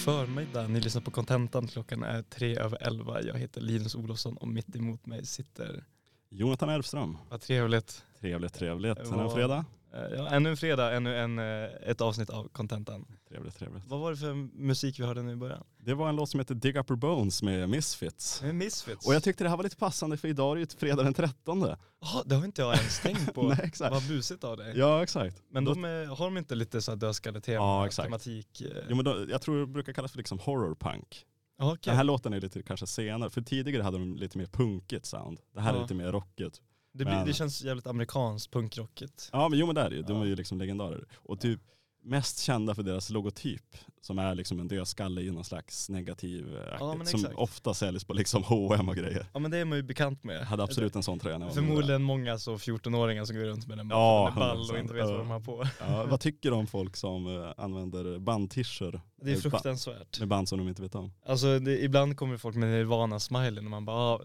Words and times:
förmiddag. 0.00 0.68
Ni 0.68 0.80
lyssnar 0.80 1.02
på 1.02 1.10
Contentan. 1.10 1.66
Klockan 1.66 2.02
är 2.02 2.22
tre 2.22 2.56
över 2.56 2.86
elva. 2.86 3.22
Jag 3.22 3.38
heter 3.38 3.60
Linus 3.60 3.94
Olofsson 3.94 4.36
och 4.36 4.48
mitt 4.48 4.76
emot 4.76 5.06
mig 5.06 5.26
sitter... 5.26 5.84
Jonathan 6.30 6.68
Elfström. 6.68 7.18
Vad 7.30 7.40
trevligt. 7.40 8.04
Trevligt, 8.20 8.54
trevligt. 8.54 8.98
Vad- 9.06 9.20
en 9.24 9.30
fredag. 9.30 9.64
Eh, 9.94 10.00
Ja, 10.18 10.28
ännu 10.28 10.50
en 10.50 10.56
fredag, 10.56 10.92
ännu 10.96 11.16
en, 11.18 11.38
eh, 11.38 11.44
ett 11.86 12.00
avsnitt 12.00 12.30
av 12.30 12.48
Contentan. 12.48 13.06
Trevligt, 13.28 13.56
trevligt. 13.58 13.82
Vad 13.86 14.00
var 14.00 14.10
det 14.10 14.16
för 14.16 14.34
musik 14.62 15.00
vi 15.00 15.04
hörde 15.04 15.22
nu 15.22 15.32
i 15.32 15.36
början? 15.36 15.64
Det 15.78 15.94
var 15.94 16.08
en 16.08 16.16
låt 16.16 16.30
som 16.30 16.40
heter 16.40 16.54
Dig 16.54 16.78
Upper 16.78 16.94
Bones 16.94 17.42
med 17.42 17.68
Misfits. 17.68 18.42
Med 18.42 18.54
Misfits. 18.54 19.06
Och 19.06 19.14
jag 19.14 19.22
tyckte 19.22 19.44
det 19.44 19.50
här 19.50 19.56
var 19.56 19.64
lite 19.64 19.76
passande 19.76 20.16
för 20.16 20.28
idag 20.28 20.50
är 20.50 20.54
det 20.54 20.60
ju 20.60 20.66
fredag 20.78 21.02
den 21.02 21.14
13. 21.14 21.60
Ja, 22.00 22.22
det 22.26 22.34
har 22.34 22.44
inte 22.44 22.62
jag 22.62 22.76
ens 22.76 23.00
tänkt 23.00 23.34
på. 23.34 23.42
Nej, 23.48 23.58
exakt. 23.62 23.92
Vad 23.92 24.08
busigt 24.08 24.44
av 24.44 24.56
dig. 24.56 24.78
Ja, 24.78 25.02
exakt. 25.02 25.42
Men 25.50 25.64
de 25.64 25.84
är, 25.84 26.06
har 26.06 26.24
de 26.24 26.38
inte 26.38 26.54
lite 26.54 26.82
så 26.82 26.90
här 26.90 26.96
dödskalletema, 26.96 27.64
Ja, 27.64 27.86
exakt. 27.86 28.06
tematik? 28.06 28.60
eh? 28.60 28.66
Jo, 28.88 28.96
men 28.96 29.04
då, 29.04 29.26
jag 29.30 29.42
tror 29.42 29.60
det 29.60 29.66
brukar 29.66 29.92
kallas 29.92 30.10
för 30.10 30.18
liksom 30.18 30.38
horrorpunk. 30.38 31.26
Okej. 31.60 31.78
Den 31.84 31.96
här 31.96 32.04
låten 32.04 32.32
är 32.32 32.40
lite 32.40 32.62
kanske 32.62 32.86
senare, 32.86 33.30
för 33.30 33.40
tidigare 33.42 33.82
hade 33.82 33.98
de 33.98 34.16
lite 34.16 34.38
mer 34.38 34.46
punkigt 34.46 35.06
sound. 35.06 35.40
Det 35.54 35.60
här 35.60 35.72
Ja. 35.72 35.78
är 35.78 35.82
lite 35.82 35.94
mer 35.94 36.12
rockigt. 36.12 36.60
det, 36.92 37.04
blir, 37.04 37.14
men- 37.14 37.26
det 37.26 37.32
känns 37.32 37.62
jävligt 37.62 37.86
amerikanskt, 37.86 38.50
punkrockigt. 38.52 39.30
Ja 39.32 39.48
men 39.48 39.58
jo 39.58 39.66
men 39.66 39.74
det 39.74 39.80
är 39.80 39.90
det 39.90 39.96
ju, 39.96 40.02
de 40.02 40.22
är 40.22 40.26
ju 40.26 40.36
liksom 40.36 40.58
legendarer. 40.58 41.04
Och 41.16 41.40
typ 41.40 41.60
mest 42.02 42.38
kända 42.38 42.74
för 42.74 42.82
deras 42.82 43.10
logotyp 43.10 43.76
som 44.02 44.18
är 44.18 44.34
liksom 44.34 44.60
en 44.60 44.68
dödskalle 44.68 45.20
i 45.20 45.30
någon 45.30 45.44
slags 45.44 45.88
negativ 45.88 46.56
eh, 46.56 46.76
Ja, 46.80 46.94
men 46.94 47.06
som 47.06 47.26
ofta 47.34 47.74
säljs 47.74 48.04
på 48.04 48.12
liksom 48.14 48.42
H&M 48.46 48.88
och 48.88 48.96
grejer. 48.96 49.26
Ja 49.32 49.38
men 49.40 49.50
det 49.50 49.58
är 49.58 49.64
man 49.64 49.78
ju 49.78 49.82
bekant 49.82 50.24
med. 50.24 50.36
Jag 50.36 50.44
hade 50.44 50.62
absolut 50.62 50.96
en 50.96 51.02
sån 51.02 51.18
tröja 51.18 51.38
när 51.38 51.46
jag. 51.46 51.54
Förmodligen 51.54 52.02
många 52.02 52.38
så 52.38 52.56
14-åringar 52.56 53.24
som 53.24 53.36
går 53.36 53.42
runt 53.44 53.66
med 53.66 53.78
den 53.78 53.88
Ja, 53.90 54.32
ball 54.36 54.58
och 54.60 54.66
100%. 54.76 54.80
inte 54.80 54.94
vet 54.94 55.04
vad 55.06 55.18
de 55.18 55.30
har 55.30 55.40
på. 55.40 55.64
Ja, 55.80 56.06
vad 56.10 56.20
tycker 56.20 56.50
du 56.50 56.56
om 56.56 56.66
folk 56.66 56.96
som 56.96 57.26
eh, 57.42 57.52
använder 57.56 58.18
bandtischer 58.18 59.00
Det 59.22 59.30
är 59.32 59.34
ba- 59.36 59.40
fruktansvärt. 59.50 60.18
med 60.18 60.28
band 60.28 60.48
som 60.48 60.58
de 60.58 60.68
inte 60.68 60.82
vet 60.82 60.94
om? 60.94 61.12
Alltså 61.26 61.58
det, 61.58 61.82
ibland 61.84 62.16
kommer 62.16 62.36
folk 62.36 62.56
med 62.56 62.68
Nirvana-smilen 62.68 63.64
och 63.64 63.70
man 63.70 63.84
bara, 63.84 63.96
ah, 63.96 64.20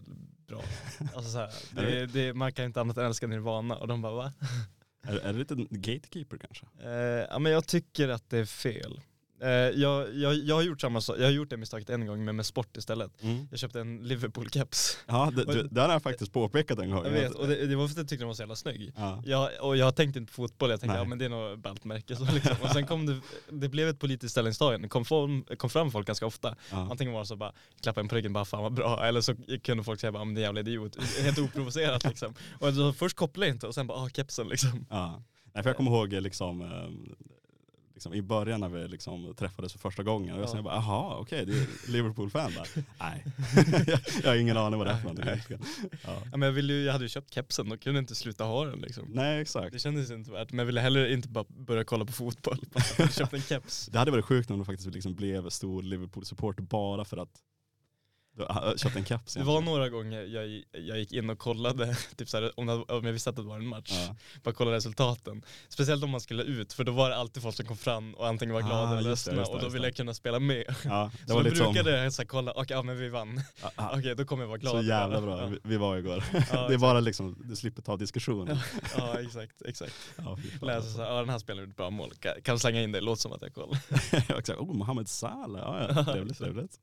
bra. 0.48 0.62
Alltså 1.14 1.30
så 1.30 1.38
här, 1.38 1.50
det, 1.72 2.06
det, 2.06 2.34
man 2.34 2.52
kan 2.52 2.64
inte 2.64 2.80
annat 2.80 2.96
än 2.98 3.06
älska 3.06 3.26
Nirvana 3.26 3.76
och 3.76 3.88
de 3.88 4.02
bara 4.02 4.14
va? 4.14 4.32
Är, 5.06 5.18
är 5.18 5.32
det 5.32 5.38
lite 5.38 5.54
gatekeeper 5.70 6.38
kanske? 6.38 6.66
Eh, 6.82 7.26
ja 7.30 7.38
men 7.38 7.52
jag 7.52 7.66
tycker 7.66 8.08
att 8.08 8.30
det 8.30 8.38
är 8.38 8.44
fel. 8.44 9.00
Eh, 9.40 9.50
jag, 9.50 10.14
jag, 10.14 10.34
jag 10.34 10.54
har 10.54 10.62
gjort 10.62 10.80
samma 10.80 11.00
jag 11.06 11.24
har 11.24 11.30
gjort 11.30 11.50
det 11.50 11.56
misstaget 11.56 11.90
en 11.90 12.06
gång 12.06 12.24
men 12.24 12.36
med 12.36 12.46
sport 12.46 12.76
istället. 12.76 13.12
Jag 13.50 13.58
köpte 13.58 13.80
en 13.80 14.02
Liverpool-keps. 14.04 14.96
Ja, 15.06 15.32
det, 15.36 15.44
det, 15.44 15.68
det 15.68 15.80
har 15.80 15.92
jag 15.92 16.02
faktiskt 16.02 16.32
påpekat 16.32 16.78
en 16.78 16.90
gång. 16.90 17.04
Jag 17.04 17.10
vet, 17.10 17.32
och 17.32 17.48
det, 17.48 17.66
det 17.66 17.76
var 17.76 17.88
för 17.88 17.92
att 17.92 17.98
jag 17.98 18.08
tyckte 18.08 18.22
den 18.22 18.26
var 18.28 18.34
så 18.34 18.42
jävla 18.42 18.56
snygg. 18.56 18.92
Ja. 18.96 19.22
Jag, 19.26 19.50
och 19.60 19.76
jag 19.76 19.96
tänkte 19.96 20.18
inte 20.18 20.32
på 20.32 20.36
fotboll, 20.36 20.70
jag 20.70 20.80
tänkte 20.80 20.94
Nej. 20.94 21.04
ja 21.04 21.08
men 21.08 21.18
det 21.18 21.24
är 21.24 21.28
nog 21.28 21.58
ballt 21.58 21.84
märke. 21.84 22.16
Så 22.16 22.24
liksom. 22.24 22.56
Och 22.62 22.70
sen 22.70 22.86
kom 22.86 23.06
det, 23.06 23.20
det 23.48 23.68
blev 23.68 23.88
ett 23.88 23.98
politiskt 23.98 24.30
ställningstagande, 24.32 24.84
det 24.84 24.90
kom, 24.90 25.04
fram, 25.04 25.44
kom 25.56 25.70
fram 25.70 25.90
folk 25.90 26.06
ganska 26.06 26.26
ofta. 26.26 26.56
Ja. 26.70 26.88
Antingen 26.90 27.12
var 27.12 27.20
det 27.20 27.26
så 27.26 27.36
bara, 27.36 27.52
klappa 27.82 28.00
en 28.00 28.08
på 28.08 28.14
ryggen, 28.14 28.32
bara 28.32 28.44
fan 28.44 28.62
vad 28.62 28.72
bra. 28.72 29.04
Eller 29.06 29.20
så 29.20 29.34
kunde 29.62 29.84
folk 29.84 30.00
säga 30.00 30.12
bara, 30.12 30.24
men 30.24 30.34
det 30.34 30.40
är 30.40 30.42
jävla 30.42 30.60
idiot. 30.60 30.96
Helt 31.22 31.38
oprovocerat 31.38 32.04
liksom. 32.08 32.34
Och 32.60 32.72
då, 32.72 32.92
först 32.92 33.16
kopplade 33.16 33.46
jag 33.46 33.54
inte 33.54 33.66
och 33.66 33.74
sen 33.74 33.86
bara, 33.86 33.98
ah 33.98 34.08
kepsen 34.08 34.48
liksom. 34.48 34.86
Ja. 34.90 35.22
Nej, 35.56 35.62
för 35.62 35.70
jag 35.70 35.76
kommer 35.76 35.90
ihåg 35.90 36.12
liksom, 36.12 36.62
eh, 36.62 36.68
liksom, 37.96 38.14
i 38.14 38.22
början 38.22 38.60
när 38.60 38.68
vi 38.68 38.88
liksom 38.88 39.34
träffades 39.38 39.72
för 39.72 39.78
första 39.78 40.02
gången. 40.02 40.34
Och 40.36 40.40
jag 40.42 40.56
Ja. 40.58 40.62
bara, 40.62 40.74
jaha 40.74 41.16
okej, 41.18 41.46
du 41.46 41.62
är 41.62 41.66
Liverpool-fan. 41.92 42.52
Nej, 43.00 43.24
jag 44.22 44.30
har 44.30 44.36
ingen 44.36 44.56
aning 44.56 44.78
vad 44.78 44.86
det 44.86 44.92
är 44.92 44.96
för 44.96 45.02
någonting. 45.08 45.28
Ja. 45.48 45.58
Ja, 46.04 46.36
men 46.36 46.42
jag, 46.42 46.52
ville 46.52 46.72
ju, 46.72 46.84
jag 46.84 46.92
hade 46.92 47.04
ju 47.04 47.08
köpt 47.08 47.34
kepsen, 47.34 47.68
då 47.68 47.76
kunde 47.76 47.98
inte 47.98 48.14
sluta 48.14 48.44
ha 48.44 48.64
den 48.64 48.78
liksom. 48.80 49.04
Nej 49.08 49.40
exakt. 49.40 49.72
Det 49.72 49.78
kändes 49.78 50.10
inte 50.10 50.30
värt, 50.30 50.50
men 50.50 50.58
jag 50.58 50.66
ville 50.66 50.80
heller 50.80 51.06
inte 51.12 51.28
bara 51.28 51.44
börja 51.48 51.84
kolla 51.84 52.04
på 52.04 52.12
fotboll. 52.12 52.58
Bara 52.98 53.08
köpte 53.08 53.36
en 53.36 53.42
keps. 53.42 53.86
Det 53.86 53.98
hade 53.98 54.10
varit 54.10 54.24
sjukt 54.24 54.50
om 54.50 54.58
du 54.58 54.64
faktiskt 54.64 54.94
liksom 54.94 55.14
blev 55.14 55.48
stor 55.50 55.82
Liverpool-supporter 55.82 56.62
bara 56.62 57.04
för 57.04 57.16
att 57.16 57.30
du 58.36 58.42
äh, 58.42 58.76
köpte 58.76 58.98
en 58.98 59.04
keps. 59.04 59.34
Det 59.34 59.42
var 59.42 59.60
några 59.60 59.88
gånger 59.88 60.22
jag, 60.22 60.62
jag 60.72 60.98
gick 60.98 61.12
in 61.12 61.30
och 61.30 61.38
kollade, 61.38 61.96
typ 62.16 62.28
så 62.28 62.36
här, 62.40 62.60
om, 62.60 62.66
det, 62.66 62.72
om 62.72 63.04
jag 63.04 63.12
visste 63.12 63.30
att 63.30 63.36
det 63.36 63.42
var 63.42 63.56
en 63.56 63.66
match. 63.66 63.92
Ja. 64.08 64.16
Bara 64.42 64.54
kolla 64.54 64.72
resultaten. 64.72 65.42
Speciellt 65.68 66.04
om 66.04 66.10
man 66.10 66.20
skulle 66.20 66.42
ut, 66.42 66.72
för 66.72 66.84
då 66.84 66.92
var 66.92 67.10
det 67.10 67.16
alltid 67.16 67.42
folk 67.42 67.56
som 67.56 67.66
kom 67.66 67.76
fram 67.76 68.14
och 68.14 68.26
antingen 68.28 68.54
var 68.54 68.62
glada 68.62 68.76
Ah, 68.76 68.98
eller 68.98 69.10
ledsna 69.10 69.42
och 69.42 69.60
då 69.60 69.68
ville 69.68 69.86
jag 69.86 69.96
kunna 69.96 70.14
spela 70.14 70.38
med. 70.38 70.64
Ja, 70.84 71.10
Så 71.26 71.34
då 71.34 71.40
lite 71.40 71.56
som, 71.56 71.72
brukade 71.72 72.02
jag 72.02 72.12
så 72.12 72.22
här, 72.22 72.26
kolla, 72.26 72.52
okej 72.52 72.76
ja 72.76 72.82
men 72.82 72.98
vi 72.98 73.08
vann. 73.08 73.40
Ja, 73.62 73.70
ja, 73.76 73.90
Okej 73.98 74.14
då 74.16 74.24
kommer 74.24 74.42
jag 74.42 74.48
vara 74.48 74.58
glad. 74.58 74.72
så 74.72 74.82
jävla 74.82 75.20
bra, 75.20 75.40
Ja, 75.40 75.58
vi, 75.62 75.76
var 75.76 75.96
igår. 75.96 76.24
Det 76.32 76.36
är 76.38 76.64
exakt. 76.64 76.80
bara 76.80 77.00
liksom, 77.00 77.36
du 77.44 77.56
slipper 77.56 77.82
ta 77.82 77.96
diskussionen. 77.96 78.58
ja 78.96 79.20
exakt, 79.20 79.62
exakt. 79.62 79.94
Ja, 80.16 80.38
Läsa 80.60 80.76
alltså. 80.76 80.92
så 80.92 81.02
här, 81.02 81.08
ja 81.10 81.20
den 81.20 81.28
här 81.28 81.38
spelaren 81.38 81.64
gjorde 81.64 81.74
bra 81.76 81.90
mål, 81.90 82.12
kan, 82.42 82.58
slänga 82.58 82.82
in 82.82 82.92
det, 82.92 83.00
låt 83.00 83.20
som 83.20 83.32
att 83.32 83.42
jag 83.42 83.54
kollar. 83.54 83.78
Exakt. 84.38 84.50
Oh, 84.60 84.74
Mohamed 84.74 85.08
Salah, 85.08 85.60
ja, 85.62 85.92
ja. 85.96 86.04
trevligt, 86.12 86.38
trevligt. 86.38 86.80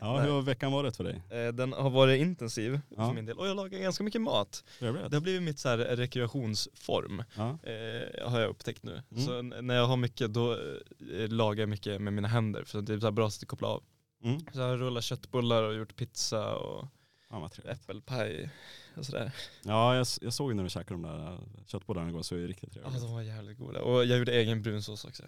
Ja, 0.00 0.18
hur 0.20 0.30
har 0.30 0.42
veckan 0.42 0.72
varit 0.72 0.96
för 0.96 1.04
dig? 1.04 1.22
Eh, 1.30 1.52
Den 1.52 1.72
har 1.72 1.90
varit 1.90 2.20
intensiv 2.20 2.80
Ja. 2.96 3.08
för 3.08 3.14
min 3.14 3.26
del 3.26 3.38
och 3.38 3.46
jag 3.48 3.56
lagar 3.56 3.78
ganska 3.78 4.04
mycket 4.04 4.20
mat. 4.20 4.64
Trevligt. 4.78 5.10
Det 5.10 5.16
har 5.16 5.20
blivit 5.20 5.42
mitt 5.42 5.58
så 5.58 5.68
här 5.68 5.78
rekreationsform. 5.78 7.22
Ja. 7.36 7.48
Eh, 7.62 8.28
har 8.30 8.40
jag 8.40 8.48
upptäckt 8.50 8.82
nu. 8.82 9.02
Mm. 9.10 9.22
Så 9.24 9.42
när 9.42 9.74
jag 9.74 9.86
har 9.86 9.96
mycket 9.96 10.34
då 10.34 10.52
eh, 10.52 11.28
lagar 11.28 11.62
jag 11.62 11.68
mycket 11.68 12.00
med 12.00 12.12
mina 12.12 12.28
händer 12.28 12.64
för 12.64 12.82
det 12.82 12.94
är 12.94 12.98
så 13.00 13.10
bra 13.10 13.30
sätt 13.30 13.42
att 13.42 13.48
koppla 13.48 13.68
av. 13.68 13.82
Mm. 14.24 14.40
Så 14.52 14.58
jag 14.58 14.68
har 14.68 14.76
rullat 14.76 15.04
köttbullar 15.04 15.62
och 15.62 15.74
gjort 15.74 15.96
pizza 15.96 16.54
och 16.56 16.88
Ja, 17.30 17.50
äppelpaj 17.64 18.50
och 18.96 19.06
sådär. 19.06 19.32
Ja, 19.62 19.96
jag, 19.96 20.06
jag 20.20 20.32
såg 20.32 20.54
när 20.54 20.62
du 20.64 20.68
käkade 20.70 20.94
de 20.94 21.02
där 21.02 21.38
köttbullarna 21.66 22.08
igår 22.08 22.22
så 22.22 22.34
är 22.34 22.38
det 22.38 22.46
riktigt 22.46 22.76
Ja 22.76 22.82
trevligt. 22.82 23.02
de 23.02 23.12
var 23.14 23.22
jävligt 23.22 23.58
goda. 23.58 23.82
Och 23.82 24.04
jag 24.04 24.18
gjorde 24.18 24.32
egen 24.32 24.62
brunsås 24.62 25.04
också. 25.04 25.22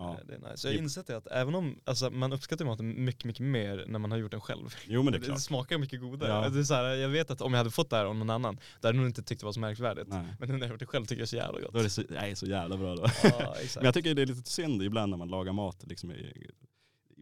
Ja. 0.00 0.10
Eh, 0.10 0.26
Det 0.26 0.34
är 0.34 0.50
nice. 0.50 0.68
Jag 0.68 0.74
har 0.74 0.82
insett 0.82 1.06
det 1.06 1.16
att 1.16 1.26
även 1.26 1.54
om 1.54 1.80
alltså, 1.84 2.10
man 2.10 2.32
uppskattar 2.32 2.64
maten 2.64 3.04
mycket, 3.04 3.24
mycket 3.24 3.46
mer 3.46 3.84
när 3.88 3.98
man 3.98 4.10
har 4.10 4.18
gjort 4.18 4.30
den 4.30 4.40
själv. 4.40 4.74
Jo 4.86 5.02
men 5.02 5.12
det 5.12 5.18
är 5.18 5.20
Det, 5.20 5.26
klart. 5.26 5.40
smakar 5.40 5.78
mycket 5.78 6.00
godare. 6.00 6.30
Ja. 6.30 6.48
Det 6.48 6.58
är 6.58 6.64
så 6.64 6.74
här, 6.74 6.84
jag 6.84 7.08
vet 7.08 7.30
att 7.30 7.40
om 7.40 7.52
jag 7.52 7.58
hade 7.58 7.70
fått 7.70 7.90
det 7.90 7.96
här 7.96 8.04
av 8.04 8.16
någon 8.16 8.30
annan, 8.30 8.54
då 8.80 8.88
hade 8.88 8.98
jag 8.98 9.02
nog 9.02 9.10
inte 9.10 9.22
tyckt 9.22 9.40
det 9.40 9.44
var 9.44 9.52
så 9.52 9.60
märkvärdigt. 9.60 10.08
Nej. 10.08 10.26
Men 10.38 10.48
nu 10.48 10.54
när 10.54 10.60
jag 10.60 10.66
har 10.66 10.72
gjort 10.72 10.80
det 10.80 10.86
själv 10.86 11.04
tycker 11.04 11.14
jag 11.14 11.18
det 11.20 11.24
är 11.24 11.26
så 11.26 11.36
jävla 11.36 11.60
gott. 11.60 11.72
Då 11.72 11.78
är 11.78 11.82
det 11.82 11.90
så, 11.90 12.02
nej, 12.08 12.36
så 12.36 12.46
jävla 12.46 12.76
bra 12.76 12.96
då. 12.96 13.06
Ja. 13.22 13.54
Men 13.76 13.84
jag 13.84 13.94
tycker 13.94 14.14
det 14.14 14.22
är 14.22 14.26
lite 14.26 14.50
synd 14.50 14.82
ibland 14.82 15.10
när 15.10 15.16
man 15.16 15.28
lagar 15.28 15.52
mat. 15.52 15.84
Liksom, 15.86 16.12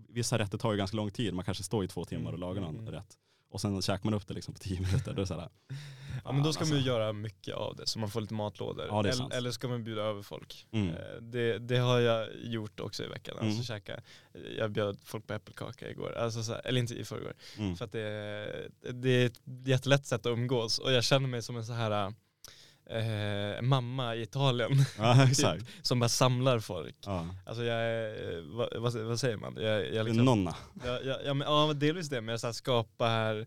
vissa 0.08 0.38
rätter 0.38 0.58
tar 0.58 0.72
ju 0.72 0.78
ganska 0.78 0.96
lång 0.96 1.10
tid. 1.10 1.34
Man 1.34 1.44
kanske 1.44 1.64
står 1.64 1.84
i 1.84 1.88
två 1.88 2.04
timmar 2.04 2.32
och 2.32 2.38
lagar 2.38 2.62
någon 2.62 2.78
mm. 2.78 2.92
rätt. 2.92 3.16
Och 3.50 3.60
sen 3.60 3.82
käkar 3.82 4.04
man 4.04 4.14
upp 4.14 4.26
det 4.28 4.34
liksom 4.34 4.54
på 4.54 4.60
tio 4.60 4.80
minuter. 4.80 5.04
Då 5.04 5.10
är 5.12 5.16
det 5.16 5.26
så 5.26 5.34
här, 5.34 5.48
Ja 6.24 6.32
men 6.32 6.42
då 6.42 6.52
ska 6.52 6.64
man 6.64 6.68
ju 6.70 6.74
alltså. 6.76 6.88
göra 6.88 7.12
mycket 7.12 7.54
av 7.54 7.76
det 7.76 7.86
så 7.86 7.98
man 7.98 8.10
får 8.10 8.20
lite 8.20 8.34
matlådor. 8.34 8.86
Ja, 8.90 9.00
eller, 9.00 9.32
eller 9.34 9.50
ska 9.50 9.68
man 9.68 9.84
bjuda 9.84 10.02
över 10.02 10.22
folk. 10.22 10.66
Mm. 10.72 10.88
Eh, 10.88 10.94
Det, 11.22 11.58
det 11.58 11.76
har 11.78 11.98
jag 11.98 12.28
gjort 12.44 12.80
också 12.80 13.04
i 13.04 13.06
veckan. 13.08 13.34
Alltså 13.38 13.50
Mm. 13.52 13.62
käka, 13.64 14.00
jag 14.58 14.70
bjöd 14.70 14.98
folk 15.04 15.26
på 15.26 15.34
äppelkaka 15.34 15.90
igår, 15.90 16.12
alltså 16.16 16.42
så 16.42 16.52
här, 16.52 16.66
eller 16.66 16.80
inte 16.80 16.94
i 16.94 17.04
förrgår. 17.04 17.34
Mm. 17.58 17.76
För 17.76 17.84
att 17.84 17.92
det, 17.92 18.68
det 18.92 19.08
är 19.10 19.26
ett 19.26 19.40
jättelätt 19.66 20.06
sätt 20.06 20.26
att 20.26 20.32
umgås 20.32 20.78
och 20.78 20.92
jag 20.92 21.04
känner 21.04 21.28
mig 21.28 21.42
som 21.42 21.56
en 21.56 21.66
så 21.66 21.72
här 21.72 22.14
eh, 22.88 23.62
mamma 23.62 24.14
i 24.14 24.22
Italien 24.22 24.70
Ja 24.98 25.24
exakt. 25.28 25.64
som 25.82 26.00
bara 26.00 26.08
samlar 26.08 26.58
folk. 26.58 26.96
Ja. 27.06 27.26
Alltså 27.46 27.64
jag 27.64 27.78
är, 27.82 28.56
vad, 28.56 28.68
vad, 28.82 28.94
vad 28.94 29.20
säger 29.20 29.36
man? 29.36 29.56
Jag, 29.60 29.94
jag 29.94 30.06
liksom, 30.06 30.24
nonna. 30.24 30.56
Ja, 30.84 31.00
ja, 31.04 31.18
ja, 31.24 31.34
men, 31.34 31.48
ja 31.48 31.72
delvis 31.72 32.08
det, 32.08 32.20
men 32.20 32.32
jag 32.32 32.40
så 32.40 32.46
här, 32.46 32.52
skapar 32.52 33.46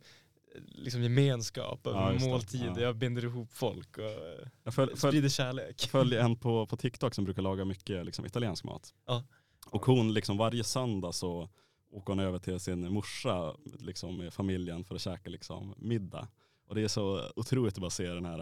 liksom 0.68 1.04
gemenskap 1.04 1.80
Ja, 1.84 2.14
just 2.14 2.26
det. 2.26 2.32
måltid. 2.32 2.72
Ja. 2.76 2.82
Jag 2.82 2.96
binder 2.96 3.24
ihop 3.24 3.54
folk 3.54 3.98
och 3.98 4.04
eh, 4.04 4.48
Jag 4.64 4.74
föl, 4.74 4.88
föl, 4.90 4.98
sprider 4.98 5.30
kärlek. 5.30 5.76
jag 5.82 5.90
följer 5.90 6.20
en 6.22 6.36
på, 6.40 6.68
på 6.68 6.78
TikTok 6.78 7.16
som 7.16 7.24
brukar 7.26 7.42
laga 7.42 7.66
mycket 7.66 8.06
liksom, 8.06 8.26
italiensk 8.26 8.64
mat. 8.64 8.94
Ja. 9.08 9.24
Och 9.70 9.86
hon 9.86 10.14
liksom 10.14 10.38
varje 10.38 10.64
söndag 10.64 11.12
så 11.12 11.50
åker 11.92 12.14
hon 12.14 12.20
över 12.20 12.40
till 12.40 12.60
sin 12.60 12.94
morsa 12.94 13.56
liksom, 13.80 14.18
med 14.18 14.34
familjen 14.34 14.84
för 14.84 14.96
att 14.96 15.02
käka 15.02 15.30
liksom, 15.30 15.74
middag. 15.78 16.28
Och 16.72 16.76
det 16.76 16.84
är 16.84 16.88
så 16.88 17.22
otroligt 17.36 17.74
att 17.74 17.82
bara 17.82 17.90
se 17.90 18.08
den 18.08 18.26
här 18.26 18.40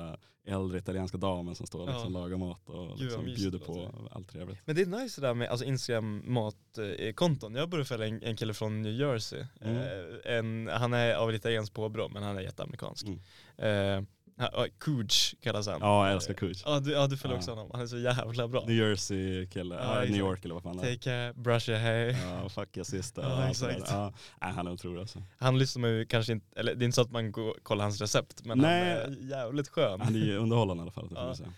äh, 0.47 0.53
äldre 0.55 0.77
italienska 0.77 1.17
damen 1.17 1.55
som 1.55 1.67
står 1.67 1.81
och 1.81 1.87
liksom, 1.87 2.13
Ja. 2.13 2.19
lagar 2.19 2.37
mat 2.37 2.69
och 2.69 2.99
liksom, 2.99 3.23
mysigt 3.23 3.41
bjuder 3.41 3.59
det 3.59 3.65
på 3.65 3.73
låter. 3.73 4.15
allt 4.15 4.29
trevligt. 4.29 4.57
Men 4.65 4.75
det 4.75 4.81
är 4.81 4.85
nice 4.85 5.21
det 5.21 5.27
där 5.27 5.33
med 5.33 5.49
alltså 5.49 5.65
Instagram 5.65 6.23
matkonton. 6.25 7.55
Jag 7.55 7.69
började 7.69 7.85
följa 7.87 8.07
en, 8.07 8.23
en 8.23 8.35
kille 8.37 8.53
från 8.53 8.81
New 8.81 8.93
Jersey. 8.93 9.43
Mm. 9.61 9.77
Eh, 9.77 10.37
en, 10.37 10.69
han 10.73 10.93
är 10.93 11.15
av 11.15 11.33
italienskt 11.35 11.75
påbrå 11.75 12.09
men 12.09 12.23
han 12.23 12.37
är 12.37 12.41
jätteamerikansk. 12.41 13.05
Mm. 13.07 13.19
Eh, 13.57 14.03
ha- 14.39 14.67
Cooch 14.79 15.35
kallas 15.41 15.67
han. 15.67 15.77
Ja, 15.81 16.05
jag 16.05 16.13
älskar 16.15 16.33
Cooch. 16.33 16.61
Ja 16.65 16.79
du, 16.79 16.91
ja, 16.91 17.07
du 17.07 17.17
följer 17.17 17.35
Ja. 17.35 17.39
också 17.39 17.51
honom. 17.51 17.69
Han 17.73 17.81
är 17.81 17.87
så 17.87 17.97
jävla 17.97 18.47
bra. 18.47 18.65
New 18.65 18.75
Jersey 18.75 19.47
kille, 19.47 19.75
Ja, 19.75 19.95
ja, 19.95 20.01
New. 20.11 20.19
York 20.19 20.45
eller 20.45 20.53
vad 20.53 20.63
fan 20.63 20.77
det 20.77 20.83
är. 20.83 20.85
Take 20.95 20.97
care, 21.03 21.33
brush 21.33 21.69
your 21.69 21.79
hair. 21.79 22.07
Ja, 22.23 22.49
fuck 22.49 22.77
your 22.77 22.83
sister. 22.85 23.21
Ja, 23.29 23.49
exakt. 23.49 23.83
Ja, 23.91 24.13
han 24.39 24.67
är 24.67 24.71
otrolig 24.71 24.99
alltså. 25.01 25.23
Han 25.37 25.59
lyssnar 25.59 25.81
man 25.81 25.89
ju 25.89 26.05
kanske 26.05 26.31
inte, 26.33 26.59
eller 26.59 26.75
det 26.75 26.83
är 26.83 26.85
inte 26.85 26.95
så 26.95 27.01
att 27.01 27.11
man 27.11 27.31
går, 27.31 27.53
kollar 27.63 27.83
hans 27.83 28.01
recept 28.01 28.45
men 28.45 28.57
Nej. 28.57 29.01
han 29.03 29.13
är 29.13 29.17
jävligt 29.29 29.67
skön. 29.67 30.01
Han 30.01 30.15
är 30.15 30.19
ju 30.19 30.37
underhållande 30.37 30.81
i 30.81 30.83
alla 30.83 30.91
fall. 30.91 31.09
Det 31.09 31.15
får 31.15 31.23
Ja. 31.23 31.25
man 31.27 31.35
säga. 31.35 31.53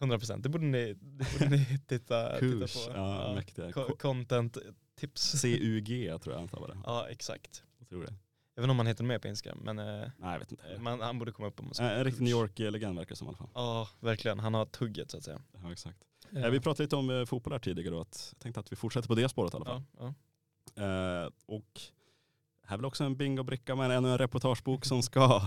100% 0.00 0.42
det 0.42 0.48
borde 0.48 0.64
ni, 0.64 0.94
det 1.00 1.38
borde 1.38 1.50
ni 1.50 1.78
titta, 1.88 2.38
titta 2.38 2.66
på. 2.66 2.92
ja, 2.94 3.32
mäktiga. 3.34 3.72
Co- 3.72 3.96
Content 3.98 4.58
tips. 5.00 5.42
CUG 5.42 5.86
tror 6.22 6.34
jag 6.34 6.42
antar 6.42 6.60
var 6.60 6.68
det. 6.68 6.76
Ja 6.84 7.06
exakt. 7.10 7.62
Jag 7.78 7.88
tror 7.88 8.02
det. 8.02 8.14
Jag 8.54 8.62
vet 8.62 8.64
inte 8.64 8.70
om 8.70 8.78
han 8.78 8.86
heter 8.86 9.04
med 9.04 9.22
på 9.22 9.28
Instagram 9.28 9.58
men 9.62 9.78
eh, 9.78 9.84
Nej 10.18 10.32
jag 10.32 10.38
vet 10.38 10.50
inte. 10.52 10.78
man, 10.80 11.00
han 11.00 11.18
borde 11.18 11.32
komma 11.32 11.48
upp 11.48 11.60
om 11.60 11.66
man 11.78 11.86
En 11.90 11.98
en 11.98 12.04
riktig 12.04 12.22
New 12.24 12.30
York-legend 12.30 12.98
verkar 12.98 13.14
som 13.14 13.26
i 13.26 13.28
alla 13.28 13.36
fall. 13.38 13.48
Ja 13.54 13.88
verkligen, 14.00 14.38
han 14.38 14.54
har 14.54 14.66
tugget 14.66 15.10
så 15.10 15.16
att 15.16 15.24
säga. 15.24 15.40
Ja, 15.62 15.72
exakt. 15.72 15.98
Eh, 16.36 16.48
Vi 16.50 16.60
pratade 16.60 16.82
lite 16.82 16.96
om 16.96 17.10
eh, 17.10 17.24
fotboll 17.24 17.52
här 17.52 17.58
tidigare 17.60 17.94
och 17.94 18.02
att, 18.02 18.28
jag 18.32 18.40
tänkte 18.40 18.60
att 18.60 18.72
vi 18.72 18.76
fortsätter 18.76 19.08
på 19.08 19.14
det 19.14 19.28
spåret 19.28 19.54
i 19.54 19.56
alla 19.56 19.64
fall. 19.64 19.82
ja, 19.98 20.14
Eh, 20.76 21.30
och 21.46 21.80
här 22.66 22.74
är 22.74 22.78
väl 22.78 22.84
också 22.84 23.04
en 23.04 23.16
bingobricka 23.16 23.76
men 23.76 23.90
ännu 23.90 24.08
en 24.12 24.18
reportagebok 24.18 24.84
som 24.84 25.02
ska, 25.02 25.40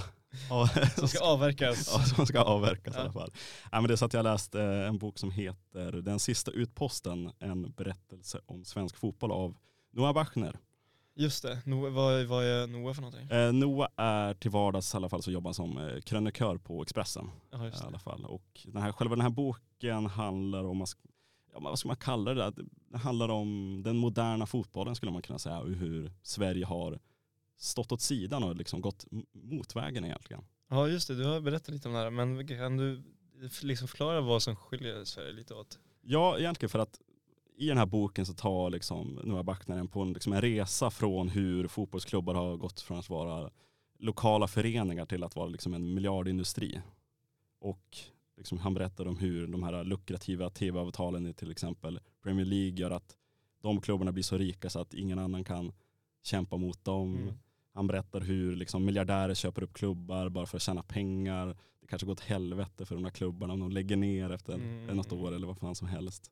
som 0.96 1.08
ska 1.08 1.26
avverkas. 1.26 1.90
ja, 1.94 2.04
som 2.04 2.26
ska 2.26 2.42
avverkas 2.42 2.94
Ja. 2.96 3.00
i 3.00 3.04
alla 3.04 3.12
fall. 3.14 3.32
Ja, 3.72 3.82
men 3.82 3.88
det 3.88 3.94
är 3.94 3.96
så 3.96 4.06
att 4.06 4.14
jag 4.14 4.24
läste 4.24 4.62
eh, 4.62 4.88
en 4.88 4.98
bok 4.98 5.20
som 5.20 5.32
heter 5.32 5.92
Den 5.92 6.20
sista 6.20 6.52
utposten, 6.52 7.32
en 7.40 7.72
berättelse 7.72 8.40
om 8.46 8.66
svensk 8.66 8.98
fotboll 8.98 9.32
av 9.32 9.58
Noah 9.92 10.14
Bachner. 10.14 10.60
Just 11.20 11.44
det, 11.44 11.62
Noah, 11.66 11.92
vad, 11.94 12.26
vad 12.26 12.44
är 12.46 12.68
Noah 12.68 12.94
för 12.94 13.02
någonting? 13.02 13.30
Eh, 13.38 13.54
Noah 13.54 13.90
är 13.98 14.34
till 14.34 14.52
vardags 14.52 14.94
i 14.94 14.98
alla 14.98 15.10
fall 15.10 15.24
så 15.24 15.32
jobbar 15.32 15.50
han 15.50 15.54
som 15.54 15.78
eh, 15.78 16.02
krönikör 16.02 16.58
på 16.58 16.82
Expressen. 16.82 17.30
Just 17.64 17.84
i 17.84 17.88
alla 17.88 18.00
fall. 18.00 18.26
Och 18.26 18.66
den 18.66 18.82
här, 18.82 18.92
själva 18.92 19.16
den 19.16 19.22
här 19.24 19.30
boken 19.30 20.06
handlar 20.06 20.64
om, 20.64 20.86
ja, 21.54 21.60
vad 21.60 21.80
ska 21.80 21.88
man 21.88 21.98
kalla 21.98 22.34
det? 22.34 22.42
där? 22.42 22.54
Det 22.92 22.98
handlar 22.98 23.30
om 23.30 23.82
den 23.86 23.98
moderna 23.98 24.46
fotbollen 24.46 24.96
skulle 24.96 25.12
man 25.12 25.22
kunna 25.22 25.40
säga 25.40 25.60
och 25.60 25.70
hur 25.70 26.12
Sverige 26.24 26.66
har 26.66 27.00
stått 27.58 27.92
åt 27.92 28.02
sidan 28.02 28.44
och 28.44 28.56
liksom 28.56 28.82
gått 28.82 29.06
m- 29.12 29.26
mot 29.34 29.76
vägen 29.76 30.06
egentligen. 30.06 30.44
Ja 30.70 30.88
just 30.88 31.08
det, 31.08 31.16
du 31.16 31.26
har 31.26 31.42
berättat 31.42 31.70
lite 31.70 31.88
om 31.88 31.94
det 31.94 32.00
här. 32.00 32.10
Men 32.10 32.48
kan 32.48 32.78
du 32.78 33.04
liksom 33.62 33.88
förklara 33.88 34.22
vad 34.22 34.42
som 34.42 34.56
skiljer 34.56 35.04
Sverige 35.04 35.32
lite 35.34 35.54
åt? 35.54 35.80
Ja, 36.02 36.40
egentligen 36.40 36.70
för 36.70 36.80
att 36.80 37.00
i 37.58 37.68
den 37.68 37.78
här 37.78 37.86
boken 37.86 38.26
så 38.26 38.34
tar 38.34 38.70
liksom 38.70 39.20
Noah 39.24 39.44
Bachner 39.44 39.78
en 39.78 39.88
på 39.88 40.02
en, 40.02 40.14
liksom 40.14 40.34
en 40.34 40.42
resa 40.42 40.90
från 40.90 41.30
hur 41.30 41.68
fotbollsklubbar 41.68 42.34
har 42.34 42.58
gått 42.58 42.82
från 42.82 43.00
att 43.00 43.10
vara 43.10 43.50
lokala 44.00 44.48
föreningar 44.48 45.06
till 45.06 45.24
att 45.24 45.36
vara 45.36 45.48
liksom 45.48 45.74
en 45.74 45.94
miljardindustri. 45.94 46.82
Och 47.60 47.98
liksom 48.38 48.58
han 48.58 48.74
berättar 48.74 49.08
om 49.08 49.18
hur 49.18 49.48
de 49.48 49.64
här 49.64 49.84
lukrativa 49.84 50.50
tv-avtalen 50.50 51.28
i 51.28 51.34
till 51.34 51.52
exempel 51.52 52.00
Premier 52.24 52.46
League 52.46 52.80
gör 52.80 52.92
att 52.92 53.16
de 53.62 53.82
klubbarna 53.82 54.12
blir 54.12 54.24
så 54.24 54.38
rika 54.38 54.70
så 54.70 54.80
att 54.80 54.94
ingen 54.94 55.20
annan 55.20 55.44
kan 55.44 55.72
kämpa 56.24 56.58
mot 56.58 56.86
dem. 56.86 57.16
Mm. 57.16 57.34
Han 57.74 57.88
berättar 57.88 58.22
hur 58.22 58.56
liksom 58.56 58.86
miljardärer 58.86 59.34
köper 59.34 59.64
upp 59.64 59.74
klubbar 59.74 60.30
bara 60.30 60.46
för 60.46 60.58
att 60.58 60.62
tjäna 60.62 60.84
pengar. 60.84 61.58
Det 61.82 61.88
kanske 61.88 62.06
går 62.06 62.14
åt 62.14 62.20
helvete 62.20 62.86
för 62.86 62.96
de 62.96 63.04
här 63.04 63.12
klubbarna 63.12 63.54
om 63.54 63.60
de 63.60 63.72
lägger 63.72 63.96
ner 63.96 64.30
efter 64.30 64.54
Mm. 64.54 64.98
något 64.98 65.12
år 65.12 65.36
eller 65.36 65.48
vad 65.48 65.58
fan 65.58 65.76
som 65.76 65.88
helst. 65.88 66.32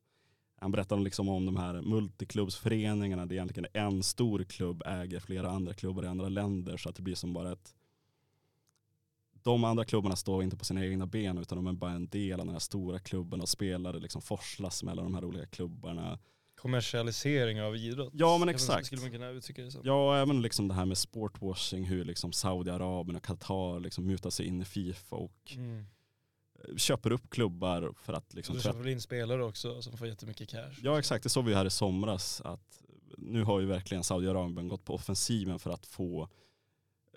Han 0.57 0.72
berättar 0.72 0.98
liksom 0.98 1.30
om 1.30 1.46
de 1.46 1.57
här 1.57 1.81
multiklubbsföreningarna 1.81 3.25
där 3.25 3.36
egentligen 3.36 3.69
en 3.74 4.04
stor 4.04 4.44
klubb 4.44 4.84
äger 4.86 5.19
flera 5.19 5.50
andra 5.50 5.74
klubbar 5.74 6.04
i 6.04 6.07
andra 6.07 6.30
länder 6.30 6.78
så 6.78 6.90
att 6.90 6.96
det 6.96 7.02
blir 7.02 7.16
som 7.16 7.34
bara 7.34 7.52
ett 7.52 7.75
de 9.44 9.63
andra 9.63 9.86
klubbarna 9.86 10.16
står 10.16 10.44
inte 10.44 10.57
på 10.57 10.66
sina 10.66 10.86
egna 10.86 11.06
ben 11.07 11.38
utan 11.38 11.56
de 11.56 11.68
är 11.68 11.74
bara 11.74 11.92
en 11.92 12.07
del 12.07 12.40
av 12.40 12.46
den 12.46 12.56
här 12.56 12.60
stora 12.60 13.00
klubben 13.00 13.42
och 13.42 13.50
spelare 13.50 14.00
liksom 14.00 14.22
forslas 14.22 14.84
mellan 14.84 15.06
de 15.06 15.16
här 15.16 15.25
olika 15.25 15.46
klubbarna. 15.46 16.19
Kommersialisering 16.56 17.62
av 17.62 17.75
idrott. 17.75 18.13
Ja, 18.13 18.38
men 18.38 18.50
exakt. 18.50 18.86
Skulle 18.86 19.01
man 19.01 19.12
kunna 19.12 19.30
uttrycka 19.30 19.62
det 19.62 19.72
så? 19.72 19.81
Ja, 19.84 20.18
även 20.18 20.42
liksom 20.42 20.68
det 20.68 20.74
här 20.74 20.86
med 20.86 20.98
sportwashing, 20.98 21.86
hur 21.86 22.06
liksom 22.06 22.31
Saudiarabien 22.31 23.16
och 23.16 23.24
Qatar 23.24 23.80
liksom 23.80 24.08
mutar 24.08 24.30
sig 24.30 24.46
in 24.46 24.62
i 24.62 24.66
Fifa 24.66 25.16
och 25.16 25.54
Mm. 25.56 25.86
Köper 26.78 27.12
upp 27.12 27.30
klubbar 27.30 27.94
för 28.02 28.14
att 28.14 28.34
liksom 28.34 28.56
Du 28.56 28.62
köper 28.62 28.80
väl 28.80 28.88
in 28.88 29.02
spelare 29.02 29.44
också 29.44 29.82
som 29.82 29.98
får 29.98 30.08
jättemycket 30.08 30.50
cash? 30.50 30.72
Ja 30.84 31.00
exakt, 31.00 31.24
det 31.24 31.30
såg 31.30 31.46
vi 31.46 31.54
här 31.54 31.66
i 31.66 31.70
somras 31.70 32.42
att 32.42 32.82
nu 33.18 33.44
har 33.44 33.60
ju 33.60 33.66
verkligen 33.66 34.04
Saudiarabien 34.04 34.68
gått 34.68 34.86
på 34.86 34.94
offensiven 34.94 35.60
för 35.60 35.70
att 35.70 35.86
få, 35.86 36.30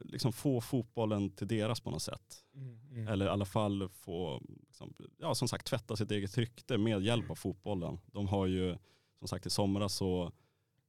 liksom 0.00 0.32
få 0.32 0.60
fotbollen 0.60 1.30
till 1.30 1.48
deras 1.48 1.80
på 1.80 1.90
något 1.90 2.02
sätt. 2.02 2.44
Mm, 2.54 2.78
mm. 2.90 3.08
Eller 3.08 3.26
i 3.26 3.28
alla 3.28 3.44
fall 3.44 3.88
få, 3.88 4.42
liksom, 4.66 4.94
ja 5.18 5.34
som 5.34 5.48
sagt 5.48 5.66
tvätta 5.66 5.96
sitt 5.96 6.10
eget 6.10 6.38
rykte 6.38 6.78
med 6.78 7.02
hjälp 7.02 7.30
av 7.30 7.34
fotbollen. 7.34 7.98
De 8.06 8.28
har 8.28 8.46
ju, 8.46 8.76
som 9.18 9.28
sagt 9.28 9.46
i 9.46 9.50
somras 9.50 9.94
så 9.94 10.32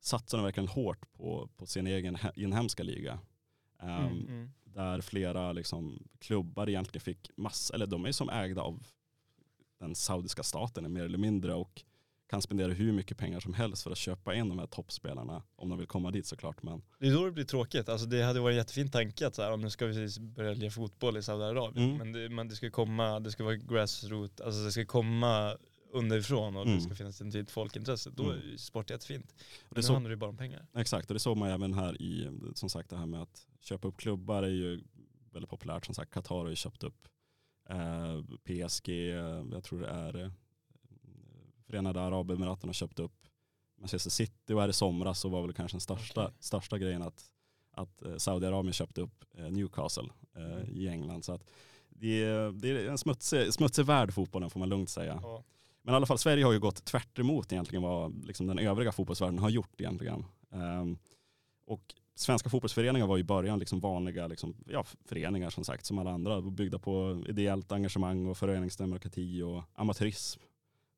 satsar 0.01 0.37
de 0.37 0.43
verkligen 0.43 0.67
hårt 0.67 1.11
på, 1.13 1.49
på 1.57 1.65
sin 1.65 1.87
egen 1.87 2.15
he- 2.17 2.39
inhemska 2.39 2.83
liga. 2.83 3.19
Ehm, 3.81 3.89
Mm, 4.07 4.27
mm. 4.27 4.51
Där 4.73 5.01
flera 5.01 5.51
liksom, 5.51 6.07
klubbar 6.19 6.69
egentligen 6.69 7.01
fick 7.01 7.31
massa, 7.37 7.73
eller 7.73 7.87
de 7.87 8.05
är 8.05 8.11
som 8.11 8.29
ägda 8.29 8.61
av 8.61 8.83
den 9.79 9.95
saudiska 9.95 10.43
staten 10.43 10.93
mer 10.93 11.03
eller 11.03 11.17
mindre 11.17 11.53
och 11.53 11.83
kan 12.29 12.41
spendera 12.41 12.73
hur 12.73 12.91
mycket 12.91 13.17
pengar 13.17 13.39
som 13.39 13.53
helst 13.53 13.83
för 13.83 13.91
att 13.91 13.97
köpa 13.97 14.35
in 14.35 14.49
de 14.49 14.59
här 14.59 14.67
toppspelarna 14.67 15.43
om 15.55 15.69
de 15.69 15.77
vill 15.77 15.87
komma 15.87 16.11
dit 16.11 16.25
såklart. 16.25 16.63
Men, 16.63 16.81
Det 16.99 17.07
är 17.07 17.13
då 17.13 17.25
det 17.25 17.31
blir 17.31 17.43
tråkigt. 17.43 17.89
Alltså 17.89 18.07
det 18.07 18.23
hade 18.23 18.39
varit 18.39 18.53
en 18.53 18.57
jättefin 18.57 18.91
tanke 18.91 19.27
att 19.27 19.35
så 19.35 19.41
här, 19.41 19.49
"Ja, 19.49 19.55
nu 19.55 19.69
ska 19.69 19.85
vi 19.85 20.07
börja 20.19 20.53
lira 20.53 20.71
fotboll 20.71 21.17
i 21.17 21.23
Saudiarabien. 21.23 21.85
Mm. 21.85 21.97
Men, 21.97 22.11
det, 22.11 22.29
men 22.29 22.47
det 22.47 22.55
ska 22.55 22.69
komma, 22.71 23.19
det 23.19 23.31
ska 23.31 23.43
vara 23.43 23.55
grassroot, 23.55 24.41
alltså 24.41 24.63
det 24.63 24.71
ska 24.71 24.85
komma 24.85 25.57
underifrån 25.91 26.55
och 26.55 26.61
Mm. 26.61 26.75
det 26.75 26.81
ska 26.81 26.95
finnas 26.95 27.21
ett 27.21 27.31
tydligt 27.31 27.51
folkintresse. 27.51 28.09
Då 28.09 28.29
är 28.29 28.33
Mm. 28.41 28.57
sport 28.57 28.89
jättefint. 28.89 29.31
och 29.31 29.35
det 29.39 29.65
Men 29.69 29.75
nu 29.77 29.83
så, 29.83 29.93
handlar 29.93 30.09
det 30.09 30.13
ju 30.13 30.19
bara 30.19 30.29
om 30.29 30.37
pengar. 30.37 30.65
exakt, 30.75 31.09
och 31.09 31.13
det 31.13 31.19
såg 31.19 31.37
man 31.37 31.49
även 31.49 31.73
här 31.73 32.01
i, 32.01 32.29
som 32.55 32.69
sagt 32.69 32.89
det 32.89 32.97
här 32.97 33.05
med 33.05 33.21
att 33.21 33.47
köpa 33.61 33.87
upp 33.87 33.97
klubbar 33.97 34.43
är 34.43 34.47
ju 34.49 34.81
väldigt 35.31 35.49
populärt. 35.49 35.85
Som 35.85 35.95
sagt, 35.95 36.11
Qatar 36.11 36.35
har 36.35 36.47
ju 36.49 36.55
köpt 36.55 36.83
upp 36.83 37.07
eh, 37.69 38.21
PSG, 38.43 38.89
jag 39.51 39.63
tror 39.63 39.79
det 39.79 39.87
är 39.87 40.15
eh, 40.23 40.31
Förenade 41.65 42.01
Arabemiraten 42.01 42.69
har 42.69 42.73
köpt 42.73 42.99
upp 42.99 43.27
Manchester 43.77 44.09
City 44.09 44.53
och 44.53 44.61
här 44.61 44.69
i 44.69 44.73
somras 44.73 45.19
så 45.19 45.29
var 45.29 45.41
väl 45.41 45.53
kanske 45.53 45.75
den 45.75 45.81
största, 45.81 46.23
Okej. 46.25 46.35
största 46.39 46.77
grejen 46.77 47.01
att, 47.01 47.23
att 47.71 48.01
eh, 48.01 48.17
Saudiarabien 48.17 48.73
köpte 48.73 49.01
upp 49.01 49.23
eh, 49.37 49.51
Newcastle 49.51 50.09
Mm. 50.35 50.69
i 50.69 50.87
England. 50.87 51.25
Så 51.25 51.33
att 51.33 51.43
det, 51.89 52.23
är, 52.23 52.51
det 52.51 52.69
är 52.69 52.89
en 52.89 52.97
smutsig, 52.97 53.53
smutsig 53.53 53.85
värld 53.85 54.13
fotbollen 54.13 54.49
får 54.49 54.59
man 54.59 54.69
lugnt 54.69 54.89
säga. 54.89 55.19
Ja. 55.23 55.43
Men 55.81 55.93
i 55.93 55.95
alla 55.95 56.05
fall 56.05 56.17
Sverige 56.17 56.45
har 56.45 56.51
ju 56.51 56.59
gått 56.59 56.85
tvärt 56.85 57.19
emot 57.19 57.51
egentligen 57.51 57.83
vad 57.83 58.25
liksom 58.25 58.47
den 58.47 58.59
övriga 58.59 58.91
fotbollsvärlden 58.91 59.39
har 59.39 59.49
gjort 59.49 59.81
egentligen. 59.81 60.25
Ehm, 60.51 60.97
och 61.65 61.95
svenska 62.15 62.49
fotbollsföreningar 62.49 63.07
var 63.07 63.17
i 63.17 63.23
början 63.23 63.59
liksom 63.59 63.79
vanliga 63.79 64.27
liksom, 64.27 64.55
ja, 64.67 64.85
föreningar 65.05 65.49
som 65.49 65.63
sagt 65.63 65.85
som 65.85 65.99
alla 65.99 66.11
andra 66.11 66.41
byggda 66.41 66.79
på 66.79 67.23
ideellt 67.27 67.71
engagemang 67.71 68.27
och 68.27 68.37
föreningsdemokrati 68.37 69.41
och 69.41 69.63
amatörism. 69.73 70.41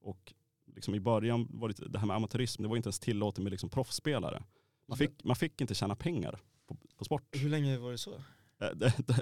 Och 0.01 0.33
liksom 0.75 0.95
i 0.95 0.99
början 0.99 1.47
var 1.49 1.69
det, 1.69 1.89
det 1.89 1.99
här 1.99 2.07
med 2.07 2.15
amatörism, 2.15 2.63
det 2.63 2.69
var 2.69 2.77
inte 2.77 2.87
ens 2.87 2.99
tillåtet 2.99 3.43
med 3.43 3.51
liksom 3.51 3.69
proffsspelare. 3.69 4.43
Man 4.85 4.97
fick, 4.97 5.23
man 5.23 5.35
fick 5.35 5.61
inte 5.61 5.75
tjäna 5.75 5.95
pengar 5.95 6.39
på, 6.67 6.77
på 6.97 7.05
sport. 7.05 7.23
Hur 7.31 7.49
länge 7.49 7.77
var 7.77 7.91
det 7.91 7.97
så? 7.97 8.13
Eh, 8.61 8.69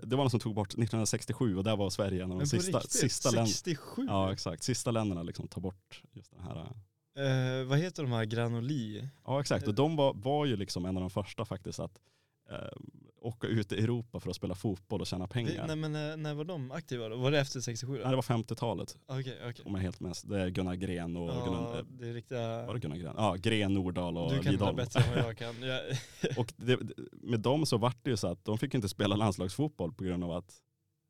Det, 0.03 0.15
var 0.15 0.24
något 0.24 0.31
som 0.31 0.39
tog 0.39 0.56
bort 0.56 0.68
1967 0.69 1.57
och 1.57 1.63
där 1.63 1.75
var 1.75 1.89
Sverige 1.89 2.24
en 2.24 2.31
av 2.31 2.39
de 2.39 2.45
sista, 2.45 2.81
sista, 2.81 3.31
län, 3.31 3.47
67? 3.47 4.06
ja, 4.07 4.31
exakt, 4.33 4.63
sista 4.63 4.92
länderna 4.92 5.23
liksom 5.23 5.47
ta 5.47 5.59
bort 5.59 6.04
just 6.13 6.31
den 6.31 6.40
här 6.44 6.56
eh, 6.56 6.71
Eh, 7.19 7.63
vad 7.63 7.78
heter 7.80 8.04
de 8.04 8.11
här 8.11 8.25
Granoli? 8.25 9.09
Ja 9.25 9.40
exakt, 9.40 9.68
och 9.68 9.73
de 9.73 9.95
var, 9.95 10.13
var 10.13 10.45
ju 10.45 10.56
liksom 10.56 10.85
en 10.85 10.97
av 10.97 11.02
de 11.02 11.09
första 11.09 11.45
faktiskt 11.45 11.80
att 11.80 11.99
eh, 12.49 12.57
åka 13.21 13.47
ut 13.47 13.71
i 13.71 13.76
Europa 13.83 14.19
för 14.19 14.30
att 14.30 14.35
spela 14.35 14.56
fotboll 14.56 15.02
och 15.02 15.07
tjäna 15.07 15.28
pengar. 15.28 15.52
Det, 15.68 15.76
nej 15.76 15.90
men 15.90 16.11
eh, 16.11 16.18
när 16.18 16.33
var 16.33 16.44
de 16.44 16.71
aktiva 16.71 17.09
då? 17.09 17.16
Var 17.18 17.31
det 17.31 17.40
efter 17.40 17.59
67 17.61 17.94
då? 17.97 18.02
Nej, 18.02 18.09
det 18.09 18.16
var 18.16 18.21
50-talet 18.21 18.97
Okej, 19.07 19.38
okej. 19.49 19.66
om 19.66 19.71
jag 19.71 19.80
är 19.80 19.83
helt 19.83 19.99
med. 19.99 20.16
Det 20.23 20.42
är 20.42 20.49
Gunnar 20.49 20.76
Gren 20.76 21.18
och 21.18 21.28
Gunnar, 21.45 21.71
Ja, 21.73 21.80
eh, 21.80 21.85
det 21.90 22.07
är 22.09 22.14
riktiga... 22.14 22.66
var 22.66 22.73
det 22.73 22.80
Gunnar 22.80 22.95
Gren? 22.97 23.14
Ja, 23.18 23.35
Gren, 23.35 23.73
Nordahl 23.73 24.18
och 24.18 24.30
Du 24.30 24.35
kan 24.35 24.45
det 24.45 24.52
Lidholm. 24.52 24.76
bättre 24.76 24.99
än 25.02 25.09
vad 25.16 25.23
jag 25.23 25.38
kan. 25.38 25.56
Jag, 25.61 25.81
Och 26.38 26.54
det, 26.57 26.80
med 27.11 27.40
dem 27.40 27.66
så 27.66 27.78
vart 27.78 28.04
det 28.04 28.09
ju 28.09 28.18
så 28.18 28.28
att 28.28 28.45
de 28.45 28.57
fick 28.57 28.73
inte 28.73 28.90
spela 28.90 29.16
landslagsfotboll 29.16 29.94
på 29.94 30.04
grund 30.04 30.23
av 30.23 30.31
att 30.31 30.54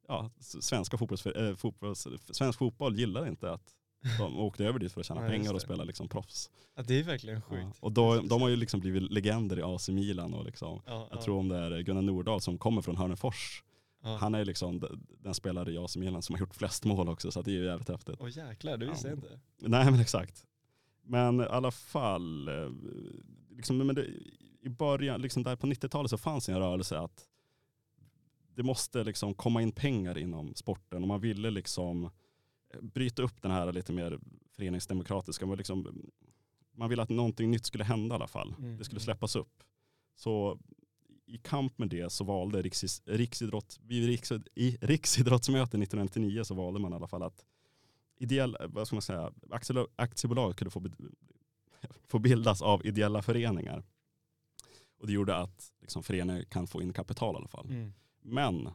ja, 0.08 0.30
svenska 0.40 0.98
fotbolls, 0.98 1.26
äh, 1.26 1.56
fotbolls, 1.56 2.08
svensk 2.32 2.60
fotboll 2.60 2.96
gillar 3.00 3.28
inte 3.28 3.52
att 3.52 3.76
de 4.18 4.40
åkte 4.40 4.66
över 4.66 4.80
dit 4.80 4.92
för 4.92 5.00
att 5.02 5.08
tjäna 5.08 5.22
Ja, 5.24 5.28
pengar 5.30 5.54
och 5.54 5.62
spela 5.62 5.84
liksom 5.84 6.08
proffs. 6.08 6.50
ja, 6.76 6.84
det 6.84 7.00
är 7.00 7.04
verkligen 7.04 7.42
sjukt. 7.42 7.62
Ja. 7.64 7.72
Och 7.80 7.92
då, 7.92 8.22
de 8.22 8.42
har 8.42 8.50
ju 8.50 8.56
liksom 8.56 8.80
blivit 8.80 9.12
legender 9.12 9.60
i 9.60 9.62
AC 9.64 9.90
Milan 9.90 10.34
och 10.34 10.46
liksom 10.46 10.82
Ja, 10.86 11.08
Jag 11.12 11.20
ja, 11.20 11.24
tror 11.24 11.40
om 11.40 11.48
det 11.48 11.56
är 11.58 11.82
Gunnar 11.82 12.02
Nordahl 12.02 12.42
som 12.42 12.58
kommer 12.58 12.82
från 12.82 12.96
Hörnefors. 12.98 13.64
Han 14.20 14.36
är 14.36 14.46
liksom 14.46 14.84
den 15.24 15.34
spelare 15.34 15.72
i 15.72 15.78
AC 15.78 15.98
Milan 15.98 16.22
som 16.22 16.36
har 16.36 16.40
gjort 16.40 16.56
flest 16.56 16.86
mål 16.86 17.10
också 17.10 17.32
så 17.32 17.42
det 17.42 17.52
är 17.52 17.56
ju 17.56 17.66
jävligt 17.66 17.90
häftigt. 17.90 18.16
Åh 18.20 18.30
jäklar, 18.38 18.78
det 18.78 18.86
visste 18.86 19.08
Ja. 19.08 19.12
jag 19.12 19.18
inte. 19.18 19.40
Nej 19.60 19.92
men 19.92 20.00
exakt. 20.00 20.46
Men 21.04 21.40
i 21.42 21.44
alla 21.44 21.72
fall, 21.72 22.48
eh, 22.48 22.70
liksom, 23.50 23.78
men 23.78 23.96
det, 23.96 24.06
i 24.62 24.70
början, 24.70 25.22
liksom 25.22 25.44
där 25.44 25.56
på 25.56 25.68
90-talet 25.68 26.10
så 26.10 26.18
fanns 26.18 26.50
en 26.50 26.58
rörelse 26.60 27.00
att 27.00 27.26
det 28.56 28.64
måste 28.64 29.04
liksom 29.04 29.34
komma 29.34 29.62
in 29.62 29.72
pengar 29.72 30.18
inom 30.18 30.56
sporten 30.56 31.02
och 31.02 31.08
man 31.08 31.20
ville 31.22 31.50
liksom 31.52 32.10
bryta 32.82 33.22
upp 33.22 33.42
den 33.42 33.52
här 33.52 33.72
lite 33.74 33.94
mer 33.94 34.20
föreningsdemokratiska. 34.56 35.46
Man, 35.46 35.58
liksom, 35.58 36.10
man 36.72 36.90
ville 36.90 37.02
att 37.02 37.10
någonting 37.10 37.52
nytt 37.52 37.66
skulle 37.66 37.84
hända 37.84 38.16
i 38.16 38.18
alla 38.18 38.28
fall. 38.28 38.56
Mm, 38.60 38.78
Det 38.78 38.84
skulle 38.84 38.98
mm. 38.98 39.06
släppas 39.06 39.36
upp. 39.36 39.64
Så 40.16 40.60
i 41.26 41.38
kamp 41.38 41.78
med 41.78 41.90
det 41.90 42.12
så 42.12 42.24
valde 42.24 42.62
Riksis, 42.62 43.02
riksidrott, 43.06 43.80
riks, 43.88 44.32
i 44.56 44.78
riksidrottsmötet 44.82 45.74
1999 45.74 46.44
så 46.44 46.54
valde 46.54 46.80
man 46.80 46.92
i 46.92 46.96
alla 46.96 47.08
fall 47.08 47.24
att 47.24 47.46
ideell, 48.18 48.58
vad 48.70 48.88
ska 48.88 48.96
man 48.96 49.02
säga, 49.02 49.32
aktiebolag, 49.96 50.56
kunde 50.56 50.72
få, 50.72 50.86
få 52.08 52.20
bildas 52.20 52.62
av 52.62 52.86
ideella 52.86 53.22
föreningar. 53.22 53.84
Och 55.00 55.08
det 55.08 55.14
gjorde 55.14 55.36
att 55.36 55.72
liksom, 55.82 56.04
föreningar 56.04 56.44
kan 56.44 56.68
få 56.68 56.82
in 56.82 56.94
kapital 56.94 57.36
i 57.36 57.38
alla 57.38 57.48
fall. 57.48 57.70
Mm. 57.70 57.94
Men 58.22 58.70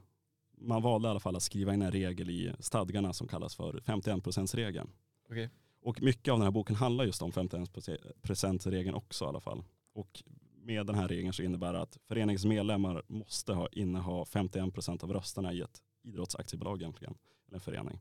Man 0.66 0.82
valde 0.82 1.08
i 1.08 1.10
alla 1.10 1.20
fall 1.20 1.36
att 1.36 1.42
skriva 1.42 1.74
in 1.74 1.82
en 1.82 1.90
regel 1.90 2.30
i 2.30 2.52
stadgarna 2.58 3.12
som 3.12 3.28
kallas 3.28 3.54
för 3.54 3.72
51%-regeln. 3.72 4.90
Okej. 5.30 5.50
Och 5.82 6.02
mycket 6.02 6.32
av 6.32 6.38
den 6.38 6.44
här 6.44 6.52
boken 6.52 6.76
handlar 6.76 7.04
just 7.04 7.22
om 7.22 7.32
51%-regeln 7.32 8.94
också 8.94 9.24
i 9.24 9.28
alla 9.28 9.40
fall. 9.40 9.62
Och 9.92 10.22
med 10.62 10.86
den 10.86 10.94
här 10.96 11.08
regeln 11.08 11.32
så 11.32 11.42
innebär 11.42 11.72
det 11.72 11.80
att 11.80 11.98
föreningens 12.08 12.44
medlemmar 12.44 13.02
måste 13.06 13.52
ha, 13.52 13.68
inneha 13.72 14.24
51% 14.24 15.04
av 15.04 15.12
rösterna 15.12 15.52
i 15.52 15.60
ett 15.60 15.82
idrottsaktiebolag 16.02 16.82
egentligen, 16.82 17.14
eller 17.46 17.56
en 17.56 17.60
förening. 17.60 18.00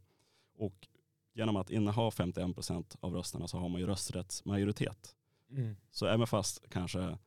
Och 0.55 0.87
genom 1.33 1.55
att 1.55 1.69
inneha 1.69 2.09
51% 2.09 2.95
av 2.99 3.13
rösterna 3.13 3.47
så 3.47 3.57
har 3.57 3.69
man 3.69 3.81
ju 3.81 3.87
rösträttsmajoritet. 3.87 5.15
Mm. 5.49 5.75
Så 5.91 6.05
även 6.05 6.27
fast 6.27 6.69
kanske 6.69 7.17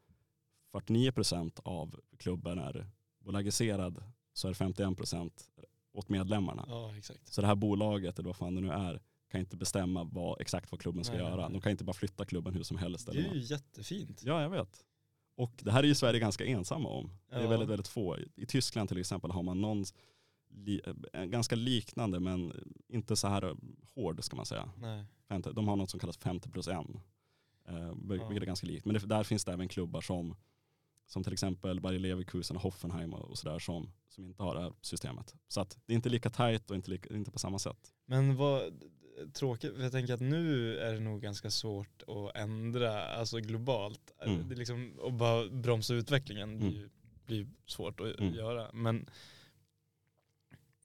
49% 0.73 1.61
av 1.65 2.01
klubben 2.19 2.59
är 2.59 2.87
bolagiserad 3.19 4.03
så 4.37 4.49
är 4.49 4.53
det 4.53 4.59
51% 4.59 5.31
åt 5.93 6.09
medlemmarna. 6.09 6.65
Ja, 6.69 6.95
så 7.25 7.41
det 7.41 7.47
här 7.47 7.55
bolaget, 7.55 8.19
eller 8.19 8.27
vad 8.27 8.37
fan 8.37 8.55
det 8.55 8.61
nu 8.61 8.71
är, 8.71 9.01
kan 9.31 9.41
inte 9.41 9.57
bestämma 9.57 10.05
vad, 10.05 10.41
exakt 10.41 10.73
vad 10.73 10.81
klubben 10.81 11.05
ska 11.05 11.15
nej, 11.15 11.23
göra. 11.23 11.43
Nej. 11.43 11.53
De 11.53 11.61
kan 11.61 11.73
inte 11.73 11.85
bara 11.85 11.93
flytta 11.93 12.25
klubben 12.25 12.55
hur 12.55 12.63
som 12.63 12.77
helst. 12.77 13.07
Det 13.13 13.19
är 13.19 13.35
ju 13.35 13.41
jättefint. 13.41 14.23
Ja, 14.25 14.43
jag 14.43 14.51
vet. 14.51 14.85
Och 15.37 15.53
det 15.63 15.73
här 15.73 15.83
är 15.83 15.87
ju 15.87 15.95
Sverige 15.95 16.21
ganska 16.21 16.45
ensamma 16.45 16.89
om. 16.89 17.11
Ja. 17.31 17.39
Det 17.39 17.45
är 17.45 17.49
väldigt, 17.49 17.69
väldigt 17.69 17.89
få. 17.89 18.19
I 18.35 18.47
Tyskland 18.47 18.89
till 18.89 18.99
exempel 18.99 19.31
har 19.31 19.43
man 19.43 19.61
någon 19.61 19.85
li, 20.49 20.81
ganska 21.13 21.57
liknande 21.57 22.21
men 22.21 22.53
inte 22.89 23.17
så 23.17 23.29
här 23.29 23.57
hård 23.95 24.25
ska 24.25 24.37
man 24.37 24.47
säga. 24.47 24.71
Nej. 24.79 25.05
De 25.53 25.69
har 25.69 25.77
något 25.77 25.91
som 25.91 26.01
kallas 26.01 26.17
50 26.17 26.51
plus 26.51 26.69
1. 26.69 26.77
Eh, 27.69 27.95
vilket 28.09 28.31
är 28.31 28.47
ganska 28.47 28.67
likt. 28.67 28.85
Men 28.85 28.95
det, 28.95 29.07
där 29.07 29.25
finns 29.25 29.45
det 29.45 29.53
även 29.53 29.69
klubbar 29.69 30.01
som 30.01 30.37
som 31.07 31.25
till 31.25 31.33
exempel 31.33 31.81
Bayer 31.81 31.99
Leverkusen 31.99 32.57
och 32.57 32.63
Hoffenheim 32.63 33.15
och 33.15 33.39
sådär 33.39 33.59
som, 33.59 33.91
som 34.09 34.25
inte 34.25 34.43
har 34.43 34.55
det 34.55 34.61
här 34.61 34.73
systemet. 34.81 35.35
Så 35.49 35.61
att 35.61 35.79
det 35.87 35.93
är 35.93 35.95
inte 35.95 36.09
lika 36.09 36.31
tajt 36.31 36.71
och 36.71 36.77
inte, 36.77 36.91
lika, 36.91 37.15
inte 37.15 37.31
på 37.31 37.39
samma 37.39 37.59
sätt. 37.59 37.93
Men 38.07 38.37
vad 38.37 38.63
tråkigt, 39.33 39.75
för 39.75 39.83
jag 39.83 39.93
tänker 39.93 40.15
att 40.15 40.21
nu 40.21 40.79
är 40.79 40.95
det 40.95 41.01
nog 41.01 41.23
ganska 41.23 41.51
svårt 41.51 42.03
att 42.03 42.37
ändra, 42.37 43.05
alltså 43.05 43.39
globalt. 43.39 44.13
Mm. 44.23 44.49
Det 44.49 44.55
liksom, 44.55 44.93
att 45.05 45.15
bara 45.15 45.49
bromsa 45.49 45.95
utvecklingen 45.95 46.49
mm. 46.49 46.59
blir, 46.59 46.89
blir 47.27 47.47
svårt 47.67 48.01
att 48.01 48.21
mm. 48.21 48.35
göra. 48.35 48.73
Men 48.73 49.11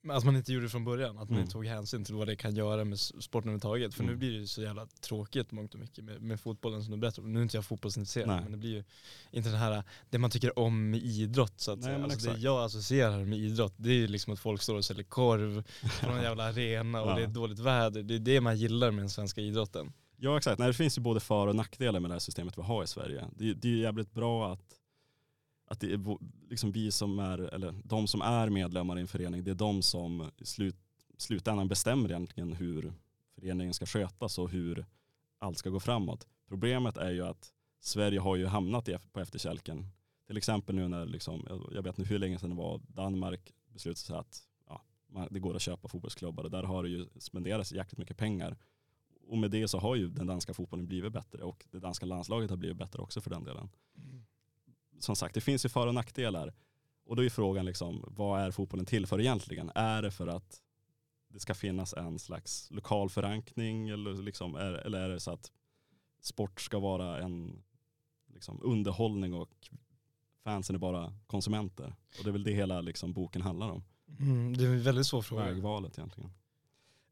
att 0.10 0.24
man 0.24 0.36
inte 0.36 0.54
gjorde 0.54 0.66
det 0.66 0.70
från 0.70 0.84
början, 0.84 1.10
att 1.10 1.16
man 1.16 1.28
mm. 1.30 1.42
inte 1.42 1.52
tog 1.52 1.66
hänsyn 1.66 2.06
till 2.06 2.16
vad 2.16 2.28
det 2.28 2.36
kan 2.36 2.56
göra 2.56 2.86
med 2.86 3.00
sporten 3.00 3.38
överhuvudtaget. 3.38 3.94
För 3.94 4.04
mm. 4.04 4.14
nu 4.14 4.20
blir 4.20 4.32
det 4.32 4.38
ju 4.38 4.48
så 4.48 4.62
jävla 4.62 4.86
tråkigt 4.86 5.52
mångt 5.52 5.74
och 5.74 5.80
mycket 5.80 6.04
med, 6.04 6.22
med 6.22 6.40
fotbollen 6.40 6.84
som 6.84 6.92
du 6.92 6.98
berättade 6.98 7.28
Nu 7.28 7.40
är 7.40 7.44
inte 7.44 7.58
jag 7.58 7.66
fotbollsintresserad, 7.66 8.28
Nej. 8.28 8.42
men 8.44 8.52
det 8.52 8.58
blir 8.58 8.70
ju 8.70 8.84
inte 9.32 9.50
den 9.50 9.60
här, 9.60 9.84
det 10.10 10.18
man 10.18 10.30
tycker 10.30 10.60
om 10.60 10.90
med 10.90 11.00
idrott 11.04 11.54
så 11.60 11.72
att 11.72 11.80
Nej, 11.80 11.86
säga. 11.86 12.04
Alltså 12.04 12.34
det 12.34 12.40
jag 12.40 12.64
associerar 12.64 13.26
med 13.26 13.40
idrott, 13.40 13.74
det 13.78 13.90
är 13.90 13.94
ju 13.94 14.08
liksom 14.08 14.34
att 14.34 14.40
folk 14.40 14.62
står 14.62 14.76
och 14.76 14.86
säljer 14.86 15.04
korv 15.04 15.64
på 16.02 16.08
någon 16.08 16.22
jävla 16.24 16.44
arena 16.44 17.02
och 17.02 17.10
ja. 17.10 17.16
det 17.16 17.24
är 17.24 17.28
dåligt 17.28 17.60
väder. 17.60 18.04
Det 18.04 18.16
är 18.16 18.20
det 18.20 18.42
man 18.42 18.58
gillar 18.58 18.92
med 18.92 19.02
den 19.02 19.10
svenska 19.10 19.42
idrotten. 19.42 19.94
Ja 20.18 20.38
exakt, 20.38 20.60
Nej, 20.60 20.68
det 20.68 20.74
finns 20.74 20.98
ju 20.98 21.02
både 21.02 21.20
för 21.20 21.48
och 21.48 21.56
nackdelar 21.56 22.00
med 22.00 22.10
det 22.10 22.16
här 22.16 22.20
systemet 22.20 22.58
vi 22.58 22.62
har 22.62 22.84
i 22.84 22.88
Sverige. 22.88 23.26
Det, 23.38 23.54
det 23.54 23.68
är 23.68 23.72
ju 23.72 23.82
jävligt 23.82 24.14
bra 24.14 24.54
att 24.54 24.81
att 25.72 25.80
det 25.80 25.94
är 25.94 26.18
liksom 26.50 26.72
vi 26.72 26.92
som 26.92 27.20
är, 27.20 27.38
eller 27.38 27.74
de 27.84 28.08
som 28.08 28.22
är 28.22 28.50
medlemmar 28.50 28.98
i 28.98 29.02
en 29.02 29.08
förening, 29.08 29.44
det 29.44 29.52
är 29.52 29.56
de 29.56 29.82
som 29.82 30.32
i 30.38 30.46
slut, 30.46 30.76
slutändan 31.18 31.68
bestämmer 31.68 32.10
egentligen 32.10 32.54
hur 32.54 32.94
föreningen 33.36 33.74
ska 33.74 33.86
skötas 33.86 34.38
och 34.38 34.50
hur 34.50 34.86
allt 35.40 35.58
ska 35.58 35.70
gå 35.70 35.80
framåt. 35.80 36.28
Problemet 36.48 36.98
är 36.98 37.12
ju 37.12 37.26
att 37.26 37.54
Sverige 37.80 38.20
har 38.20 38.36
ju 38.36 38.46
hamnat 38.46 38.90
på 39.12 39.20
efterkälken. 39.20 39.88
Till 40.28 40.38
exempel 40.38 40.76
nu 40.76 40.88
när, 40.88 41.06
liksom, 41.06 41.48
jag 41.72 41.84
vet 41.84 42.00
inte 42.00 42.10
hur 42.10 42.20
länge 42.20 42.40
sedan 42.40 42.50
det 42.50 42.56
var, 42.56 42.82
Danmark 42.88 43.54
beslutade 43.74 43.98
sig 44.00 44.16
att 44.16 44.44
ja, 44.68 44.82
det 45.30 45.40
går 45.40 45.56
att 45.56 45.62
köpa 45.62 45.88
fotbollsklubbar 45.88 46.44
och 46.44 46.52
där 46.52 46.64
har 46.64 46.84
det 46.84 46.90
ju 46.90 47.06
spenderats 47.20 47.72
jäkligt 47.72 47.98
mycket 47.98 48.18
pengar. 48.18 48.58
Och 49.28 49.38
med 49.38 49.52
det 49.52 49.68
så 49.68 49.80
har 49.80 49.96
ju 49.96 50.08
den 50.08 50.28
danska 50.28 50.54
fotbollen 50.54 50.88
blivit 50.88 51.14
bättre 51.14 51.44
och 51.44 51.66
det 51.72 51.80
danska 51.80 52.06
landslaget 52.06 52.50
har 52.50 52.58
blivit 52.58 52.78
bättre 52.78 53.02
också 53.02 53.22
för 53.22 53.30
den 53.30 53.44
delen. 53.44 53.70
Som 55.04 55.16
sagt, 55.16 55.36
det 55.36 55.42
finns 55.42 55.66
ju 55.66 55.70
för 55.70 55.88
och 55.88 55.94
nackdelar. 55.94 56.54
Och 57.06 57.16
då 57.16 57.26
är 57.26 57.30
frågan 57.30 57.66
liksom, 57.66 58.06
vad 58.08 58.42
är 58.42 58.52
fotbollen 58.52 58.86
till 58.86 59.08
för 59.08 59.22
egentligen? 59.22 59.72
Är 59.76 60.02
det 60.02 60.12
för 60.12 60.28
att 60.28 60.62
det 61.28 61.40
ska 61.40 61.54
finnas 61.54 61.94
en 61.94 62.20
slags 62.20 62.72
lokal 62.72 63.10
förankring 63.10 63.90
eller, 63.90 64.14
liksom, 64.14 64.56
är, 64.56 64.74
eller 64.74 65.02
är 65.02 65.10
det 65.10 65.20
så 65.20 65.32
att 65.32 65.52
sport 66.22 66.62
ska 66.62 66.80
vara 66.80 67.22
en 67.22 67.64
liksom, 68.34 68.60
underhållning 68.64 69.34
och 69.34 69.70
fansen 70.44 70.76
är 70.76 70.80
bara 70.80 71.14
konsumenter? 71.28 71.96
Och 72.18 72.24
det 72.24 72.30
är 72.30 72.32
väl 72.32 72.44
det 72.44 72.54
hela 72.54 72.82
liksom, 72.82 73.14
boken 73.14 73.42
handlar 73.42 73.70
om. 73.70 73.84
Mm, 74.20 74.58
det 74.58 74.64
är 74.64 74.68
en 74.68 74.84
väldigt 74.84 75.08
svår 75.08 75.22
fråga. 75.22 75.44
Vägvalet 75.44 75.98
egentligen. 75.98 76.32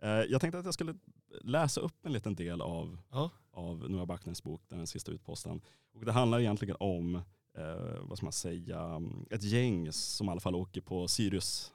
Eh, 0.02 0.10
jag 0.10 0.42
tänkte 0.42 0.60
att 0.60 0.66
jag 0.66 0.74
skulle 0.74 0.96
läsa 1.42 1.82
upp 1.82 2.06
en 2.06 2.14
liten 2.14 2.36
del 2.36 2.62
av, 2.62 2.98
ja. 3.12 3.30
av 3.52 3.90
Noah 3.90 4.06
Backnens 4.06 4.44
bok, 4.44 4.62
den 4.68 4.88
sista 4.88 5.12
utposten. 5.12 5.62
Och 5.94 6.06
det 6.06 6.12
handlar 6.12 6.40
egentligen 6.40 6.76
om 6.80 7.22
eh, 7.58 8.00
vad 8.02 8.18
ska 8.18 8.26
man 8.26 8.34
säga, 8.34 9.02
ett 9.30 9.44
gäng 9.44 9.92
som 9.92 10.28
i 10.28 10.32
alla 10.32 10.40
fall 10.40 10.56
åker 10.56 10.82
på 10.82 11.08
Sirius. 11.08 11.74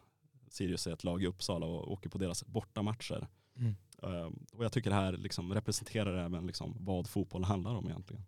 Sirius 0.49 0.87
är 0.87 0.93
ett 0.93 1.05
lag 1.05 1.23
i 1.23 1.27
Uppsala 1.27 1.67
och 1.67 1.93
åker 1.93 2.11
på 2.11 2.19
deras 2.19 2.47
bortamatcher. 2.47 3.29
Mm. 3.57 3.75
Eh, 4.03 4.31
och 4.53 4.65
jag 4.65 4.73
tycker 4.73 4.91
det 4.91 4.97
här 4.97 5.13
liksom 5.13 5.55
representerar 5.55 6.25
även 6.25 6.47
liksom 6.47 6.77
vad 6.81 7.09
fotboll 7.09 7.45
handlar 7.45 7.75
om 7.75 7.87
egentligen. 7.87 8.25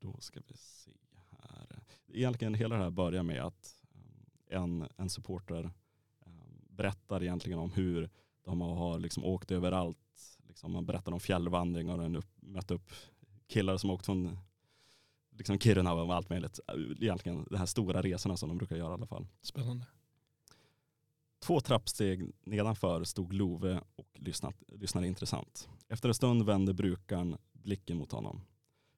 Då 0.00 0.16
ska 0.20 0.40
vi 0.46 0.56
se 0.56 0.90
här. 1.30 1.82
Egentligen 2.06 2.54
hela 2.54 2.76
det 2.76 2.82
här 2.82 2.90
börjar 2.90 3.22
med 3.22 3.42
att 3.42 3.84
eh, 4.48 4.62
en, 4.62 4.88
en 4.96 5.10
supporter 5.10 5.64
eh, 6.26 6.30
berättar 6.70 7.22
egentligen 7.22 7.58
om 7.58 7.72
hur 7.72 8.10
de 8.42 8.60
har 8.60 8.98
liksom 8.98 9.24
åkt 9.24 9.50
överallt. 9.50 9.98
Liksom 10.48 10.72
man 10.72 10.86
berättar 10.86 11.12
om 11.12 11.20
fjällvandring 11.20 11.90
och 11.90 12.24
mött 12.36 12.70
upp 12.70 12.92
killar 13.46 13.76
som 13.76 13.90
åkt 13.90 14.06
från 14.06 14.38
liksom 15.36 15.58
Kiruna 15.58 15.92
och 15.92 16.14
allt 16.14 16.30
möjligt. 16.30 16.60
Egentligen 17.00 17.46
de 17.50 17.56
här 17.56 17.66
stora 17.66 18.02
resorna 18.02 18.36
som 18.36 18.48
de 18.48 18.58
brukar 18.58 18.76
göra 18.76 18.90
i 18.90 18.94
alla 18.94 19.06
fall. 19.06 19.26
Spännande. 19.42 19.86
Två 21.42 21.60
trappsteg 21.60 22.32
nedanför 22.44 23.04
stod 23.04 23.32
Love 23.32 23.80
och 23.96 24.08
lyssnat, 24.14 24.62
lyssnade 24.68 25.06
intressant. 25.06 25.68
Efter 25.88 26.08
en 26.08 26.14
stund 26.14 26.42
vände 26.46 26.74
brukaren 26.74 27.36
blicken 27.52 27.96
mot 27.96 28.12
honom. 28.12 28.40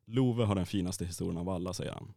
Love 0.05 0.45
har 0.45 0.55
den 0.55 0.67
finaste 0.67 1.05
historien 1.05 1.39
av 1.39 1.49
alla, 1.49 1.73
säger 1.73 1.93
han. 1.93 2.15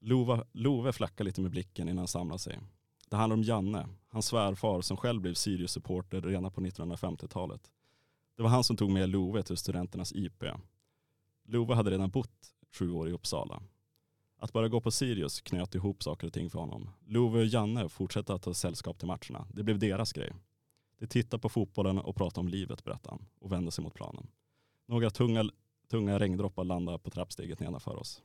Love, 0.00 0.44
Love 0.52 0.92
flackar 0.92 1.24
lite 1.24 1.40
med 1.40 1.50
blicken 1.50 1.88
innan 1.88 1.98
han 1.98 2.08
samlar 2.08 2.38
sig. 2.38 2.60
Det 3.08 3.16
handlar 3.16 3.36
om 3.36 3.42
Janne, 3.42 3.88
hans 4.08 4.26
svärfar 4.26 4.80
som 4.80 4.96
själv 4.96 5.22
blev 5.22 5.34
Sirius-supporter 5.34 6.20
redan 6.20 6.52
på 6.52 6.60
1950-talet. 6.60 7.70
Det 8.36 8.42
var 8.42 8.50
han 8.50 8.64
som 8.64 8.76
tog 8.76 8.90
med 8.90 9.08
Love 9.08 9.42
till 9.42 9.56
studenternas 9.56 10.12
IP. 10.12 10.44
Love 11.44 11.74
hade 11.74 11.90
redan 11.90 12.10
bott 12.10 12.54
sju 12.72 12.90
år 12.90 13.08
i 13.08 13.12
Uppsala. 13.12 13.62
Att 14.38 14.52
bara 14.52 14.68
gå 14.68 14.80
på 14.80 14.90
Sirius 14.90 15.40
knöt 15.40 15.74
ihop 15.74 16.02
saker 16.02 16.26
och 16.26 16.32
ting 16.32 16.50
för 16.50 16.58
honom. 16.58 16.90
Love 17.06 17.38
och 17.38 17.46
Janne 17.46 17.88
fortsatte 17.88 18.34
att 18.34 18.42
ta 18.42 18.54
sällskap 18.54 18.98
till 18.98 19.08
matcherna. 19.08 19.46
Det 19.52 19.62
blev 19.62 19.78
deras 19.78 20.12
grej. 20.12 20.32
De 20.98 21.06
tittade 21.06 21.40
på 21.40 21.48
fotbollen 21.48 21.98
och 21.98 22.16
pratade 22.16 22.40
om 22.40 22.48
livet, 22.48 22.84
berättade 22.84 23.10
han 23.10 23.26
och 23.40 23.52
vände 23.52 23.70
sig 23.70 23.84
mot 23.84 23.94
planen. 23.94 24.26
Några 24.86 25.10
tunga, 25.10 25.44
tunga 25.90 26.18
regndroppar 26.18 26.64
landade 26.64 26.98
på 26.98 27.10
trappsteget 27.10 27.60
nedanför 27.60 27.96
oss. 27.96 28.22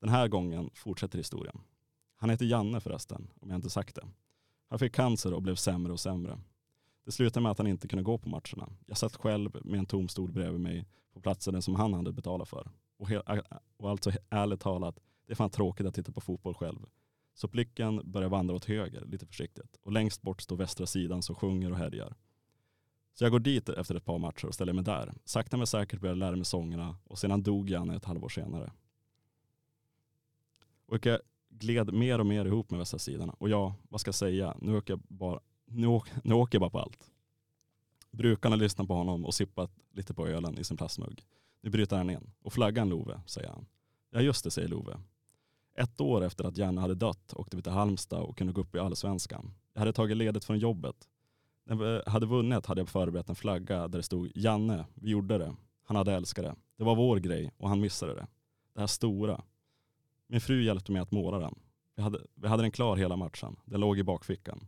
Den 0.00 0.08
här 0.08 0.28
gången 0.28 0.70
fortsätter 0.74 1.18
historien. 1.18 1.60
Han 2.16 2.30
heter 2.30 2.44
Janne 2.44 2.80
förresten, 2.80 3.30
om 3.40 3.50
jag 3.50 3.58
inte 3.58 3.70
sagt 3.70 3.94
det. 3.94 4.06
Han 4.68 4.78
fick 4.78 4.94
cancer 4.94 5.34
och 5.34 5.42
blev 5.42 5.54
sämre 5.54 5.92
och 5.92 6.00
sämre. 6.00 6.40
Det 7.04 7.12
slutade 7.12 7.42
med 7.42 7.52
att 7.52 7.58
han 7.58 7.66
inte 7.66 7.88
kunde 7.88 8.02
gå 8.02 8.18
på 8.18 8.28
matcherna. 8.28 8.72
Jag 8.86 8.98
satt 8.98 9.16
själv 9.16 9.56
med 9.64 9.78
en 9.78 9.86
tom 9.86 10.08
stol 10.08 10.32
bredvid 10.32 10.60
mig 10.60 10.84
på 11.12 11.20
platsen 11.20 11.62
som 11.62 11.74
han 11.74 11.94
hade 11.94 12.12
betalat 12.12 12.48
för. 12.48 12.70
Och, 13.04 13.10
och 13.76 13.90
alltså 13.90 14.12
ärligt 14.30 14.60
talat, 14.60 14.98
det 15.26 15.32
är 15.32 15.36
fan 15.36 15.50
tråkigt 15.50 15.86
att 15.86 15.94
titta 15.94 16.12
på 16.12 16.20
fotboll 16.20 16.54
själv. 16.54 16.86
Så 17.34 17.48
blicken 17.48 18.12
börjar 18.12 18.28
vandra 18.28 18.54
åt 18.54 18.64
höger 18.64 19.04
lite 19.04 19.26
försiktigt 19.26 19.76
och 19.82 19.92
längst 19.92 20.22
bort 20.22 20.42
står 20.42 20.56
västra 20.56 20.86
sidan 20.86 21.22
som 21.22 21.34
sjunger 21.34 21.70
och 21.70 21.78
härjar. 21.78 22.14
Så 23.12 23.24
jag 23.24 23.32
går 23.32 23.40
dit 23.40 23.68
efter 23.68 23.94
ett 23.94 24.04
par 24.04 24.18
matcher 24.18 24.46
och 24.46 24.54
ställer 24.54 24.72
mig 24.72 24.84
där. 24.84 25.14
Sakta 25.24 25.56
men 25.56 25.66
säkert 25.66 26.00
börjar 26.00 26.14
jag 26.14 26.18
lära 26.18 26.36
mig 26.36 26.44
sångerna 26.44 26.96
och 27.04 27.18
sedan 27.18 27.42
dog 27.42 27.70
Janne 27.70 27.96
ett 27.96 28.04
halvår 28.04 28.28
senare. 28.28 28.72
Och 30.86 31.06
jag 31.06 31.20
gled 31.48 31.94
mer 31.94 32.18
och 32.18 32.26
mer 32.26 32.44
ihop 32.44 32.70
med 32.70 32.78
västra 32.78 32.98
sidan 32.98 33.30
och 33.30 33.48
ja, 33.48 33.74
vad 33.88 34.00
ska 34.00 34.08
jag 34.08 34.14
säga, 34.14 34.56
nu 34.60 34.76
åker 34.76 34.92
jag 34.92 35.00
bara, 35.00 35.40
nu 35.66 35.86
åker, 35.86 36.14
nu 36.24 36.34
åker 36.34 36.56
jag 36.56 36.60
bara 36.60 36.70
på 36.70 36.80
allt. 36.80 37.10
Brukarna 38.10 38.56
lyssnar 38.56 38.86
på 38.86 38.94
honom 38.94 39.24
och 39.24 39.34
sippat 39.34 39.70
lite 39.92 40.14
på 40.14 40.26
ölen 40.28 40.58
i 40.58 40.64
sin 40.64 40.76
plastmugg. 40.76 41.24
Nu 41.64 41.70
bryter 41.70 41.96
han 41.96 42.10
in. 42.10 42.30
Och 42.42 42.52
flaggan 42.52 42.88
Love, 42.88 43.20
säger 43.26 43.48
han. 43.48 43.66
Ja 44.10 44.20
just 44.20 44.44
det, 44.44 44.50
säger 44.50 44.68
Love. 44.68 44.98
Ett 45.74 46.00
år 46.00 46.24
efter 46.24 46.44
att 46.44 46.56
Janne 46.56 46.80
hade 46.80 46.94
dött 46.94 47.32
åkte 47.32 47.56
vi 47.56 47.62
till 47.62 47.72
Halmstad 47.72 48.22
och 48.22 48.38
kunde 48.38 48.52
gå 48.52 48.60
upp 48.60 48.74
i 48.74 48.78
allsvenskan. 48.78 49.54
Jag 49.72 49.80
hade 49.80 49.92
tagit 49.92 50.16
ledigt 50.16 50.44
från 50.44 50.58
jobbet. 50.58 51.08
När 51.64 51.76
vi 51.76 52.02
hade 52.06 52.26
vunnit 52.26 52.66
hade 52.66 52.80
jag 52.80 52.88
förberett 52.88 53.28
en 53.28 53.34
flagga 53.34 53.88
där 53.88 53.98
det 53.98 54.02
stod 54.02 54.32
Janne, 54.34 54.86
vi 54.94 55.10
gjorde 55.10 55.38
det. 55.38 55.56
Han 55.84 55.96
hade 55.96 56.12
älskat 56.12 56.44
det. 56.44 56.54
Det 56.76 56.84
var 56.84 56.94
vår 56.94 57.16
grej 57.16 57.52
och 57.56 57.68
han 57.68 57.80
missade 57.80 58.14
det. 58.14 58.26
Det 58.74 58.80
här 58.80 58.86
stora. 58.86 59.42
Min 60.26 60.40
fru 60.40 60.64
hjälpte 60.64 60.92
mig 60.92 61.02
att 61.02 61.12
måla 61.12 61.38
den. 61.38 61.54
Vi 61.96 62.02
hade, 62.02 62.18
vi 62.34 62.48
hade 62.48 62.62
den 62.62 62.70
klar 62.70 62.96
hela 62.96 63.16
matchen. 63.16 63.56
Den 63.64 63.80
låg 63.80 63.98
i 63.98 64.02
bakfickan. 64.02 64.66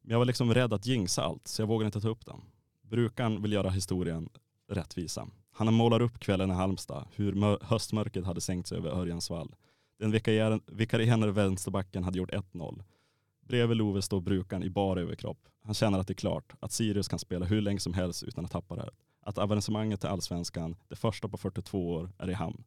Men 0.00 0.10
jag 0.10 0.18
var 0.18 0.26
liksom 0.26 0.54
rädd 0.54 0.72
att 0.72 0.86
jinxa 0.86 1.22
allt 1.22 1.48
så 1.48 1.62
jag 1.62 1.66
vågade 1.66 1.86
inte 1.86 2.00
ta 2.00 2.08
upp 2.08 2.26
den. 2.26 2.40
Brukaren 2.82 3.42
vill 3.42 3.52
göra 3.52 3.70
historien 3.70 4.28
rättvisa. 4.72 5.28
Han 5.52 5.74
målar 5.74 6.02
upp 6.02 6.18
kvällen 6.18 6.50
i 6.50 6.54
Halmstad, 6.54 7.06
hur 7.14 7.64
höstmörkret 7.64 8.26
hade 8.26 8.40
sänkt 8.40 8.68
sig 8.68 8.78
över 8.78 8.90
Örjansvall. 8.90 9.54
Den 9.98 10.10
vikarierande 10.66 11.32
vänsterbacken 11.32 12.04
hade 12.04 12.18
gjort 12.18 12.30
1-0. 12.30 12.82
Bredvid 13.40 13.76
Love 13.76 14.02
står 14.02 14.20
brukaren 14.20 14.62
i 14.62 14.70
bar 14.70 14.96
överkropp. 14.96 15.48
Han 15.64 15.74
känner 15.74 15.98
att 15.98 16.06
det 16.06 16.12
är 16.12 16.14
klart, 16.14 16.52
att 16.60 16.72
Sirius 16.72 17.08
kan 17.08 17.18
spela 17.18 17.46
hur 17.46 17.60
länge 17.60 17.80
som 17.80 17.94
helst 17.94 18.22
utan 18.22 18.44
att 18.44 18.50
tappa 18.50 18.76
det. 18.76 18.90
Att 19.20 19.38
avancemanget 19.38 20.00
till 20.00 20.08
allsvenskan, 20.08 20.76
det 20.88 20.96
första 20.96 21.28
på 21.28 21.36
42 21.36 21.92
år, 21.92 22.10
är 22.18 22.30
i 22.30 22.32
hamn. 22.32 22.64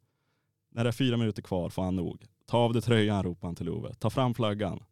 När 0.70 0.84
det 0.84 0.90
är 0.90 0.92
fyra 0.92 1.16
minuter 1.16 1.42
kvar 1.42 1.68
får 1.68 1.82
han 1.82 1.96
nog. 1.96 2.24
Ta 2.46 2.58
av 2.58 2.72
dig 2.72 2.82
tröjan, 2.82 3.22
ropar 3.22 3.48
han 3.48 3.54
till 3.54 3.66
Love. 3.66 3.94
Ta 3.94 4.10
fram 4.10 4.34
flaggan. 4.34 4.82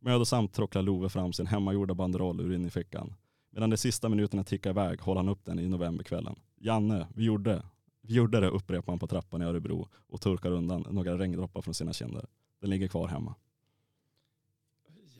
Mödosamt 0.00 0.54
tråcklar 0.54 0.82
Love 0.82 1.08
fram 1.08 1.32
sin 1.32 1.46
hemmagjorda 1.46 1.94
banderoll 1.94 2.40
ur 2.40 2.52
innerfickan. 2.52 3.14
Medan 3.58 3.70
de 3.70 3.76
sista 3.76 4.08
minuterna 4.08 4.44
tickar 4.44 4.70
iväg 4.70 5.00
håller 5.00 5.18
han 5.18 5.28
upp 5.28 5.44
den 5.44 5.58
i 5.58 5.68
novemberkvällen. 5.68 6.36
Janne, 6.56 7.06
vi 7.14 7.24
gjorde, 7.24 7.62
vi 8.02 8.14
gjorde 8.14 8.40
det, 8.40 8.48
upprepar 8.48 8.92
han 8.92 8.98
på 8.98 9.06
trappan 9.06 9.42
i 9.42 9.44
Örebro 9.44 9.88
och 10.08 10.20
torkar 10.20 10.50
undan 10.50 10.86
några 10.90 11.18
regndroppar 11.18 11.62
från 11.62 11.74
sina 11.74 11.92
kinder. 11.92 12.26
Den 12.60 12.70
ligger 12.70 12.88
kvar 12.88 13.08
hemma. 13.08 13.34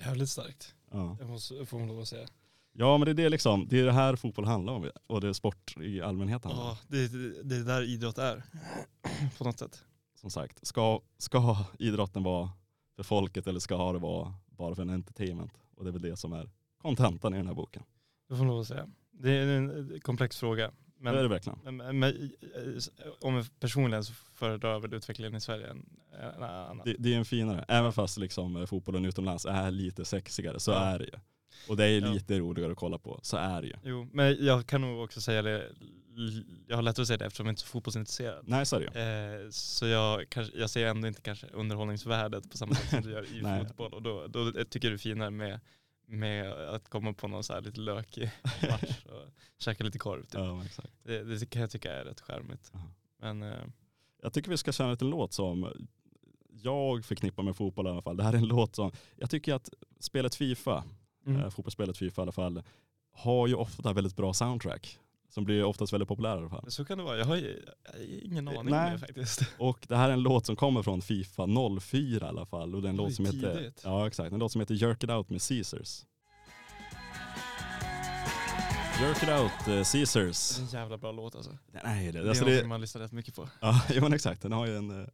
Jävligt 0.01 0.29
starkt. 0.29 0.75
Ja. 0.91 1.17
Jag 1.21 1.29
måste, 1.29 1.67
får 1.67 1.79
man 1.79 1.89
lov 1.89 2.01
att 2.01 2.09
säga. 2.09 2.29
Ja 2.73 2.99
men 2.99 3.05
det 3.05 3.11
är 3.11 3.15
det 3.15 3.29
liksom, 3.29 3.67
det 3.69 3.81
är 3.81 3.85
det 3.85 3.93
här 3.93 4.17
fotboll 4.17 4.45
handlar 4.45 4.73
om 4.73 4.91
och 5.07 5.21
det 5.21 5.29
är 5.29 5.33
sport 5.33 5.77
i 5.81 6.01
allmänhet 6.01 6.45
handlar 6.45 6.63
om. 6.63 6.69
Ja, 6.69 6.79
det, 6.89 7.09
det, 7.09 7.43
det 7.43 7.57
är 7.57 7.65
där 7.65 7.83
idrott 7.83 8.19
är. 8.19 8.45
på 9.39 9.45
något 9.45 9.59
sätt. 9.59 9.85
Som 10.15 10.31
sagt, 10.31 10.67
ska, 10.67 11.01
ska 11.19 11.57
idrotten 11.79 12.23
vara 12.23 12.51
för 12.97 13.03
folket 13.03 13.47
eller 13.47 13.61
ska 13.61 13.93
det 13.93 13.99
vara 13.99 14.35
bara 14.47 14.75
för 14.75 14.83
en 14.83 14.91
entertainment? 14.91 15.53
Och 15.77 15.85
det 15.85 15.91
är 15.91 15.93
väl 15.93 16.03
det 16.03 16.17
som 16.17 16.33
är 16.33 16.51
kontentan 16.83 17.35
i 17.35 17.37
den 17.37 17.47
här 17.47 17.55
boken. 17.55 17.83
Det 18.29 18.37
får 18.37 18.45
lov 18.45 18.61
att 18.61 18.67
säga. 18.67 18.89
Det 19.11 19.31
är 19.31 19.47
en 19.47 20.01
komplex 20.01 20.39
fråga. 20.39 20.71
Men, 21.01 21.13
det 21.13 21.19
är 21.19 21.23
det 21.23 21.29
verkligen. 21.29 21.59
Men, 21.77 21.99
men, 21.99 22.31
om 23.21 23.45
personligen 23.61 24.05
så 24.05 24.13
föredrar 24.13 24.73
jag 24.73 24.81
väl 24.81 24.95
utvecklingen 24.95 25.35
i 25.35 25.41
Sverige 25.41 25.71
än 25.71 26.43
annan. 26.43 26.83
Det, 26.85 26.97
det, 26.99 27.15
är 27.15 27.19
en 27.19 27.25
finare, 27.25 27.65
även 27.69 27.93
fast 27.93 28.19
liksom 28.19 28.67
fotbollen 28.67 29.05
utomlands 29.05 29.47
är 29.47 29.71
lite 29.71 30.05
sexigare 30.05 30.61
så 30.61 30.71
ja. 30.71 30.85
är 30.85 30.99
det 30.99 31.05
ju. 31.05 31.21
Och 31.69 31.77
det 31.77 31.87
är 31.87 32.01
lite 32.01 32.35
ja. 32.35 32.41
roligare 32.41 32.73
att 32.73 32.79
kolla 32.79 32.99
på, 32.99 33.21
så 33.23 33.37
är 33.37 33.63
det 33.63 33.69
ju. 33.69 33.75
Jo, 33.85 34.09
men 34.13 34.45
jag 34.45 34.67
kan 34.67 34.81
nog 34.81 35.05
också 35.05 35.21
säga 35.21 35.43
det, 35.43 35.69
jag 36.67 36.77
har 36.77 36.83
lättare 36.83 37.03
att 37.03 37.07
säga 37.07 37.17
det 37.17 37.27
eftersom 37.27 37.47
jag 37.47 37.53
inte 37.53 37.61
är 37.61 37.63
så 37.63 37.67
fotbollsintresserad. 37.67 38.45
Nej 38.49 38.67
så 38.67 38.77
är 38.77 38.81
det. 38.81 39.43
Eh, 39.45 39.51
så 39.51 39.87
jag, 39.87 40.25
jag 40.55 40.71
ser 40.71 40.87
ändå 40.87 41.09
inte 41.09 41.21
kanske 41.21 41.47
underhållningsvärdet 41.47 42.51
på 42.51 42.57
samma 42.57 42.75
sätt 42.75 42.91
som 42.91 43.03
du 43.03 43.11
gör 43.11 43.23
i 43.23 43.65
fotboll. 43.67 43.95
Och 43.95 44.03
då, 44.03 44.27
då 44.27 44.53
tycker 44.53 44.89
jag 44.89 44.93
det 44.93 44.97
är 44.97 44.99
finare 44.99 45.31
med 45.31 45.61
med 46.09 46.53
att 46.53 46.89
komma 46.89 47.13
på 47.13 47.29
någon 47.29 47.45
så 47.45 47.53
här 47.53 47.61
lite 47.61 47.81
lökig 47.81 48.31
match 48.45 49.05
och 49.05 49.25
käka 49.59 49.85
lite 49.85 49.99
korv. 49.99 50.23
Typ. 50.23 50.35
Ja. 50.35 50.65
Det, 51.03 51.25
det, 51.25 51.47
kan 51.47 51.63
jag 51.63 51.71
tycka 51.71 51.93
är 51.93 52.05
rätt 52.05 52.21
charmigt. 52.21 52.71
Uh 52.75 52.81
-huh. 52.81 52.91
Men, 53.21 53.43
eh, 53.43 53.65
jag 54.23 54.33
tycker 54.33 54.51
vi 54.51 54.57
ska 54.57 54.73
köra 54.73 54.97
en 55.01 55.11
låt 55.11 55.33
som 55.33 55.73
jag 56.63 57.05
förknippar 57.05 57.43
med 57.43 57.57
fotboll 57.57 57.87
i 57.87 57.91
alla 57.91 58.03
fall. 58.03 58.17
Det 58.17 58.23
här 58.23 58.33
är 58.33 58.37
en 58.37 58.47
låt 58.47 58.77
som, 58.77 58.93
jag 59.17 59.31
tycker 59.31 59.55
att 59.55 59.71
spelet 60.01 60.35
Fifa, 60.35 60.85
mm. 61.27 61.41
äh, 61.41 61.51
fotbollsspelet 61.51 61.97
Fifa 61.97 62.21
i 62.21 62.23
alla 62.23 62.33
fall, 62.33 62.63
har 63.13 63.47
ju 63.47 63.55
ofta 63.55 63.93
väldigt 63.93 64.17
bra 64.17 64.35
soundtrack. 64.35 64.99
Som 65.29 65.45
blir 65.45 65.65
oftast 65.65 65.93
väldigt 65.93 66.09
populära 66.09 66.35
i 66.35 66.39
alla 66.39 66.51
fall. 66.51 66.71
Så 66.71 66.85
kan 66.85 66.99
det 66.99 67.05
vara. 67.05 67.19
Jag 67.19 67.25
har 67.25 67.43
ingen 68.23 68.49
aning 68.49 68.71
Nej. 68.71 68.87
om 68.87 68.93
det 68.93 68.99
faktiskt. 68.99 69.41
Och 69.59 69.87
det 69.89 69.97
här 69.97 70.09
är 70.09 70.13
en 70.13 70.23
låt 70.23 70.47
som 70.47 70.57
kommer 70.57 70.83
från 70.83 71.03
Fifa 71.03 71.47
04 71.81 72.27
i 72.27 72.29
alla 72.29 72.47
fall. 72.47 72.75
Och 72.75 72.83
det 72.83 72.89
är 72.89 72.91
en 72.91 72.97
låt 72.97 73.15
som 73.15 73.27
heter, 73.27 73.73
ja, 73.85 74.07
exakt, 74.07 74.33
en 74.33 74.39
låt 74.39 74.53
som 74.53 74.61
heter 74.61 74.75
Jerk 74.75 75.05
It 75.05 75.11
Out 75.11 75.31
med 75.31 75.49
Caesars. 75.49 76.05
Jerk 79.01 79.23
It 79.23 79.29
Out, 79.29 79.69
uh, 79.69 79.85
Caesars. 79.85 80.57
Det 80.57 80.61
är 80.61 80.65
en 80.65 80.83
jävla 80.83 80.99
bra 80.99 81.13
låt 81.13 81.37
alltså. 81.37 81.59
Den 81.73 81.87
är 81.87 82.13
det. 82.13 82.13
Det 82.13 82.19
är 82.19 82.29
alltså 82.29 82.45
det... 82.45 82.67
man 82.67 82.81
lyssnar 82.81 83.03
rätt 83.03 83.13
mycket 83.13 83.35
på. 83.35 83.49
Ja, 83.61 83.83
men 84.01 84.13
exakt. 84.13 84.43
Den 84.43 84.53
har 84.53 84.67
ju 84.67 84.77
en, 84.77 85.11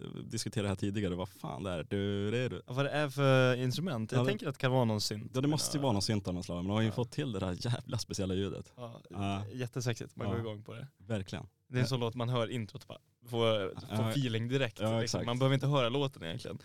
uh, 0.00 0.22
diskuterade 0.24 0.68
här 0.68 0.76
tidigare, 0.76 1.14
vad 1.14 1.28
fan 1.28 1.62
det 1.62 1.70
är. 1.70 1.86
Du, 1.90 2.30
det 2.30 2.38
är 2.38 2.50
du. 2.50 2.62
Vad 2.66 2.84
det 2.84 2.90
är 2.90 3.08
för 3.08 3.56
instrument? 3.56 4.12
Jag 4.12 4.20
ja, 4.20 4.24
tänker 4.24 4.48
att 4.48 4.54
det 4.54 4.60
kan 4.60 4.72
vara 4.72 4.84
någon 4.84 5.00
synt. 5.00 5.32
Ja 5.34 5.40
det 5.40 5.48
måste 5.48 5.76
ju 5.76 5.82
vara 5.82 5.92
någon 5.92 6.02
synt 6.02 6.28
av 6.28 6.34
något 6.34 6.44
slag, 6.44 6.56
men 6.56 6.66
de 6.66 6.72
har 6.72 6.80
ju 6.80 6.86
ja. 6.86 6.92
fått 6.92 7.10
till 7.10 7.32
det 7.32 7.38
där 7.38 7.56
jävla 7.60 7.98
speciella 7.98 8.34
ljudet. 8.34 8.72
Ja, 8.76 9.00
ja. 9.10 9.42
Jättesexigt, 9.52 10.16
man 10.16 10.30
går 10.30 10.38
igång 10.38 10.62
på 10.62 10.74
det. 10.74 10.86
Verkligen. 10.98 11.46
Det 11.68 11.78
är 11.78 11.82
en 11.82 11.88
sån 11.88 12.00
låt 12.00 12.14
man 12.14 12.28
hör 12.28 12.50
introt 12.50 12.82
och 12.82 12.88
bara 12.88 12.98
får, 13.28 13.96
får 13.96 14.10
feeling 14.10 14.48
direkt. 14.48 14.80
Liksom. 15.00 15.26
Man 15.26 15.38
behöver 15.38 15.54
inte 15.54 15.66
höra 15.66 15.88
låten 15.88 16.22
egentligen. 16.22 16.58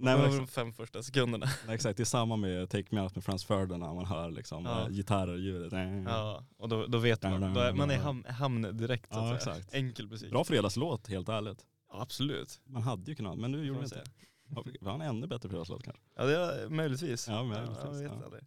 Nej, 0.00 0.18
men 0.18 0.36
de 0.36 0.46
fem 0.46 0.72
första 0.72 1.02
sekunderna. 1.02 1.46
Nej, 1.66 1.74
exakt, 1.74 1.96
det 1.96 2.02
är 2.02 2.04
samma 2.04 2.36
med 2.36 2.70
Take 2.70 2.94
Me 2.94 3.00
Out 3.00 3.14
med 3.14 3.24
Frans 3.24 3.44
Ferdinand, 3.44 3.94
man 3.94 4.06
hör 4.06 4.30
liksom 4.30 4.64
ja. 4.64 4.82
äh, 4.82 4.88
gitarrljudet. 4.88 5.72
Ja, 6.06 6.44
och 6.56 6.68
då, 6.68 6.86
då 6.86 6.98
vet 6.98 7.22
man, 7.22 7.54
då 7.54 7.60
är 7.60 7.72
man 7.72 7.90
är 7.90 8.28
i 8.28 8.32
hamn 8.32 8.76
direkt. 8.76 9.08
Ja, 9.10 9.34
exakt. 9.34 9.74
Enkel 9.74 10.08
musik. 10.08 10.30
Bra 10.30 10.44
fredagslåt, 10.44 11.08
helt 11.08 11.28
ärligt. 11.28 11.66
Absolut. 11.88 12.60
Man 12.64 12.82
hade 12.82 13.10
ju 13.10 13.14
kunnat, 13.14 13.38
men 13.38 13.52
nu 13.52 13.64
gjorde 13.64 13.80
vi 13.80 13.84
inte. 13.84 14.04
Var 14.80 14.92
han 14.92 15.00
ännu 15.00 15.26
bättre 15.26 15.48
fredagslåt 15.48 15.84
kanske? 15.84 16.02
Ja, 16.14 16.24
det 16.24 16.36
är 16.36 16.68
möjligtvis. 16.68 17.28
Ja, 17.28 17.44
möjligtvis. 17.44 17.78
Ja, 17.84 18.02
jag 18.02 18.02
vet 18.02 18.24
aldrig. 18.24 18.42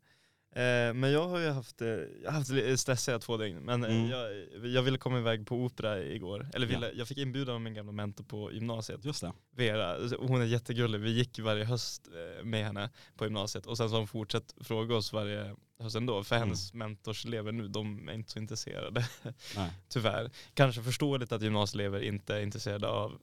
Eh, 0.56 0.93
men 0.93 1.12
jag 1.12 1.27
har 1.27 1.39
ju 1.39 1.49
haft, 1.49 1.82
eh, 1.82 1.88
jag 1.88 2.32
har 2.32 2.32
haft 2.32 2.80
stressiga 2.80 3.19
två 3.19 3.38
dygn, 3.38 3.58
men 3.58 3.84
eh, 3.84 3.91
mm. 3.91 4.10
jag, 4.10 4.32
jag 4.67 4.82
ville 4.82 4.97
komma 4.97 5.19
iväg 5.19 5.47
på 5.47 5.56
opera 5.56 6.04
igår. 6.04 6.47
Eller 6.54 6.67
ville, 6.67 6.88
ja. 6.88 6.93
jag 6.95 7.08
fick 7.08 7.17
inbjudan 7.17 7.56
av 7.56 7.62
min 7.62 7.73
gamla 7.73 7.91
mentor 7.91 8.23
på 8.23 8.51
gymnasiet. 8.51 9.06
Just 9.06 9.21
det. 9.21 9.34
Vera, 9.56 9.97
hon 10.19 10.41
är 10.41 10.45
jättegullig. 10.45 10.99
Vi 10.99 11.12
gick 11.12 11.39
varje 11.39 11.63
höst 11.63 12.08
med 12.43 12.65
henne 12.65 12.89
på 13.15 13.23
gymnasiet 13.23 13.65
och 13.65 13.77
sen 13.77 13.89
så 13.89 13.95
har 13.95 13.99
hon 13.99 14.08
fortsatt 14.08 14.56
fråga 14.62 14.95
oss 14.95 15.13
varje 15.13 15.56
höst 15.80 15.95
ändå. 15.95 16.23
För 16.23 16.36
mm. 16.36 16.47
hennes 16.47 16.73
mentorselever 16.73 17.51
nu, 17.51 17.67
de 17.67 18.10
är 18.10 18.13
inte 18.13 18.32
så 18.32 18.39
intresserade. 18.39 19.06
Tyvärr. 19.89 20.32
Kanske 20.54 20.84
förståeligt 20.84 21.32
att 21.32 21.41
gymnasieelever 21.41 21.99
inte 22.01 22.36
är 22.36 22.41
intresserade 22.41 22.88
av 22.88 23.19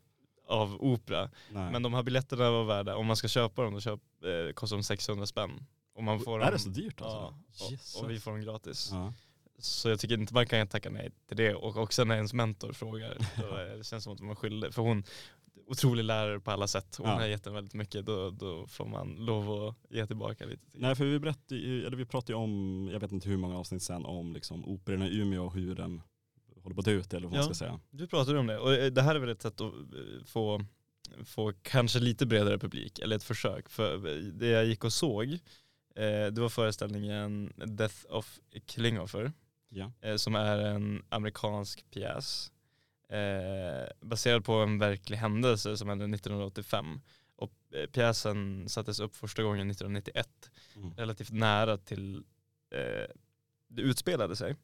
av 0.49 0.83
opera. 0.83 1.31
Nej. 1.51 1.73
Men 1.73 1.83
de 1.83 1.95
här 1.95 2.03
biljetterna 2.03 2.51
var 2.51 2.65
värda, 2.65 2.97
om 2.97 3.07
man 3.07 3.17
ska 3.17 3.29
köpa 3.29 3.63
dem, 3.63 3.75
då 3.75 3.81
köp, 3.81 4.01
eh, 4.25 4.53
kostar 4.55 4.77
de 4.77 4.83
600 4.83 5.27
spänn. 5.27 5.67
Och 5.95 6.05
man 6.05 6.21
får 6.21 6.41
är 6.41 6.45
dem, 6.45 6.53
det 6.53 6.59
så 6.59 6.69
dyrt 6.69 7.01
alltså? 7.01 7.35
Ja, 7.59 7.77
och, 7.95 8.05
och, 8.05 8.11
vi 8.11 8.21
får 8.21 8.31
dem 8.31 8.41
gratis. 8.41 8.89
Ja. 8.93 9.13
Så 9.59 9.89
jag 9.89 10.01
tycker 10.01 10.19
inte 10.19 10.35
man 10.35 10.47
kan 10.47 10.69
tacka 10.69 10.91
nej 10.91 11.11
till 11.29 11.37
det. 11.37 11.55
Och 11.55 11.77
också 11.77 12.05
när 12.05 12.15
ens 12.15 12.33
mentor 12.33 12.73
frågar, 12.73 13.19
då 13.37 13.77
det 13.77 13.85
känns 13.85 14.05
som 14.05 14.13
att 14.13 14.21
man 14.21 14.31
är 14.31 14.35
skyldig. 14.35 14.75
För 14.75 14.83
hon, 14.83 15.05
otrolig 15.67 16.05
lärare 16.05 16.41
på 16.41 16.51
alla 16.51 16.67
sätt. 16.67 16.97
Hon 16.99 17.09
ja. 17.09 17.15
har 17.15 17.27
gett 17.27 17.47
en 17.47 17.55
väldigt 17.55 17.75
mycket. 17.75 18.07
Då, 18.07 18.31
då 18.31 18.67
får 18.67 18.87
man 18.87 19.15
lov 19.15 19.65
att 19.65 19.77
ge 19.91 20.07
tillbaka 20.07 20.47
lite. 20.47 20.71
Till. 20.71 20.81
Nej 20.81 20.95
för 20.95 21.05
vi, 21.05 21.19
berättade, 21.19 21.61
eller 21.61 21.97
vi 21.97 22.05
pratade 22.07 22.33
ju 22.33 22.39
om, 22.39 22.89
jag 22.93 23.01
vet 23.01 23.13
inte 23.13 23.29
hur 23.29 23.37
många 23.37 23.59
avsnitt 23.59 23.83
sen, 23.83 24.05
om 24.05 24.33
liksom 24.33 24.65
operan 24.65 25.03
i 25.03 25.19
Umeå 25.19 25.45
och 25.45 25.55
hur 25.55 25.75
den 25.75 26.03
håller 26.69 26.75
på 26.75 26.81
att 26.81 26.85
dö 26.85 26.93
ut 26.93 27.15
eller 27.15 27.29
vad 27.29 27.37
ja, 27.37 27.45
man 27.45 27.55
ska 27.55 27.65
säga. 27.65 27.81
Du 27.91 28.07
pratade 28.07 28.39
om 28.39 28.47
det 28.47 28.59
och 28.59 28.75
eh, 28.75 28.93
det 28.93 29.03
här 29.03 29.15
är 29.15 29.19
väl 29.19 29.29
ett 29.29 29.43
sätt 29.43 29.61
att 29.61 29.61
eh, 29.61 30.25
få, 30.27 30.65
få 31.25 31.53
kanske 31.63 31.99
lite 31.99 32.27
bredare 32.27 32.59
publik, 32.59 32.99
eller 32.99 33.17
ett 33.17 33.25
försök. 33.25 33.69
För 33.69 33.99
det 34.33 34.47
jag 34.47 34.67
gick 34.67 34.85
och 34.85 34.93
såg 34.93 35.39
Eh, 35.99 36.27
det 36.27 36.41
var 36.41 36.49
föreställningen 36.49 37.53
Death 37.57 37.97
of 38.09 38.39
Klinghoffer. 38.67 39.33
Ja. 39.69 39.93
Eh, 40.01 40.17
som 40.17 40.35
är 40.35 40.59
en 40.59 41.03
amerikansk 41.09 41.91
pjäs. 41.91 42.53
Eh, 43.09 43.91
baserad 44.01 44.45
på 44.45 44.53
en 44.53 44.79
verklig 44.79 45.17
händelse 45.17 45.77
som 45.77 45.89
hände 45.89 46.05
1985. 46.05 47.01
Och 47.37 47.53
pjäsen 47.93 48.69
sattes 48.69 49.01
upp 49.01 49.17
första 49.17 49.43
gången 49.43 49.71
1991. 49.71 50.51
Mm. 50.77 50.95
Relativt 50.97 51.31
nära 51.31 51.79
till 51.79 52.25
det 53.69 53.83
utspelade 53.83 54.37
sig. 54.37 54.57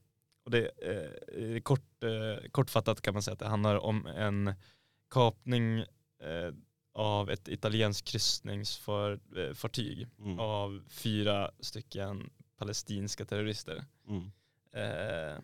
Och 0.45 0.51
det, 0.51 0.69
eh, 0.69 1.61
kort, 1.61 2.03
eh, 2.03 2.37
kortfattat 2.51 3.01
kan 3.01 3.15
man 3.15 3.23
säga 3.23 3.33
att 3.33 3.39
det 3.39 3.49
handlar 3.49 3.77
om 3.77 4.07
en 4.07 4.55
kapning 5.11 5.79
eh, 6.21 6.53
av 6.95 7.31
ett 7.31 7.49
italienskt 7.49 8.09
kryssningsfartyg 8.09 10.01
eh, 10.01 10.09
mm. 10.19 10.39
av 10.39 10.83
fyra 10.89 11.51
stycken 11.61 12.31
palestinska 12.57 13.25
terrorister. 13.25 13.85
Mm. 14.09 14.31
Eh, 14.73 15.39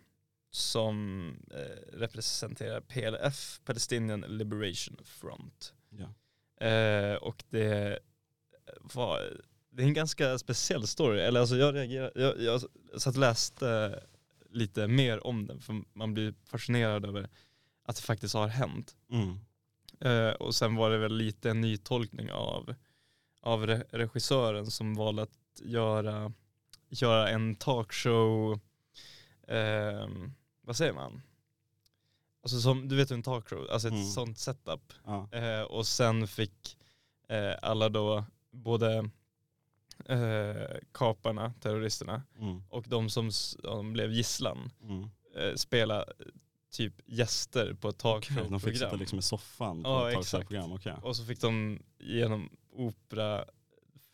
som 0.53 1.29
eh, 1.51 1.99
representerar 1.99 2.81
PLF, 2.81 3.61
Palestinian 3.65 4.21
Liberation 4.21 4.97
Front. 5.05 5.75
Ja. 5.89 6.09
Och 7.21 7.45
det 7.51 7.99
var, 8.81 9.41
det 9.71 9.83
är 9.83 9.87
en 9.87 9.95
ganska 9.95 10.39
speciell 10.39 10.87
story, 10.87 11.21
eller 11.21 11.41
alltså 11.41 11.57
jag 11.57 11.75
reagerade, 11.75 12.23
jag, 12.23 12.41
jag 12.41 12.61
satt 13.01 13.15
och 13.15 13.21
läste 13.21 14.01
lite 14.51 14.89
mer 14.89 15.27
om 15.27 15.47
den 15.47 15.61
för 15.61 15.83
man 15.93 16.15
blir 16.15 16.35
fascinerad 16.45 17.05
över 17.05 17.29
att 17.85 17.97
det 17.97 18.03
faktiskt 18.03 18.35
har 18.35 18.49
hänt. 18.49 18.97
Mm. 19.11 19.39
Eh, 20.01 20.35
och 20.35 20.55
sen 20.55 20.77
var 20.77 20.91
det 20.91 20.99
väl 20.99 21.17
lite 21.17 21.51
en 21.51 21.61
nytolkning 21.61 22.33
av, 22.33 22.75
av 23.41 23.67
re 23.67 23.85
regissören 23.91 24.67
som 24.67 24.95
valde 24.95 25.23
att 25.23 25.61
göra, 25.63 26.33
göra 26.89 27.29
en 27.29 27.55
talkshow, 27.55 28.61
eh, 29.49 30.09
vad 30.63 30.77
säger 30.77 30.93
man? 30.93 31.23
Alltså 32.43 32.61
som, 32.61 32.89
du 32.89 32.97
vet 32.97 33.11
en 33.11 33.23
talkshow, 33.23 33.67
alltså 33.71 33.89
ett 33.89 33.95
mm. 33.95 34.07
sånt 34.07 34.39
setup. 34.39 34.93
Ja. 35.05 35.29
Eh, 35.33 35.63
och 35.63 35.87
sen 35.87 36.29
fick 36.29 36.79
eh, 37.29 37.55
alla 37.63 37.89
då, 37.89 38.25
både 38.51 39.11
eh, 40.09 40.79
kaparna, 40.93 41.53
terroristerna, 41.61 42.23
mm. 42.39 42.63
och 42.69 42.85
de 42.89 43.11
som, 43.11 43.33
som 43.33 43.93
blev 43.93 44.13
gisslan, 44.13 44.71
mm. 44.83 45.11
Eh, 45.37 45.55
spela 45.55 46.05
typ 46.71 46.95
gäster 47.07 47.75
på 47.75 47.89
ett 47.89 47.99
talkshow-program. 47.99 48.51
De 48.51 48.61
fick 48.61 48.79
sitta 48.79 48.97
liksom 48.97 49.19
i 49.19 49.23
soffan 49.23 49.83
på 49.83 49.89
Ja, 49.89 50.11
ett 50.11 50.19
exakt. 50.19 50.49
talkshow-program. 50.49 50.73
Okay. 50.73 50.95
Och 51.03 51.17
så 51.17 51.25
fick 51.25 51.41
de 51.41 51.83
genom 51.99 52.51
opera 52.73 53.45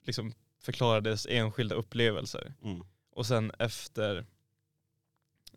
liksom 0.07 0.33
förklara 0.59 1.01
deras 1.01 1.27
enskilda 1.31 1.75
upplevelser. 1.75 2.55
Mm. 2.62 2.83
Och 3.11 3.27
sen 3.27 3.53
efter, 3.59 4.27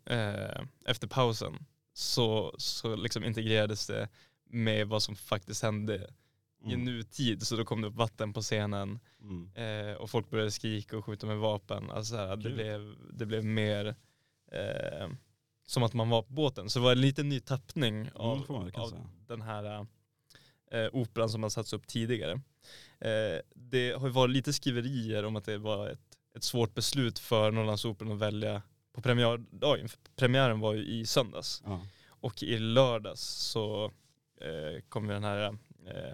eh, 0.06 0.62
efter 0.84 1.06
pausen 1.06 1.66
så, 1.92 2.54
så 2.58 2.96
liksom 2.96 3.24
integrerades 3.24 3.86
det 3.86 4.08
med 4.44 4.88
vad 4.88 5.02
som 5.02 5.16
faktiskt 5.16 5.62
hände 5.62 6.14
i 6.64 6.72
Mm. 6.74 6.84
nutid. 6.84 7.46
Så 7.46 7.56
då 7.56 7.64
kom 7.64 7.80
det 7.80 7.88
upp 7.88 7.94
vatten 7.94 8.32
på 8.32 8.40
scenen 8.42 8.98
Mm. 9.22 9.50
eh, 9.54 9.94
och 9.96 10.10
folk 10.10 10.30
började 10.30 10.50
skrika 10.50 10.98
och 10.98 11.04
skjuta 11.04 11.26
med 11.26 11.38
vapen. 11.38 11.90
Alltså 11.90 12.10
så 12.14 12.16
här, 12.16 12.36
det, 12.36 12.50
blev, 12.50 12.94
det 13.12 13.26
blev 13.26 13.44
mer 13.44 13.86
eh, 14.52 15.08
som 15.66 15.82
att 15.82 15.94
man 15.94 16.08
var 16.08 16.22
på 16.22 16.32
båten. 16.32 16.70
Så 16.70 16.78
det 16.78 16.82
var 16.82 16.92
en 16.92 17.00
liten 17.00 17.28
ny 17.28 17.40
tappning 17.40 18.10
av, 18.14 18.32
Mm, 18.34 18.46
får 18.46 18.54
man 18.54 18.70
av 18.74 19.06
den 19.26 19.42
här 19.42 19.86
eh, 20.72 20.88
operan 20.92 21.28
som 21.30 21.42
har 21.42 21.50
satts 21.50 21.72
upp 21.72 21.86
tidigare. 21.86 22.32
Eh, 23.00 23.40
det 23.54 23.92
har 23.92 24.06
ju 24.06 24.12
varit 24.12 24.30
lite 24.34 24.52
skriverier 24.52 25.24
om 25.24 25.36
att 25.36 25.44
det 25.44 25.58
var 25.58 25.88
ett, 25.88 26.18
ett 26.36 26.44
svårt 26.44 26.74
beslut 26.74 27.18
för 27.18 27.50
Norrlandsoperan 27.50 28.12
att 28.12 28.18
välja 28.18 28.62
på 28.92 29.00
premiärdagen. 29.02 29.88
För 29.88 29.98
Premiären 30.16 30.60
var 30.60 30.74
ju 30.74 30.84
i 30.86 31.06
söndags 31.06 31.62
Ja. 31.66 31.80
och 32.06 32.42
i 32.42 32.58
lördags 32.58 33.20
så 33.22 33.84
eh, 34.40 34.80
kom 34.88 35.06
ju 35.08 35.12
den 35.12 35.24
här 35.24 35.58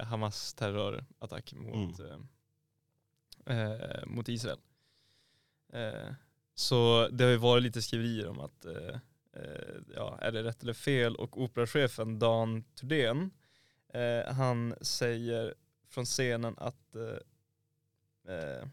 Hamas 0.04 0.54
terrorattack 0.54 1.52
mot, 1.54 1.98
Mm. 2.00 2.28
eh, 3.46 3.70
eh, 3.72 4.06
mot 4.06 4.28
Israel. 4.28 4.58
Eh, 5.72 6.12
så 6.54 7.08
det 7.12 7.24
har 7.24 7.30
ju 7.30 7.36
varit 7.36 7.62
lite 7.62 7.82
skriverier 7.82 8.28
om 8.28 8.40
att 8.40 8.64
eh, 8.64 8.94
eh, 9.32 9.74
ja, 9.94 10.18
är 10.20 10.32
det 10.32 10.42
rätt 10.42 10.62
eller 10.62 10.72
fel? 10.72 11.16
Och 11.16 11.42
operachefen 11.42 12.18
Dan 12.18 12.62
Thurdén, 12.74 13.30
eh, 13.94 14.32
han 14.34 14.74
säger 14.80 15.54
från 15.88 16.04
scenen 16.04 16.54
att, 16.58 16.94
eh, 16.96 18.34
eh, 18.34 18.68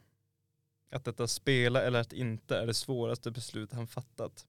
att 0.91 1.06
detta 1.06 1.27
spela 1.27 1.82
eller 1.82 1.99
att 1.99 2.13
inte 2.13 2.58
är 2.58 2.67
det 2.67 2.73
svåraste 2.73 3.32
beslut 3.32 3.73
han 3.73 3.88
fattat. 3.88 4.45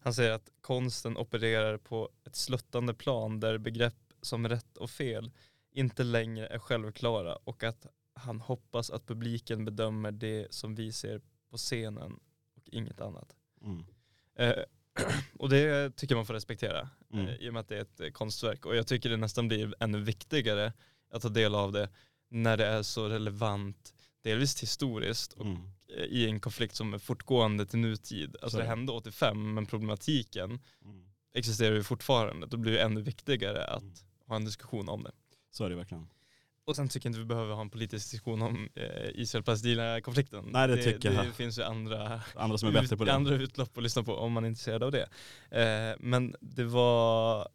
Han 0.00 0.14
säger 0.14 0.30
att 0.32 0.50
konsten 0.60 1.16
opererar 1.16 1.76
på 1.78 2.10
ett 2.24 2.36
sluttande 2.36 2.94
plan 2.94 3.40
där 3.40 3.58
begrepp 3.58 3.94
som 4.22 4.48
rätt 4.48 4.76
och 4.76 4.90
fel 4.90 5.30
inte 5.72 6.04
längre 6.04 6.46
är 6.46 6.58
självklara 6.58 7.36
och 7.36 7.62
att 7.64 7.86
han 8.14 8.40
hoppas 8.40 8.90
att 8.90 9.06
publiken 9.06 9.64
bedömer 9.64 10.12
det 10.12 10.54
som 10.54 10.74
vi 10.74 10.92
ser 10.92 11.20
på 11.50 11.56
scenen 11.56 12.20
och 12.56 12.62
inget 12.72 13.00
annat. 13.00 13.36
Mm. 13.62 13.84
Eh, 14.38 14.64
och 15.38 15.48
det 15.48 15.96
tycker 15.96 16.14
man 16.16 16.26
får 16.26 16.34
respektera 16.34 16.88
Mm. 17.12 17.26
eh, 17.26 17.34
i 17.34 17.48
och 17.48 17.52
med 17.52 17.60
att 17.60 17.68
det 17.68 17.76
är 17.76 17.80
ett 17.82 18.00
eh, 18.00 18.10
konstverk. 18.10 18.66
Och 18.66 18.76
jag 18.76 18.86
tycker 18.86 19.10
det 19.10 19.16
nästan 19.16 19.48
blir 19.48 19.74
ännu 19.80 20.00
viktigare 20.00 20.72
att 21.10 21.22
ta 21.22 21.28
del 21.28 21.54
av 21.54 21.72
det 21.72 21.88
när 22.30 22.56
det 22.56 22.66
är 22.66 22.82
så 22.82 23.08
relevant, 23.08 23.94
delvis 24.22 24.62
historiskt 24.62 25.32
och 25.32 25.46
Mm. 25.46 25.62
eh, 25.96 26.04
i 26.04 26.28
en 26.28 26.40
konflikt 26.40 26.74
som 26.74 26.94
är 26.94 26.98
fortgående 26.98 27.66
till 27.66 27.78
nutid. 27.78 28.36
Alltså 28.42 28.50
Så 28.56 28.58
det. 28.58 28.64
hände 28.68 28.92
85 28.92 29.54
men 29.54 29.66
problematiken 29.66 30.60
Mm. 30.84 31.04
existerar 31.34 31.74
ju 31.74 31.82
fortfarande. 31.82 32.46
Då 32.46 32.56
blir 32.56 32.72
det 32.72 32.82
ännu 32.82 33.00
viktigare 33.02 33.64
att 33.64 33.82
Mm. 33.82 33.94
ha 34.26 34.36
en 34.36 34.44
diskussion 34.44 34.88
om 34.88 35.02
det. 35.02 35.12
Så 35.52 35.64
är 35.64 35.70
det 35.70 35.76
verkligen. 35.76 36.06
Och 36.64 36.76
sen 36.76 36.88
tycker 36.88 37.06
jag 37.06 37.10
inte 37.10 37.18
vi 37.18 37.24
behöver 37.26 37.54
ha 37.54 37.60
en 37.60 37.70
politisk 37.70 38.10
diskussion 38.10 38.42
om 38.42 38.68
eh, 38.74 39.10
Israel-Palestina-konflikten. 39.14 40.44
Nej, 40.52 40.68
det 40.68 40.76
tycker 40.76 41.10
det, 41.10 41.16
jag. 41.16 41.26
Det 41.26 41.32
finns 41.32 41.58
ju 41.58 41.62
andra, 41.62 42.20
Andra 42.34 42.58
som 42.58 42.68
är 42.68 42.72
bättre 42.72 42.96
på 42.96 43.04
det. 43.04 43.12
andra 43.12 43.34
utlopp 43.34 43.76
att 43.76 43.82
lyssna 43.82 44.02
på 44.02 44.16
om 44.16 44.32
man 44.32 44.44
är 44.44 44.48
intresserad 44.48 44.82
av 44.82 44.92
det. 44.92 45.08
Eh, 45.50 45.96
men 46.00 46.36
det 46.40 46.64
var 46.64 47.48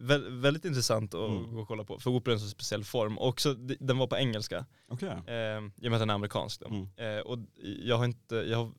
vä 0.00 0.18
väldigt 0.18 0.64
intressant 0.64 1.14
att 1.14 1.30
Mm. 1.30 1.54
gå 1.54 1.60
och 1.60 1.68
kolla 1.68 1.84
på. 1.84 1.98
För 1.98 2.10
opera 2.10 2.32
är 2.32 2.34
en 2.36 2.40
så 2.40 2.48
speciell 2.48 2.84
form. 2.84 3.18
Och 3.18 3.28
också, 3.28 3.54
den 3.54 3.98
var 3.98 4.06
på 4.06 4.16
engelska. 4.16 4.66
Okej. 4.88 5.08
Eh, 5.08 5.34
I 5.34 5.58
och 5.58 5.82
med 5.82 5.92
att 5.92 6.00
den 6.00 6.10
är 6.10 6.14
amerikansk. 6.14 6.62
Mm. 6.62 6.88
Eh, 6.96 7.20
och 7.20 7.38
jag 7.82 7.96
har 7.98 8.04
inte, 8.04 8.36
jag 8.36 8.58
har, 8.58 8.72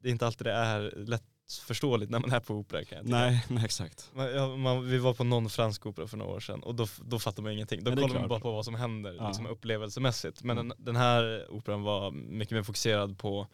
det 0.00 0.08
är 0.08 0.12
inte 0.12 0.26
alltid 0.26 0.46
det 0.46 0.52
är 0.52 0.92
lätt 1.06 1.24
förståeligt 1.58 2.10
när 2.10 2.18
man 2.20 2.32
är 2.32 2.40
på 2.40 2.54
opera 2.54 2.84
kan 2.84 2.98
jag. 2.98 3.08
Nej, 3.08 3.44
nej 3.48 3.64
exakt. 3.64 4.10
Man, 4.14 4.26
ja, 4.34 4.56
man, 4.56 4.86
vi 4.88 4.98
var 4.98 5.14
på 5.14 5.24
någon 5.24 5.50
fransk 5.50 5.86
opera 5.86 6.06
för 6.06 6.16
några 6.16 6.32
år 6.32 6.40
sedan 6.40 6.62
och 6.62 6.74
då, 6.74 6.86
då 7.04 7.18
fattar 7.18 7.42
man 7.42 7.52
ingenting. 7.52 7.84
Då 7.84 7.90
Nej, 7.90 8.02
kollar 8.04 8.20
man 8.20 8.28
bara 8.28 8.40
på 8.40 8.52
vad 8.52 8.64
som 8.64 8.74
händer 8.74 9.12
Ja. 9.12 9.26
liksom 9.28 9.46
upplevelsemässigt. 9.46 10.42
Men 10.44 10.58
Mm. 10.58 10.68
den, 10.68 10.84
den 10.84 10.96
här 10.96 11.46
operan 11.50 11.82
var 11.82 12.10
mycket 12.10 12.52
mer 12.56 12.62
fokuserad 12.62 13.18
på 13.18 13.46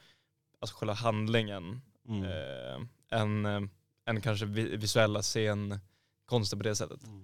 alltså 0.61 0.77
själva 0.77 0.95
handlingen 0.95 1.81
Mm. 2.09 2.23
eh, 2.25 3.21
än, 3.21 3.47
eh, 3.47 3.61
än 4.07 4.21
kanske 4.21 4.47
vi, 4.47 4.77
visuella 4.77 5.23
scenkonsten 5.23 6.59
på 6.59 6.63
det 6.63 6.77
sättet. 6.77 7.05
Mm. 7.07 7.23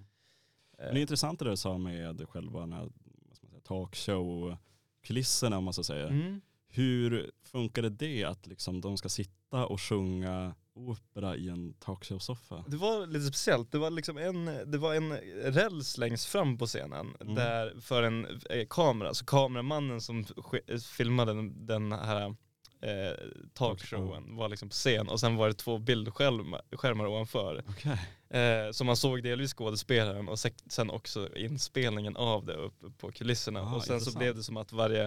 Eh, 0.78 0.84
Men 0.84 0.94
det 0.94 1.00
är 1.00 1.02
intressant 1.02 1.38
det 1.38 1.50
du 1.50 1.56
sa 1.56 1.78
med 1.78 2.28
själva 2.28 2.60
den 2.60 2.72
här 2.72 2.88
ska 3.32 3.46
säga, 3.46 3.60
talkshow-kulisserna 3.60 5.56
om 5.58 5.64
man 5.64 5.74
så 5.74 5.84
säger. 5.84 6.06
mm. 6.06 6.40
Hur 6.74 7.30
funkade 7.44 7.90
det 7.90 8.24
att 8.24 8.46
liksom 8.46 8.80
de 8.80 8.96
ska 8.98 9.08
sitta 9.08 9.66
och 9.66 9.80
sjunga 9.80 10.54
opera 10.74 11.36
i 11.36 11.48
en 11.48 11.74
talkshow-soffa? 11.74 12.64
Det 12.68 12.76
var 12.76 13.06
lite 13.06 13.24
speciellt, 13.26 13.72
det 13.72 13.78
var 13.78 13.90
liksom 13.90 14.18
en, 14.18 14.44
det 14.70 14.78
var 14.78 14.94
en 14.94 15.12
räls 15.44 15.98
längst 15.98 16.26
fram 16.26 16.58
på 16.58 16.66
scenen 16.66 17.16
Mm. 17.20 17.34
där 17.34 17.80
för 17.80 18.02
en 18.02 18.40
eh, 18.50 18.66
kamera, 18.70 19.14
så 19.14 19.24
kameramannen 19.24 20.00
som 20.00 20.24
sk- 20.24 20.78
filmade 20.96 21.32
den, 21.34 21.66
den 21.66 21.92
här 21.92 22.34
eh, 22.80 23.16
talkshowen 23.54 24.36
var 24.36 24.48
liksom 24.48 24.68
på 24.68 24.72
scen 24.72 25.08
och 25.08 25.20
sen 25.20 25.36
var 25.36 25.48
det 25.48 25.54
två 25.54 25.78
bildskärmar 25.78 26.60
skärmar 26.72 27.06
ovanför. 27.06 27.64
Okej. 27.68 27.98
Eh, 28.40 28.70
så 28.72 28.84
man 28.84 28.96
såg 28.96 29.22
delvis 29.22 29.54
skådespelaren 29.54 30.28
och 30.28 30.38
sen 30.68 30.90
också 30.90 31.36
inspelningen 31.36 32.16
av 32.16 32.44
det 32.44 32.54
uppe 32.54 32.90
på 32.90 33.12
kulisserna. 33.12 33.60
Ah, 33.60 33.74
och 33.74 33.82
sen 33.82 33.86
så 33.88 33.94
intressant. 33.94 34.18
blev 34.18 34.34
det 34.34 34.42
som 34.42 34.56
att 34.56 34.72
varje 34.72 35.04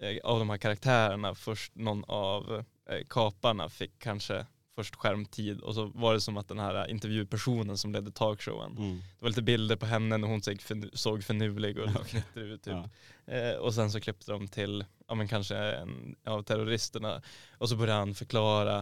eh, 0.00 0.16
av 0.24 0.38
de 0.38 0.50
här 0.50 0.58
karaktärerna, 0.58 1.34
först 1.34 1.74
någon 1.74 2.04
av 2.08 2.64
eh, 2.90 2.98
kaparna 3.08 3.68
fick 3.68 3.98
kanske 3.98 4.46
först 4.78 4.94
skärmtid 4.96 5.60
och 5.60 5.74
så 5.74 5.84
var 5.94 6.14
det 6.14 6.20
som 6.20 6.36
att 6.36 6.48
den 6.48 6.58
här 6.58 6.90
intervjupersonen 6.90 7.78
som 7.78 7.92
ledde 7.92 8.10
talkshowen, 8.10 8.76
Mm. 8.78 8.96
det 8.98 9.22
var 9.22 9.28
lite 9.28 9.42
bilder 9.42 9.76
på 9.76 9.86
henne 9.86 10.16
när 10.16 10.28
hon 10.28 10.42
såg, 10.42 10.60
fin- 10.62 10.90
såg 10.92 11.24
finurlig 11.24 11.78
och 11.78 12.06
fnittrig 12.06 12.44
ut 12.50 12.62
typ. 12.62 12.74
Ja. 13.26 13.32
Eh, 13.34 13.54
och 13.56 13.74
sen 13.74 13.90
så 13.90 14.00
klippte 14.00 14.32
de 14.32 14.48
till, 14.48 14.84
ja 15.08 15.14
men 15.14 15.28
kanske 15.28 15.56
en 15.56 16.16
av 16.26 16.42
terroristerna 16.42 17.22
och 17.58 17.68
så 17.68 17.76
började 17.76 17.98
han 17.98 18.14
förklara 18.14 18.78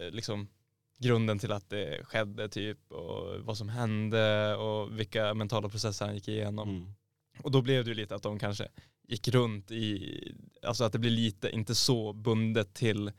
eh, 0.00 0.10
liksom 0.10 0.48
grunden 0.98 1.38
till 1.38 1.52
att 1.52 1.70
det 1.70 2.04
skedde 2.04 2.48
typ 2.48 2.92
och 2.92 3.40
vad 3.40 3.58
som 3.58 3.68
hände 3.68 4.56
och 4.56 4.98
vilka 4.98 5.34
mentala 5.34 5.68
processer 5.68 6.06
han 6.06 6.14
gick 6.14 6.28
igenom. 6.28 6.68
Mm. 6.68 6.92
Och 7.42 7.50
då 7.50 7.62
blev 7.62 7.84
det 7.84 7.88
ju 7.90 7.94
lite 7.94 8.14
att 8.14 8.22
de 8.22 8.38
kanske 8.38 8.68
gick 9.08 9.28
runt 9.28 9.70
i, 9.70 10.34
alltså 10.66 10.84
att 10.84 10.92
det 10.92 10.98
blir 10.98 11.10
lite, 11.10 11.50
inte 11.50 11.74
så 11.74 12.12
bundet 12.12 12.74
till 12.74 13.12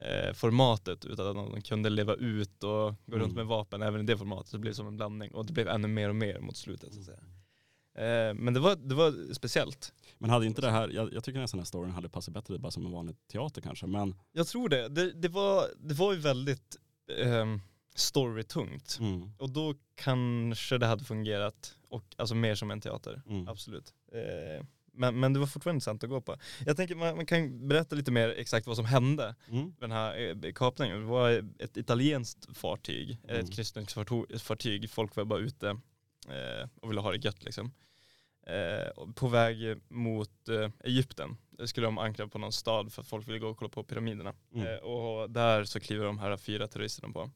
eh, 0.00 0.32
formatet 0.34 1.04
utan 1.04 1.26
att 1.26 1.34
de 1.52 1.62
kunde 1.62 1.90
leva 1.90 2.14
ut 2.14 2.64
och 2.64 2.94
gå 3.06 3.16
runt 3.18 3.22
Mm. 3.24 3.34
med 3.34 3.46
vapen 3.46 3.82
även 3.82 4.00
i 4.00 4.04
det 4.04 4.18
formatet. 4.18 4.46
Så 4.50 4.56
det 4.56 4.60
blev 4.60 4.72
som 4.72 4.86
en 4.86 4.96
blandning 4.96 5.30
och 5.34 5.46
det 5.46 5.52
blev 5.52 5.68
ännu 5.68 5.88
mer 5.88 6.08
och 6.08 6.16
mer 6.16 6.40
mot 6.40 6.56
slutet 6.56 6.94
så 6.94 7.00
att 7.00 7.06
säga. 7.06 7.18
Eh, 7.94 8.34
men 8.34 8.54
det 8.54 8.60
var, 8.60 8.76
det 8.76 8.94
var 8.94 9.34
speciellt. 9.34 9.92
Men 10.18 10.30
hade 10.30 10.46
inte 10.46 10.60
det 10.60 10.70
här, 10.70 10.88
jag, 10.88 11.12
jag 11.12 11.24
tycker 11.24 11.40
nästan 11.40 11.58
den 11.58 11.62
här 11.62 11.66
storyn 11.66 11.90
hade 11.90 12.08
passat 12.08 12.34
bättre 12.34 12.58
bara 12.58 12.70
som 12.70 12.86
en 12.86 12.92
vanlig 12.92 13.16
teater 13.32 13.60
kanske. 13.60 13.86
Men 13.86 14.14
Jag 14.32 14.46
tror 14.46 14.68
det. 14.68 14.88
Det, 14.88 15.12
det, 15.12 15.28
var, 15.28 15.64
det 15.80 15.94
var 15.94 16.12
ju 16.12 16.18
väldigt 16.18 16.76
eh, 17.18 17.46
storytungt. 17.94 18.98
mm, 19.00 19.30
Och 19.38 19.50
då 19.50 19.74
kanske 19.94 20.78
det 20.78 20.86
hade 20.86 21.04
fungerat, 21.04 21.74
och, 21.88 22.04
alltså 22.16 22.34
mer 22.34 22.54
som 22.54 22.70
en 22.70 22.80
teater. 22.80 23.22
mm. 23.28 23.48
Absolut. 23.48 23.94
Eh, 24.12 24.66
men, 24.92 25.20
men 25.20 25.32
det 25.32 25.38
var 25.38 25.46
fortfarande 25.46 25.76
intressant 25.76 26.04
att 26.04 26.10
gå 26.10 26.20
på. 26.20 26.36
Jag 26.66 26.76
tänker 26.76 26.94
man, 26.94 27.16
man 27.16 27.26
kan 27.26 27.68
berätta 27.68 27.96
lite 27.96 28.10
mer 28.10 28.28
exakt 28.28 28.66
vad 28.66 28.76
som 28.76 28.84
hände 28.84 29.34
Mm. 29.48 29.64
med 29.64 29.74
den 29.80 29.92
här 29.92 30.44
eh, 30.46 30.52
kapningen. 30.52 31.00
Det 31.00 31.06
var 31.06 31.44
ett 31.58 31.76
italienskt 31.76 32.56
fartyg, 32.58 33.18
Mm. 33.28 33.44
ett 33.44 33.52
kryssningsfartyg. 33.54 34.90
Folk 34.90 35.16
var 35.16 35.24
bara 35.24 35.38
ute 35.40 35.68
eh, 36.28 36.68
och 36.80 36.90
ville 36.90 37.00
ha 37.00 37.10
det 37.12 37.24
gött 37.24 37.44
liksom. 37.44 37.72
Eh, 38.46 39.04
på 39.14 39.28
väg 39.28 39.76
mot 39.88 40.48
eh, 40.48 40.70
Egypten 40.84 41.36
skulle 41.64 41.86
de 41.86 41.98
ankra 41.98 42.28
på 42.28 42.38
någon 42.38 42.52
stad 42.52 42.92
för 42.92 43.02
att 43.02 43.08
folk 43.08 43.28
ville 43.28 43.38
gå 43.38 43.48
och 43.48 43.56
kolla 43.56 43.68
på 43.68 43.84
pyramiderna. 43.84 44.34
Mm. 44.54 44.66
Eh, 44.66 44.74
och 44.78 45.30
där 45.30 45.64
så 45.64 45.80
kliver 45.80 46.04
de 46.06 46.18
här 46.18 46.36
fyra 46.36 46.68
terroristerna 46.68 47.12
på. 47.12 47.30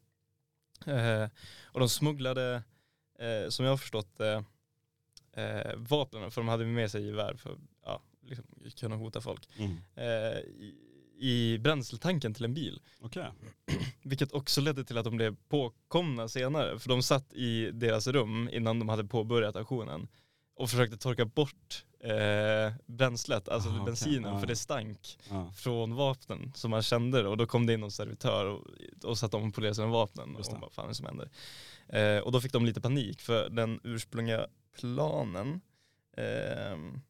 Eh, 0.90 1.28
och 1.64 1.80
de 1.80 1.88
smugglade, 1.88 2.62
eh, 3.18 3.48
som 3.48 3.64
jag 3.64 3.72
har 3.72 3.76
förstått 3.76 4.16
det, 4.18 4.44
eh, 5.36 5.72
vapnen, 5.76 6.30
för 6.30 6.40
de 6.40 6.48
hade 6.48 6.64
med 6.64 6.90
sig 6.90 7.06
gevär 7.06 7.34
för 7.34 7.52
att 7.52 7.58
ja, 7.84 8.02
liksom, 8.26 8.44
kunna 8.76 8.96
hota 8.96 9.20
folk, 9.20 9.48
Mm. 9.58 9.76
eh, 9.94 10.38
i, 10.38 10.74
i 11.18 11.58
bränsletanken 11.58 12.34
till 12.34 12.44
en 12.44 12.54
bil. 12.54 12.80
Okej. 13.00 13.26
Vilket 14.02 14.32
också 14.32 14.60
ledde 14.60 14.84
till 14.84 14.98
att 14.98 15.04
de 15.04 15.16
blev 15.16 15.36
påkomna 15.48 16.28
senare. 16.28 16.78
För 16.78 16.88
de 16.88 17.02
satt 17.02 17.32
i 17.32 17.70
deras 17.70 18.06
rum 18.06 18.48
innan 18.52 18.78
de 18.78 18.88
hade 18.88 19.04
påbörjat 19.04 19.56
aktionen 19.56 20.08
och 20.56 20.70
försökte 20.70 20.96
torka 20.96 21.24
bort 21.24 21.84
eh, 22.00 22.72
bränslet, 22.86 23.48
alltså 23.48 23.68
Ah, 23.68 23.84
bensinen, 23.84 24.32
Ja. 24.34 24.40
för 24.40 24.46
det 24.46 24.56
stank 24.56 25.18
Ja. 25.30 25.52
från 25.56 25.94
vapnen 25.94 26.52
som 26.54 26.70
man 26.70 26.82
kände 26.82 27.28
och 27.28 27.36
då 27.36 27.46
kom 27.46 27.66
det 27.66 27.72
in 27.74 27.80
någon 27.80 27.90
servitör 27.90 28.46
och, 28.46 28.66
och 29.04 29.18
satte 29.18 29.36
om 29.36 29.52
polerade 29.52 29.74
sina 29.74 29.86
vapnen 29.86 30.36
och 30.36 30.44
vad 30.60 30.72
fan 30.72 30.84
är 30.84 30.88
det 30.88 30.94
som 30.94 31.06
händer? 31.06 31.30
Eh, 31.88 32.18
och 32.18 32.32
då 32.32 32.40
fick 32.40 32.52
de 32.52 32.66
lite 32.66 32.80
panik 32.80 33.20
för 33.20 33.48
den 33.50 33.80
ursprungliga 33.84 34.46
planen 34.80 35.60
ehm, 36.16 37.00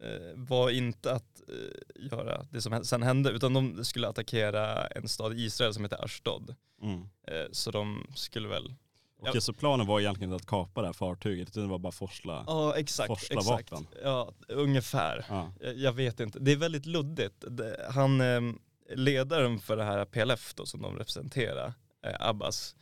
eh, 0.00 0.32
var 0.36 0.70
inte 0.70 1.12
att 1.12 1.40
eh, 1.48 2.04
göra 2.12 2.46
det 2.50 2.62
som 2.62 2.84
sen 2.84 3.02
hände 3.02 3.30
utan 3.30 3.54
de 3.54 3.84
skulle 3.84 4.08
attackera 4.08 4.86
en 4.86 5.08
stad 5.08 5.32
i 5.38 5.42
Israel 5.44 5.74
som 5.74 5.84
heter 5.84 6.04
Ashdod. 6.04 6.54
Mm. 6.82 7.00
Eh, 7.26 7.46
så 7.52 7.70
de 7.70 8.06
skulle 8.14 8.48
väl 8.48 8.74
Okej, 9.20 9.40
så 9.40 9.52
planen 9.52 9.86
var 9.86 10.00
egentligen 10.00 10.32
att 10.32 10.46
kapa 10.46 10.80
det 10.80 10.88
här 10.88 10.92
fartyget, 10.92 11.48
utan 11.48 11.62
det 11.62 11.68
var 11.68 11.78
bara 11.78 11.92
forsla? 11.92 12.44
Ja 12.46 12.76
exakt, 12.76 13.06
Forsla 13.06 13.40
exakt. 13.40 13.70
vapen. 13.72 13.86
Ja, 14.02 14.32
ungefär. 14.48 15.24
Ja. 15.28 15.52
Jag- 15.60 15.76
Jag 15.78 15.92
vet 15.92 16.20
inte, 16.20 16.38
det 16.38 16.52
är 16.52 16.56
väldigt 16.56 16.86
luddigt. 16.86 17.44
Det- 17.48 17.86
Han, 17.94 18.20
eh, 18.20 18.40
ledaren 18.94 19.58
för 19.58 19.76
det 19.76 19.84
här 19.84 20.04
PLF 20.04 20.54
då 20.54 20.66
som 20.66 20.82
de 20.82 20.96
representerar, 20.98 21.72
Abbas, 22.20 22.76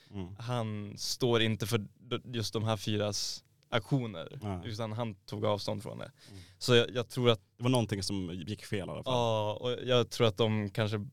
Mm. 0.49 0.97
står 0.99 1.43
inte 1.43 1.67
för 1.67 1.87
just 2.25 2.53
de 2.53 2.65
här 2.65 2.77
fyras 2.77 3.45
aktioner. 3.69 4.39
Nej. 4.43 4.61
Utan 4.65 4.93
han 4.93 5.15
tog 5.15 5.45
avstånd 5.45 5.83
från 5.83 5.99
det. 5.99 6.11
Mm. 6.31 6.43
Så 6.59 6.75
jag, 6.75 6.91
jag 6.95 7.09
tror 7.09 7.31
att, 7.31 7.41
Det 7.57 7.63
var 7.63 7.71
någonting 7.71 8.03
som 8.03 8.31
gick 8.47 8.65
fel 8.65 8.79
i 8.79 8.83
alla 8.91 9.03
fall. 9.05 9.15
ja, 9.15 9.55
och 9.61 9.71
jag 9.85 10.11
tror 10.11 10.27
att 10.27 10.37
de 10.37 10.71
kanske 10.71 11.07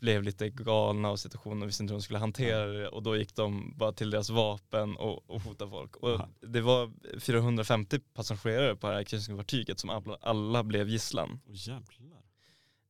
blev 0.00 0.22
lite 0.22 0.48
galna 0.50 1.08
av 1.08 1.16
situationen 1.16 1.62
och 1.62 1.68
visste 1.68 1.82
inte 1.82 1.92
hur 1.94 1.98
de 1.98 2.02
skulle 2.02 2.18
hantera 2.18 2.66
det 2.66 2.88
och 2.88 3.02
då 3.02 3.16
gick 3.16 3.34
de 3.34 3.74
bara 3.76 3.92
till 3.92 4.10
deras 4.10 4.30
vapen 4.30 4.96
och, 4.96 5.30
och 5.30 5.40
hotade 5.42 5.70
folk. 5.70 5.96
Och 5.96 6.10
Aha. 6.14 6.28
det 6.40 6.60
var 6.60 6.92
450 7.20 7.98
passagerare 8.14 8.76
på 8.76 8.86
det 8.88 8.94
här 8.94 9.04
kryssningsfartyget 9.04 9.78
som 9.78 9.90
alla, 9.90 10.16
alla 10.20 10.62
blev 10.64 10.88
gisslan. 10.88 11.40
Åh, 11.46 11.52
jävlar. 11.54 12.13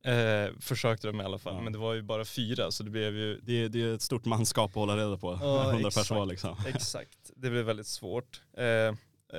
Eh, 0.05 0.49
försökte 0.59 1.07
de 1.07 1.21
i 1.21 1.23
alla 1.23 1.37
fall, 1.37 1.53
Ja. 1.55 1.61
men 1.61 1.73
det 1.73 1.79
var 1.79 1.93
ju 1.93 2.01
bara 2.01 2.25
fyra 2.25 2.71
så 2.71 2.83
det 2.83 2.89
blev 2.89 3.15
ju 3.17 3.39
Det, 3.43 3.53
är- 3.63 3.69
det 3.69 3.81
är 3.81 3.93
ett 3.93 4.01
stort 4.01 4.25
manskap 4.25 4.69
att 4.69 4.75
hålla 4.75 4.97
reda 4.97 5.17
på. 5.17 5.39
Ja, 5.41 5.63
100 5.71 5.87
exakt. 5.87 6.07
personer 6.07 6.25
liksom. 6.25 6.57
Exakt, 6.67 7.31
det 7.35 7.49
blev 7.49 7.65
väldigt 7.65 7.87
svårt. 7.87 8.41
Eh, 8.53 8.65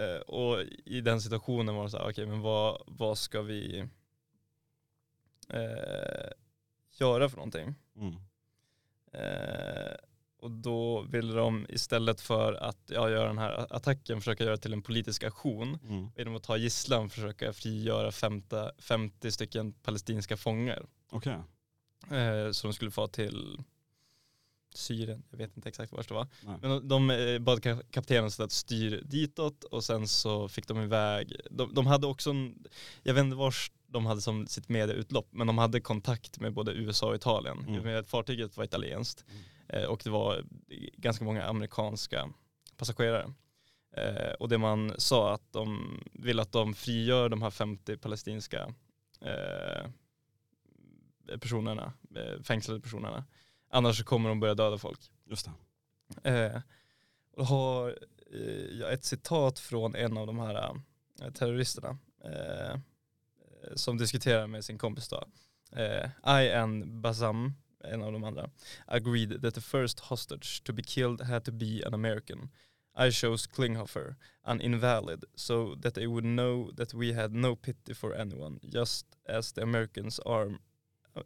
eh, 0.01 0.21
och 0.27 0.61
i 0.85 1.01
den 1.01 1.21
situationen 1.21 1.75
var 1.75 1.85
det 1.85 1.91
så 1.91 1.97
här, 1.99 2.11
okej 2.11 2.27
men 2.27 2.41
vad, 2.41 2.83
vad 2.87 3.19
ska 3.19 3.43
vi 3.43 3.79
eh, 5.49 6.31
göra 6.99 7.29
för 7.29 7.37
någonting? 7.37 7.75
Mm. 7.97 8.15
Och 10.47 10.53
då 10.53 11.03
ville 11.03 11.33
de 11.35 11.67
istället 11.69 12.21
för 12.21 12.53
att 12.53 12.79
ja, 12.87 13.11
göra 13.11 13.27
den 13.29 13.39
här 13.39 13.67
attacken 13.77 14.21
försöka 14.21 14.45
göra 14.45 14.57
till 14.57 14.73
en 14.73 14.83
politisk 14.83 15.25
aktion 15.25 15.79
Mm. 15.89 16.09
genom 16.17 16.37
att 16.37 16.43
ta 16.43 16.57
gisslan 16.57 17.11
försöka 17.11 17.53
frigöra 17.53 18.13
50, 18.13 18.57
50 18.79 19.33
stycken 19.33 19.73
palestinska 19.73 20.37
fångar. 20.37 20.87
Okej. 21.11 21.37
Eh, 22.11 22.51
så 22.53 22.67
de 22.67 22.73
skulle 22.73 22.91
få 22.91 23.07
till 23.09 23.59
Syrien, 24.75 25.23
jag 25.31 25.39
vet 25.39 25.57
inte 25.57 25.69
exakt 25.69 25.93
var 25.93 26.05
det 26.09 26.15
var. 26.15 26.29
Nej. 26.41 26.57
Men 26.63 26.71
de, 26.71 26.89
de 26.89 27.11
eh, 27.11 27.39
bad 27.39 27.59
ka- 27.59 27.83
kaptenen 27.91 28.31
att 28.39 28.53
styr 28.53 29.03
ditåt 29.05 29.65
och 29.65 29.85
sen 29.85 30.09
så 30.09 30.49
fick 30.49 30.67
de 30.69 30.83
iväg, 30.83 31.37
de, 31.51 31.75
de 31.75 31.87
hade 31.87 32.07
också 32.07 32.31
en, 32.31 32.65
jag 33.03 33.15
vet 33.15 33.25
inte 33.25 33.37
vars 33.37 33.71
de 33.87 34.07
hade 34.07 34.21
som 34.21 34.47
sitt 34.47 34.69
medieutlopp, 34.69 35.29
men 35.31 35.47
de 35.47 35.59
hade 35.59 35.81
kontakt 35.81 36.41
med 36.41 36.53
både 36.53 36.73
USA 36.73 37.09
och 37.09 37.15
Italien. 37.17 37.65
Mm. 37.69 38.05
Fartyget 38.05 38.57
var 38.57 38.65
italienskt 38.65 39.25
Mm. 39.31 39.43
Eh, 39.69 39.85
och 39.85 40.01
det 40.05 40.11
var 40.11 40.45
ganska 40.97 41.25
många 41.25 41.45
amerikanska 41.45 42.29
passagerare. 42.77 43.33
Eh, 43.97 44.33
och 44.33 44.49
det 44.49 44.59
man 44.59 44.95
sa 44.99 45.35
att 45.35 45.53
de 45.53 46.01
vill 46.13 46.41
att 46.41 46.53
de 46.53 46.75
frigör 46.75 47.29
de 47.29 47.43
här 47.43 47.51
50 47.51 47.97
palestinska 47.97 48.75
eh, 49.21 49.91
personerna, 51.41 51.93
fängslade 52.43 52.81
personerna. 52.81 53.25
Annars 53.71 53.99
så 53.99 54.05
kommer 54.05 54.29
de 54.29 54.41
börja 54.41 54.55
döda 54.55 54.79
folk. 54.79 55.01
Just 55.25 55.51
det. 56.23 56.63
Och 57.33 57.47
har 57.47 57.99
eh, 58.33 58.79
jag 58.81 58.93
ett 58.93 59.05
citat 59.05 59.59
från 59.59 59.95
en 59.95 60.17
av 60.17 60.27
de 60.27 60.39
här 60.39 60.81
terroristerna 61.35 61.99
som 63.75 63.99
diskuterar 63.99 64.47
med 64.47 64.65
sin 64.65 64.79
kompis 64.79 65.09
då. 65.09 65.25
I 66.43 66.53
and 66.53 67.01
Bassam, 67.01 67.55
en 67.93 68.03
av 68.03 68.13
de 68.13 68.25
andra, 68.25 68.51
agreed 68.87 69.43
that 69.43 69.55
the 69.55 69.61
first 69.61 70.01
hostage 70.01 70.63
to 70.65 70.73
be 70.73 70.83
killed 70.83 71.21
had 71.21 71.45
to 71.45 71.53
be 71.53 71.83
an 71.87 71.95
American. 71.95 72.51
I 72.95 73.11
chose 73.11 73.47
Klinghoffer, 73.47 74.17
an 74.45 74.61
invalid, 74.61 75.25
so 75.37 75.75
that 75.81 75.95
they 75.95 76.07
would 76.07 76.25
know 76.25 76.71
that 76.77 76.95
we 76.95 77.13
had 77.13 77.35
no 77.35 77.55
pity 77.55 77.95
for 77.95 78.15
anyone, 78.15 78.59
just 78.73 79.07
as 79.27 79.53
the 79.53 79.63
Americans 79.63 80.19
arm, 80.27 80.61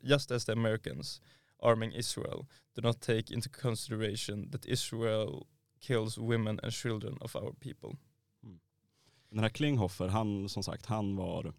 just 0.05 0.31
as 0.31 0.44
the 0.44 0.53
Americans 0.53 1.20
arming 1.62 1.92
Israel 1.92 2.49
do 2.75 2.83
not 2.83 3.01
take 3.01 3.31
into 3.31 3.49
consideration 3.49 4.49
that 4.51 4.66
Israel 4.66 5.46
kills 5.81 6.18
women 6.18 6.61
and 6.62 6.73
children 6.73 7.16
of 7.20 7.37
our 7.37 7.53
people. 7.53 7.96
Mm. 8.44 8.61
Den 9.31 9.38
här 9.38 9.49
Klinghoffer, 9.49 10.09
han 10.09 10.49
som 10.49 10.62
sagt, 10.62 10.87
han 10.87 11.16
var, 11.16 11.53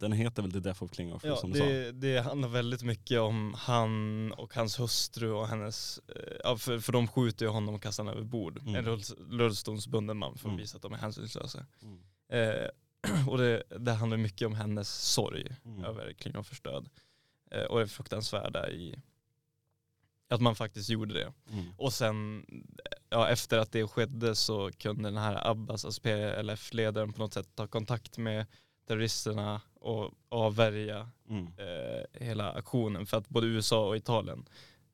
den 0.00 0.12
heter 0.12 0.42
väl 0.42 0.52
The 0.52 0.60
Death 0.60 0.82
of 0.82 0.90
Klinghoffer 0.90 1.28
Ja, 1.28 1.36
som 1.36 1.52
du 1.52 1.58
sa? 1.58 1.64
det, 1.64 1.92
det 1.92 2.18
handlar 2.18 2.48
väldigt 2.48 2.82
mycket 2.82 3.20
om 3.20 3.54
han 3.58 4.32
och 4.32 4.54
hans 4.54 4.80
hustru 4.80 5.30
och 5.30 5.48
hennes, 5.48 6.00
eh, 6.16 6.36
ja, 6.44 6.56
för, 6.56 6.78
för 6.78 6.92
de 6.92 7.08
skjuter 7.08 7.46
ju 7.46 7.50
honom 7.52 7.74
och 7.74 7.82
kastar 7.82 8.04
honom 8.04 8.18
över 8.18 8.26
bord. 8.28 8.58
Mm. 8.62 8.74
En 8.74 8.84
rull- 8.84 9.38
rullstolsbunden 9.38 10.16
man 10.16 10.32
för 10.32 10.38
att 10.48 10.52
Mm. 10.52 10.56
visa 10.56 10.76
att 10.76 10.82
de 10.82 10.92
är 10.92 10.96
hänsynslösa. 10.98 11.66
Mm. 11.82 11.98
Eh, 12.28 12.68
och 13.28 13.38
det, 13.38 13.62
det 13.78 13.92
handlar 13.92 14.16
mycket 14.18 14.46
om 14.46 14.54
hennes 14.54 14.88
sorg 15.12 15.56
Mm. 15.64 15.84
över 15.84 16.12
Klinghoffers 16.12 16.60
död. 16.60 16.88
Eh, 17.50 17.62
och 17.62 17.78
det 17.80 17.86
fruktansvärda 17.88 18.70
i 18.70 19.02
att 20.28 20.40
man 20.40 20.56
faktiskt 20.56 20.88
gjorde 20.90 21.14
det. 21.14 21.32
Mm. 21.52 21.64
Och 21.78 21.92
sen, 21.92 22.46
ja, 23.10 23.28
efter 23.28 23.58
att 23.58 23.72
det 23.72 23.86
skedde 23.88 24.34
så 24.36 24.70
kunde 24.72 25.02
den 25.02 25.16
här 25.16 25.50
Abbas, 25.50 25.84
alltså 25.84 26.00
PLF-ledaren 26.02 27.12
på 27.12 27.18
något 27.18 27.34
sätt 27.34 27.48
ta 27.54 27.66
kontakt 27.66 28.18
med 28.18 28.46
terroristerna 28.86 29.60
och 29.74 30.12
avvärja 30.28 31.10
Mm. 31.28 31.46
eh, 31.46 32.04
hela 32.26 32.52
aktionen. 32.52 33.06
För 33.06 33.16
att 33.16 33.28
både 33.28 33.46
USA 33.46 33.88
och 33.88 33.96
Italien 33.96 34.48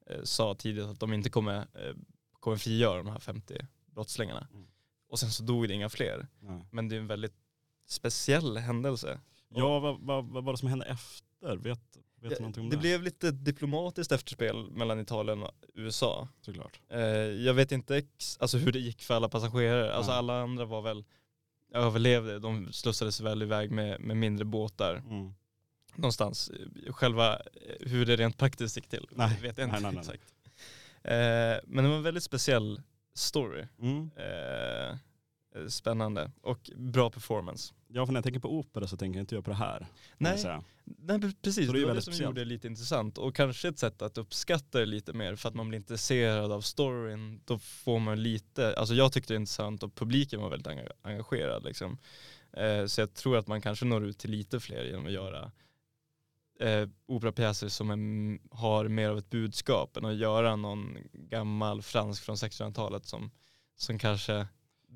eh, 0.07 0.23
sa 0.23 0.55
tidigt 0.55 0.85
att 0.85 1.01
de 1.01 1.13
inte 1.13 1.31
kommer, 1.31 1.57
eh, 1.59 1.95
kommer 2.41 2.57
frigöra 2.57 2.97
de 2.97 3.09
här 3.09 3.19
50 3.19 3.67
brottslingarna. 3.87 4.49
Mm. 4.53 4.67
Och 5.09 5.19
sen 5.19 5.31
så 5.31 5.43
dog 5.43 5.69
det 5.69 5.75
inga 5.75 5.89
fler. 5.89 6.27
Nej. 6.41 6.65
Men 6.71 6.89
det 6.89 6.97
är 6.97 7.01
en 7.01 7.07
väldigt 7.07 7.35
speciell 7.87 8.57
händelse. 8.57 9.21
Ja, 9.49 9.79
vad, 9.79 10.01
vad, 10.01 10.25
vad 10.25 10.45
var 10.45 10.53
det 10.53 10.59
som 10.59 10.69
hände 10.69 10.85
efter? 10.85 11.57
Vet, 11.57 11.81
vet 12.21 12.41
om 12.41 12.53
det? 12.53 12.69
det 12.71 12.77
blev 12.77 13.03
lite 13.03 13.31
diplomatiskt 13.31 14.13
efterspel 14.13 14.71
mellan 14.71 15.01
Italien 15.01 15.43
och 15.43 15.53
USA. 15.75 16.29
Såklart. 16.41 16.81
Eh, 16.89 17.01
jag 17.47 17.55
vet 17.55 17.73
inte 17.73 17.97
ex- 17.97 18.39
alltså 18.41 18.59
hur 18.59 18.73
det 18.73 18.79
gick 18.79 19.03
för 19.03 19.15
alla 19.15 19.29
passagerare. 19.29 19.95
Alltså 19.95 20.13
alla 20.13 20.41
andra 20.43 20.65
var 20.65 20.83
väl 20.83 21.05
överlevde. 21.75 22.39
De 22.39 22.73
slussades 22.73 23.21
väl 23.21 23.43
iväg 23.43 23.71
med, 23.71 24.01
med 24.01 24.17
mindre 24.17 24.45
båtar 24.45 24.95
Mm. 24.95 25.35
någonstans. 25.95 26.51
Eh, 26.87 26.93
Själva 26.93 27.35
eh, 27.37 27.41
hur 27.91 28.07
det 28.07 28.17
rent 28.17 28.39
praktiskt 28.39 28.77
gick 28.77 28.89
till 28.89 29.07
Nej. 29.11 29.39
vet 29.43 29.59
jag 29.59 29.67
inte 29.69 29.81
Nej, 29.81 29.93
nej, 29.93 30.01
exakt. 30.01 30.23
Eh, 31.05 31.71
men 31.75 31.85
det 31.85 31.91
var 31.91 31.97
en 31.97 32.03
väldigt 32.03 32.25
speciell 32.25 32.83
story. 33.15 33.65
Mm. 33.81 34.11
Eh, 34.17 34.91
eh, 35.63 35.67
spännande 35.69 36.31
och 36.43 36.71
bra 36.77 37.11
performance. 37.11 37.75
Ja, 37.95 38.07
för 38.07 38.13
när 38.13 38.19
jag 38.19 38.25
tänker 38.25 38.41
på 38.41 38.59
opera 38.59 38.87
så 38.87 38.97
tänker 38.97 39.19
jag 39.19 39.23
inte 39.23 39.35
jag 39.35 39.45
på 39.45 39.51
det 39.51 39.57
här. 39.57 39.87
Nej, 40.19 40.33
nej 40.85 41.19
pre- 41.19 41.37
precis. 41.43 41.67
Så 41.67 41.73
Det, 41.73 41.81
det 41.81 41.87
var 41.87 41.95
det 41.95 42.03
som 42.03 42.13
speciellt. 42.13 42.31
gjorde 42.31 42.41
det 42.41 42.45
lite 42.45 42.67
intressant 42.67 43.19
och 43.19 43.35
kanske 43.37 43.69
ett 43.69 43.79
sätt 43.79 44.03
att 44.03 44.19
uppskatta 44.19 44.79
det 44.79 44.87
lite 44.87 45.13
mer 45.13 45.37
för 45.37 45.49
att 45.49 45.55
man 45.55 45.69
blir 45.69 45.79
intresserad 45.79 46.53
av 46.53 46.61
storyn. 46.61 47.41
Då 47.45 47.59
får 47.59 47.99
man 47.99 48.23
lite, 48.23 48.75
alltså 48.77 48.95
jag 48.95 49.13
tyckte 49.13 49.33
det 49.33 49.37
var 49.37 49.41
intressant 49.41 49.83
och 49.83 49.95
publiken 49.95 50.41
var 50.41 50.51
väldigt 50.51 50.67
enga- 50.67 50.93
engagerad 51.03 51.65
liksom. 51.65 51.99
Eh, 52.53 52.87
så 52.87 53.01
jag 53.01 53.15
tror 53.15 53.37
att 53.37 53.47
man 53.47 53.61
kanske 53.61 53.85
når 53.85 54.05
ut 54.05 54.19
till 54.19 54.31
lite 54.31 54.61
fler 54.61 54.85
genom 54.85 55.07
att 55.07 55.13
göra 55.13 55.53
eh, 56.61 56.89
operapjäser 57.07 57.69
som 57.69 57.91
är, 57.91 58.39
har 58.57 58.89
mer 58.89 59.09
av 59.11 59.19
ett 59.19 59.31
budskap 59.31 59.97
än 59.97 60.05
att 60.05 60.17
göra 60.17 60.57
någon 60.57 60.99
gammal 61.13 61.83
fransk 61.83 62.23
från 62.25 62.37
1600-talet 62.37 63.07
som, 63.07 63.31
som 63.77 63.99
kanske 63.99 64.47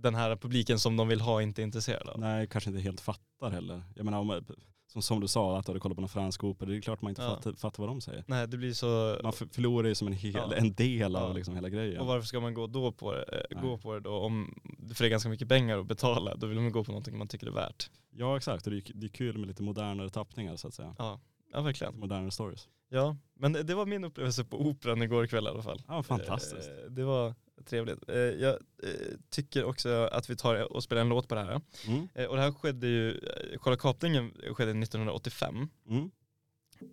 den 0.03 0.15
här 0.15 0.37
publiken 0.37 0.79
som 0.79 0.97
de 0.97 1.09
vill 1.09 1.21
ha 1.21 1.43
inte 1.43 1.63
är 1.63 1.65
intresserad 1.65 2.09
av. 2.09 2.21
Nej, 2.21 2.47
kanske 2.47 2.71
inte 2.71 2.83
helt 2.83 3.01
fattar 3.01 3.51
heller. 3.51 3.83
Jag 3.95 4.05
menar, 4.05 4.19
om, 4.19 4.45
som, 4.87 5.03
som 5.03 5.21
du 5.21 5.29
sa, 5.29 5.59
att 5.59 5.67
du 5.67 5.71
hade 5.71 5.81
kollat 5.81 5.95
på 5.97 6.01
någon 6.01 6.09
fransk 6.09 6.45
opera, 6.45 6.69
det 6.71 6.77
är 6.77 6.81
klart 6.81 7.03
man 7.03 7.11
inte 7.11 7.23
Ja. 7.23 7.29
fattar, 7.29 7.53
fattar 7.53 7.83
vad 7.83 7.91
de 7.91 8.01
säger. 8.01 8.25
Nej 8.27 8.49
det 8.49 8.57
blir 8.57 8.73
så, 8.73 9.19
Man 9.23 9.33
för- 9.33 9.47
förlorar 9.47 9.89
ju 9.89 9.95
som 9.95 10.07
en, 10.09 10.13
hel, 10.15 10.33
Ja. 10.35 10.55
en 10.55 10.75
del 10.75 11.17
av 11.17 11.29
Ja. 11.29 11.33
liksom 11.33 11.55
hela 11.55 11.69
grejen. 11.69 12.01
och 12.01 12.07
varför 12.07 12.27
ska 12.27 12.41
man 12.41 12.55
gå 12.55 12.67
då 12.67 12.93
på 12.93 13.13
det, 13.13 13.23
eh, 13.23 13.41
Nej. 13.51 13.63
gå 13.63 13.79
på 13.79 13.95
det 13.95 14.01
då 14.01 14.13
om, 14.19 14.55
för 14.95 15.05
det 15.05 15.09
är 15.09 15.11
ganska 15.11 15.29
mycket 15.29 15.49
pengar 15.49 15.79
att 15.79 15.87
betala, 15.87 16.35
då 16.37 16.47
vill 16.47 16.61
man 16.61 16.73
gå 16.73 16.85
på 16.85 16.93
någonting 16.93 17.19
man 17.19 17.29
tycker 17.29 17.47
är 17.47 17.51
värt. 17.51 17.91
Ja, 18.11 18.37
exakt. 18.37 18.67
Och 18.67 18.73
det 18.73 18.79
är, 18.79 18.83
det 18.95 19.07
är 19.07 19.11
kul 19.11 19.39
med 19.39 19.49
lite 19.49 19.63
modernare 19.63 20.11
tappningar 20.11 20.57
så 20.57 20.69
att 20.69 20.75
säga. 20.75 20.95
Ja, 20.99 21.21
ja 21.53 21.61
verkligen. 21.61 21.93
Lite 21.93 22.01
modernare 22.01 22.31
stories. 22.31 22.69
Ja, 22.89 23.17
men 23.35 23.53
det, 23.53 23.63
det 23.63 23.75
var 23.75 23.87
min 23.87 24.05
upplevelse 24.05 24.45
på 24.45 24.61
operan 24.61 25.03
igår 25.03 25.27
kväll 25.27 25.45
i 25.45 25.49
alla 25.49 25.63
fall. 25.63 25.83
Ja, 25.89 26.03
fantastiskt. 26.03 26.69
Eh, 26.69 26.91
Det 26.91 27.05
var 27.05 27.35
Trevligt. 27.65 28.09
Eh, 28.09 28.17
jag 28.17 28.55
eh, 28.83 28.91
tycker 29.31 29.65
också 29.65 29.89
att 30.13 30.31
vi 30.31 30.37
tar 30.37 30.73
och 30.73 30.83
spelar 30.83 31.03
en 31.03 31.09
låt 31.09 31.29
på 31.29 31.35
det 31.35 31.41
här. 31.45 31.61
Mm. 31.87 32.09
Eh, 32.15 32.27
och 32.27 32.37
det 32.37 32.43
här 32.43 32.53
skedde 32.53 32.87
ju, 32.87 33.21
själva 33.57 33.77
kapningen 33.77 34.33
skedde 34.55 34.71
1985. 34.71 35.69
Mm. 35.89 36.11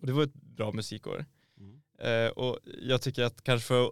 Och 0.02 0.08
det 0.08 0.14
var 0.14 0.24
ett 0.24 0.34
bra 0.34 0.72
musikår. 0.72 1.26
Mm. 1.60 2.32
Och 2.36 2.60
jag 2.82 3.02
tycker 3.02 3.24
att 3.24 3.44
kanske 3.44 3.68
för, 3.68 3.92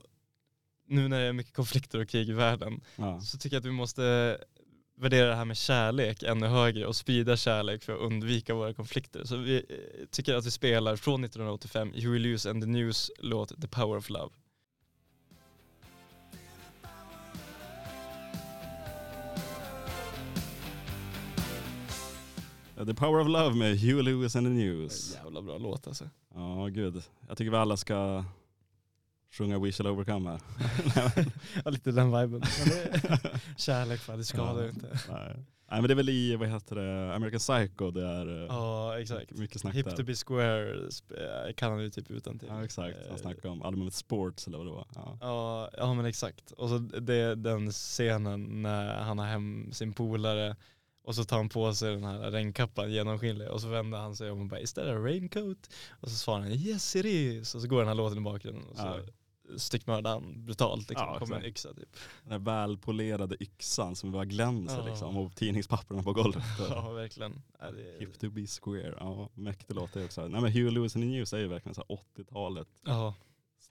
nu 0.88 1.07
när 1.07 1.19
det 1.19 1.25
är 1.25 1.34
mycket 1.34 1.53
konflikter 1.53 1.99
och 1.99 2.10
krig 2.10 2.29
i 2.29 2.34
världen, 2.34 2.81
Ja. 2.95 3.21
så 3.21 3.38
tycker 3.38 3.55
jag 3.55 3.60
att 3.62 3.65
vi 3.65 3.71
måste 3.71 4.38
värdera 4.97 5.27
det 5.29 5.36
här 5.36 5.45
med 5.45 5.57
kärlek 5.57 6.23
ännu 6.23 6.47
högre 6.47 6.88
och 6.88 6.95
sprida 6.95 7.38
kärlek 7.38 7.84
för 7.84 7.93
att 7.93 7.99
undvika 7.99 8.53
våra 8.53 8.73
konflikter. 8.73 9.23
Så 9.23 9.38
vi 9.38 9.65
tycker 10.12 10.36
att 10.36 10.45
vi 10.45 10.51
spelar 10.51 10.95
från 10.95 11.23
1985 11.23 11.93
Huey 11.93 12.19
Lewis 12.19 12.45
and 12.45 12.63
the 12.63 12.69
News 12.69 13.12
låt 13.19 13.62
The 13.62 13.67
Power 13.67 13.97
of 13.97 14.10
Love. 14.10 14.34
The 22.86 22.94
Power 22.94 23.20
of 23.22 23.28
Love 23.28 23.56
med 23.56 23.78
Hugh 23.80 24.04
Lewis 24.04 24.36
and 24.36 24.46
the 24.48 24.50
News. 24.52 25.15
Jävla 25.24 25.41
bra 25.41 25.58
låt 25.58 25.88
alltså. 25.88 26.10
Ja, 26.34 26.67
gud. 26.72 27.04
Jag 27.28 27.38
tycker 27.38 27.52
vi 27.52 27.58
alla 27.58 27.78
ska 27.78 28.26
sjunga 29.32 29.60
We 29.60 29.72
shall 29.72 29.88
overcome 29.88 30.30
här. 30.30 30.39
Ja, 31.65 31.72
lite 31.72 31.91
den 31.91 32.08
viben. 32.22 32.41
Kärlek 33.58 34.00
fan, 34.00 34.17
det 34.17 34.26
skadar 34.26 34.63
ju 34.63 34.70
inte. 34.70 34.88
Nej. 35.10 35.36
Nej 35.72 35.82
men 35.82 35.88
det 35.88 35.94
är 35.94 35.96
väl 35.96 36.10
i, 36.10 36.36
vad 36.36 36.50
heter 36.50 36.76
det, 36.76 37.15
American 37.15 37.39
Psycho 37.39 37.91
det 37.91 38.06
är 38.08 38.41
eh, 38.41 38.46
Ja, 38.50 39.00
exakt. 39.00 39.32
mycket 39.32 39.62
snack 39.62 39.76
Hip 39.76 39.86
där. 39.86 39.96
to 39.98 40.04
be 40.04 40.15
square 40.15 40.72
eh, 41.48 41.54
kan 41.54 41.72
han 41.72 41.82
ju 41.82 41.89
typ 41.89 42.12
utan 42.12 42.39
till. 42.39 42.48
Ja 42.48 42.63
exakt, 42.63 42.98
han 43.08 43.12
Eh, 43.15 43.22
snackade 43.22 43.50
om 43.50 43.62
albumet 43.63 43.94
Sports 43.94 44.48
eller 44.48 44.58
vad 44.58 44.67
det 44.67 44.72
var. 44.72 44.86
Ja. 44.96 45.17
Ja, 45.22 45.70
ja 45.78 45.94
men 45.94 46.06
exakt. 46.06 46.52
Och 46.52 46.70
så 46.70 46.78
det, 46.78 47.36
den 47.36 47.72
scenen 47.72 48.62
när 48.62 48.94
han 49.02 49.20
har 49.20 49.26
hem 49.26 49.70
sin 49.72 49.94
polare 49.94 50.56
och 51.03 51.15
så 51.15 51.23
tar 51.23 51.37
han 51.37 51.49
på 51.49 51.73
sig 51.73 51.91
den 51.91 52.03
här 52.03 52.31
regnkappan 52.31 52.91
genomskinlig 52.91 53.47
och 53.49 53.61
så 53.61 53.67
vänder 53.67 53.97
han 53.97 54.15
sig 54.15 54.31
om 54.31 54.41
och 54.41 54.47
bara 54.47 54.59
Is 54.59 54.73
that 54.73 54.85
a 54.85 54.95
raincoat? 54.95 55.69
Och 55.89 56.09
så 56.09 56.15
svarar 56.15 56.39
han 56.41 56.51
Yes 56.51 56.95
it 56.95 57.05
is. 57.05 57.55
Och 57.55 57.61
så 57.61 57.67
går 57.67 57.79
den 57.79 57.87
här 57.87 57.95
låten 57.95 58.17
i 58.17 58.21
bakgrunden 58.21 58.63
och 58.67 58.77
så 58.77 58.83
Ja. 58.83 58.99
styckmördar 59.57 60.11
han 60.11 60.45
brutalt 60.45 60.89
liksom. 60.89 61.07
Ja, 61.07 61.19
Kommer 61.19 61.35
en 61.35 61.45
yxa 61.45 61.73
typ. 61.73 61.89
Den 62.23 62.29
där 62.29 62.39
välpolerade 62.51 63.43
yxan 63.43 63.95
som 63.95 64.11
bara 64.11 64.25
glänser 64.25 64.77
Ja. 64.77 64.85
liksom 64.85 65.17
och 65.17 65.35
tidningspapperna 65.35 66.03
på 66.03 66.13
golvet. 66.13 66.43
Ja 66.69 66.89
verkligen. 66.91 67.41
Ja, 67.59 67.71
det, 67.71 67.99
Hip 68.05 68.19
to 68.19 68.29
be 68.29 68.47
square, 68.47 68.95
ja 68.99 69.29
mäktig 69.33 69.75
låt 69.75 69.93
det 69.93 70.05
också. 70.05 70.27
Nej 70.27 70.41
men 70.41 70.51
Hugh 70.51 70.71
Lewis 70.73 70.95
and 70.95 71.03
the 71.03 71.09
News 71.09 71.33
är 71.33 71.37
ju 71.37 71.47
verkligen 71.47 71.75
så 71.75 71.83
här 71.89 71.97
80-talet. 72.23 72.67
ja, 72.85 73.13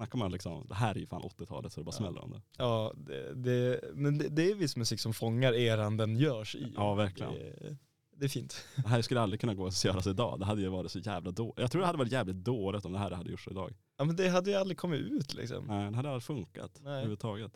Snackar 0.01 0.19
man 0.19 0.33
liksom, 0.33 0.67
det 0.69 0.75
här 0.75 0.95
är 0.95 0.99
ju 0.99 1.07
fan 1.07 1.23
80-talet 1.23 1.73
så 1.73 1.81
det 1.81 1.85
bara 1.85 1.93
smäller 1.93 2.21
om 2.25 2.31
det. 2.31 2.41
ja 2.57 2.93
det, 2.97 3.35
det, 3.35 3.81
men 3.95 4.19
det, 4.19 4.29
det 4.29 4.51
är 4.51 4.55
viss 4.55 4.77
musik 4.77 5.01
som 5.01 5.15
fångar 5.15 5.53
eran 5.53 5.97
den 5.97 6.17
görs 6.17 6.55
i. 6.57 6.73
Ja 6.77 6.95
verkligen. 6.95 7.33
Det, 7.33 7.77
det 8.17 8.25
är 8.25 8.29
fint. 8.29 8.65
Det 8.77 8.89
här 8.89 9.03
skulle 9.03 9.21
aldrig 9.21 9.41
kunna 9.41 9.55
gå 9.55 9.67
att 9.67 9.85
göras 9.85 10.07
idag. 10.07 10.39
Det 10.41 10.45
hade 10.45 10.61
ju 10.63 10.69
varit 10.69 10.91
så 10.91 10.99
jävla 10.99 11.31
dåligt. 11.31 11.59
Jag 11.59 11.71
tror 11.71 11.81
det 11.81 11.87
hade 11.87 11.99
varit 11.99 12.13
jävligt 12.13 12.37
dåligt 12.37 12.85
om 12.85 12.93
det 12.93 12.99
här 12.99 13.11
hade 13.11 13.31
gjorts 13.31 13.49
idag. 13.51 13.75
Ja 13.97 14.05
men 14.05 14.17
det 14.17 14.29
hade 14.29 14.51
ju 14.51 14.57
aldrig 14.57 14.79
kommit 14.79 15.01
ut 15.01 15.35
liksom. 15.35 15.65
Nej, 15.67 15.91
det 15.91 15.97
hade 15.97 16.09
aldrig 16.09 16.23
funkat 16.23 16.81
Nej. 16.83 16.93
överhuvudtaget. 16.93 17.53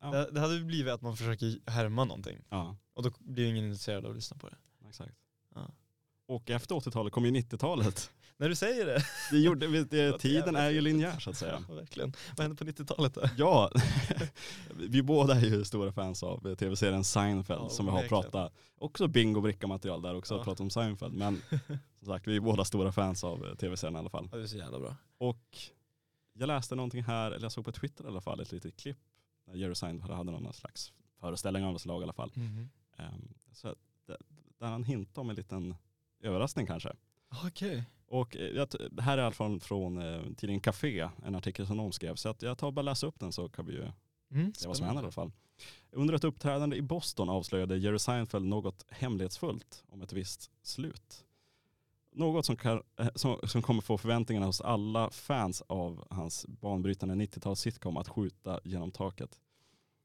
Ja. 0.00 0.10
Det, 0.10 0.30
det 0.32 0.40
hade 0.40 0.54
ju 0.54 0.64
blivit 0.64 0.92
att 0.92 1.02
man 1.02 1.16
försöker 1.16 1.70
härma 1.70 2.04
någonting. 2.04 2.38
Ja, 2.50 2.76
Och 2.94 3.02
då 3.02 3.10
blir 3.18 3.46
ingen 3.50 3.64
intresserad 3.64 4.04
av 4.04 4.10
att 4.10 4.16
lyssna 4.16 4.36
på 4.36 4.48
det. 4.48 4.56
exakt. 4.88 5.14
Ja. 5.54 5.70
Och 6.28 6.50
efter 6.50 6.74
80-talet 6.74 7.12
kom 7.12 7.24
ju 7.24 7.30
90-talet. 7.30 8.10
När 8.36 8.48
du 8.48 8.54
säger 8.54 8.86
det. 8.86 9.02
Det 9.30 9.38
gjorde, 9.38 9.84
det, 9.84 10.18
tiden 10.18 10.56
är 10.56 10.70
ju 10.70 10.80
linjär 10.80 11.18
så 11.18 11.30
att 11.30 11.36
säga. 11.36 11.62
Ja, 11.68 11.74
verkligen. 11.74 12.12
Vad 12.36 12.40
hände 12.46 12.56
på 12.56 12.64
90-talet 12.64 13.14
då? 13.14 13.22
Ja, 13.36 13.70
vi 14.74 15.02
båda 15.02 15.34
är 15.34 15.44
ju 15.44 15.64
stora 15.64 15.92
fans 15.92 16.22
av 16.22 16.46
eh, 16.46 16.54
tv-serien 16.54 17.04
Seinfeld 17.04 17.60
Ja, 17.62 17.68
som 17.68 17.86
vi 17.86 17.92
har 17.92 18.00
verkligen. 18.00 18.22
pratat, 18.22 18.52
också 18.78 19.08
bingo 19.08 19.40
bricka 19.40 19.66
material 19.66 20.02
där 20.02 20.14
också, 20.14 20.34
Ja. 20.34 20.44
pratat 20.44 20.60
om 20.60 20.70
Seinfeld. 20.70 21.14
Men 21.14 21.42
som 21.98 22.06
sagt, 22.06 22.26
vi 22.26 22.36
är 22.36 22.40
båda 22.40 22.64
stora 22.64 22.92
fans 22.92 23.24
av 23.24 23.46
eh, 23.46 23.54
tv-serien 23.54 23.96
i 23.96 23.98
alla 23.98 24.10
fall. 24.10 24.28
Ja, 24.32 24.38
det 24.38 24.44
är 24.44 24.46
så 24.46 24.56
jävla 24.56 24.78
bra. 24.78 24.96
Och 25.18 25.58
jag 26.32 26.46
läste 26.46 26.74
någonting 26.74 27.02
här, 27.02 27.30
eller 27.30 27.44
jag 27.44 27.52
såg 27.52 27.64
på 27.64 27.72
Twitter 27.72 28.04
i 28.04 28.06
alla 28.06 28.20
fall, 28.20 28.40
ett 28.40 28.52
litet 28.52 28.76
klipp 28.76 28.98
när 29.46 29.54
Jerry 29.54 29.74
Seinfeld 29.74 30.14
hade 30.14 30.30
någon 30.30 30.52
slags 30.52 30.92
föreställning 31.20 31.64
av 31.64 31.72
något 31.72 31.82
slag 31.82 32.00
i 32.00 32.04
alla 32.04 32.12
fall. 32.12 32.32
Ehm, 32.98 33.34
så 33.52 33.68
att 33.68 33.78
det- 34.06 34.16
där 34.58 34.66
han 34.66 34.84
hintade 34.84 35.20
om 35.20 35.30
en 35.30 35.36
liten 35.36 35.74
överraskning 36.20 36.66
kanske. 36.66 36.92
Okej. 37.44 37.84
Och 38.06 38.36
eh, 38.36 38.56
jag, 38.56 38.68
det 38.90 39.02
här 39.02 39.18
är 39.18 39.22
i 39.22 39.24
alla 39.24 39.32
fall 39.32 39.60
från 39.60 40.02
eh, 40.02 40.22
tidningen 40.36 40.60
Café, 40.60 41.08
en 41.24 41.34
artikel 41.34 41.66
som 41.66 41.76
de 41.76 41.92
skrev. 41.92 42.14
Så 42.14 42.34
jag 42.40 42.58
tar 42.58 42.66
och 42.66 42.72
bara 42.72 42.82
läsa 42.82 43.06
upp 43.06 43.20
den 43.20 43.32
så 43.32 43.48
kan 43.48 43.66
vi 43.66 43.72
ju 43.72 43.88
Mm, 44.30 44.54
se 44.54 44.68
vad 44.68 44.76
som 44.76 44.86
händer 44.86 45.02
i 45.02 45.04
alla 45.04 45.12
fall. 45.12 45.32
Under 45.90 46.14
ett 46.14 46.24
uppträdande 46.24 46.76
i 46.76 46.82
Boston 46.82 47.28
avslöjade 47.28 47.78
Jerry 47.78 47.98
Seinfeld 47.98 48.46
något 48.46 48.84
hemlighetsfullt 48.88 49.84
om 49.88 50.02
ett 50.02 50.12
visst 50.12 50.50
slut. 50.62 51.24
Något 52.12 52.46
som, 52.46 52.56
kan, 52.56 52.82
eh, 52.96 53.08
som, 53.14 53.38
som 53.44 53.62
kommer 53.62 53.82
få 53.82 53.98
förväntningarna 53.98 54.46
hos 54.46 54.60
alla 54.60 55.10
fans 55.10 55.62
av 55.66 56.06
hans 56.10 56.46
banbrytande 56.46 57.14
90-tals 57.14 57.60
sitcom 57.60 57.96
att 57.96 58.08
skjuta 58.08 58.60
genom 58.64 58.90
taket. 58.90 59.38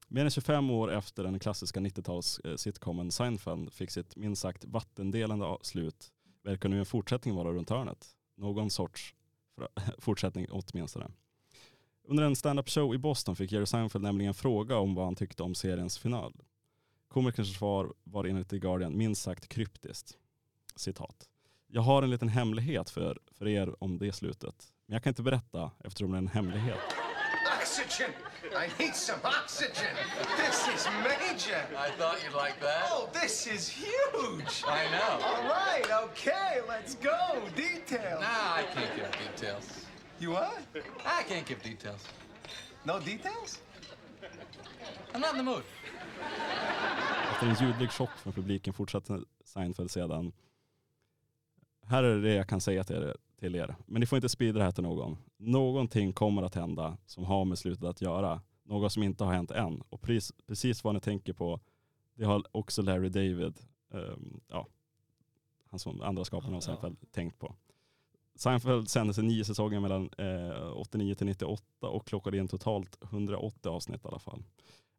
Mer 0.08 0.24
än 0.24 0.30
25 0.30 0.70
år 0.70 0.92
efter 0.92 1.24
den 1.24 1.38
klassiska 1.38 1.80
90-tals-sitcomen 1.80 3.06
eh, 3.06 3.10
Seinfeld 3.10 3.72
fick 3.72 3.90
sitt 3.90 4.16
minst 4.16 4.42
sagt 4.42 4.64
vattendelande 4.64 5.56
slut 5.62 6.12
verkar 6.44 6.68
nu 6.68 6.78
en 6.78 6.86
fortsättning 6.86 7.34
vara 7.34 7.52
runt 7.52 7.70
hörnet. 7.70 8.06
Någon 8.36 8.70
sorts 8.70 9.14
fortsättning 9.98 10.46
åtminstone. 10.50 11.06
Under 12.08 12.24
en 12.24 12.36
stand-up 12.36 12.68
show 12.68 12.94
i 12.94 12.98
Boston 12.98 13.36
fick 13.36 13.52
Jerry 13.52 13.66
Seinfeld 13.66 14.02
nämligen 14.02 14.28
en 14.28 14.34
fråga 14.34 14.76
om 14.76 14.94
vad 14.94 15.04
han 15.04 15.14
tyckte 15.14 15.42
om 15.42 15.54
seriens 15.54 15.98
final. 15.98 16.34
Komikerns 17.08 17.56
svar 17.56 17.94
var 18.04 18.24
enligt 18.24 18.48
The 18.48 18.58
Guardian 18.58 18.96
minst 18.96 19.22
sagt 19.22 19.48
kryptiskt. 19.48 20.18
Citat. 20.76 21.28
Jag 21.66 21.82
har 21.82 22.02
en 22.02 22.10
liten 22.10 22.28
hemlighet 22.28 22.90
för, 22.90 23.18
för 23.32 23.48
er 23.48 23.82
om 23.84 23.98
det 23.98 24.12
slutet. 24.12 24.72
Men 24.86 24.94
jag 24.94 25.02
kan 25.02 25.10
inte 25.10 25.22
berätta 25.22 25.70
eftersom 25.84 26.10
det 26.10 26.16
är 26.16 26.18
en 26.18 26.28
hemlighet. 26.28 26.80
Oxygen! 27.64 28.12
I 28.54 28.68
need 28.78 28.94
some 28.94 29.20
oxygen! 29.24 29.94
This 30.36 30.68
is 30.68 30.86
major! 31.02 31.62
I 31.78 31.88
thought 31.98 32.18
you'd 32.22 32.36
like 32.36 32.60
that. 32.60 32.82
Oh, 32.90 33.08
this 33.14 33.46
is 33.46 33.66
huge! 33.66 34.62
I 34.66 34.84
know. 34.94 35.12
All 35.24 35.42
right, 35.48 35.86
okay, 36.04 36.60
let's 36.68 36.94
go. 36.96 37.18
Details. 37.56 38.20
Nah, 38.20 38.60
I 38.60 38.64
can't 38.74 38.94
give 38.96 39.10
details. 39.12 39.86
You 40.20 40.32
what? 40.32 40.58
I 41.06 41.22
can't 41.22 41.46
give 41.46 41.62
details. 41.62 42.06
No 42.84 43.00
details? 43.00 43.58
I'm 45.14 45.22
not 45.22 45.30
in 45.30 45.38
the 45.38 45.50
mood. 45.50 45.64
Efter 47.32 47.46
en 47.46 47.54
ljudlig 47.54 47.90
chock 47.90 48.10
från 48.18 48.32
publiken 48.32 48.74
fortsatte 48.74 49.20
Seinfeld 49.44 49.90
sedan. 49.90 50.32
Här 51.86 52.02
är 52.02 52.16
det 52.16 52.34
jag 52.34 52.48
kan 52.48 52.60
säga 52.60 52.84
till 52.84 52.96
er, 52.96 53.16
till 53.44 53.54
er. 53.56 53.76
Men 53.86 54.00
ni 54.00 54.06
får 54.06 54.16
inte 54.16 54.28
sprida 54.28 54.58
det 54.58 54.64
här 54.64 54.72
till 54.72 54.82
någon. 54.82 55.16
Någonting 55.36 56.12
kommer 56.12 56.42
att 56.42 56.54
hända 56.54 56.96
som 57.06 57.24
har 57.24 57.44
med 57.44 57.58
slutet 57.58 57.84
att 57.84 58.00
göra. 58.00 58.40
Något 58.62 58.92
som 58.92 59.02
inte 59.02 59.24
har 59.24 59.32
hänt 59.32 59.50
än. 59.50 59.82
Och 59.88 60.02
precis, 60.02 60.32
precis 60.46 60.84
vad 60.84 60.94
ni 60.94 61.00
tänker 61.00 61.32
på, 61.32 61.60
det 62.14 62.24
har 62.24 62.42
också 62.52 62.82
Larry 62.82 63.08
David, 63.08 63.58
ehm, 63.94 64.40
ja, 64.48 64.66
han 65.70 65.78
som 65.78 66.02
andra 66.02 66.24
skaparen 66.24 66.54
av 66.54 66.58
Ja. 66.58 66.60
Seinfeld, 66.60 66.96
tänkt 67.12 67.38
på. 67.38 67.54
Seinfeld 68.34 68.88
sändes 68.88 69.18
i 69.18 69.22
nio 69.22 69.44
säsonger 69.44 69.80
mellan 69.80 70.10
eh, 70.18 70.76
89 70.76 71.14
till 71.14 71.26
98 71.26 71.64
och 71.80 72.06
klockade 72.06 72.38
in 72.38 72.48
totalt 72.48 72.98
180 73.02 73.68
avsnitt 73.68 74.04
i 74.04 74.08
alla 74.08 74.18
fall. 74.18 74.42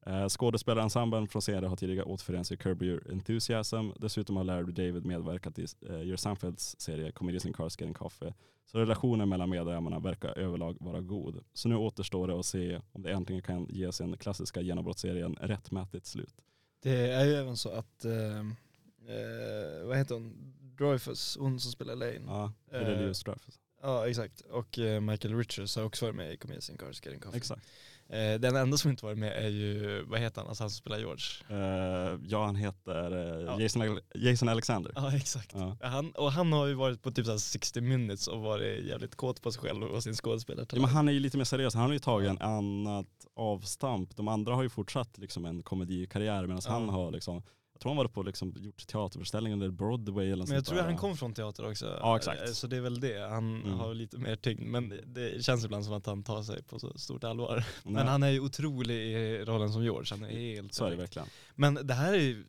Eh, 0.05 0.27
Skådespelarensemblen 0.27 1.27
från 1.27 1.41
serien 1.41 1.63
har 1.69 1.75
tidigare 1.75 2.03
återförenats 2.05 2.51
i 2.51 2.57
Curb 2.57 2.83
Your 2.83 3.11
Enthusiasm. 3.11 3.89
Dessutom 3.99 4.37
har 4.37 4.43
Larry 4.43 4.71
David 4.71 5.05
medverkat 5.05 5.59
i 5.59 5.65
eh, 5.89 5.95
Jerry 6.03 6.17
Seinfelds 6.17 6.75
serie 6.79 7.11
Comedians 7.11 7.45
in 7.45 7.53
Cars 7.53 7.79
Getting 7.79 7.93
Coffee. 7.93 8.33
Så 8.65 8.79
relationen 8.79 9.29
mellan 9.29 9.49
medlemmarna 9.49 9.99
verkar 9.99 10.37
överlag 10.37 10.77
vara 10.79 11.01
god. 11.01 11.43
Så 11.53 11.69
nu 11.69 11.75
återstår 11.75 12.27
det 12.27 12.39
att 12.39 12.45
se 12.45 12.81
om 12.91 13.01
det 13.01 13.11
äntligen 13.11 13.41
kan 13.41 13.67
ge 13.69 13.91
sin 13.91 14.17
klassiska 14.17 14.61
genombrottsserien 14.61 15.35
rättmätigt 15.41 16.05
slut. 16.05 16.35
Det 16.81 17.11
är 17.11 17.25
ju 17.25 17.33
även 17.33 17.57
så 17.57 17.69
att, 17.69 18.05
eh, 18.05 18.39
eh, 19.09 19.88
vad 19.88 19.97
heter 19.97 20.15
hon, 20.15 20.53
Dreyfus, 20.77 21.38
hon 21.39 21.59
som 21.59 21.71
spelar 21.71 21.95
Lane. 21.95 22.21
Ja, 22.27 22.53
Eh, 22.71 22.80
det 22.80 22.86
är 22.86 22.99
Leo 23.01 23.13
Straffus. 23.13 23.59
Ja 23.82 24.07
exakt, 24.09 24.41
och 24.41 24.80
eh, 24.80 25.01
Michael 25.01 25.38
Richards 25.38 25.75
har 25.75 25.84
också 25.84 26.05
varit 26.05 26.15
med 26.15 26.34
i 26.34 26.38
Comedians 26.38 26.69
in 26.69 26.77
Cars 26.77 27.05
Getting 27.05 27.21
Coffee. 27.21 27.38
Exakt. 27.38 27.67
Eh, 28.10 28.39
den 28.39 28.56
enda 28.56 28.78
som 28.78 28.91
inte 28.91 29.06
varit 29.06 29.18
med 29.18 29.45
är 29.45 29.49
ju, 29.49 30.03
vad 30.08 30.20
heter 30.20 30.41
han, 30.41 30.47
alltså 30.47 30.64
han 30.64 30.70
som 30.70 30.78
spelar 30.78 30.97
George? 30.97 31.26
Eh, 31.49 32.20
ja, 32.28 32.45
han 32.45 32.56
heter 32.56 33.12
eh, 33.12 33.45
Ja. 33.45 33.62
Jason, 33.62 33.99
Jason 34.16 34.49
Alexander. 34.49 34.91
Ja 34.95 35.16
exakt. 35.16 35.51
Ja. 35.53 35.78
Han, 35.82 36.12
och 36.12 36.32
han 36.32 36.53
har 36.53 36.66
ju 36.66 36.74
varit 36.74 37.01
på 37.01 37.12
typ 37.12 37.26
så 37.26 37.32
här 37.32 37.38
60 37.38 37.82
minutes 37.82 38.28
och 38.28 38.41
varit 38.41 38.86
jävligt 38.86 39.16
kåt 39.16 39.41
på 39.41 39.51
sig 39.51 39.62
själv 39.62 39.84
och 39.84 40.03
sin 40.03 40.14
skådespelare. 40.14 40.66
Ja, 40.72 40.82
men 40.82 40.89
han 40.89 41.08
är 41.08 41.14
ju 41.14 41.20
lite 41.20 41.38
mer 41.38 41.45
seriös. 41.45 41.76
Han 41.76 41.86
har 41.86 41.93
ju 41.93 41.99
tagit 41.99 42.30
en 42.30 42.41
annat 42.41 43.08
avstamp. 43.36 44.16
De 44.16 44.28
andra 44.28 44.56
har 44.56 44.64
ju 44.64 44.70
fortsatt 44.70 45.18
liksom 45.18 45.45
en 45.45 45.64
komedikarriär 45.64 46.47
medan 46.47 46.62
han 46.68 46.89
har 46.89 47.12
liksom 47.12 47.43
jag 47.76 47.82
tror 47.82 47.89
han 47.89 47.97
var 47.97 48.07
på 48.07 48.23
liksom, 48.23 48.53
gjort 48.57 48.88
teaterföreställning 48.88 49.53
eller 49.53 49.69
Broadway 49.69 50.26
eller 50.26 50.36
något 50.38 50.47
Men 50.47 50.55
jag 50.55 50.65
tror 50.65 50.78
där. 50.78 50.84
han 50.86 50.97
kom 50.97 51.17
från 51.17 51.34
teater 51.34 51.69
också. 51.69 51.97
Ja, 51.99 52.17
exakt. 52.17 52.41
Eh, 52.41 52.47
Så 52.47 52.67
det 52.67 52.78
är 52.78 52.82
väl 52.82 52.99
det. 52.99 53.30
Han 53.30 53.61
Mm. 53.61 53.80
har 53.80 53.93
lite 53.93 54.17
mer 54.17 54.36
tyngd. 54.36 54.61
Men 54.61 54.93
det- 55.05 55.43
känns 55.45 55.65
ibland 55.65 55.86
som 55.86 55.93
att 55.93 56.05
han 56.05 56.23
tar 56.23 56.43
sig 56.43 56.63
på 56.63 56.80
så 56.80 56.97
stort 56.99 57.23
allvar. 57.23 57.55
Nej, 57.55 57.93
Men 57.93 58.07
han 58.07 58.23
är 58.23 58.30
ju 58.30 58.39
otrolig 58.39 58.95
i 58.95 59.45
rollen 59.45 59.73
som 59.73 59.84
George. 59.84 60.07
Han 60.11 60.23
är 60.23 60.30
helt 60.55 60.73
så 60.73 60.86
är 60.86 60.89
det 60.89 60.95
verkligen. 60.95 61.28
Men 61.55 61.80
det 61.84 61.93
här 61.93 62.13
är 62.13 62.17
ju 62.21 62.45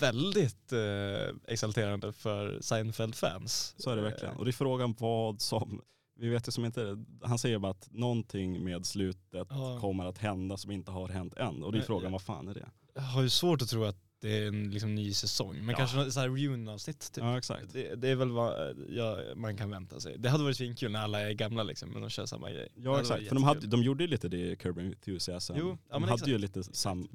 väldigt 0.00 0.72
eh, 0.72 1.34
exalterande 1.52 2.12
för 2.12 2.58
Seinfeld-fans. 2.60 3.74
Så 3.78 3.90
är 3.90 3.96
det 3.96 4.02
verkligen. 4.02 4.36
Och 4.36 4.44
det 4.44 4.50
är 4.50 4.52
frågan 4.52 4.94
vad 4.98 5.40
som, 5.40 5.80
vi 6.18 6.28
vet 6.28 6.48
ju 6.48 6.52
som 6.52 6.64
inte, 6.64 7.04
han 7.22 7.38
säger 7.38 7.58
bara 7.58 7.70
att 7.72 7.88
någonting 7.90 8.64
med 8.64 8.86
slutet 8.86 9.46
Ja. 9.50 9.78
kommer 9.80 10.04
att 10.04 10.18
hända 10.18 10.56
som 10.56 10.70
inte 10.70 10.90
har 10.90 11.08
hänt 11.08 11.34
än. 11.36 11.62
Och 11.62 11.72
det 11.72 11.78
är 11.78 11.82
frågan 11.82 12.12
vad 12.12 12.22
fan 12.22 12.48
är 12.48 12.54
det? 12.54 12.66
Jag 12.94 13.02
har 13.02 13.22
ju 13.22 13.28
svårt 13.30 13.62
att 13.62 13.68
tro 13.68 13.84
att 13.84 13.96
det 14.24 14.38
är 14.38 14.46
en 14.46 14.70
liksom, 14.70 14.94
ny 14.94 15.12
säsong. 15.12 15.56
Men 15.56 15.68
Ja. 15.68 15.76
kanske 15.76 16.10
så 16.10 16.20
här 16.20 16.28
reunion-avsnitt 16.28 17.12
typ. 17.12 17.24
Ja 17.24 17.38
exakt. 17.38 17.72
Det, 17.72 17.94
det 17.94 18.08
är 18.08 18.16
väl 18.16 18.30
vad 18.30 18.76
ja, 18.88 19.18
man 19.36 19.56
kan 19.56 19.70
vänta 19.70 20.00
sig. 20.00 20.18
Det 20.18 20.28
hade 20.28 20.44
varit 20.44 20.56
svinkul 20.56 20.92
när 20.92 21.00
alla 21.00 21.20
är 21.20 21.32
gamla 21.32 21.62
liksom, 21.62 21.90
men 21.90 22.00
de 22.00 22.10
kör 22.10 22.26
samma 22.26 22.50
grej. 22.50 22.68
Ja 22.76 23.00
exakt, 23.00 23.28
för 23.28 23.34
de, 23.34 23.44
hade, 23.44 23.66
de 23.66 23.82
gjorde 23.82 24.04
ju 24.04 24.10
lite 24.10 24.28
det 24.28 24.36
i 24.36 24.56
Curb 24.56 24.78
Enthusiasm. 24.78 25.54
Jo, 25.56 25.78
ja, 25.88 25.94
de 25.94 26.02
hade 26.02 26.14
exakt. 26.14 26.28
ju 26.28 26.38
lite 26.38 26.62
sam, 26.62 27.08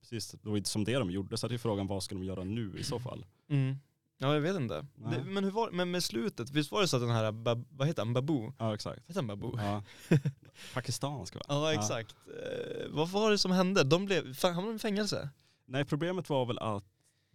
precis, 0.00 0.30
det 0.30 0.48
var 0.48 0.60
som 0.64 0.84
det 0.84 0.98
de 0.98 1.10
gjorde. 1.10 1.36
Så 1.36 1.48
det 1.48 1.54
är 1.54 1.58
frågan 1.58 1.86
vad 1.86 2.02
ska 2.02 2.14
de 2.14 2.24
göra 2.24 2.44
nu 2.44 2.78
i 2.78 2.84
så 2.84 3.00
fall? 3.00 3.26
Mm. 3.50 3.76
Ja 4.18 4.34
jag 4.34 4.40
vet 4.40 4.56
inte. 4.56 4.86
Det, 4.94 5.24
men 5.24 5.44
hur 5.44 5.50
var 5.50 5.70
men 5.70 5.90
med 5.90 6.04
slutet, 6.04 6.50
visst 6.50 6.72
var 6.72 6.80
det 6.80 6.88
så 6.88 6.96
att 6.96 7.02
den 7.02 7.10
här, 7.10 7.32
bab, 7.32 7.66
vad 7.70 7.88
heter 7.88 8.04
han, 8.04 8.14
Babu? 8.14 8.52
Ja 8.58 8.74
exakt. 8.74 9.00
Heter 9.08 9.14
han 9.14 9.26
Babu? 9.26 9.50
Ja. 9.56 9.82
Pakistansk 10.74 11.34
va? 11.34 11.40
Ja 11.48 11.74
exakt. 11.74 12.14
Eh, 12.26 12.86
vad 12.90 13.08
var 13.08 13.30
det 13.30 13.38
som 13.38 13.50
hände? 13.50 13.84
De 13.84 14.06
blev, 14.06 14.42
hamnade 14.42 14.68
de 14.68 14.76
i 14.76 14.78
fängelse? 14.78 15.30
Nej 15.66 15.84
problemet 15.84 16.28
var 16.30 16.46
väl 16.46 16.58
att 16.58 16.84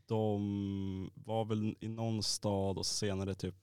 de 0.05 1.11
var 1.15 1.45
väl 1.45 1.75
i 1.79 1.87
någon 1.87 2.23
stad 2.23 2.77
och 2.77 2.85
senare 2.85 3.35
typ 3.35 3.55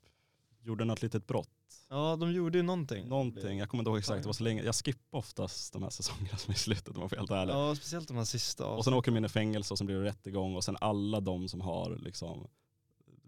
gjorde 0.62 0.84
något 0.84 1.02
litet 1.02 1.26
brott. 1.26 1.48
Ja 1.88 2.16
de 2.16 2.32
gjorde 2.32 2.58
ju 2.58 2.62
någonting. 2.62 3.08
Någonting, 3.08 3.58
jag 3.58 3.68
kommer 3.68 3.82
inte 3.82 3.88
ihåg 3.90 3.98
exakt, 3.98 4.22
det 4.22 4.26
var 4.28 4.32
så 4.32 4.44
länge. 4.44 4.62
Jag 4.62 4.74
skippar 4.74 5.18
oftast 5.18 5.72
de 5.72 5.82
här 5.82 5.90
säsongerna 5.90 6.38
som 6.38 6.50
är 6.50 6.54
i 6.56 6.58
slutet 6.58 6.88
om 6.94 7.00
man 7.00 7.08
får 7.08 7.16
helt 7.16 7.30
ärlig. 7.30 7.54
Ja 7.54 7.74
speciellt 7.74 8.08
de 8.08 8.16
här 8.16 8.24
sista 8.24 8.66
Och 8.66 8.84
sen 8.84 8.94
åker 8.94 9.10
de 9.12 9.16
in 9.18 9.24
i 9.24 9.28
fängelse 9.28 9.74
och 9.74 9.78
sen 9.78 9.86
blir 9.86 9.96
det 9.96 10.04
rättegång 10.04 10.56
och 10.56 10.64
sen 10.64 10.76
alla 10.80 11.20
de 11.20 11.48
som 11.48 11.60
har 11.60 11.96
liksom, 11.96 12.48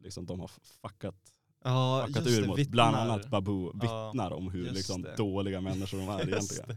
liksom 0.03 0.26
de 0.26 0.41
har 0.41 0.51
fuckat, 0.82 1.16
ja, 1.64 2.05
fuckat 2.07 2.26
ur 2.26 2.43
det, 2.43 2.49
mot 2.49 2.59
vittnar. 2.59 2.72
bland 2.72 2.97
annat 2.97 3.30
Babu 3.30 3.64
Ja, 3.64 3.70
vittnar 4.07 4.30
om 4.32 4.51
hur 4.51 4.70
liksom 4.70 5.03
det. 5.03 5.16
dåliga 5.16 5.61
människor 5.61 5.99
de 5.99 6.09
är 6.09 6.20
egentligen. 6.28 6.68
det. 6.68 6.76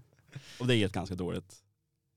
Och 0.59 0.67
det 0.67 0.75
är 0.75 0.85
ett 0.85 0.91
ganska 0.93 1.15
dåligt 1.15 1.55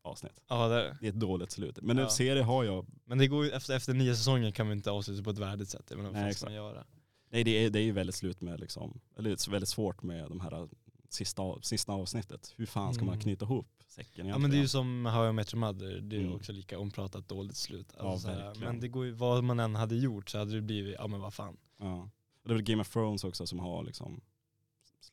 avsnitt. 0.07 0.40
Ja 0.48 0.68
det 0.68 0.74
är 0.74 0.84
det. 0.84 0.96
Det 1.00 1.07
är 1.07 1.11
ett 1.11 1.20
dåligt 1.20 1.50
slut. 1.50 1.78
Men 1.82 1.96
Ja. 1.98 2.09
serie 2.09 2.42
har 2.42 2.64
jag, 2.64 2.86
Men 3.04 3.18
det 3.18 3.26
går 3.26 3.44
ju, 3.44 3.50
efter, 3.50 3.76
efter 3.76 3.94
nio 3.94 4.14
säsonger 4.16 4.50
kan 4.50 4.66
vi 4.68 4.72
inte 4.72 4.90
avsluta 4.90 5.22
på 5.22 5.30
ett 5.30 5.38
värdigt 5.38 5.68
sätt. 5.68 5.86
Jag 5.88 5.96
menar, 5.96 6.11
vad 6.11 6.20
Nej, 6.22 6.34
ska 6.34 6.46
man 6.46 6.54
göra? 6.54 6.84
nej 7.30 7.44
det 7.44 7.64
är, 7.64 7.70
det 7.70 7.78
är 7.78 7.82
ju 7.82 7.92
väldigt 7.92 8.14
slut 8.16 8.40
med 8.40 8.61
liksom, 8.61 9.00
eller 9.16 9.30
det 9.30 9.46
är 9.46 9.50
väldigt 9.50 9.68
svårt 9.68 10.02
med 10.02 10.28
de 10.28 10.40
här 10.40 10.68
sista, 11.09 11.42
av- 11.42 11.61
sista 11.61 11.92
avsnittet. 11.92 12.54
Hur 12.57 12.66
fan 12.66 12.94
ska 12.94 13.04
man 13.04 13.14
Mm. 13.14 13.22
knyta 13.22 13.44
ihop 13.44 13.68
säcken 13.88 14.11
Ja 14.14 14.22
egentligen? 14.22 14.40
men 14.42 14.50
det 14.50 14.57
är 14.57 14.61
ju 14.61 14.68
som 14.68 15.07
How 15.07 15.28
I 15.28 15.32
Met 15.32 15.54
Your 15.54 15.61
Mother, 15.61 16.00
det 16.00 16.16
är 16.16 16.20
ju 16.20 16.24
Mm. 16.26 16.36
också 16.36 16.52
lika 16.52 16.78
ompratat 16.78 17.28
dåligt 17.28 17.57
slut. 17.57 17.92
Ja, 17.98 18.12
Alltså, 18.12 18.28
verkligen. 18.28 18.72
men 18.72 18.80
det 18.80 18.88
går 18.88 19.04
ju, 19.04 19.12
vad 19.12 19.44
man 19.44 19.61
än 19.61 19.74
hade 19.74 19.96
gjort 19.96 20.30
så 20.30 20.38
hade 20.38 20.54
det 20.54 20.61
blivit, 20.61 20.94
ja 20.98 21.07
men 21.07 21.20
vad 21.20 21.34
fan. 21.34 21.57
Ja. 21.78 22.02
Och 22.42 22.48
det 22.48 22.52
är 22.52 22.54
väl 22.54 22.62
Game 22.62 22.80
of 22.80 22.88
Thrones 22.92 23.24
också 23.24 23.46
som 23.46 23.59
har 23.59 23.84
liksom 23.84 24.20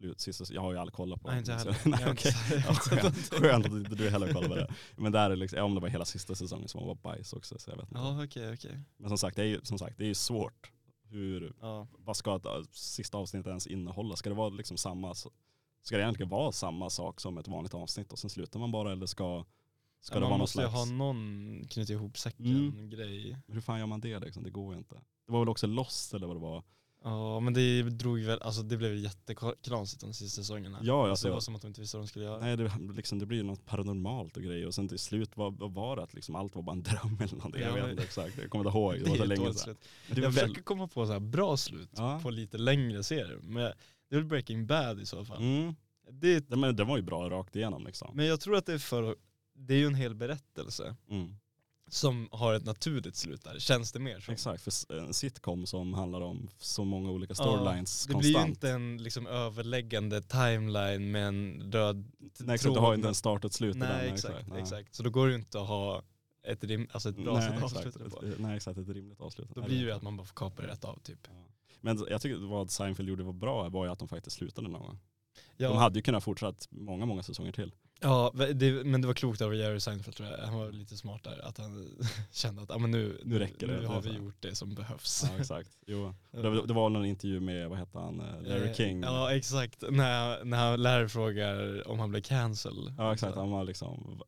slut, 0.04 0.20
sista, 0.22 0.54
jag 0.54 0.62
har 0.62 0.72
ju 0.72 0.78
aldrig 0.78 0.93
kollat 0.93 1.22
på 1.22 1.28
Nej, 1.30 1.39
inte 1.39 1.51
jag 1.51 1.62
så-. 1.62 1.74
Nej, 1.89 1.99
Jag 2.01 2.18
Ja, 2.68 2.74
skönt, 2.74 3.34
skönt 3.34 3.66
att 3.66 3.72
inte 3.72 3.95
du 3.95 4.10
heller 4.10 4.34
kollar 4.34 4.47
på 4.49 4.56
det. 4.56 4.74
Men 4.97 5.12
där 5.12 5.30
är 5.30 5.36
liksom, 5.36 5.58
ja, 5.58 5.64
om 5.64 5.76
det 5.76 5.82
var 5.82 5.88
hela 5.89 6.06
sista 6.06 6.36
säsongen 6.36 6.68
som 6.68 6.88
var 6.88 6.95
bajs 6.95 7.34
också 7.34 7.60
så 7.60 7.70
jag 7.72 7.78
vet 7.78 7.86
inte. 7.91 8.01
Ja 8.01 8.24
okej 8.24 8.54
okej. 8.54 8.80
Men 8.97 9.10
som 9.10 9.18
sagt, 9.18 9.36
det 9.36 9.41
är 9.41 9.47
ju 9.47 9.60
som 9.64 9.78
sagt, 9.80 9.97
det 9.97 10.04
är 10.04 10.08
ju 10.08 10.16
svårt. 10.16 10.72
Hur, 11.10 11.54
Ja. 11.62 11.88
vad 11.97 12.18
ska 12.18 12.36
ett 12.36 12.45
äh, 12.45 12.51
sista 12.72 13.18
avsnittet 13.18 13.47
ens 13.47 13.68
innehålla? 13.68 14.16
Ska 14.16 14.30
det 14.30 14.36
vara 14.36 14.49
liksom 14.49 14.78
samma, 14.78 15.14
ska 15.82 15.97
det 15.97 16.01
egentligen 16.04 16.30
vara 16.30 16.51
samma 16.51 16.89
sak 16.89 17.20
som 17.22 17.38
ett 17.38 17.47
vanligt 17.47 17.74
avsnitt 17.74 18.12
och 18.12 18.20
sen 18.20 18.30
slutar 18.30 18.60
man 18.60 18.72
bara 18.72 18.91
eller 18.91 19.06
ska, 19.06 19.45
ska 20.01 20.16
ja, 20.16 20.20
det 20.20 20.22
man 20.22 20.30
vara 20.30 20.38
någon 20.38 20.39
måste 20.39 20.62
ju 20.62 20.68
slags, 20.70 20.89
ha 20.89 20.95
någon 20.97 21.68
knyta 21.70 21.93
ihop 21.93 22.18
säcken 22.18 22.45
Mm. 22.45 22.89
grej. 22.89 23.38
hur 23.47 23.62
fan 23.62 23.80
gör 23.80 23.86
man 23.86 24.01
det 24.01 24.20
liksom? 24.20 24.43
Det 24.43 24.49
går 24.49 24.74
ju 24.74 24.78
inte. 24.78 24.95
Det 25.26 25.32
var 25.32 25.39
väl 25.39 25.49
också 25.49 25.68
Lost 25.68 26.14
eller 26.14 26.28
vad 26.28 26.36
det 26.36 26.39
var? 26.41 26.64
Ja 27.04 27.39
men 27.39 27.54
det 27.54 27.82
drog 27.84 28.20
väl, 28.20 28.41
alltså 28.41 28.62
det 28.62 28.78
blev 28.78 28.95
jätteknasigt 28.95 30.01
de 30.01 30.14
sista 30.14 30.41
säsongerna. 30.41 30.80
Ja, 30.84 30.93
alltså, 30.93 31.10
alltså, 31.10 31.28
det 31.28 31.34
var 31.34 31.39
som 31.39 31.56
att 31.56 31.62
de 31.62 31.68
inte 31.68 31.82
visste 31.82 31.97
vad 31.97 32.04
de 32.04 32.08
skulle 32.08 32.26
göra. 32.26 32.39
Nej 32.39 32.58
det, 32.58 32.72
liksom, 32.95 33.20
det 33.20 33.26
blir 33.26 33.38
ju 33.38 33.43
något 33.43 33.66
paranormalt 33.66 34.38
och 34.38 34.43
grejer 34.43 34.68
och 34.68 34.74
sen 34.74 34.88
till 34.88 34.99
slut 34.99 35.38
vad, 35.38 35.58
vad 35.60 35.74
var 35.74 35.95
det? 35.95 36.04
Att 36.04 36.14
liksom 36.14 36.36
allt 36.36 36.56
var 36.56 36.62
bara 36.64 36.72
en 36.72 36.84
dröm 36.84 37.18
eller 37.22 37.36
någonting. 37.36 37.62
Ja, 37.62 37.68
jag 37.68 37.82
vet 37.84 37.91
inte 37.91 38.04
exakt, 38.04 38.38
jag 38.38 38.49
kommer 38.49 38.66
inte 38.66 38.78
ihåg. 38.78 38.93
Det 38.93 38.99
det 39.04 39.10
var 39.10 39.18
så 39.18 39.26
länge 39.26 39.54
sedan. 39.54 39.76
Jag 40.08 40.16
väl, 40.16 40.32
försöker 40.32 40.62
komma 40.62 40.88
på 40.88 41.06
så 41.06 41.12
här 41.12 41.20
bra 41.20 41.58
slut 41.58 41.89
Ja. 41.95 42.20
på 42.24 42.30
lite 42.30 42.58
längre 42.58 43.04
serier. 43.04 43.39
Men 43.43 43.72
det 44.10 44.16
är 44.16 44.20
väl 44.20 44.26
Breaking 44.26 44.66
Bad 44.68 44.99
i 45.01 45.06
så 45.06 45.26
fall. 45.26 45.38
mm, 45.41 45.76
Det, 46.12 46.49
men, 46.49 46.76
det 46.76 46.84
var 46.84 46.97
ju 46.97 47.04
bra 47.04 47.30
rakt 47.30 47.56
igenom 47.56 47.86
liksom. 47.86 48.12
men 48.18 48.26
jag 48.26 48.39
tror 48.41 48.56
att 48.56 48.66
det 48.66 48.74
är 48.74 48.78
för, 48.78 49.16
det 49.56 49.74
är 49.74 49.78
ju 49.78 49.88
en 49.88 49.95
hel 49.95 50.16
berättelse 50.16 50.95
Mm. 51.10 51.36
Som 51.94 52.30
har 52.32 52.54
ett 52.54 52.66
naturligt 52.66 53.16
slut 53.16 53.44
där, 53.44 53.60
känns 53.60 53.91
det 53.91 54.00
mer 54.00 54.20
som. 54.20 54.34
Exakt, 54.34 54.64
för 54.64 54.98
en 55.00 55.14
sitcom 55.14 55.66
som 55.66 55.94
handlar 55.94 56.22
om 56.22 56.50
så 56.60 56.84
många 56.86 57.12
olika 57.12 57.36
storylines 57.36 58.06
Det 58.06 58.16
blir 58.16 58.28
ju 58.28 58.34
konstant. 58.34 58.50
inte 58.50 58.70
en 58.72 58.98
liksom 59.04 59.28
överläggande 59.28 60.22
timeline 60.22 61.12
med 61.12 61.28
en 61.28 61.72
röd 61.72 62.12
Nej 62.39 62.56
exakt, 62.56 62.74
du 62.74 62.80
har 62.80 62.94
inte 62.96 63.08
en 63.08 63.16
start 63.16 63.44
och 63.46 63.50
ett 63.50 63.54
slut 63.56 63.76
i 63.76 63.80
den. 63.80 63.89
Nej 63.89 64.10
exakt, 64.10 64.48
Nej. 64.48 64.62
exakt. 64.62 64.96
Så 64.96 65.04
då 65.04 65.10
går 65.10 65.26
det 65.28 65.32
ju 65.34 65.39
inte 65.39 65.62
att 65.62 65.68
ha 65.68 66.04
ett, 66.44 66.64
rim, 66.64 66.88
alltså 66.91 67.10
ett 67.10 67.16
bra 67.16 67.34
Nej, 67.34 67.44
sätt 67.50 67.58
att 67.58 67.64
avsluta 67.64 68.00
det 68.04 68.10
på. 68.10 68.22
Nej 68.38 68.56
exakt, 68.56 68.78
ett 68.80 68.89
rimligt 68.89 69.22
avslut. 69.22 69.50
Då 69.56 69.60
Nej, 69.62 69.68
blir 69.70 69.78
det- 69.78 69.84
det 69.84 69.89
ju 69.89 69.96
att 69.96 70.02
man 70.04 70.18
bara 70.18 70.26
får 70.28 70.36
kapa 70.36 70.62
det 70.62 70.68
rätt 70.68 70.86
av 70.86 71.00
typ. 71.04 71.20
Ja. 71.28 71.46
Men 71.82 72.06
jag 72.10 72.22
tycker 72.22 72.38
vad 72.48 72.72
Seinfeld 72.72 73.10
gjorde 73.10 73.24
var 73.24 73.34
bra 73.34 73.70
var 73.70 73.86
ju 73.86 73.91
att 73.91 74.00
de 74.00 74.08
faktiskt 74.08 74.36
slutade 74.38 74.68
någon 74.68 74.82
gång. 74.82 75.00
Ja, 75.58 75.70
De 75.70 75.78
hade 75.78 76.00
ju 76.00 76.04
kunnat 76.04 76.24
fortsatt 76.24 76.68
många, 76.72 77.06
många 77.06 77.24
säsonger 77.24 77.52
till. 77.52 77.74
Ja 78.04 78.32
det, 78.54 78.84
men 78.86 79.01
det 79.01 79.08
var 79.08 79.14
klokt 79.14 79.41
av 79.41 79.56
Jerry 79.56 79.80
Seinfeld 79.80 80.16
tror 80.18 80.30
jag. 80.30 80.38
Han 80.38 80.58
var 80.58 80.72
lite 80.72 80.97
smart 80.97 81.24
där. 81.24 81.47
Att 81.47 81.58
han 81.58 81.88
kände 82.32 82.62
att 82.62 82.72
ah, 82.72 82.78
men 82.78 82.91
nu, 82.91 83.22
Nu 83.24 83.39
räcker 83.39 83.68
det. 83.68 83.80
Nu 83.80 83.86
har 83.86 84.01
vi 84.01 84.10
gjort 84.10 84.36
det 84.41 84.56
som 84.56 84.76
behövs. 84.76 85.26
Ja 85.34 85.39
exakt. 85.39 85.70
Jo. 85.86 86.14
Det, 86.32 86.49
var- 86.49 86.68
det 86.68 86.74
var 86.74 86.89
någon 86.89 87.06
intervju 87.06 87.39
med, 87.39 87.70
vad 87.70 87.78
hette 87.78 87.99
han, 87.99 88.20
eh, 88.20 88.41
Larry 88.49 88.68
Eh, 88.70 88.74
King. 88.74 89.01
Ja 89.01 89.36
exakt, 89.36 89.84
när, 89.89 90.43
när 90.43 90.78
Larry 90.78 91.08
frågar 91.08 91.88
om 91.88 91.99
han 91.99 92.10
blev 92.10 92.22
cancel. 92.22 92.93
Ja 92.97 93.14
exakt, 93.14 93.36
han 93.36 93.51
var 93.51 93.64
liksom 93.64 94.22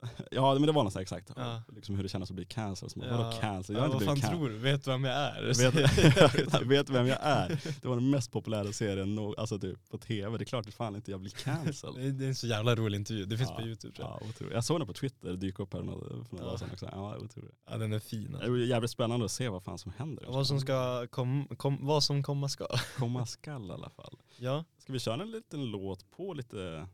Ja 0.30 0.52
men 0.54 0.62
det 0.62 0.72
var 0.72 0.84
något 0.84 0.92
så 0.92 0.98
här 0.98 1.02
exakt, 1.02 1.30
Ja. 1.36 1.62
liksom 1.68 1.94
hur 1.96 2.02
det 2.02 2.08
kändes 2.08 2.30
att 2.30 2.36
bli 2.36 2.44
cancelled. 2.44 2.90
Så, 2.92 3.00
Vadå 3.00 3.32
cancelled? 3.40 3.80
Jag 3.82 3.88
Ja, 3.88 3.92
har 3.92 3.94
inte 3.94 4.06
vad 4.06 4.18
fan 4.20 4.30
blivit 4.30 4.30
tror 4.30 4.48
du? 4.48 4.58
Vet 4.58 4.84
du 4.84 4.90
vem 4.90 5.04
jag 5.04 5.14
är? 5.16 5.70
Vet, 5.70 6.62
vet 6.70 6.90
vem 6.90 7.06
jag 7.06 7.18
är? 7.22 7.60
Det 7.82 7.88
var 7.88 7.94
den 7.96 8.10
mest 8.10 8.32
populära 8.32 8.72
serien 8.72 9.18
alltså 9.38 9.58
typ, 9.58 9.88
på 9.90 9.98
tv. 9.98 10.38
Det 10.38 10.42
är 10.42 10.46
klart 10.46 10.68
att 10.68 10.74
fan 10.74 10.96
inte 10.96 11.10
jag 11.10 11.20
blir 11.20 11.30
cancelled. 11.30 11.94
Det 11.96 12.08
är- 12.08 12.12
det 12.12 12.26
en 12.26 12.34
så 12.34 12.46
jävla 12.46 12.74
rolig 12.76 12.98
intervju, 12.98 13.24
det 13.24 13.36
finns 13.38 13.50
Ja, 13.50 13.56
på 13.56 13.62
youtube 13.62 13.94
tror 13.96 14.08
jag. 14.08 14.18
Ja, 14.22 14.28
otroligt. 14.28 14.54
Jag 14.54 14.64
såg 14.64 14.80
den 14.80 14.86
på 14.86 14.92
Twitter 14.92 15.32
dyka 15.36 15.62
upp 15.62 15.72
här 15.72 15.80
för 15.80 15.86
några 15.86 16.00
för 16.08 16.14
några 16.14 16.24
Ja. 16.38 16.44
dagar 16.44 16.56
sedan 16.56 16.68
också. 16.72 16.88
Ja, 16.92 17.16
otroligt. 17.16 17.54
Ja 17.70 17.76
den 17.78 17.92
är 17.92 17.98
fin. 17.98 18.36
Det 18.40 18.46
är 18.46 18.56
jävligt 18.56 18.90
spännande 18.90 19.24
att 19.24 19.32
se 19.32 19.48
vad 19.48 19.62
fan 19.62 19.78
som 19.78 19.92
händer. 19.98 20.24
Vad 20.28 20.46
som 20.46 20.60
ska 20.60 21.06
kom, 21.06 21.46
kom, 21.56 21.86
vad 21.86 22.04
som 22.04 22.22
komma 22.22 22.48
ska. 22.48 22.66
komma 22.98 23.26
skall 23.26 23.68
i 23.70 23.72
alla 23.72 23.90
fall. 23.90 24.16
Ja, 24.38 24.64
Ska 24.78 24.92
vi 24.92 24.98
köra 24.98 25.22
en 25.22 25.30
liten 25.30 25.64
låt 25.64 26.10
på 26.10 26.34
lite, 26.34 26.86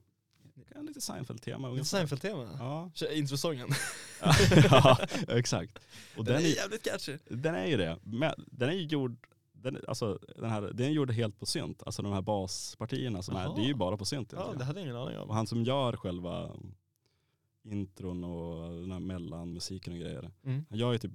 lite 0.81 1.01
Seinfeld-tema? 1.01 1.71
lite? 1.71 1.85
Seinfeld-tema. 1.85 2.49
Ja. 2.59 2.91
Kör 2.95 3.13
Introsången. 3.13 3.69
ja, 4.71 4.99
exakt. 5.29 5.79
Och 6.17 6.25
Den 6.25 6.35
den 6.35 6.43
är 6.45 6.49
är, 6.49 6.55
jävligt 6.57 6.83
catchy. 6.83 7.19
den 7.29 7.55
är 7.55 7.67
ju 7.67 7.77
det. 7.77 7.99
Men 8.03 8.33
den 8.47 8.69
är 8.69 8.73
ju 8.73 8.83
gjord, 8.87 9.27
den, 9.53 9.77
är- 9.77 9.89
alltså, 9.89 10.19
den, 10.37 10.51
här, 10.51 10.63
den 10.63 10.87
är 10.87 10.91
gjord 10.91 11.11
helt 11.11 11.39
på 11.39 11.47
synt. 11.47 11.83
Alltså 11.87 12.03
de 12.03 12.13
här 12.13 12.23
baspartierna 12.23 13.23
som 13.23 13.37
är, 13.37 13.43
Jaha. 13.43 13.55
det 13.57 13.63
är 13.63 13.67
ju 13.67 13.75
bara 13.75 13.97
på 13.97 14.05
synt. 14.05 14.33
Ja, 14.37 14.55
det 14.59 14.65
hade 14.65 14.81
jag 14.81 14.85
ingen 14.85 14.97
aning 14.97 15.19
Och 15.19 15.23
om. 15.31 15.31
han 15.31 15.47
som 15.47 15.65
gör 15.65 15.97
själva 15.97 16.51
intron 17.65 18.25
och 18.25 18.71
den 18.81 18.93
här 18.93 19.01
mellanmusiken 19.01 19.93
och 19.93 19.99
grejer. 19.99 20.31
Mm. 20.45 20.65
Han 20.71 20.79
gör 20.79 20.93
ju 20.93 20.99
typ 20.99 21.13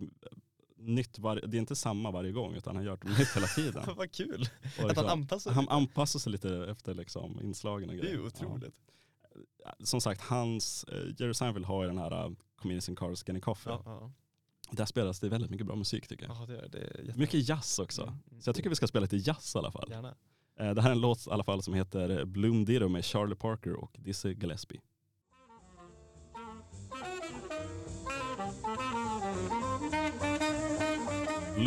nytt 0.77 1.19
varje, 1.19 1.45
det 1.45 1.57
är 1.57 1.59
inte 1.59 1.75
samma 1.75 2.11
varje 2.11 2.31
gång 2.31 2.53
utan 2.55 2.75
han 2.75 2.85
gör 2.85 2.97
typ 2.97 3.17
nytt 3.19 3.35
hela 3.35 3.47
tiden. 3.47 3.83
Vad 3.97 4.11
kul. 4.11 4.41
Och 4.41 4.67
Att 4.67 4.79
han 4.79 4.87
liksom, 4.87 5.05
anpassar 5.07 5.51
han 5.51 5.63
lite. 5.63 5.73
anpassar 5.73 6.19
sig 6.19 6.31
lite 6.31 6.65
efter 6.71 6.93
liksom 6.93 7.39
inslagen 7.43 7.89
och 7.89 7.95
Det 7.95 7.99
är 8.01 8.03
grejer. 8.03 8.17
ju 8.17 8.25
otroligt. 8.27 8.73
Ja. 8.87 8.93
Som 9.83 10.01
sagt, 10.01 10.21
hans, 10.21 10.83
eh, 10.83 11.05
Jerry 11.17 11.33
Seinfeld 11.33 11.65
har 11.65 11.83
ju 11.83 11.87
den 11.87 11.97
här 11.97 12.25
uh, 12.25 12.33
Comedians 12.55 12.89
in 12.89 12.95
Cars 12.95 13.23
Getting 13.27 13.41
Coffee. 13.41 13.69
Ja, 13.69 13.81
ja. 13.85 14.11
Där 14.71 14.85
spelas 14.85 15.19
det 15.19 15.29
väldigt 15.29 15.51
mycket 15.51 15.67
bra 15.67 15.75
musik 15.75 16.07
tycker 16.07 16.25
jag. 16.25 16.37
ja 16.37 16.45
det 16.45 16.57
är 16.57 16.69
det. 16.69 17.11
Är 17.11 17.17
Mycket 17.17 17.49
jazz 17.49 17.79
också. 17.79 18.01
Mm, 18.01 18.13
mm. 18.31 18.41
Så 18.41 18.49
jag 18.49 18.55
tycker 18.55 18.69
vi 18.69 18.75
ska 18.75 18.87
spela 18.87 19.01
lite 19.01 19.17
jazz 19.17 19.55
i 19.55 19.57
alla 19.57 19.71
fall. 19.71 19.87
Gärna. 19.89 20.15
Eh, 20.59 20.73
Det 20.73 20.81
här 20.81 20.89
är 20.89 20.93
en 20.95 21.01
låt 21.01 21.27
i 21.27 21.29
alla 21.29 21.43
fall 21.43 21.63
som 21.63 21.73
heter 21.73 22.25
Bloom 22.25 22.65
Ditto 22.65 22.89
med 22.89 23.05
Charlie 23.05 23.35
Parker 23.35 23.73
och 23.73 23.95
Dizzy 23.99 24.33
Gillespie. 24.33 24.81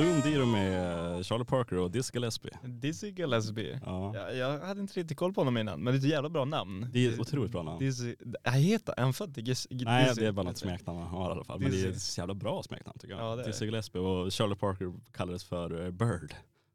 Är 0.01 0.39
de 0.39 0.53
med 0.53 1.27
Charlie 1.27 1.45
Parker 1.45 1.77
och 1.79 1.91
Dizzy 1.91 2.11
Gillespie. 2.15 2.51
Dizzy 2.65 3.11
Gillespie. 3.11 3.81
Ja. 3.85 4.13
Ja, 4.15 4.31
jag 4.33 4.59
hade 4.59 4.81
inte 4.81 5.01
riktigt 5.01 5.19
koll 5.19 5.33
på 5.33 5.41
honom 5.41 5.57
innan, 5.59 5.81
men 5.81 5.93
det 5.93 5.97
är 5.97 5.99
ett 5.99 6.05
jävla 6.11 6.29
bra 6.29 6.45
namn. 6.45 6.89
Det 6.93 7.07
är 7.07 7.13
ett 7.13 7.19
otroligt 7.21 7.53
bra 7.53 7.63
namn. 7.63 7.79
Dizzy, 7.79 8.17
han 8.45 8.55
heter, 8.55 8.95
han 8.97 9.13
född 9.13 9.39
Giz, 9.39 9.67
Nej 9.71 10.09
Dizzy? 10.09 10.21
det 10.21 10.27
är 10.29 10.33
bara 10.33 10.47
något 10.47 10.59
smeknamn 10.59 10.99
han 10.99 11.09
har 11.09 11.29
i 11.29 11.33
alla 11.33 11.45
fall. 11.45 11.61
Men 11.61 11.71
det 11.71 11.77
är 11.77 11.79
Dizzy. 11.79 11.89
ett 11.91 12.01
så 12.03 12.21
jävla 12.21 12.35
bra 12.35 12.63
smeknamn 12.63 12.99
tycker 12.99 13.15
jag. 13.17 13.39
Ja, 13.39 13.45
Dizzy 13.45 13.65
Gillespie 13.65 14.01
och 14.01 14.33
Charlie 14.33 14.55
Parker 14.57 14.93
kallades 15.13 15.45
för 15.45 15.85
eh, 15.85 15.91
Bird. 15.91 16.35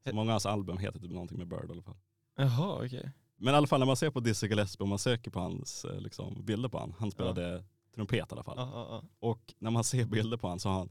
Så 0.10 0.16
många 0.16 0.30
av 0.30 0.34
hans 0.34 0.46
album 0.46 0.78
heter 0.78 1.00
typ 1.00 1.12
någonting 1.12 1.38
med 1.38 1.48
Bird 1.48 1.66
i 1.70 1.72
alla 1.72 1.82
fall. 1.82 1.98
Jaha 2.38 2.86
okej. 2.86 3.12
Men 3.38 3.54
i 3.54 3.58
alla 3.58 3.68
fall 3.68 3.80
när 3.80 3.88
man 3.88 3.96
ser 3.96 4.10
på 4.12 4.20
Dizzy 4.20 4.48
Gillespie 4.48 4.84
och 4.84 4.90
man 4.90 5.00
söker 5.00 5.32
på 5.32 5.40
hans 5.40 5.86
eh, 5.86 6.00
liksom, 6.00 6.46
bilder 6.46 6.70
på 6.70 6.80
han. 6.80 6.94
Han 7.00 7.12
spelade 7.12 7.64
trumpet 7.96 8.18
i 8.18 8.22
alla 8.32 8.44
fall. 8.44 8.56
Ja, 8.58 8.70
ja, 8.74 8.88
ja. 8.90 9.28
Och 9.30 9.54
när 9.60 9.72
man 9.72 9.84
ser 9.84 10.06
bilder 10.06 10.38
på 10.38 10.48
han 10.48 10.60
så 10.60 10.70
har 10.70 10.78
han 10.78 10.90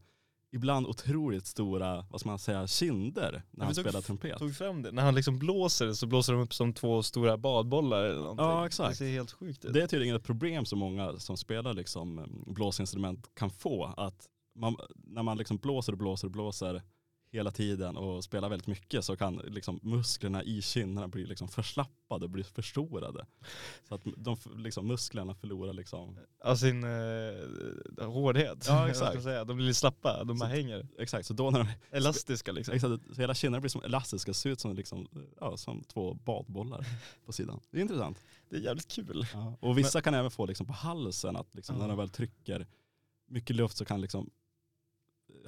ibland 0.52 0.86
otroligt 0.86 1.46
stora, 1.46 2.06
vad 2.10 2.20
ska 2.20 2.28
man 2.28 2.38
säga, 2.38 2.66
kinder 2.66 3.42
när 3.50 3.64
han 3.64 3.74
spelar 3.74 4.00
trumpet. 4.00 4.38
Tog 4.38 4.56
fram 4.56 4.82
det. 4.82 4.92
När 4.92 5.02
han 5.02 5.14
liksom 5.14 5.38
blåser 5.38 5.92
så 5.92 6.06
blåser 6.06 6.32
de 6.32 6.42
upp 6.42 6.54
som 6.54 6.72
två 6.72 7.02
stora 7.02 7.36
badbollar 7.36 8.04
eller 8.04 8.20
någonting. 8.20 8.46
Ja, 8.46 8.66
exakt. 8.66 8.90
Det 8.90 8.96
ser 8.96 9.10
helt 9.10 9.32
sjukt 9.32 9.64
ut. 9.64 9.72
Det 9.72 9.82
är 9.82 9.86
tydligen 9.86 10.16
ett 10.16 10.24
problem 10.24 10.64
som 10.64 10.78
många 10.78 11.18
som 11.18 11.36
spelar 11.36 11.74
liksom 11.74 12.18
mm, 12.18 12.44
blåsinstrument 12.46 13.30
kan 13.34 13.50
få. 13.50 13.94
Att 13.96 14.26
man, 14.54 14.76
när 14.96 15.22
man 15.22 15.38
liksom 15.38 15.56
blåser 15.56 15.92
och 15.92 15.98
blåser 15.98 16.26
och 16.26 16.32
blåser 16.32 16.82
hela 17.30 17.50
tiden 17.50 17.96
och 17.96 18.24
spelar 18.24 18.48
väldigt 18.48 18.66
mycket 18.66 19.04
så 19.04 19.16
kan 19.16 19.36
liksom 19.36 19.80
musklerna 19.82 20.42
i 20.44 20.62
kinderna 20.62 21.08
bli 21.08 21.26
liksom 21.26 21.48
förslappade 21.48 22.24
och 22.24 22.30
bli 22.30 22.44
förstorade. 22.44 23.26
Så 23.88 23.94
att 23.94 24.02
de, 24.16 24.36
liksom, 24.56 24.86
musklerna 24.86 25.34
förlorar 25.34 25.72
liksom, 25.72 26.18
Av 26.44 26.56
sin 26.56 26.84
eh, 26.84 28.06
hårdhet. 28.06 28.64
Ja, 28.68 28.88
exakt. 28.90 29.22
säga. 29.22 29.44
De 29.44 29.56
blir 29.56 29.72
slappa, 29.72 30.24
de 30.24 30.36
Så- 30.38 30.40
bara 30.44 30.48
hänger. 30.50 30.88
exakt 30.98 31.26
så 31.26 31.34
då 31.34 31.50
när 31.50 31.58
de, 31.58 31.68
Elastiska 31.96 32.52
liksom. 32.52 32.74
exakt, 32.74 33.14
så 33.14 33.20
hela 33.20 33.34
kinderna 33.34 33.60
blir 33.60 33.70
som 33.70 33.82
elastiska, 33.84 34.34
ser 34.34 34.50
ut 34.50 34.60
som, 34.60 34.74
liksom, 34.74 35.08
ja, 35.40 35.56
som 35.56 35.84
två 35.84 36.14
badbollar 36.14 36.86
på 37.26 37.32
sidan. 37.32 37.60
Det 37.70 37.78
är 37.78 37.82
intressant. 37.82 38.18
Det 38.50 38.56
är 38.56 38.60
jävligt 38.60 38.88
kul. 38.88 39.26
Ja. 39.32 39.56
Och 39.60 39.78
vissa 39.78 40.00
kan 40.00 40.14
även 40.14 40.30
få 40.30 40.46
liksom 40.46 40.66
på 40.66 40.72
halsen 40.72 41.36
att 41.36 41.54
liksom, 41.54 41.76
Ja. 41.76 41.82
när 41.82 41.88
de 41.88 41.96
väl 41.98 42.08
trycker 42.08 42.66
mycket 43.30 43.56
luft 43.56 43.76
så 43.76 43.84
kan 43.84 44.00
liksom 44.00 44.30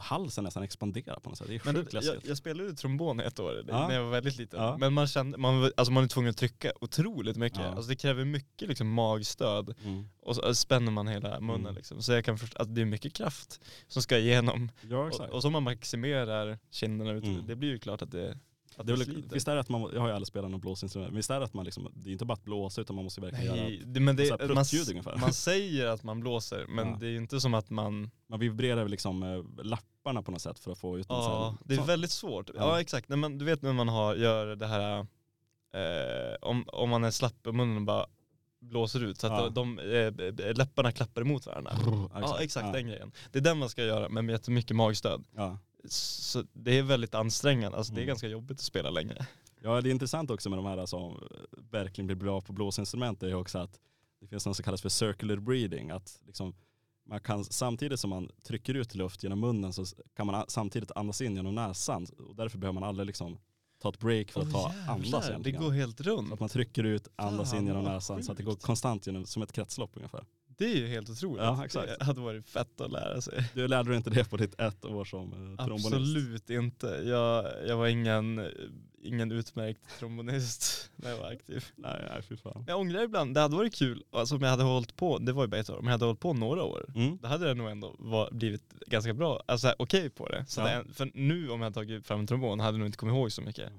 halsen 0.00 0.44
nästan 0.44 0.62
expandera 0.62 1.20
på 1.20 1.28
något 1.30 1.38
sätt. 1.38 1.46
Det 1.48 1.54
är 1.54 1.60
Men 1.64 1.74
sjukt 1.74 1.92
det, 1.92 2.04
jag, 2.04 2.16
jag 2.24 2.36
spelade 2.36 2.74
trombon 2.74 3.20
ett 3.20 3.38
år 3.40 3.64
Ja. 3.68 3.88
när 3.88 3.94
jag 3.94 4.02
var 4.04 4.10
väldigt 4.10 4.38
liten. 4.38 4.60
Ja. 4.62 4.76
Men 4.78 4.92
man 4.92 5.06
kände, 5.06 5.38
man, 5.38 5.70
alltså 5.76 5.92
man 5.92 6.04
är 6.04 6.08
tvungen 6.08 6.30
att 6.30 6.36
trycka 6.36 6.72
otroligt 6.80 7.36
mycket. 7.36 7.58
Ja. 7.60 7.66
Alltså 7.66 7.88
det 7.88 7.96
kräver 7.96 8.24
mycket 8.24 8.68
liksom 8.68 8.88
magstöd 8.92 9.74
Mm. 9.84 10.04
och 10.22 10.36
så 10.36 10.54
spänner 10.54 10.92
man 10.92 11.08
hela 11.08 11.40
munnen 11.40 11.60
Mm. 11.60 11.74
liksom. 11.74 12.02
Så 12.02 12.12
jag 12.12 12.24
kan 12.24 12.38
förstå 12.38 12.62
att 12.62 12.74
det 12.74 12.80
är 12.80 12.84
mycket 12.84 13.12
kraft 13.14 13.60
som 13.88 14.02
ska 14.02 14.18
igenom. 14.18 14.70
Ja 14.90 14.98
Och, 14.98 15.20
och 15.20 15.42
så 15.42 15.50
man 15.50 15.62
maximerar 15.62 16.58
kinderna 16.70 17.12
ut, 17.12 17.24
Mm. 17.24 17.46
det 17.46 17.56
blir 17.56 17.68
ju 17.68 17.78
klart 17.78 18.02
att 18.02 18.10
det, 18.10 18.38
att 18.76 18.86
det 18.86 18.92
är 18.92 18.96
väl, 18.96 19.22
visst 19.32 19.48
är 19.48 19.54
det 19.54 19.60
att 19.60 19.68
man, 19.68 19.90
jag 19.94 20.00
har 20.00 20.08
ju 20.08 20.14
aldrig 20.14 20.26
spelat 20.28 20.50
någon 20.50 20.60
blåsinstrument, 20.60 21.10
men 21.12 21.16
visst 21.16 21.30
är 21.30 21.38
det 21.38 21.44
att 21.44 21.54
man 21.54 21.64
liksom, 21.64 21.88
det 21.94 22.10
är 22.10 22.12
inte 22.12 22.24
bara 22.24 22.32
att 22.34 22.44
blåsa 22.44 22.80
utan 22.80 22.96
man 22.96 23.04
måste 23.04 23.20
verkligen 23.20 23.44
göra, 23.46 23.56
Nej, 23.56 23.82
det, 23.86 24.00
men 24.00 24.16
så 24.16 24.22
här 24.22 24.38
det, 24.38 24.46
man, 24.54 24.56
pruttljud 24.56 24.88
ungefär. 24.90 25.16
man 25.16 25.32
säger 25.32 25.86
att 25.86 26.02
man 26.02 26.20
blåser 26.20 26.66
men 26.68 26.88
Ja. 26.88 26.96
det 27.00 27.06
är 27.06 27.10
ju 27.10 27.16
inte 27.16 27.40
som 27.40 27.54
att 27.54 27.70
man, 27.70 28.10
man 28.28 28.40
vibrerar 28.40 28.88
liksom 28.88 29.22
eh, 29.22 29.64
lapparna 29.64 30.22
på 30.22 30.30
något 30.30 30.42
sätt 30.42 30.58
för 30.58 30.72
att 30.72 30.78
få 30.78 30.98
ut 30.98 31.06
så 31.06 31.12
ja 31.12 31.56
här, 31.60 31.66
det 31.68 31.74
är 31.74 31.78
så- 31.78 31.84
väldigt 31.84 32.10
svårt. 32.10 32.48
Ja, 32.48 32.54
Ja. 32.56 32.80
exakt, 32.80 33.08
Nej, 33.08 33.18
men 33.18 33.38
du 33.38 33.44
vet 33.44 33.62
när 33.62 33.72
man 33.72 33.88
har, 33.88 34.14
gör 34.14 34.46
det 34.56 34.66
här, 34.66 34.98
eh, 35.74 36.36
om, 36.40 36.64
om 36.68 36.90
man 36.90 37.04
är 37.04 37.10
slapp 37.10 37.46
i 37.46 37.52
munnen 37.52 37.76
och 37.76 37.82
bara 37.82 38.06
blåser 38.60 39.04
ut 39.04 39.18
så 39.20 39.26
att 39.26 39.32
Ja. 39.32 39.48
de, 39.48 39.78
eh, 39.78 40.54
läpparna 40.56 40.92
klappar 40.92 41.20
emot 41.22 41.46
varandra. 41.46 41.72
Ja 42.14 42.38
exakt, 42.40 42.66
Ja. 42.66 42.72
den 42.72 42.86
grejen. 42.86 43.12
Det 43.32 43.38
är 43.38 43.42
den 43.42 43.58
man 43.58 43.68
ska 43.68 43.84
göra 43.84 44.08
men 44.08 44.26
med 44.26 44.32
jättemycket 44.32 44.76
magstöd. 44.76 45.24
Ja. 45.36 45.58
Så 45.84 46.44
det 46.52 46.78
är 46.78 46.82
väldigt 46.82 47.14
ansträngande, 47.14 47.78
alltså 47.78 47.92
det 47.92 47.98
är 48.00 48.02
Mm. 48.02 48.08
ganska 48.08 48.28
jobbigt 48.28 48.58
att 48.58 48.64
spela 48.64 48.90
länge. 48.90 49.26
Ja 49.62 49.80
det 49.80 49.88
är 49.88 49.90
intressant 49.90 50.30
också 50.30 50.50
med 50.50 50.58
de 50.58 50.66
här 50.66 50.86
som 50.86 51.28
verkligen 51.70 52.06
blir 52.06 52.16
bra 52.16 52.40
på 52.40 52.52
blåsinstrument 52.52 53.22
är 53.22 53.28
ju 53.28 53.34
också 53.34 53.58
att 53.58 53.80
det 54.20 54.26
finns 54.26 54.46
något 54.46 54.56
som 54.56 54.62
kallas 54.64 54.82
för 54.82 54.88
circular 54.88 55.36
breathing. 55.36 55.90
Att 55.90 56.20
liksom 56.26 56.54
man 57.06 57.20
kan, 57.20 57.44
samtidigt 57.44 58.00
som 58.00 58.10
man 58.10 58.30
trycker 58.42 58.74
ut 58.74 58.94
luft 58.94 59.22
genom 59.22 59.40
munnen 59.40 59.72
så 59.72 59.84
kan 60.16 60.26
man 60.26 60.44
samtidigt 60.48 60.90
andas 60.94 61.20
in 61.20 61.36
genom 61.36 61.54
näsan. 61.54 62.06
Och 62.28 62.36
därför 62.36 62.58
behöver 62.58 62.80
man 62.80 62.88
aldrig 62.88 63.06
liksom 63.06 63.38
ta 63.82 63.88
ett 63.88 63.98
break 63.98 64.30
för 64.30 64.40
att 64.40 64.52
ta 64.52 64.72
andas 64.88 65.10
det 65.26 65.30
egentligen. 65.32 65.62
går 65.62 65.70
helt 65.70 65.96
Så 65.96 66.02
runt. 66.04 66.32
att 66.32 66.40
man 66.40 66.48
trycker 66.48 66.84
ut, 66.84 67.08
andas 67.16 67.52
in 67.52 67.58
Fan, 67.58 67.66
genom 67.66 67.84
vad 67.84 67.92
näsan 67.94 68.22
så 68.22 68.32
att 68.32 68.38
det 68.38 68.44
går 68.44 68.52
sjukt. 68.52 68.64
konstant 68.64 69.06
genom, 69.06 69.26
som 69.26 69.42
ett 69.42 69.52
kretslopp 69.52 69.90
ungefär. 69.96 70.24
Det 70.60 70.72
är 70.72 70.76
ju 70.76 70.86
helt 70.88 71.10
otroligt. 71.10 71.42
Ja, 71.44 71.64
exakt. 71.64 71.98
Det 71.98 72.04
hade 72.04 72.20
varit 72.20 72.46
fett 72.48 72.80
att 72.80 72.92
lära 72.92 73.20
sig. 73.20 73.44
Du 73.54 73.68
lärde 73.68 73.88
dig 73.88 73.96
inte 73.96 74.10
det 74.10 74.30
på 74.30 74.36
ditt 74.36 74.60
ett 74.60 74.84
år 74.84 75.04
som 75.04 75.32
eh, 75.58 75.64
trombonist? 75.64 75.86
Absolut 75.86 76.50
inte. 76.50 76.86
Jag, 77.04 77.46
jag 77.68 77.76
var 77.76 77.86
ingen, 77.86 78.48
ingen 79.02 79.32
utmärkt 79.32 79.80
trombonist 79.98 80.90
när 80.96 81.10
jag 81.10 81.18
var 81.18 81.30
aktiv. 81.32 81.64
Nej, 81.76 82.04
nej 82.12 82.22
fy 82.22 82.36
fan. 82.36 82.64
Jag 82.68 82.78
ångrar 82.80 83.02
ibland, 83.02 83.34
det 83.34 83.40
hade 83.40 83.56
varit 83.56 83.74
kul, 83.74 84.02
alltså 84.12 84.36
om 84.36 84.42
jag 84.42 84.50
hade 84.50 84.62
hållit 84.62 84.96
på, 84.96 85.18
det 85.18 85.32
var 85.32 85.42
ju 85.44 85.48
bara 85.48 85.60
ett 85.60 85.70
år, 85.70 85.78
om 85.78 85.84
jag 85.86 85.92
hade 85.92 86.04
hållit 86.04 86.20
på 86.20 86.32
några 86.32 86.62
år, 86.62 86.86
Mm. 86.94 87.18
då 87.22 87.28
hade 87.28 87.46
det 87.48 87.54
nog 87.54 87.70
ändå 87.70 87.94
var, 87.98 88.28
blivit 88.32 88.62
ganska 88.86 89.14
bra, 89.14 89.42
alltså 89.46 89.74
okej 89.78 90.10
på 90.10 90.28
det. 90.28 90.44
Så 90.48 90.60
Ja. 90.60 90.64
det. 90.66 90.92
För 90.94 91.10
nu 91.14 91.50
om 91.50 91.60
jag 91.60 91.64
hade 91.66 91.74
tagit 91.74 92.06
fram 92.06 92.20
en 92.20 92.26
trombon 92.26 92.60
hade 92.60 92.74
jag 92.74 92.78
nog 92.78 92.88
inte 92.88 92.98
kommit 92.98 93.12
ihåg 93.14 93.32
så 93.32 93.42
mycket. 93.42 93.72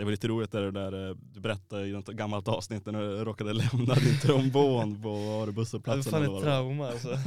Det 0.00 0.04
var 0.04 0.10
lite 0.10 0.28
roligt 0.28 0.52
där, 0.52 0.72
där 0.72 1.08
eh, 1.10 1.16
du 1.34 1.40
berättade 1.40 1.86
i 1.86 1.92
något 1.92 2.06
gammalt 2.08 2.48
avsnitt 2.48 2.86
när 2.86 2.92
du 3.00 3.24
råkade 3.24 3.52
lämna 3.52 3.94
din 3.94 4.18
trombon 4.22 5.02
på 5.02 5.08
var 5.08 5.46
det 5.46 5.52
var 5.52 5.52
busshållplatsen. 5.52 6.12
fan 6.12 6.36
ett 6.36 6.42
trauma 6.42 6.88
alltså. 6.88 7.08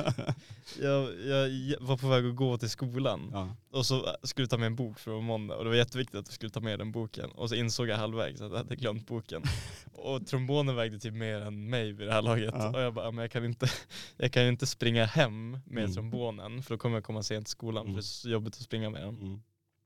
jag, 0.81 1.09
jag 1.23 1.79
var 1.81 1.97
på 1.97 2.07
väg 2.07 2.25
att 2.25 2.35
gå 2.35 2.57
till 2.57 2.69
skolan 2.69 3.29
Ja. 3.33 3.55
och 3.71 3.85
så 3.85 4.07
skulle 4.23 4.43
jag 4.43 4.49
ta 4.49 4.57
med 4.57 4.65
en 4.67 4.75
bok 4.75 4.99
för 4.99 5.21
måndag 5.21 5.55
och 5.55 5.63
det 5.63 5.69
var 5.69 5.77
jätteviktigt 5.77 6.19
att 6.19 6.27
jag 6.27 6.33
skulle 6.33 6.49
ta 6.49 6.59
med 6.59 6.79
den 6.79 6.91
boken 6.91 7.31
och 7.31 7.49
så 7.49 7.55
insåg 7.55 7.87
jag 7.87 7.97
halvvägs 7.97 8.41
att 8.41 8.51
jag 8.51 8.57
hade 8.57 8.75
glömt 8.75 9.07
boken. 9.07 9.43
och 9.93 10.27
trombonen 10.27 10.75
vägde 10.75 10.99
typ 10.99 11.13
mer 11.13 11.41
än 11.41 11.69
mig 11.69 11.91
vid 11.91 12.07
det 12.07 12.13
här 12.13 12.21
laget 12.21 12.53
Ja. 12.57 12.69
och 12.69 12.81
jag 12.81 12.93
bara, 12.93 13.11
men 13.11 13.21
jag 13.21 13.31
kan 13.31 13.45
inte, 13.45 13.67
jag 14.17 14.31
kan 14.31 14.43
inte 14.43 14.67
springa 14.67 15.05
hem 15.05 15.51
med 15.65 15.83
Mm. 15.83 15.93
trombonen 15.93 16.63
för 16.63 16.73
då 16.73 16.77
kommer 16.77 16.95
jag 16.97 17.03
komma 17.03 17.23
sent 17.23 17.45
till 17.45 17.51
skolan 17.51 17.83
Mm. 17.85 17.93
för 17.95 18.01
det 18.01 18.05
är 18.05 18.21
så 18.21 18.29
jobbigt 18.29 18.55
att 18.55 18.61
springa 18.61 18.89
med 18.89 19.01
den. 19.01 19.17
Mm. 19.17 19.41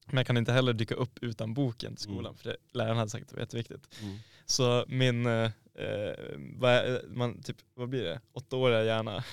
Men 0.07 0.17
jag 0.17 0.27
kan 0.27 0.37
inte 0.37 0.51
heller 0.53 0.73
dyka 0.73 0.95
upp 0.95 1.19
utan 1.23 1.53
boken 1.53 1.95
till 1.95 2.03
skolan 2.03 2.25
Mm. 2.25 2.35
för 2.37 2.49
det, 2.49 2.57
läraren 2.73 2.97
hade 2.97 3.09
sagt 3.09 3.23
att 3.23 3.29
det 3.29 3.35
var 3.35 3.41
jätteviktigt. 3.41 3.89
Mm. 4.01 4.17
Så 4.45 4.85
min, 4.87 5.25
eh, 5.25 5.51
eh, 5.75 6.15
vad, 6.37 6.99
man, 7.09 7.41
typ, 7.41 7.57
vad 7.73 7.89
blir 7.89 8.03
det, 8.03 8.21
åttaåriga 8.33 8.83
hjärna 8.83 9.23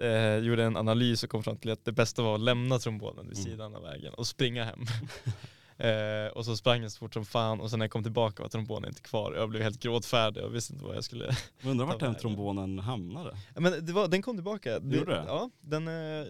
eh, 0.00 0.36
gjorde 0.36 0.64
en 0.64 0.76
analys 0.76 1.22
och 1.24 1.30
kom 1.30 1.42
fram 1.42 1.56
till 1.56 1.70
att 1.70 1.84
det 1.84 1.92
bästa 1.92 2.22
var 2.22 2.34
att 2.34 2.40
lämna 2.40 2.78
trombonen 2.78 3.28
vid 3.28 3.38
Mm. 3.38 3.44
sidan 3.50 3.74
av 3.76 3.82
vägen 3.82 4.14
och 4.14 4.26
springa 4.26 4.64
hem. 4.64 4.84
eh, 5.78 6.32
och 6.32 6.44
så 6.44 6.56
sprang 6.56 6.82
jag 6.82 6.92
så 6.92 6.98
fort 6.98 7.14
som 7.14 7.24
fan 7.24 7.60
och 7.60 7.70
sen 7.70 7.78
när 7.78 7.84
jag 7.84 7.90
kom 7.90 8.02
tillbaka 8.02 8.42
var 8.42 8.50
trombonen 8.50 8.88
inte 8.88 9.02
kvar. 9.02 9.34
Jag 9.34 9.48
blev 9.48 9.62
helt 9.62 9.82
gråtfärdig 9.82 10.44
och 10.44 10.54
visste 10.54 10.72
inte 10.72 10.84
vad 10.84 10.96
jag 10.96 11.04
skulle... 11.04 11.24
Jag 11.60 11.70
undrar 11.70 11.86
vart 11.86 12.00
den 12.00 12.14
trombonen 12.14 12.78
hamnade. 12.78 13.36
Ja, 13.54 13.60
Men 13.60 13.86
det 13.86 13.92
var, 13.92 14.08
den 14.08 14.22
kom 14.22 14.36
tillbaka. 14.36 14.78
Det, 14.78 14.96
Gjorde 14.96 15.12
det? 15.12 15.24
Ja, 15.26 15.50
den, 15.60 15.88
eh, 15.88 16.26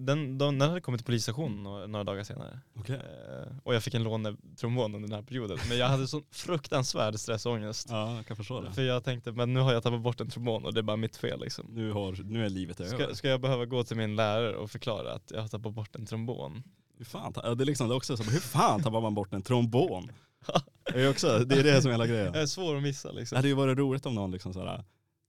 den, 0.00 0.38
den, 0.38 0.60
hade 0.60 0.80
kommit 0.80 0.98
till 0.98 1.06
polisstationen 1.06 1.62
några, 1.92 2.04
dagar 2.04 2.24
senare. 2.24 2.60
Okej. 2.74 2.96
Eh, 2.96 3.56
och 3.62 3.74
jag 3.74 3.82
fick 3.82 3.94
en 3.94 4.02
lånetrombon 4.02 4.94
under 4.94 5.08
den 5.08 5.16
här 5.16 5.22
perioden. 5.22 5.58
Men 5.68 5.78
jag 5.78 5.86
hade 5.86 6.08
sån 6.08 6.24
fruktansvärd 6.30 7.18
stressångest. 7.18 7.88
Ja, 7.90 8.16
jag 8.16 8.26
kan 8.26 8.36
förstå 8.36 8.60
det. 8.60 8.72
För 8.72 8.82
jag 8.82 9.04
tänkte, 9.04 9.32
men 9.32 9.54
nu 9.54 9.60
har 9.60 9.72
jag 9.72 9.82
tappat 9.82 10.00
bort 10.00 10.20
en 10.20 10.30
trombon 10.30 10.64
och 10.64 10.74
det 10.74 10.80
är 10.80 10.82
bara 10.82 10.96
mitt 10.96 11.16
fel 11.16 11.40
liksom. 11.40 11.66
Nu, 11.70 11.90
har, 11.90 12.22
nu 12.24 12.44
är 12.44 12.48
livet 12.48 12.80
över. 12.80 12.90
Ska, 12.90 13.14
ska 13.14 13.28
jag 13.28 13.40
behöva 13.40 13.66
gå 13.66 13.84
till 13.84 13.96
min 13.96 14.16
lärare 14.16 14.56
och 14.56 14.70
förklara 14.70 15.12
att 15.12 15.30
jag 15.30 15.40
har 15.40 15.48
tappat 15.48 15.72
bort 15.72 15.96
en 15.96 16.06
trombon? 16.06 16.62
Hur 16.98 17.04
fan, 17.04 17.32
det 17.32 17.40
är 17.64 17.66
liksom 17.66 17.88
det 17.88 17.94
är 17.94 17.96
också 17.96 18.16
så, 18.16 18.22
hur 18.22 18.40
fan 18.40 18.82
tappar 18.82 19.00
man 19.00 19.14
bort 19.14 19.32
en 19.32 19.42
trombon? 19.42 20.10
Det 20.92 21.02
är, 21.02 21.10
också, 21.10 21.38
det 21.38 21.58
är 21.58 21.62
det 21.62 21.82
som 21.82 21.88
är 21.88 21.92
hela 21.94 22.06
grejen. 22.06 22.32
Det 22.32 22.40
är 22.40 22.46
svår 22.46 22.76
att 22.76 22.82
missa 22.82 23.08
Det 23.08 23.14
liksom. 23.14 23.36
hade 23.36 23.48
ju 23.48 23.54
varit 23.54 23.78
roligt 23.78 24.06
om 24.06 24.14
någon 24.14 24.30
liksom 24.30 24.52
såhär, 24.52 24.84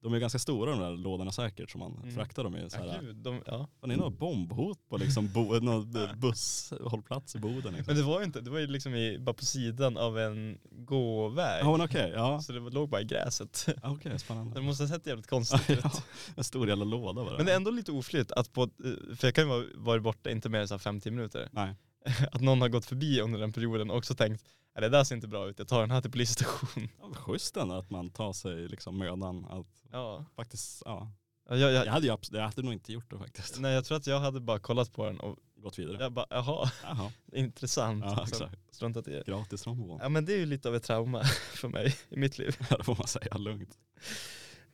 de 0.06 0.14
är 0.14 0.20
ganska 0.20 0.40
stora 0.40 0.72
de 0.72 0.80
där 0.80 0.92
lådorna 0.98 1.32
säkert 1.32 1.72
som 1.72 1.80
man 1.80 2.00
Mm. 2.04 2.16
fraktar 2.16 2.44
dem 2.44 2.56
i. 2.56 2.70
Såhär, 2.70 2.86
Ja, 2.86 3.02
gud, 3.02 3.16
de, 3.16 3.42
ja. 3.46 3.68
Fan, 3.80 3.90
det 3.90 3.96
är 3.96 3.98
något 4.00 4.20
bombhot 4.20 4.90
på 4.90 4.98
liksom 4.98 5.32
bo, 5.34 5.54
någon 5.60 5.92
busshållplats 6.18 7.36
i 7.36 7.40
Boden. 7.40 7.74
Liksom. 7.74 7.84
Men 7.88 7.96
det 7.96 8.04
var 8.04 8.20
ju 8.20 8.26
inte, 8.26 8.42
det 8.42 8.50
var 8.52 8.60
ju 8.60 8.68
liksom 8.68 8.96
i, 8.96 9.20
bara 9.20 9.34
på 9.34 9.46
sidan 9.46 9.98
av 9.98 10.20
en 10.20 10.58
gåväg. 10.72 11.66
Men 11.66 11.82
okej, 11.82 12.12
ja. 12.16 12.42
Så 12.42 12.52
det 12.54 12.60
låg 12.60 12.90
bara 12.90 13.02
i 13.02 13.06
gräset. 13.06 13.66
Okej, 13.84 14.20
spännande. 14.20 14.54
Det 14.56 14.62
måste 14.62 14.84
ha 14.84 14.88
sett 14.90 15.08
jävligt 15.08 15.28
konstigt 15.28 15.70
ut. 15.70 15.80
ja, 15.84 15.92
en 16.38 16.44
stor 16.44 16.68
jävla 16.68 16.86
låda 16.86 17.24
bara. 17.24 17.38
Men 17.38 17.46
det 17.46 17.52
är 17.52 17.56
ändå 17.56 17.72
lite 17.72 17.92
oflyt 17.92 18.32
att 18.32 18.54
på, 18.54 18.70
för 19.16 19.28
jag 19.28 19.36
kan 19.36 19.44
ju 19.44 19.50
vara 19.50 19.64
varit 19.76 20.04
borta 20.04 20.30
inte 20.32 20.50
mer 20.50 20.60
än 20.60 20.68
så 20.68 20.74
här 20.74 20.80
5-10 20.80 21.12
minuter. 21.12 21.50
Nej. 21.52 21.76
Att 22.32 22.42
någon 22.42 22.62
har 22.62 22.70
gått 22.70 22.86
förbi 22.86 23.22
under 23.22 23.40
den 23.40 23.54
perioden 23.54 23.90
och 23.92 23.98
också 23.98 24.16
tänkt, 24.16 24.44
"Nej, 24.44 24.52
det 24.82 24.90
där 24.90 25.04
ser 25.04 25.16
inte 25.16 25.28
bra 25.28 25.48
ut, 25.50 25.60
jag 25.60 25.68
tar 25.68 25.82
den 25.82 25.92
här 25.92 26.02
till 26.02 26.12
polisstation. 26.12 26.88
Ja, 27.02 27.14
schysst 27.14 27.58
ändå 27.58 27.76
att 27.76 27.90
man 27.90 28.10
tar 28.10 28.34
sig 28.34 28.68
liksom 28.68 28.98
mödan 28.98 29.46
att 29.46 29.68
Ja. 29.92 30.26
faktiskt, 30.36 30.82
ja. 30.86 31.12
Ja, 31.50 31.56
Jag, 31.58 31.72
Jag 31.72 31.86
jag, 31.86 31.92
hade, 31.92 32.08
ju, 32.08 32.18
jag 32.32 32.42
hade 32.42 32.62
nog 32.62 32.74
inte 32.74 32.94
gjort 32.94 33.10
det 33.10 33.18
faktiskt. 33.18 33.60
nej 33.60 33.74
jag 33.74 33.86
tror 33.86 33.98
att 33.98 34.08
jag 34.08 34.20
hade 34.20 34.40
bara 34.40 34.60
kollat 34.60 34.92
på 34.94 35.06
den 35.06 35.20
och 35.20 35.38
Gått 35.58 35.80
vidare. 35.80 35.98
jag 36.00 36.12
bara, 36.14 36.26
jaha, 36.30 36.72
Jaha, 36.84 37.12
intressant. 37.34 38.04
ja, 38.06 38.16
sen 38.16 38.24
exakt. 38.28 38.76
struntat 38.76 39.08
i 39.08 39.12
det. 39.12 39.24
Gratis 39.28 39.62
trombon. 39.62 40.00
Ja 40.02 40.10
men 40.10 40.26
det 40.26 40.34
är 40.34 40.38
ju 40.38 40.46
lite 40.46 40.70
av 40.70 40.76
ett 40.76 40.84
trauma 40.84 41.24
för 41.54 41.68
mig 41.68 41.96
i 42.10 42.18
mitt 42.20 42.38
liv. 42.38 42.58
Ja, 42.70 42.78
det 42.78 42.84
får 42.84 42.96
man 42.96 43.08
säga 43.08 43.38
lugnt. 43.38 43.78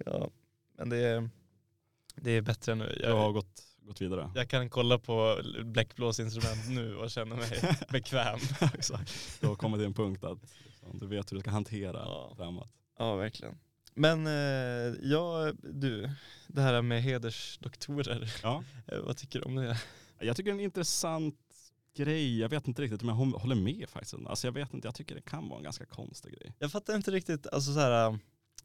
Ja, 0.05 0.29
men 0.77 0.89
det 0.89 0.97
är, 0.97 1.29
det 2.15 2.31
är 2.31 2.41
bättre 2.41 2.75
nu. 2.75 2.97
Jag 3.03 3.15
har 3.15 3.23
Jag, 3.23 3.33
gått, 3.33 3.63
gått 3.91 4.01
vidare. 4.01 4.31
Jag 4.35 4.49
kan 4.49 4.69
kolla 4.69 4.97
på 4.99 5.41
bläckblåsinstrument 5.63 6.69
nu 6.69 6.95
och 6.95 7.11
känna 7.11 7.35
mig 7.35 7.75
bekväm. 7.91 8.39
Exakt. 8.73 9.37
Du 9.41 9.47
har 9.47 9.55
kommit 9.55 9.79
till 9.79 9.85
en 9.87 9.93
punkt 9.93 10.23
att 10.23 10.39
liksom, 10.65 10.97
du 10.99 11.07
vet 11.07 11.31
hur 11.31 11.35
du 11.37 11.41
ska 11.41 11.49
hantera 11.51 11.97
Ja. 11.97 12.33
framåt. 12.37 12.69
Ja, 12.99 13.15
verkligen. 13.15 13.57
Men 13.93 14.27
eh, 14.27 14.95
ja, 15.01 15.51
du, 15.63 16.09
det 16.47 16.61
här 16.61 16.81
med 16.81 17.03
hedersdoktorer, 17.03 18.33
Ja. 18.43 18.63
eh, 18.87 18.99
vad 18.99 19.17
tycker 19.17 19.39
du 19.39 19.45
om 19.45 19.55
det? 19.55 19.77
Jag 20.19 20.35
tycker 20.35 20.51
det 20.51 20.55
är 20.55 20.59
en 20.59 20.65
intressant 20.65 21.35
grej. 21.95 22.39
Jag 22.39 22.49
vet 22.49 22.67
inte 22.67 22.81
riktigt 22.81 23.01
om 23.01 23.07
jag 23.07 23.15
hå- 23.15 23.39
håller 23.39 23.55
med 23.55 23.89
faktiskt. 23.89 24.13
Alltså 24.27 24.47
jag 24.47 24.51
vet 24.51 24.73
inte, 24.73 24.87
jag 24.87 24.95
tycker 24.95 25.15
det 25.15 25.21
kan 25.21 25.49
vara 25.49 25.57
en 25.57 25.63
ganska 25.63 25.85
konstig 25.85 26.33
grej. 26.39 26.53
Jag 26.59 26.71
fattar 26.71 26.95
inte 26.95 27.11
riktigt, 27.11 27.47
alltså 27.47 27.73
så 27.73 27.79
här, 27.79 28.19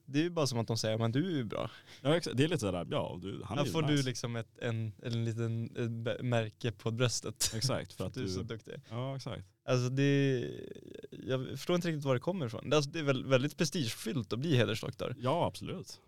det 0.07 0.19
är 0.19 0.23
ju 0.23 0.31
bara 0.31 0.47
som 0.47 0.59
att 0.59 0.67
de 0.67 0.77
säger, 0.79 0.99
men 0.99 1.13
du 1.13 1.27
är 1.27 1.37
ju 1.37 1.45
bra. 1.45 1.71
Ja, 2.03 2.11
exa- 2.11 2.35
det 2.35 2.45
är 2.45 2.49
lite 2.49 2.61
sådär, 2.61 2.87
ja 2.91 3.19
du, 3.23 3.41
han 3.45 3.59
är 3.59 3.63
Här 3.63 3.67
ju 3.67 3.73
får 3.73 3.83
nice. 3.83 3.95
du 3.95 4.03
liksom 4.03 4.37
ett, 4.37 4.59
en, 4.59 4.93
en 5.03 5.25
liten 5.25 5.65
ett 5.77 6.25
märke 6.25 6.73
på 6.73 6.91
bröstet. 6.91 7.53
Exakt, 7.57 7.93
för 7.93 8.05
att 8.07 8.15
du 8.15 8.23
är 8.25 8.29
så 8.29 8.39
du, 8.41 8.45
duktig. 8.45 8.75
ja 8.91 9.17
exakt. 9.17 9.45
Alltså 9.65 9.89
det, 9.89 10.41
jag 11.27 11.49
förstår 11.49 11.77
inte 11.77 11.89
riktigt 11.89 12.05
var 12.05 12.15
det 12.15 12.21
kommer 12.21 12.47
ifrån. 12.47 12.73
Alltså 12.73 12.91
det 12.91 12.99
är 12.99 13.03
väl 13.03 13.25
väldigt 13.25 13.57
prestigefyllt 13.57 14.33
att 14.33 14.39
bli 14.39 14.57
hedersdoktor. 14.57 15.15
Ja 15.19 15.47
absolut. 15.47 16.01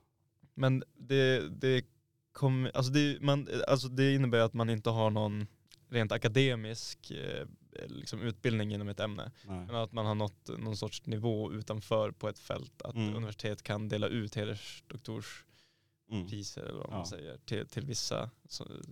Men 0.55 0.85
det, 0.97 1.49
det, 1.61 1.85
kom, 2.33 2.71
alltså 2.75 2.93
det, 2.93 3.19
man, 3.21 3.49
alltså 3.69 3.89
det 3.89 4.15
innebär 4.15 4.39
att 4.39 4.55
man 4.55 4.71
inte 4.71 4.91
har 4.91 5.11
någon 5.11 5.47
rent 5.89 6.13
akademisk 6.13 7.11
eh, 7.11 7.47
liksom 7.87 8.21
utbildning 8.21 8.75
inom 8.75 8.89
ett 8.89 9.01
ämne. 9.01 9.33
Nej. 9.47 9.67
Men 9.67 9.75
att 9.75 9.93
man 9.93 10.07
har 10.07 10.15
nått 10.15 10.49
någon 10.59 10.77
sorts 10.77 11.07
nivå 11.07 11.53
utanför 11.53 12.11
på 12.11 12.29
ett 12.29 12.39
fält. 12.39 12.83
Att 12.83 12.95
Mm. 12.95 13.15
universitet 13.17 13.63
kan 13.63 13.89
dela 13.89 14.07
ut 14.07 14.35
hedersdoktorspriser 14.35 16.61
Mm. 16.63 16.71
eller 16.71 16.79
vad 16.79 16.87
Ja. 16.91 16.97
man 16.97 17.07
säger 17.07 17.39
till, 17.39 17.67
till 17.67 17.87
vissa 17.87 18.31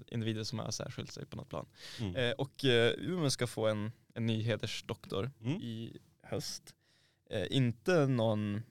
individer 0.06 0.44
som 0.44 0.58
har 0.58 0.70
särskilt 0.70 1.12
sig 1.12 1.26
på 1.26 1.36
något 1.36 1.48
plan. 1.48 1.66
Mm. 2.00 2.16
Eh, 2.16 2.32
och 2.32 2.64
eh, 2.64 2.92
Umeå 2.98 3.30
ska 3.30 3.46
få 3.46 3.66
en, 3.66 3.92
en 4.14 4.26
ny 4.26 4.42
hedersdoktor 4.42 5.30
Mm. 5.40 5.52
i 5.62 5.98
höst. 6.22 6.74
Eh, 7.30 7.46
inte 7.50 8.06
någon, 8.06 8.62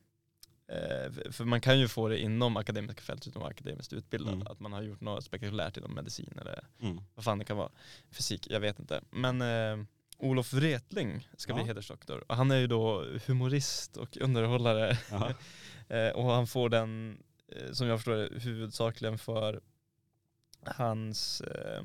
för 1.31 1.43
man 1.45 1.61
kan 1.61 1.79
ju 1.79 1.87
få 1.87 2.07
det 2.07 2.19
inom 2.19 2.57
akademiska 2.57 3.01
fält 3.01 3.27
utan 3.27 3.39
att 3.39 3.43
vara 3.43 3.51
akademiskt 3.51 3.93
utbildad. 3.93 4.33
Mm. 4.33 4.47
Att 4.47 4.59
man 4.59 4.73
har 4.73 4.81
gjort 4.81 5.01
något 5.01 5.23
spektakulärt 5.23 5.77
inom 5.77 5.93
medicin 5.93 6.33
eller 6.41 6.63
Mm. 6.81 7.01
vad 7.15 7.25
fan 7.25 7.39
det 7.39 7.45
kan 7.45 7.57
vara. 7.57 7.71
Fysik, 8.11 8.47
jag 8.49 8.59
vet 8.59 8.79
inte. 8.79 9.01
Men 9.09 9.41
eh, 9.41 9.85
Olof 10.17 10.53
Wretling 10.53 11.29
ska 11.37 11.53
bli 11.53 11.63
Ja. 11.63 11.67
hedersdoktor. 11.67 12.23
Och 12.27 12.35
han 12.35 12.51
är 12.51 12.55
ju 12.57 12.67
då 12.67 13.05
humorist 13.25 13.97
och 13.97 14.17
underhållare. 14.17 14.97
Eh, 15.87 16.09
och 16.09 16.23
han 16.31 16.47
får 16.47 16.69
den, 16.69 17.17
eh, 17.47 17.71
som 17.71 17.87
jag 17.87 17.99
förstår 17.99 18.15
det, 18.15 18.39
huvudsakligen 18.39 19.17
för 19.17 19.61
hans 20.65 21.41
eh, 21.41 21.83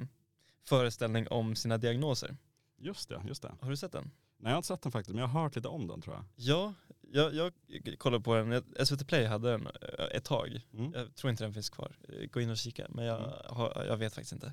föreställning 0.69 1.29
om 1.29 1.57
sina 1.57 1.79
diagnoser. 1.79 2.37
Just 2.79 3.09
det, 3.09 3.23
just 3.29 3.43
det. 3.43 3.53
Har 3.61 3.71
du 3.71 3.77
sett 3.77 3.93
den? 3.93 4.05
Nej 4.39 4.51
jag 4.51 4.51
har 4.51 4.57
inte 4.57 4.69
sett 4.69 4.83
den 4.83 4.93
faktiskt, 4.93 5.15
men 5.15 5.21
jag 5.21 5.29
har 5.29 5.43
hört 5.43 5.57
lite 5.57 5.69
om 5.69 5.87
den 5.87 6.01
tror 6.01 6.15
jag. 6.15 6.25
Ja, 6.37 6.75
jag, 7.13 7.35
jag 7.35 7.53
kollade 7.99 8.25
på 8.25 8.35
den. 8.35 8.63
SVT 8.87 9.07
Play 9.09 9.25
hade 9.25 9.51
den 9.51 9.67
eh, 9.67 10.05
ett 10.17 10.25
tag. 10.25 10.61
Mm. 10.75 10.93
Jag 10.95 11.15
tror 11.15 11.31
inte 11.31 11.45
den 11.45 11.55
finns 11.55 11.71
kvar. 11.71 11.97
Eh, 12.09 12.27
Gå 12.31 12.41
in 12.41 12.51
och 12.51 12.57
kika, 12.57 12.87
men 12.89 13.05
jag, 13.05 13.19
Mm. 13.19 13.31
har, 13.47 13.85
jag 13.89 13.97
vet 13.97 14.15
faktiskt 14.15 14.33
inte. 14.33 14.53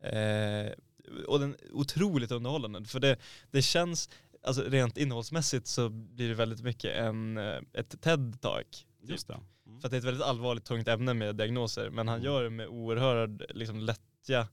Eh, 0.00 0.72
och 1.26 1.40
den 1.40 1.54
är 1.54 1.72
otroligt 1.74 2.30
underhållande. 2.30 2.84
För 2.84 3.00
det, 3.00 3.16
det 3.50 3.62
känns, 3.62 4.10
alltså 4.42 4.62
rent 4.62 4.96
innehållsmässigt 4.98 5.66
så 5.66 5.88
blir 5.88 6.28
det 6.28 6.34
väldigt 6.34 6.62
mycket 6.62 6.96
en, 6.96 7.38
eh, 7.38 7.60
ett 7.72 7.94
TED-talk. 8.02 8.86
Just 9.02 9.28
det. 9.28 9.40
Mm. 9.66 9.80
För 9.80 9.88
att 9.88 9.90
det 9.90 9.96
är 9.96 9.98
ett 9.98 10.04
väldigt 10.04 10.22
allvarligt 10.26 10.64
tungt 10.64 10.88
ämne 10.88 11.14
med 11.14 11.36
diagnoser. 11.36 11.90
Men 11.90 12.08
han 12.08 12.18
Mm. 12.18 12.26
gör 12.32 12.44
det 12.44 12.50
med 12.50 12.66
oerhörd 12.68 13.42
liksom, 13.54 13.78
lättja 13.80 14.48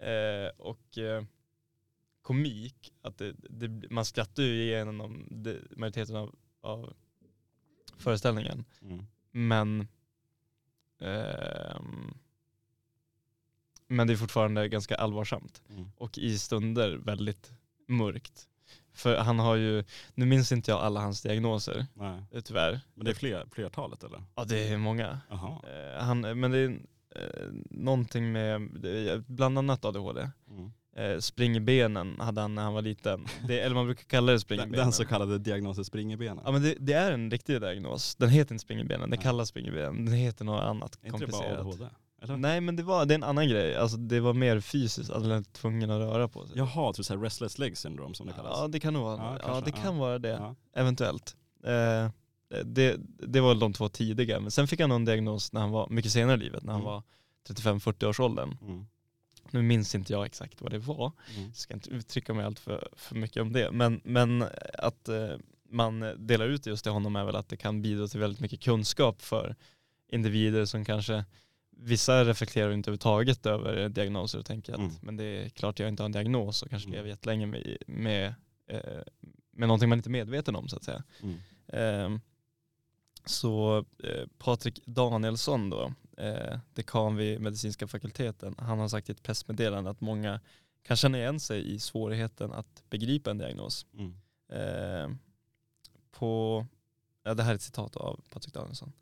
eh, 0.00 0.48
och 0.56 0.98
eh, 0.98 1.24
komik. 2.22 2.92
Att 3.02 3.18
det, 3.18 3.32
det, 3.50 3.90
man 3.90 4.04
skrattar 4.04 4.42
ju 4.42 4.62
igenom 4.62 5.28
det, 5.30 5.58
majoriteten 5.76 6.16
av, 6.16 6.34
av 6.64 6.92
föreställningen. 7.98 8.64
Mm. 8.82 9.06
Men 9.30 9.88
ehm, 11.00 12.14
men 13.86 14.06
det 14.06 14.12
är 14.12 14.16
fortfarande 14.16 14.68
ganska 14.68 14.94
allvarsamt. 14.94 15.62
Mm. 15.68 15.90
Och 15.96 16.18
i 16.18 16.38
stunder 16.38 16.96
väldigt 16.96 17.52
mörkt. 17.88 18.48
För 18.92 19.16
han 19.16 19.38
har 19.38 19.56
ju, 19.56 19.84
nu 20.14 20.26
minns 20.26 20.52
inte 20.52 20.70
jag 20.70 20.80
alla 20.80 21.00
hans 21.00 21.22
diagnoser, 21.22 21.86
Nej. 21.94 22.22
eh, 22.30 22.40
tyvärr. 22.40 22.80
Men 22.94 23.04
det 23.04 23.10
är 23.10 23.14
fler, 23.14 23.46
flertalet 23.52 24.04
eller? 24.04 24.22
Ja 24.34 24.44
det 24.44 24.68
är 24.68 24.78
många. 24.78 25.20
Eh, 25.30 26.04
han, 26.04 26.20
men 26.20 26.50
det 26.50 26.58
är 26.58 26.68
eh, 27.10 27.48
någonting 27.70 28.32
med, 28.32 28.70
bland 29.26 29.58
annat 29.58 29.84
ADHD. 29.84 30.30
Mm. 30.50 30.72
Eh, 30.96 31.18
spring 31.18 31.56
i 31.56 31.60
benen 31.60 32.20
hade 32.20 32.40
han 32.40 32.54
när 32.54 32.62
han 32.62 32.74
var 32.74 32.82
liten. 32.82 33.26
Det, 33.48 33.60
eller 33.60 33.74
man 33.74 33.84
brukar 33.86 34.04
kalla 34.04 34.32
det 34.32 34.40
spring 34.40 34.60
i 34.60 34.62
Den, 34.62 34.72
den 34.72 34.92
så 34.92 35.04
kallade 35.04 35.38
diagnosen 35.38 35.84
springerbenen. 35.84 36.40
Ja 36.44 36.52
men 36.52 36.62
det, 36.62 36.74
det 36.78 36.92
är 36.92 37.12
en 37.12 37.30
riktig 37.30 37.60
diagnos. 37.60 38.16
Den 38.16 38.28
heter 38.28 38.54
inte 38.54 38.62
spring 38.62 38.80
i 38.80 38.84
benen, 38.84 39.10
den 39.10 39.18
kallas 39.18 39.48
spring 39.48 39.66
i 39.66 39.70
benen. 39.70 40.04
Den 40.04 40.14
heter 40.14 40.44
något 40.44 40.62
annat 40.62 40.98
är 41.02 41.06
inte 41.06 41.18
det 41.18 41.26
bara 41.26 41.42
komplicerat. 41.42 41.60
ADHD? 41.66 41.86
Eller? 42.22 42.36
Nej 42.36 42.60
men 42.60 42.76
det 42.76 42.82
var, 42.82 43.04
det 43.06 43.14
är 43.14 43.16
en 43.18 43.22
annan 43.24 43.48
grej. 43.48 43.76
Alltså 43.76 43.96
det 43.96 44.20
var 44.20 44.32
mer 44.32 44.60
fysiskt, 44.60 45.10
att 45.10 45.22
han 45.22 45.30
är 45.30 45.42
tvungen 45.42 45.90
att 45.90 45.98
röra 46.00 46.28
på 46.28 46.46
sig. 46.46 46.58
Jaha, 46.58 46.92
typ 46.92 47.04
såhär 47.04 47.20
restless 47.20 47.58
leg 47.58 47.78
syndrome 47.78 48.14
som 48.14 48.26
det 48.26 48.32
kallas. 48.32 48.52
Ja 48.60 48.68
det 48.68 48.80
kan 48.80 48.92
nog 48.94 49.02
vara, 49.02 49.16
Ja, 49.16 49.38
ja, 49.46 49.60
det 49.64 49.72
ja. 49.76 49.82
kan 49.82 49.98
vara 49.98 50.18
det. 50.18 50.28
Ja. 50.28 50.54
Eventuellt. 50.74 51.36
Eh, 51.64 52.10
det, 52.64 52.96
det 53.26 53.40
var 53.40 53.54
de 53.54 53.72
två 53.72 53.88
tidiga, 53.88 54.40
men 54.40 54.50
sen 54.50 54.68
fick 54.68 54.80
han 54.80 54.88
någon 54.88 55.04
diagnos 55.04 55.52
när 55.52 55.60
han 55.60 55.70
var 55.70 55.88
mycket 55.90 56.12
senare 56.12 56.36
i 56.36 56.38
livet, 56.44 56.62
när 56.64 56.72
han 56.72 56.82
Mm. 56.82 56.92
var 56.92 57.02
35-40 57.48 58.06
års 58.06 58.20
åldern. 58.20 58.56
Mm. 58.62 58.86
Nu 59.54 59.62
minns 59.62 59.94
inte 59.94 60.12
jag 60.12 60.26
exakt 60.26 60.60
vad 60.60 60.70
det 60.72 60.78
var, 60.78 61.12
Mm. 61.36 61.52
ska 61.54 61.74
inte 61.74 61.90
uttrycka 61.90 62.34
mig 62.34 62.44
allt 62.44 62.58
för, 62.58 62.88
för 62.96 63.14
mycket 63.14 63.42
om 63.42 63.52
det. 63.52 63.70
Men, 63.72 64.00
men 64.04 64.44
att 64.78 65.08
eh, 65.08 65.32
man 65.68 66.00
delar 66.26 66.48
ut 66.48 66.66
just 66.66 66.82
till 66.84 66.92
honom 66.92 67.16
är 67.16 67.24
väl 67.24 67.36
att 67.36 67.48
det 67.48 67.56
kan 67.56 67.82
bidra 67.82 68.08
till 68.08 68.20
väldigt 68.20 68.40
mycket 68.40 68.60
kunskap 68.60 69.22
för 69.22 69.56
individer 70.08 70.64
som 70.64 70.84
kanske 70.84 71.24
Vissa 71.76 72.24
reflekterar 72.24 72.72
inte 72.72 72.90
överhuvudtaget 72.90 73.46
över 73.46 73.88
diagnoser 73.88 74.38
och 74.38 74.46
tänker 74.46 74.72
att 74.72 74.78
Mm. 74.78 74.92
men 75.02 75.16
det 75.16 75.24
är 75.24 75.48
klart 75.48 75.78
jag 75.78 75.88
inte 75.88 76.02
har 76.02 76.06
en 76.06 76.12
diagnos 76.12 76.62
och 76.62 76.70
kanske 76.70 76.86
Mm. 76.88 76.96
lever 76.96 77.08
jättelänge 77.08 77.46
med, 77.46 77.76
med, 77.86 78.34
eh, 78.70 79.02
med 79.52 79.68
någonting 79.68 79.88
man 79.88 79.98
inte 79.98 80.08
är 80.08 80.10
medveten 80.10 80.56
om 80.56 80.68
så 80.68 80.76
att 80.76 80.84
säga. 80.84 81.02
Mm. 81.22 81.36
Ehm, 81.68 82.20
så 83.26 83.84
eh, 84.04 84.26
Patrik 84.38 84.80
Danielsson 84.86 85.70
då, 85.70 85.92
eh, 86.16 86.58
dekan 86.74 87.16
vid 87.16 87.40
medicinska 87.40 87.86
fakulteten, 87.86 88.54
han 88.58 88.78
har 88.78 88.88
sagt 88.88 89.08
i 89.08 89.12
ett 89.12 89.22
pressmeddelande 89.22 89.90
att 89.90 90.00
många 90.00 90.40
kan 90.82 90.96
känna 90.96 91.18
igen 91.18 91.40
sig 91.40 91.74
i 91.74 91.78
svårigheten 91.78 92.52
att 92.52 92.82
begripa 92.90 93.30
en 93.30 93.38
diagnos. 93.38 93.86
Mm. 93.94 94.14
Ehm, 94.48 95.18
på, 96.10 96.66
ja, 97.22 97.34
det 97.34 97.42
här 97.42 97.50
är 97.50 97.54
ett 97.54 97.62
citat 97.62 97.96
av 97.96 98.20
Patrik 98.30 98.54
Danielsson. 98.54 98.92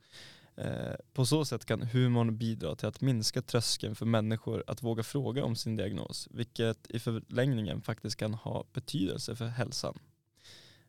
Eh, 0.55 0.95
på 1.13 1.27
så 1.27 1.45
sätt 1.45 1.65
kan 1.65 1.83
humorn 1.83 2.39
bidra 2.39 2.77
till 2.77 2.89
att 2.89 3.01
minska 3.01 3.43
tröskeln 3.43 3.95
för 3.95 4.07
människor 4.07 4.65
att 4.67 4.83
våga 4.83 5.03
fråga 5.03 5.45
om 5.45 5.57
sin 5.57 5.77
diagnos, 5.77 6.29
vilket 6.31 6.91
i 6.91 6.99
förlängningen 6.99 7.83
faktiskt 7.83 8.17
kan 8.17 8.35
ha 8.35 8.65
betydelse 8.73 9.37
för 9.37 9.47
hälsan. 9.47 9.99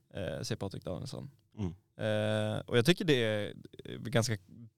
Eh, 0.10 0.42
säger 0.42 0.56
Patrik 0.56 0.84
Danielsson. 0.84 1.32
Mm. 1.58 1.76
Eh, 1.98 2.60
och 2.66 2.78
jag 2.78 2.86
tycker 2.86 3.06
det 3.06 3.24
är 3.24 3.54
eh, 3.86 4.00
ganska 4.00 4.38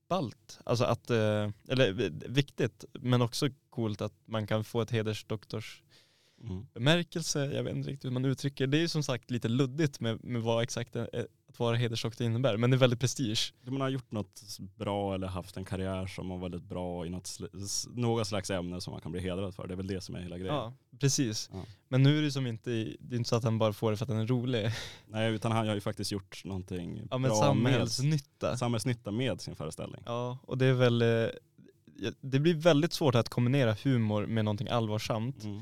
ballt, 0.09 0.59
alltså 0.63 0.84
att, 0.84 1.09
eh, 1.09 1.49
eller 1.68 2.01
eh, 2.01 2.11
viktigt, 2.28 2.86
men 2.93 3.22
också 3.22 3.49
coolt 3.70 4.01
att 4.01 4.13
man 4.26 4.47
kan 4.47 4.63
få 4.63 4.82
ett 4.82 4.91
hedersdoktors 4.91 5.82
Mm. 6.41 6.66
bemärkelse, 6.74 7.45
jag 7.45 7.63
vet 7.63 7.76
inte 7.76 7.89
riktigt 7.89 8.05
hur 8.05 8.13
man 8.13 8.26
uttrycker 8.26 8.68
det. 8.68 8.78
är 8.78 8.82
ju 8.82 8.88
som 8.88 9.03
sagt 9.03 9.32
lite 9.32 9.47
luddigt 9.47 9.99
med, 9.99 10.24
med 10.24 10.41
vad 10.41 10.63
exakt 10.63 10.95
eh, 10.95 11.05
att 11.55 11.59
vara 11.59 11.75
hedersdoktor 11.75 12.27
innebär, 12.27 12.57
men 12.57 12.69
det 12.69 12.75
är 12.75 12.79
väldigt 12.79 12.99
prestige. 12.99 13.53
Man 13.61 13.81
har 13.81 13.89
gjort 13.89 14.11
något 14.11 14.41
bra 14.75 15.13
eller 15.15 15.27
haft 15.27 15.57
en 15.57 15.65
karriär 15.65 16.07
som 16.07 16.29
var 16.29 16.37
väldigt 16.37 16.63
bra 16.63 17.05
i 17.05 17.09
något, 17.09 17.37
något 17.93 18.27
slags 18.27 18.49
ämne 18.49 18.81
som 18.81 18.91
man 18.91 19.01
kan 19.01 19.11
bli 19.11 19.21
hedrad 19.21 19.55
för. 19.55 19.67
Det 19.67 19.73
är 19.73 19.75
väl 19.75 19.87
det 19.87 20.01
som 20.01 20.15
är 20.15 20.19
hela 20.19 20.37
grejen. 20.37 20.55
Ja, 20.55 20.73
precis. 20.99 21.49
Ja. 21.53 21.65
Men 21.87 22.03
nu 22.03 22.17
är 22.17 22.21
det 22.21 22.31
som 22.31 22.47
inte, 22.47 22.69
det 22.99 23.15
är 23.15 23.17
inte 23.17 23.29
så 23.29 23.35
att 23.35 23.43
han 23.43 23.57
bara 23.57 23.73
får 23.73 23.91
det 23.91 23.97
för 23.97 24.05
att 24.05 24.09
han 24.09 24.19
är 24.19 24.27
rolig. 24.27 24.71
Nej, 25.07 25.31
utan 25.33 25.51
han 25.51 25.67
har 25.67 25.75
ju 25.75 25.81
faktiskt 25.81 26.11
gjort 26.11 26.45
någonting 26.45 27.07
Ja 27.11 27.17
men 27.17 27.29
bra 27.29 27.39
samhällsnytta. 27.39 28.49
med 28.49 28.59
samhällsnytta 28.59 29.11
med 29.11 29.41
sin 29.41 29.55
föreställning. 29.55 30.01
Ja, 30.05 30.37
och 30.43 30.57
det 30.57 30.65
är 30.65 30.73
väl, 30.73 31.01
eh, 31.01 31.27
det 32.21 32.39
blir 32.39 32.53
väldigt 32.53 32.93
svårt 32.93 33.15
att 33.15 33.29
kombinera 33.29 33.75
humor 33.83 34.25
med 34.25 34.45
någonting 34.45 34.67
allvarsamt, 34.67 35.43
Mm. 35.43 35.61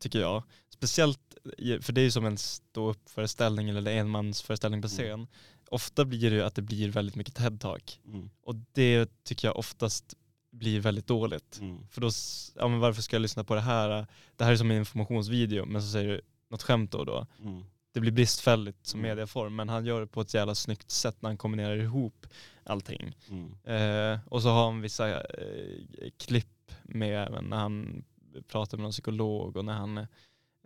tycker 0.00 0.20
jag. 0.20 0.42
Speciellt, 0.68 1.31
för 1.80 1.92
det 1.92 2.00
är 2.00 2.04
ju 2.04 2.10
som 2.10 2.26
en 2.26 2.38
stå-upp-föreställning 2.38 3.68
eller 3.68 3.92
enmansföreställning 3.92 4.82
på 4.82 4.88
Mm. 4.88 4.96
scen. 4.98 5.26
Ofta 5.68 6.04
blir 6.04 6.30
det 6.30 6.36
ju 6.36 6.42
att 6.42 6.54
det 6.54 6.62
blir 6.62 6.88
väldigt 6.90 7.14
mycket 7.16 7.34
TED-talk. 7.38 7.98
Mm. 8.06 8.30
Och 8.42 8.54
det 8.72 9.24
tycker 9.24 9.48
jag 9.48 9.56
oftast 9.56 10.14
blir 10.50 10.80
väldigt 10.80 11.06
dåligt. 11.06 11.58
Mm. 11.60 11.86
För 11.90 12.00
då, 12.00 12.10
ja 12.56 12.68
men 12.68 12.80
varför 12.80 13.02
ska 13.02 13.16
jag 13.16 13.20
lyssna 13.22 13.44
på 13.44 13.54
det 13.54 13.60
här? 13.60 14.06
Det 14.36 14.44
här 14.44 14.52
är 14.52 14.56
som 14.56 14.70
en 14.70 14.76
informationsvideo, 14.76 15.64
men 15.64 15.82
så 15.82 15.88
säger 15.88 16.08
du 16.08 16.20
något 16.50 16.62
skämt 16.62 16.90
då 16.92 16.98
och 16.98 17.06
då. 17.06 17.26
Mm. 17.38 17.64
Det 17.92 18.00
blir 18.00 18.12
bristfälligt 18.12 18.86
som 18.86 19.00
Mm. 19.00 19.10
mediaform, 19.10 19.56
men 19.56 19.68
han 19.68 19.84
gör 19.86 20.00
det 20.00 20.06
på 20.06 20.20
ett 20.20 20.34
jävla 20.34 20.54
snyggt 20.54 20.90
sätt 20.90 21.16
när 21.22 21.28
han 21.28 21.36
kombinerar 21.36 21.76
ihop 21.76 22.26
allting. 22.64 23.16
Mm. 23.30 23.54
Eh, 23.64 24.20
och 24.26 24.42
så 24.42 24.48
har 24.48 24.64
han 24.64 24.80
vissa 24.80 25.20
eh, 25.20 26.10
klipp 26.18 26.72
med 26.82 27.44
när 27.44 27.56
han 27.56 28.04
pratar 28.48 28.78
med 28.78 28.82
någon 28.82 28.92
psykolog 28.92 29.56
och 29.56 29.64
när 29.64 29.72
han 29.72 30.06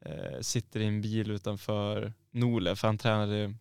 eh, 0.03 0.40
sitter 0.40 0.80
i 0.80 0.84
en 0.86 1.01
bil 1.01 1.30
utanför 1.30 2.12
Nole, 2.30 2.76
för 2.76 2.88
han 2.88 2.99
tränade 2.99 3.55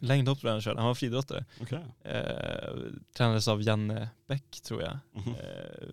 längdhopp 0.00 0.40
tror 0.40 0.48
jag 0.48 0.54
han 0.54 0.62
körde, 0.62 0.80
han 0.80 0.86
var 0.86 0.94
friidrottare. 0.94 1.44
Okej. 1.60 1.84
Eh, 2.04 2.74
tränades 3.16 3.48
av 3.48 3.62
Janne 3.62 4.08
Bäck 4.26 4.60
tror 4.60 4.82
jag. 4.82 4.98
Mhm. 5.12 5.34
Eh, 5.34 5.88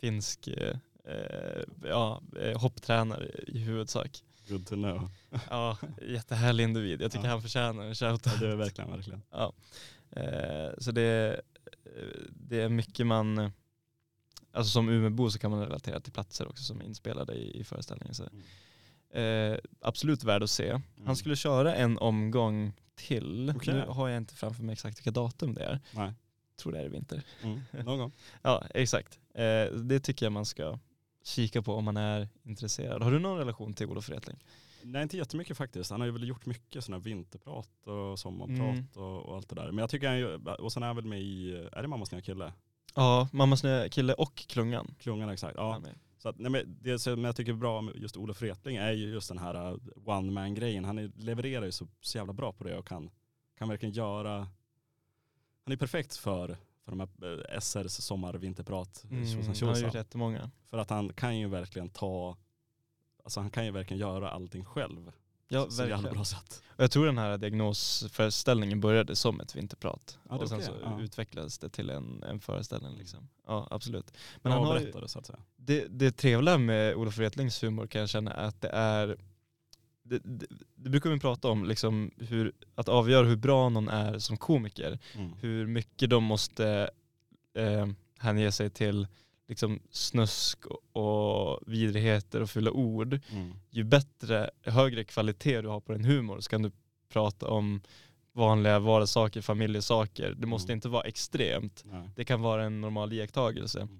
finsk 0.00 0.48
eh, 0.48 0.76
ja, 1.84 2.22
eh, 2.40 2.60
hopptränare 2.60 3.28
i 3.46 3.58
huvudsak. 3.58 4.22
Good 4.48 4.66
to 4.66 4.74
know. 4.74 5.10
Ja, 5.50 5.78
jättehärlig 6.02 6.64
individ. 6.64 7.02
Jag 7.02 7.12
tycker 7.12 7.24
Ja. 7.24 7.30
han 7.30 7.42
förtjänar 7.42 7.82
en 7.82 7.88
Ja, 7.88 7.94
shoutout. 7.94 8.40
det 8.40 8.48
är 8.52 8.56
verkligen, 8.56 8.90
verkligen. 8.90 9.22
Ja. 9.30 9.52
Så 10.78 10.92
det, 10.92 11.40
det 12.30 12.60
är 12.60 12.68
mycket 12.68 13.06
man, 13.06 13.52
alltså 14.52 14.70
som 14.72 14.88
Umeåbo 14.88 15.30
så 15.30 15.38
kan 15.38 15.50
man 15.50 15.60
relatera 15.60 16.00
till 16.00 16.12
platser 16.12 16.48
också 16.48 16.64
som 16.64 16.80
är 16.80 16.84
inspelade 16.84 17.34
i, 17.34 17.60
i 17.60 17.64
föreställningen. 17.64 18.14
Så. 18.14 18.24
Eh, 19.20 19.58
absolut 19.80 20.24
värd 20.24 20.42
att 20.42 20.50
se. 20.50 20.80
Han 21.06 21.16
skulle 21.16 21.36
köra 21.36 21.74
en 21.74 21.98
omgång 21.98 22.72
till. 22.94 23.52
Okej. 23.56 23.74
Nu 23.74 23.80
har 23.88 24.08
jag 24.08 24.16
inte 24.16 24.34
framför 24.34 24.62
mig 24.62 24.72
exakt 24.72 24.98
vilka 24.98 25.10
datum 25.10 25.54
det 25.54 25.64
är. 25.64 25.80
Nej. 25.92 26.12
tror 26.56 26.72
det 26.72 26.78
är 26.80 26.84
i 26.84 26.88
vinter. 26.88 27.22
Mm. 27.42 27.60
Någon 27.84 27.98
gång. 27.98 28.12
Ja, 28.42 28.64
exakt. 28.74 29.18
Eh, 29.34 29.72
det 29.78 30.00
tycker 30.00 30.26
jag 30.26 30.32
man 30.32 30.44
ska 30.44 30.78
kika 31.24 31.62
på 31.62 31.74
om 31.74 31.84
man 31.84 31.96
är 31.96 32.28
intresserad. 32.42 33.02
Har 33.02 33.10
du 33.10 33.18
någon 33.18 33.38
relation 33.38 33.74
till 33.74 33.86
Olof 33.86 34.08
Wretling? 34.08 34.36
Nej 34.82 35.02
inte 35.02 35.16
jättemycket 35.16 35.56
faktiskt. 35.56 35.90
Han 35.90 36.00
har 36.00 36.06
ju 36.06 36.12
väl 36.12 36.28
gjort 36.28 36.46
mycket 36.46 36.84
sådana 36.84 36.98
här 36.98 37.04
vinterprat 37.04 37.86
och 37.86 38.18
sommarprat 38.18 38.58
Mm. 38.58 38.86
och, 38.94 39.22
och 39.26 39.36
allt 39.36 39.48
det 39.48 39.54
där. 39.54 39.66
Men 39.66 39.78
jag 39.78 39.90
tycker 39.90 40.08
han 40.08 40.18
ju, 40.18 40.34
och 40.58 40.72
sen 40.72 40.82
är 40.82 40.86
han 40.86 40.96
väl 40.96 41.04
med 41.04 41.22
i, 41.22 41.68
är 41.72 41.82
det 41.82 41.88
Mammas 41.88 42.12
nya 42.12 42.20
kille? 42.22 42.52
Ja, 42.94 43.28
Mammas 43.32 43.62
nya 43.64 43.88
kille 43.88 44.14
och 44.14 44.34
Klungan. 44.36 44.94
Klungan 44.98 45.28
exakt. 45.28 45.54
Ja. 45.56 45.82
Så 46.24 46.28
att, 46.28 46.38
nej, 46.38 46.50
men 46.50 46.78
det 46.80 46.98
som 46.98 47.24
jag 47.24 47.36
tycker 47.36 47.52
är 47.52 47.56
bra 47.56 47.80
med 47.80 47.96
just 47.96 48.16
Olof 48.16 48.42
Wretling 48.42 48.76
är 48.76 48.92
ju 48.92 49.10
just 49.10 49.28
den 49.28 49.38
här 49.38 49.72
uh, 49.72 49.78
one 50.04 50.32
man 50.32 50.54
grejen. 50.54 50.84
Han 50.84 50.98
är, 50.98 51.10
levererar 51.16 51.64
ju 51.64 51.72
så, 51.72 51.88
så 52.00 52.18
jävla 52.18 52.32
bra 52.32 52.52
på 52.52 52.64
det 52.64 52.78
och 52.78 52.86
kan, 52.86 53.10
kan 53.58 53.68
verkligen 53.68 53.92
göra, 53.94 54.36
han 55.64 55.72
är 55.72 55.76
perfekt 55.76 56.16
för, 56.16 56.56
för 56.84 56.90
de 56.90 57.00
här 57.00 57.24
uh, 57.24 57.60
SRs 57.60 57.92
sommar 57.92 58.34
vinterprat. 58.34 59.04
Mm, 59.10 59.24
han 59.46 59.68
har 59.68 59.78
gjort 59.78 59.94
jättemånga. 59.94 60.50
För 60.70 60.78
att 60.78 60.90
han 60.90 61.12
kan 61.12 61.38
ju 61.38 61.48
verkligen 61.48 61.88
ta, 61.88 62.36
alltså 63.24 63.40
han 63.40 63.50
kan 63.50 63.64
ju 63.64 63.70
verkligen 63.70 64.00
göra 64.00 64.30
allting 64.30 64.64
själv. 64.64 65.12
Ja, 65.48 65.70
så 65.70 65.82
jävla 65.82 65.96
verkligen. 65.96 66.14
bra 66.14 66.24
sätt. 66.24 66.62
Och 66.76 66.82
jag 66.82 66.90
tror 66.90 67.06
den 67.06 67.18
här 67.18 67.38
diagnosföreställningen 67.38 68.80
började 68.80 69.16
som 69.16 69.40
ett 69.40 69.56
vinterprat. 69.56 70.18
Ja, 70.28 70.36
och 70.36 70.48
sen 70.48 70.62
så 70.62 70.72
ja. 70.82 71.00
utvecklades 71.00 71.58
det 71.58 71.68
till 71.68 71.90
en, 71.90 72.22
en 72.22 72.40
föreställning. 72.40 72.96
Liksom. 72.98 73.28
Ja, 73.46 73.68
absolut. 73.70 74.12
Men 74.12 74.40
Men 74.42 74.52
han 74.52 74.64
har 74.64 74.78
berättade 74.78 75.08
så 75.08 75.18
att 75.18 75.26
säga. 75.26 75.38
det, 75.56 75.86
det 75.90 76.12
trevliga 76.12 76.58
med 76.58 76.94
Olof 76.94 77.18
Wretlings 77.18 77.62
humor 77.62 77.86
kan 77.86 78.00
jag 78.00 78.08
känna 78.10 78.30
är 78.30 78.44
att 78.44 78.60
det 78.60 78.68
är 78.68 79.16
det, 80.02 80.18
det, 80.24 80.46
det 80.74 80.90
brukar 80.90 81.10
vi 81.10 81.20
prata 81.20 81.48
om, 81.48 81.64
liksom 81.64 82.10
hur, 82.18 82.52
att 82.74 82.88
avgöra 82.88 83.26
hur 83.26 83.36
bra 83.36 83.68
någon 83.68 83.88
är 83.88 84.18
som 84.18 84.36
komiker. 84.36 84.98
Mm. 85.14 85.32
Hur 85.32 85.66
mycket 85.66 86.10
de 86.10 86.24
måste 86.24 86.90
eh, 87.54 87.86
hänge 88.18 88.52
sig 88.52 88.70
till 88.70 89.06
liksom 89.48 89.80
snusk 89.90 90.58
och, 90.92 91.60
vidrigheter 91.66 92.40
och 92.40 92.50
fula 92.50 92.70
ord. 92.70 93.20
Mm. 93.32 93.52
Ju 93.70 93.84
bättre, 93.84 94.50
högre 94.62 95.04
kvalitet 95.04 95.60
du 95.62 95.68
har 95.68 95.80
på 95.80 95.92
din 95.92 96.04
humor 96.04 96.40
så 96.40 96.50
kan 96.50 96.62
du 96.62 96.70
prata 97.12 97.48
om 97.48 97.80
vanliga 98.32 98.78
vardagssaker, 98.78 99.40
familjesaker. 99.40 100.34
Det 100.38 100.46
måste 100.46 100.72
Mm. 100.72 100.76
inte 100.76 100.88
vara 100.88 101.02
extremt. 101.02 101.82
Nej. 101.84 102.10
Det 102.16 102.24
kan 102.24 102.40
vara 102.42 102.64
en 102.64 102.80
normal 102.80 103.12
iakttagelse. 103.12 103.80
Mm. 103.80 103.98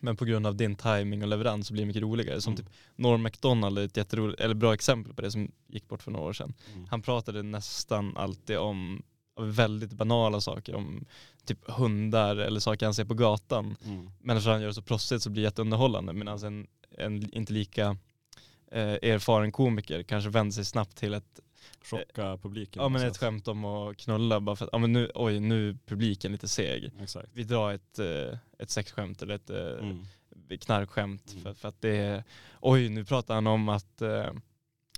Men 0.00 0.16
på 0.16 0.24
grund 0.24 0.46
av 0.46 0.56
din 0.56 0.76
timing 0.76 1.22
och 1.22 1.28
leverans 1.28 1.66
så 1.66 1.72
blir 1.72 1.82
det 1.82 1.86
mycket 1.86 2.02
roligare. 2.02 2.40
Som 2.40 2.52
Mm. 2.52 2.64
typ 2.64 2.74
Norm 2.96 3.22
MacDonald 3.22 3.78
är 3.78 3.84
ett 3.84 3.96
jätteroligt, 3.96 4.40
eller 4.40 4.54
bra 4.54 4.74
exempel 4.74 5.14
på 5.14 5.22
det 5.22 5.30
som 5.30 5.50
gick 5.68 5.88
bort 5.88 6.02
för 6.02 6.10
några 6.10 6.24
år 6.26 6.32
sedan. 6.32 6.54
Mm. 6.74 6.86
Han 6.90 7.02
pratade 7.02 7.42
nästan 7.42 8.16
alltid 8.16 8.58
om 8.58 9.02
väldigt 9.40 9.92
banala 9.92 10.40
saker, 10.40 10.74
om 10.74 11.04
typ 11.44 11.70
hundar 11.70 12.36
eller 12.36 12.60
saker 12.60 12.86
han 12.86 12.94
ser 12.94 13.04
på 13.04 13.14
gatan. 13.14 13.76
Mm. 13.84 14.10
Men 14.20 14.36
eftersom 14.36 14.52
han 14.52 14.60
gör 14.60 14.68
det 14.68 14.74
så 14.74 14.82
proffsigt 14.82 15.22
så 15.22 15.30
blir 15.30 15.42
det 15.42 15.46
jätteunderhållande. 15.46 16.12
Medan 16.12 16.38
en, 16.44 16.66
en 16.98 17.34
inte 17.34 17.52
lika 17.52 17.96
eh, 18.70 18.88
erfaren 19.02 19.52
komiker 19.52 20.02
kanske 20.02 20.30
vänder 20.30 20.52
sig 20.52 20.64
snabbt 20.64 20.96
till 20.96 21.14
ett, 21.14 21.40
Chocka 21.82 22.36
publiken. 22.42 22.82
ja, 22.82 22.88
men 22.88 23.06
ett 23.06 23.16
skämt 23.18 23.48
om 23.48 23.64
att 23.64 23.96
knulla 23.96 24.40
bara 24.40 24.56
för 24.56 24.64
att 24.64 24.70
ja, 24.72 24.78
men 24.78 24.92
nu, 24.92 25.10
oj, 25.14 25.40
nu 25.40 25.68
är 25.70 25.76
publiken 25.86 26.32
lite 26.32 26.48
seg. 26.48 26.90
Exakt. 27.00 27.28
Vi 27.32 27.44
drar 27.44 27.72
ett, 27.72 27.98
eh, 27.98 28.38
ett 28.58 28.70
sexskämt 28.70 29.22
eller 29.22 29.34
ett 29.34 29.50
eh, 29.50 29.56
Mm. 29.56 30.04
knarkskämt 30.60 31.30
Mm. 31.30 31.42
för, 31.42 31.54
för 31.54 31.68
att 31.68 31.80
det 31.80 31.96
är, 31.96 32.24
oj 32.60 32.88
nu 32.88 33.04
pratar 33.04 33.34
han 33.34 33.46
om 33.46 33.68
att 33.68 34.02
eh, 34.02 34.26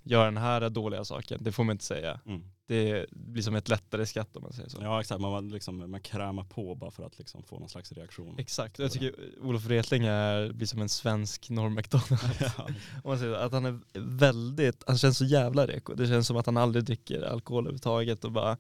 göra 0.03 0.25
den 0.25 0.37
här 0.37 0.71
dåliga 0.71 1.05
saken, 1.05 1.39
det 1.43 1.53
får 1.53 1.65
man 1.65 1.75
inte 1.75 1.85
säga. 1.85 2.21
Mm. 2.27 2.43
Det 2.67 3.07
blir 3.11 3.43
som 3.43 3.55
ett 3.55 3.69
lättare 3.69 4.07
skratt 4.07 4.37
om 4.37 4.43
man 4.43 4.53
säger 4.53 4.69
så. 4.69 4.79
Ja 4.83 5.01
exakt, 5.01 5.21
man, 5.21 5.49
liksom, 5.49 5.91
man 5.91 6.01
krämar 6.01 6.45
på 6.45 6.75
bara 6.75 6.91
för 6.91 7.03
att 7.03 7.19
liksom 7.19 7.43
få 7.43 7.59
någon 7.59 7.69
slags 7.69 7.93
reaktion. 7.93 8.35
Exakt, 8.39 8.79
jag 8.79 8.93
tycker 8.93 9.15
Olof 9.43 9.65
Wretling 9.65 10.05
är, 10.05 10.53
blir 10.53 10.67
som 10.67 10.81
en 10.81 10.89
svensk 10.89 11.51
Norm 11.51 11.75
MacDonald. 11.75 12.37
ja. 12.41 12.51
Om 13.05 13.11
man 13.11 13.19
säger 13.19 13.35
så, 13.35 13.41
att 13.41 13.53
han 13.53 13.65
är 13.65 13.81
väldigt, 13.95 14.83
han 14.87 14.99
känns 14.99 15.19
så 15.19 15.25
jävla 15.25 15.67
reko. 15.67 15.95
Det 15.95 16.07
känns 16.07 16.27
som 16.27 16.37
att 16.37 16.47
han 16.47 16.57
aldrig 16.57 16.85
dricker 16.85 17.23
alkohol 17.23 17.65
överhuvudtaget 17.65 18.25
och 18.25 18.33
bara 18.33 18.57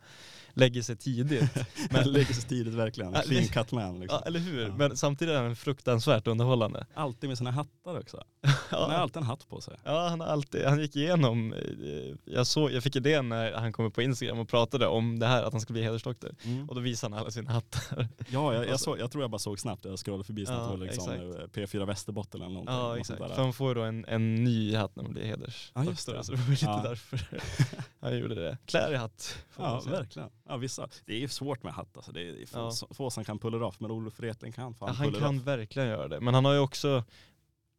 lägger 0.57 0.82
sig 0.82 0.96
tidigt. 0.96 1.50
Men 1.90 2.12
lägger 2.12 2.34
sig 2.34 2.44
tidigt 2.44 2.74
verkligen, 2.74 3.12
Ja, 3.12 3.20
clean 3.22 3.48
cut 3.48 3.72
man 3.72 4.00
liksom. 4.00 4.18
Ja, 4.22 4.26
eller 4.28 4.40
hur? 4.40 4.62
Ja. 4.62 4.74
Men 4.76 4.96
samtidigt 4.96 5.34
är 5.34 5.42
han 5.42 5.57
fruktansvärt 5.57 6.26
underhållande. 6.26 6.86
Alltid 6.94 7.28
med 7.28 7.38
sina 7.38 7.50
hattar 7.50 7.98
också. 8.00 8.22
Han 8.70 8.82
har 8.82 8.92
Ja, 8.92 8.96
alltid 8.98 9.16
en 9.16 9.22
hatt 9.22 9.48
på 9.48 9.61
sig. 9.61 9.76
ja 9.84 10.09
han 10.09 10.20
har 10.20 10.26
alltid, 10.26 10.64
han 10.64 10.80
gick 10.80 10.96
igenom, 10.96 11.52
eh, 11.52 12.14
jag, 12.24 12.46
såg, 12.46 12.72
jag 12.72 12.82
fick 12.82 12.96
idén 12.96 13.28
när 13.28 13.52
han 13.52 13.72
kom 13.72 13.84
upp 13.84 13.94
på 13.94 14.02
Instagram 14.02 14.38
och 14.38 14.48
pratade 14.48 14.86
om 14.86 15.18
det 15.18 15.26
här 15.26 15.42
att 15.42 15.52
han 15.52 15.61
skulle 15.61 15.74
bli 15.74 15.82
hedersdoktor. 15.82 16.34
Mm. 16.44 16.68
Och 16.68 16.74
då 16.74 16.80
visade 16.80 17.14
han 17.14 17.20
alla 17.22 17.30
sina 17.30 17.52
hattar. 17.52 18.09
Ja, 18.18 18.54
jag, 18.54 18.54
jag, 18.64 18.70
Alltså- 18.70 18.84
såg, 18.84 18.98
jag 19.00 19.11
tror 19.11 19.22
jag 19.24 19.30
bara 19.30 19.38
såg 19.38 19.61
snabbt, 19.61 19.84
jag 19.84 19.98
scrollade 19.98 20.24
förbi 20.24 20.46
snabbt, 20.46 20.70
Ja, 20.70 20.76
liksom 20.76 21.12
exakt. 21.12 21.57
eh, 21.57 21.62
P4 21.62 21.86
Västerbotten 21.86 22.40
eller 22.42 22.52
någonting. 22.52 22.74
Ja 22.74 22.98
exakt, 22.98 23.18
för 23.18 23.42
han 23.42 23.52
får 23.52 23.74
då 23.74 23.82
en, 23.82 24.04
en 24.09 24.34
ny 24.44 24.74
hatt 24.76 24.96
när 24.96 25.02
man 25.02 25.12
blir 25.12 25.24
hedersdoktor. 25.24 25.84
Ja, 25.84 25.90
just 25.90 26.07
det. 26.07 26.24
Så 26.24 26.32
det 26.32 26.38
var 26.38 26.50
lite 26.50 26.64
Ja. 26.64 26.80
därför 26.84 27.20
han 28.00 28.18
gjorde 28.18 28.34
det. 28.34 28.59
Klär 28.66 28.92
i 28.92 28.96
hatt. 28.96 29.36
Ja, 29.57 29.80
verkligen. 29.86 30.28
Ja, 30.49 30.57
vissa, 30.57 30.88
det 31.05 31.14
är 31.14 31.18
ju 31.18 31.28
svårt 31.28 31.62
med 31.62 31.72
hatt 31.72 31.97
alltså. 31.97 32.12
Det 32.12 32.20
är, 32.22 32.47
få, 32.47 32.59
Ja. 32.59 32.94
få 32.94 33.11
som 33.11 33.24
kan 33.24 33.38
pulla 33.38 33.59
det 33.59 33.64
off, 33.64 33.80
men 33.80 33.90
Olof 33.90 34.20
Wretling 34.20 34.53
kan 34.53 34.74
fan 34.74 34.88
Ja, 34.88 34.94
han 34.94 35.12
kan 35.12 35.42
verkligen 35.42 35.88
göra 35.88 36.09
det. 36.09 36.20
Men 36.20 36.34
han 36.34 36.44
har 36.44 36.53
ju 36.53 36.59
också 36.59 37.05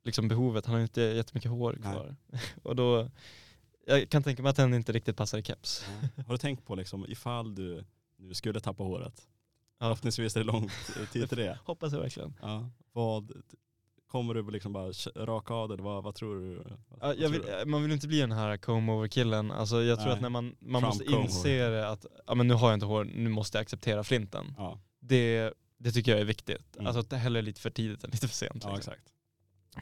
liksom 0.04 0.28
behovet, 0.28 0.66
han 0.66 0.74
har 0.74 0.80
ju 0.80 0.84
inte 0.86 1.02
jättemycket 1.02 1.52
hår 1.52 1.74
kvar. 1.82 2.16
och 2.64 2.76
då, 2.76 3.10
jag 3.86 4.10
kan 4.10 4.24
tänka 4.24 4.44
mig 4.44 4.50
att 4.50 4.58
han 4.58 4.74
inte 4.74 4.92
riktigt 4.92 5.18
passar 5.18 5.38
i 5.38 5.44
keps. 5.44 5.86
Ja. 6.16 6.24
Har 6.24 6.34
du 6.34 6.38
tänkt 6.38 6.66
på 6.66 6.76
liksom, 6.76 7.06
ifall 7.10 7.56
du, 7.56 7.86
du 8.18 8.34
skulle 8.34 8.60
tappa 8.60 8.84
håret, 8.84 9.28
Ja. 9.80 9.86
förhoppningsvis 9.86 10.36
är 10.36 10.40
det 10.40 10.46
lång 10.46 10.70
tid 11.14 11.30
till 11.30 11.38
det. 11.38 11.60
Hoppas 11.66 11.94
jag 11.94 12.00
verkligen. 12.00 12.34
Ja. 12.42 12.70
Vad, 12.92 13.32
kommer 14.08 14.34
du 14.34 14.52
liksom 14.52 14.74
bara 14.74 14.92
raka 15.26 15.54
av 15.54 15.70
det? 15.70 15.76
Vad, 15.76 16.04
vad 16.04 16.16
tror 16.16 16.36
du? 16.40 16.56
Vad, 16.56 16.68
Ja, 17.02 17.08
jag 17.08 17.18
tror 17.18 17.30
vill, 17.30 17.42
du? 17.42 17.66
man 17.66 17.82
vill 17.84 17.92
inte 17.92 18.08
bli 18.08 18.20
den 18.20 18.32
här 18.32 18.58
comb 18.58 18.90
over 18.90 19.08
killen. 19.08 19.52
Alltså 19.52 19.84
jag 19.84 19.98
tror 19.98 20.08
Nej. 20.08 20.16
att 20.16 20.22
när 20.22 20.30
man, 20.30 20.56
man 20.60 20.82
Trump 20.82 20.94
måste 20.96 21.12
inse 21.14 21.70
det 21.70 21.90
att 21.90 22.06
ja, 22.28 22.36
men 22.36 22.48
nu 22.48 22.54
har 22.54 22.68
jag 22.70 22.76
inte 22.76 22.86
hår, 22.86 23.04
nu 23.04 23.30
måste 23.30 23.58
jag 23.58 23.62
acceptera 23.62 24.04
flinten. 24.04 24.54
Ja, 24.58 24.80
Det, 25.00 25.54
det 25.78 25.92
tycker 25.92 26.12
jag 26.12 26.22
är 26.22 26.26
viktigt. 26.26 26.76
Mm. 26.76 26.88
Alltså 26.96 27.16
hellre 27.16 27.42
lite 27.42 27.62
för 27.62 27.70
tidigt 27.70 28.04
än 28.04 28.10
lite 28.10 28.28
för 28.28 28.36
sent. 28.36 28.64
ja 28.64 28.76
liksom. 28.76 28.94
exakt. 28.94 29.08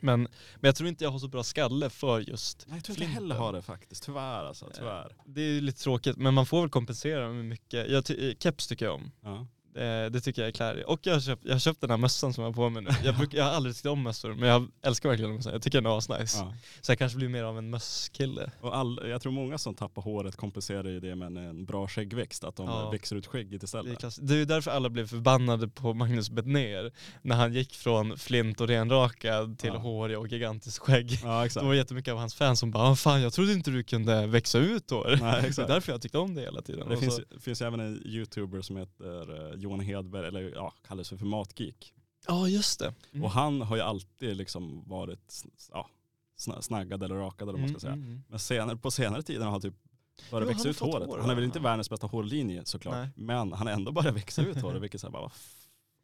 men, 0.02 0.22
men 0.22 0.30
jag 0.62 0.76
tror 0.76 0.90
inte 0.90 1.04
jag 1.04 1.12
har 1.12 1.20
så 1.20 1.28
bra 1.28 1.44
skalle 1.44 1.90
för 1.90 2.20
just 2.20 2.66
Nej, 2.68 2.78
jag 2.78 2.84
tror 2.84 2.94
inte 2.94 3.00
flinten. 3.06 3.14
heller 3.24 3.36
har 3.36 3.54
det 3.54 3.62
faktiskt, 3.62 4.04
tyvärr 4.04 4.44
alltså. 4.46 4.70
Tyvärr. 4.76 5.16
Det 5.26 5.42
är 5.42 5.62
lite 5.62 5.82
tråkigt, 5.82 6.18
men 6.18 6.34
man 6.34 6.46
får 6.46 6.62
väl 6.62 6.70
kompensera 6.70 7.30
med 7.30 7.46
mycket. 7.46 7.90
Jag 7.90 8.06
ty- 8.06 8.36
keps 8.40 8.68
tycker 8.68 8.86
jag 8.86 8.96
om. 8.96 9.12
Ja. 9.22 9.48
Eh, 9.78 10.12
det 10.12 10.22
tycker 10.22 10.42
jag 10.42 10.48
är 10.48 10.52
klädigt. 10.52 10.86
Och 10.86 11.00
jag 11.04 11.14
har, 11.14 11.20
köpt, 11.20 11.42
jag 11.46 11.52
har 11.54 11.60
köpt 11.60 11.82
den 11.82 11.90
här 11.90 11.98
mössan 11.98 12.34
som 12.34 12.42
jag 12.44 12.50
har 12.52 12.54
på 12.56 12.70
mig 12.70 12.84
nu. 12.84 12.90
Jag, 13.04 13.16
bruk, 13.18 13.34
jag 13.34 13.44
har 13.44 13.52
aldrig 13.52 13.76
tyckt 13.76 13.86
om 13.86 14.04
mössor, 14.04 14.34
men 14.34 14.50
jag 14.50 14.68
älskar 14.82 15.10
verkligen 15.10 15.36
mössan. 15.36 15.54
Jag 15.54 15.62
tycker 15.62 15.82
den 15.82 15.92
är 15.92 15.98
asnice. 15.98 16.38
Ja. 16.40 16.54
Så 16.82 16.92
jag 16.92 17.00
kanske 17.00 17.18
blir 17.18 17.30
mer 17.30 17.44
av 17.44 17.58
en 17.58 17.70
mösskille. 17.70 18.52
Och 18.62 18.78
all, 18.78 19.00
jag 19.10 19.22
tror 19.22 19.32
många 19.32 19.58
som 19.58 19.76
tappar 19.76 20.02
håret 20.02 20.36
kompenserar 20.36 20.90
ju 20.90 21.00
det 21.00 21.16
med 21.16 21.28
en, 21.38 21.66
bra 21.66 21.88
skäggväxt, 21.88 22.44
att 22.44 22.56
de 22.56 22.66
Ja. 22.68 22.90
växer 22.90 23.16
ut 23.16 23.28
skägget 23.28 23.62
Det 23.62 23.78
är, 23.78 23.94
istället. 23.94 24.28
det 24.28 24.36
är 24.42 24.46
därför 24.46 24.72
alla 24.72 24.90
blev 24.90 25.08
förbannade 25.08 25.68
på 25.68 25.94
Magnus 25.94 26.30
Bettner 26.30 26.92
när 27.22 27.36
han 27.36 27.54
gick 27.54 27.74
från 27.76 28.18
flint 28.18 28.62
och 28.62 28.68
renrakad 28.68 29.60
till 29.60 29.72
Ja. 29.74 29.78
hårig 29.80 30.20
och 30.20 30.28
gigantiskt 30.28 30.78
skägg. 30.80 31.20
Ja 31.24 31.40
Det 31.40 31.46
exakt. 31.46 31.66
var 31.66 31.74
jättemycket 31.74 32.12
av 32.12 32.18
hans 32.20 32.36
fans 32.36 32.60
som 32.60 32.72
bara 32.72 32.84
"Ah, 32.90 32.96
fan 32.96 33.22
jag 33.22 33.34
trodde 33.34 33.54
inte 33.54 33.72
du 33.72 33.84
kunde 33.84 34.28
växa 34.28 34.58
ut 34.60 34.90
hår. 34.92 35.06
Nej, 35.08 35.18
Det 35.20 35.26
är 35.26 35.48
exakt. 35.50 35.68
därför 35.68 35.92
jag 35.92 36.02
tyckte 36.02 36.18
om 36.18 36.36
det 36.36 36.42
hela 36.42 36.62
tiden. 36.62 36.90
Det 36.90 36.94
Och 36.96 37.02
finns, 37.02 37.16
så- 37.16 37.22
det 37.36 37.40
finns 37.40 37.62
även 37.62 37.80
en 37.80 38.02
youtuber 38.06 38.62
som 38.62 38.78
heter 38.78 39.50
eh, 39.54 39.60
Johan 39.66 39.80
Hedberg, 39.80 40.28
eller 40.28 40.42
ja, 40.56 40.74
kallas 40.88 41.10
för, 41.10 41.26
Matgeek. 41.26 41.94
Ja 42.28 42.48
just 42.48 42.80
det. 42.80 42.94
Mm. 43.12 43.24
Och 43.24 43.32
han 43.32 43.62
har 43.62 43.76
ju 43.76 43.82
alltid 43.82 44.38
liksom 44.38 44.84
varit 44.90 45.44
ja, 45.72 45.90
sna- 46.38 46.62
snaggad 46.62 47.04
eller 47.04 47.16
rakad 47.16 47.50
eller 47.50 47.60
vad 47.60 47.62
man 47.62 47.70
ska 47.70 47.80
säga. 47.80 47.94
Mm, 47.94 48.08
mm, 48.08 48.24
Men 48.28 48.40
senare, 48.40 48.78
på 48.78 48.92
senare 48.92 49.22
tiden 49.24 49.44
har 49.44 49.52
han 49.52 49.62
typ 49.62 49.74
börjat 50.32 50.50
växa 50.50 50.70
ut 50.70 50.80
håret. 50.80 51.08
hår, 51.08 51.18
han 51.20 51.30
är 51.30 51.36
väl 51.36 51.44
inte 51.44 51.60
världens 51.60 51.90
bästa 51.90 52.08
hårlinje 52.08 52.66
såklart. 52.66 52.96
Nej. 52.96 53.10
Men 53.16 53.38
han 53.54 53.68
har 53.68 53.74
ändå 53.74 53.92
börjat 53.92 54.16
växa 54.16 54.42
ut 54.42 54.62
håret 54.62 54.82
vilket 54.82 55.02
så 55.02 55.08
här, 55.08 55.12
bara, 55.12 55.32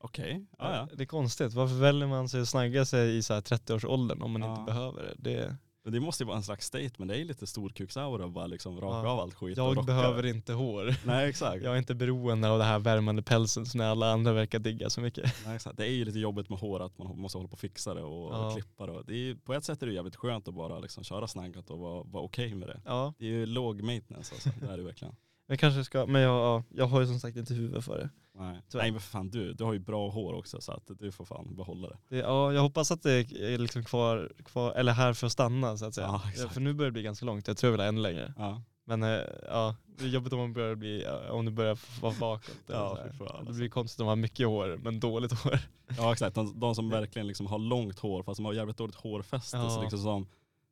Okej, 0.03 0.45
ja, 0.59 0.75
ja. 0.75 0.87
Det 0.95 1.03
är 1.03 1.05
konstigt, 1.07 1.53
varför 1.53 1.75
väljer 1.75 2.07
man 2.07 2.29
sig 2.29 2.41
att 2.41 2.49
snagga 2.49 2.85
sig 2.85 3.17
i 3.17 3.23
så 3.23 3.33
här 3.33 3.41
30-årsåldern 3.41 4.21
om 4.21 4.31
man 4.31 4.41
Ja. 4.41 4.51
inte 4.59 4.71
behöver 4.73 5.03
det? 5.03 5.15
det 5.17 5.55
Men 5.83 5.93
det 5.93 5.99
måste 5.99 6.23
ju 6.23 6.27
vara 6.27 6.37
en 6.37 6.43
slags 6.43 6.65
statement, 6.65 7.11
det 7.11 7.17
är 7.21 7.25
lite 7.25 7.47
storkuksaura 7.47 8.27
bara 8.27 8.47
liksom 8.47 8.81
raka 8.81 9.07
Ja. 9.07 9.11
av 9.13 9.19
allt 9.19 9.33
skit 9.33 9.57
jag 9.57 9.85
behöver 9.85 10.25
inte 10.25 10.53
hår. 10.53 10.95
Nej 11.05 11.29
exakt. 11.29 11.63
Jag 11.63 11.73
är 11.73 11.77
inte 11.77 11.95
beroende 11.95 12.49
av 12.49 12.57
det 12.59 12.63
här 12.65 12.79
värmande 12.79 13.21
pälsen 13.21 13.65
som 13.65 13.81
alla 13.81 14.11
andra 14.11 14.33
verkar 14.33 14.59
digga 14.59 14.89
så 14.89 15.01
mycket. 15.01 15.33
Nej, 15.45 15.55
exakt. 15.55 15.77
Det 15.77 15.85
är 15.85 15.91
ju 15.91 16.05
lite 16.05 16.19
jobbigt 16.19 16.49
med 16.49 16.59
hår 16.59 16.79
att 16.79 16.97
man 16.97 17.19
måste 17.19 17.37
hålla 17.37 17.47
på 17.47 17.53
och 17.53 17.59
fixa 17.59 17.93
det 17.93 18.03
och, 18.03 18.33
Ja. 18.33 18.47
och 18.47 18.53
klippa 18.53 18.85
det. 18.85 19.03
Det 19.07 19.13
är, 19.29 19.35
på 19.35 19.53
ett 19.53 19.63
sätt 19.65 19.83
är 19.83 19.87
det 19.87 19.93
jävligt 19.93 20.15
skönt 20.15 20.47
att 20.47 20.53
bara 20.53 20.79
liksom 20.79 21.03
köra 21.03 21.27
snaggat 21.27 21.69
och 21.69 21.79
vara, 21.79 22.03
vara 22.03 22.23
okej 22.23 22.53
med 22.55 22.67
det. 22.67 22.81
Ja, 22.85 23.13
Det 23.17 23.25
är 23.25 23.29
ju 23.29 23.45
låg 23.45 23.81
maintenance 23.81 24.33
alltså, 24.35 24.49
det 24.59 24.65
är 24.73 24.77
det 24.77 24.83
verkligen. 24.83 25.15
Jag 25.51 25.59
kanske 25.59 25.83
ska, 25.83 26.05
men 26.05 26.21
jag, 26.21 26.35
ja, 26.35 26.63
jag 26.69 26.85
har 26.87 27.01
ju 27.01 27.07
som 27.07 27.19
sagt 27.19 27.37
inte 27.37 27.53
huvud 27.53 27.83
för 27.83 27.97
det. 27.97 28.09
Nej. 28.35 28.61
Tyvärr. 28.69 28.83
Nej 28.83 28.91
men 28.91 29.01
för 29.01 29.09
fan 29.09 29.29
du, 29.29 29.53
du 29.53 29.63
har 29.63 29.73
ju 29.73 29.79
bra 29.79 30.09
hår 30.09 30.33
också 30.33 30.61
så 30.61 30.71
att 30.71 30.91
du 30.99 31.11
får 31.11 31.25
fan 31.25 31.55
behålla 31.55 31.89
det. 31.89 31.97
det. 32.09 32.17
Ja, 32.17 32.53
jag 32.53 32.61
hoppas 32.61 32.91
att 32.91 33.03
det 33.03 33.13
är 33.31 33.57
liksom 33.57 33.83
kvar, 33.83 34.31
kvar, 34.45 34.71
eller 34.71 34.91
här 34.91 35.13
för 35.13 35.27
att 35.27 35.33
stanna 35.33 35.77
så 35.77 35.85
att 35.85 35.95
säga. 35.95 36.07
Ja, 36.07 36.21
exakt. 36.31 36.53
för 36.53 36.61
nu 36.61 36.73
börjar 36.73 36.89
det 36.89 36.93
bli 36.93 37.03
ganska 37.03 37.25
långt, 37.25 37.47
jag 37.47 37.57
tror 37.57 37.67
jag 37.67 37.71
vill 37.71 37.81
ha 37.81 37.87
ännu 37.87 38.01
längre. 38.01 38.33
Ja. 38.37 38.61
Men 38.85 39.03
eh, 39.03 39.19
ja, 39.47 39.75
det 39.97 40.03
är 40.03 40.09
jobbigt 40.09 40.33
om 40.33 40.39
man 40.39 40.53
börjar 40.53 40.75
bli, 40.75 41.05
om 41.31 41.45
du 41.45 41.51
börjar 41.51 42.01
vara 42.01 42.13
bakåt. 42.19 42.55
Ja, 42.67 42.89
så 42.89 43.17
fan, 43.17 43.27
det 43.27 43.33
alltså. 43.33 43.53
blir 43.53 43.69
konstigt 43.69 43.99
om 43.99 44.05
man 44.05 44.11
har 44.11 44.21
mycket 44.21 44.47
hår, 44.47 44.79
men 44.83 44.99
dåligt 44.99 45.31
hår. 45.31 45.59
ja 45.97 46.11
exakt, 46.11 46.35
de, 46.35 46.59
de 46.59 46.75
som 46.75 46.89
verkligen 46.99 47.27
liksom 47.27 47.47
har 47.47 47.59
långt 47.59 47.99
hår 47.99 48.23
fast 48.23 48.37
de 48.37 48.45
har 48.45 48.53
jävligt 48.53 48.77
dåligt 48.77 48.95
hårfäste 48.95 49.57
Ja. 49.57 49.69
så, 49.69 49.81
liksom 49.81 49.99
som, 49.99 50.27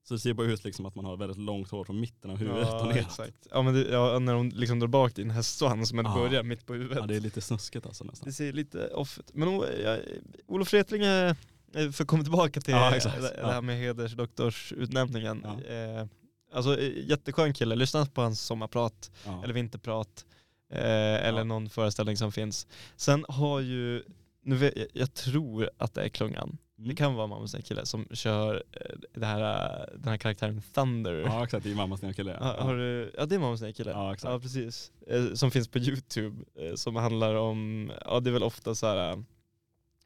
så 0.07 0.13
det 0.13 0.19
ser 0.19 0.33
bara 0.33 0.47
ut 0.47 0.63
liksom 0.63 0.85
att 0.85 0.95
man 0.95 1.05
har 1.05 1.17
väldigt 1.17 1.37
långt 1.37 1.71
hår 1.71 1.83
från 1.83 1.99
mitten 1.99 2.31
av 2.31 2.37
huvudet 2.37 2.67
och 2.69 2.73
ja, 2.75 2.83
neråt. 2.85 2.97
exakt. 2.97 3.47
Ja, 3.51 3.61
men 3.61 3.73
det, 3.73 3.89
ja, 3.89 4.19
när 4.19 4.33
de 4.33 4.49
liksom 4.49 4.79
drar 4.79 4.87
bak 4.87 5.15
din 5.15 5.29
hästsvans 5.31 5.93
men 5.93 6.05
Ja. 6.05 6.13
börjar 6.15 6.43
mitt 6.43 6.65
på 6.65 6.73
huvudet. 6.73 6.97
Ja 6.99 7.05
det 7.05 7.15
är 7.15 7.19
lite 7.19 7.41
snuskigt 7.41 7.85
alltså 7.85 8.03
nästan. 8.03 8.27
Det 8.29 8.33
ser 8.33 8.53
lite 8.53 8.87
off 8.87 9.19
ut. 9.19 9.31
Men 9.35 9.47
o- 9.47 9.65
jag, 9.83 9.99
Olof 10.47 10.73
Wretling, 10.73 11.01
eh, 11.03 11.33
för 11.73 12.03
att 12.03 12.07
komma 12.07 12.23
tillbaka 12.23 12.61
till 12.61 12.73
Ja, 12.73 12.91
det, 12.91 13.35
Ja. 13.41 13.47
här 13.51 13.61
med 13.61 13.77
hedersdoktorsutnämningen. 13.79 15.45
Ja. 15.67 15.73
Eh, 15.73 16.05
alltså 16.53 16.79
eh, 16.79 17.09
jätteskön 17.09 17.53
kille, 17.53 17.75
lyssna 17.75 18.05
på 18.05 18.21
hans 18.21 18.41
sommarprat 18.41 19.11
Ja. 19.25 19.43
eller 19.43 19.53
vinterprat 19.53 20.25
eh, 20.71 20.79
eller 21.27 21.37
Ja. 21.37 21.43
någon 21.43 21.69
föreställning 21.69 22.17
som 22.17 22.31
finns. 22.31 22.67
Sen 22.95 23.25
har 23.29 23.59
ju, 23.59 24.03
nu 24.43 24.55
vet, 24.55 24.77
jag, 24.77 24.87
jag 24.93 25.13
tror 25.13 25.69
att 25.77 25.93
det 25.93 26.01
är 26.03 26.09
Klungan, 26.09 26.57
det 26.81 26.83
Mm. 26.83 26.95
kan 26.95 27.15
vara 27.15 27.27
Mammas 27.27 27.53
nya 27.53 27.61
kille 27.61 27.85
som 27.85 28.07
kör 28.11 28.63
eh, 28.71 28.95
det 29.13 29.25
här, 29.25 29.41
eh, 29.41 29.85
den 29.99 30.07
här 30.07 30.17
karaktären 30.17 30.61
Thunder. 30.73 31.13
Ja 31.13 31.43
exakt, 31.43 31.63
det 31.63 31.71
är 31.71 31.75
mammas 31.75 32.01
nya 32.01 32.13
kille. 32.13 32.37
Ja, 32.41 32.55
har 32.59 32.75
du, 32.75 33.11
ja 33.17 33.25
det 33.25 33.35
är 33.35 33.39
Mammas 33.39 33.61
nya 33.61 33.73
kille. 33.73 33.91
Ja, 33.91 34.13
exakt. 34.13 34.31
Ja 34.31 34.39
precis. 34.39 34.91
Eh, 35.07 35.33
som 35.33 35.51
finns 35.51 35.67
på 35.67 35.77
YouTube. 35.79 36.35
Som 36.75 36.95
handlar 36.95 37.35
om, 37.35 37.91
ja 38.05 38.19
det 38.19 38.29
är 38.29 38.31
väl 38.31 38.43
ofta 38.43 38.75
så 38.75 38.87
här 38.87 39.23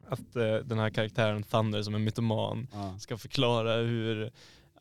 att 0.08 0.32
den 0.64 0.78
här 0.78 0.90
karaktären 0.90 1.42
Thunder 1.42 1.82
som 1.82 1.94
är 1.94 1.98
mytoman 1.98 2.66
Ja. 2.72 2.98
ska 2.98 3.16
förklara 3.18 3.74
hur, 3.76 4.30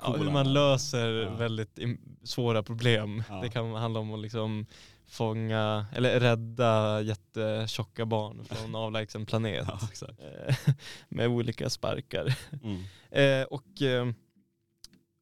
ja, 0.01 0.15
hur 0.17 0.31
man 0.31 0.53
löser 0.53 1.09
Ja. 1.13 1.29
väldigt 1.35 1.79
svåra 2.23 2.63
problem. 2.63 3.23
Ja. 3.29 3.35
Det 3.41 3.49
kan 3.49 3.73
handla 3.75 3.99
om 3.99 4.13
att 4.13 4.19
liksom 4.19 4.65
fånga, 5.13 5.85
eller 5.95 6.19
rädda 6.19 7.01
jättetjocka 7.01 8.05
barn 8.05 8.45
från 8.45 8.65
en 8.65 8.75
avlägsen 8.85 9.25
planet. 9.25 9.67
Ja. 9.67 10.07
Eh, 10.47 10.55
med 11.09 11.27
olika 11.27 11.69
sparkar. 11.69 12.35
Mm. 12.63 12.83
Eh, 13.15 13.43
och 13.43 13.81
eh, 13.81 14.07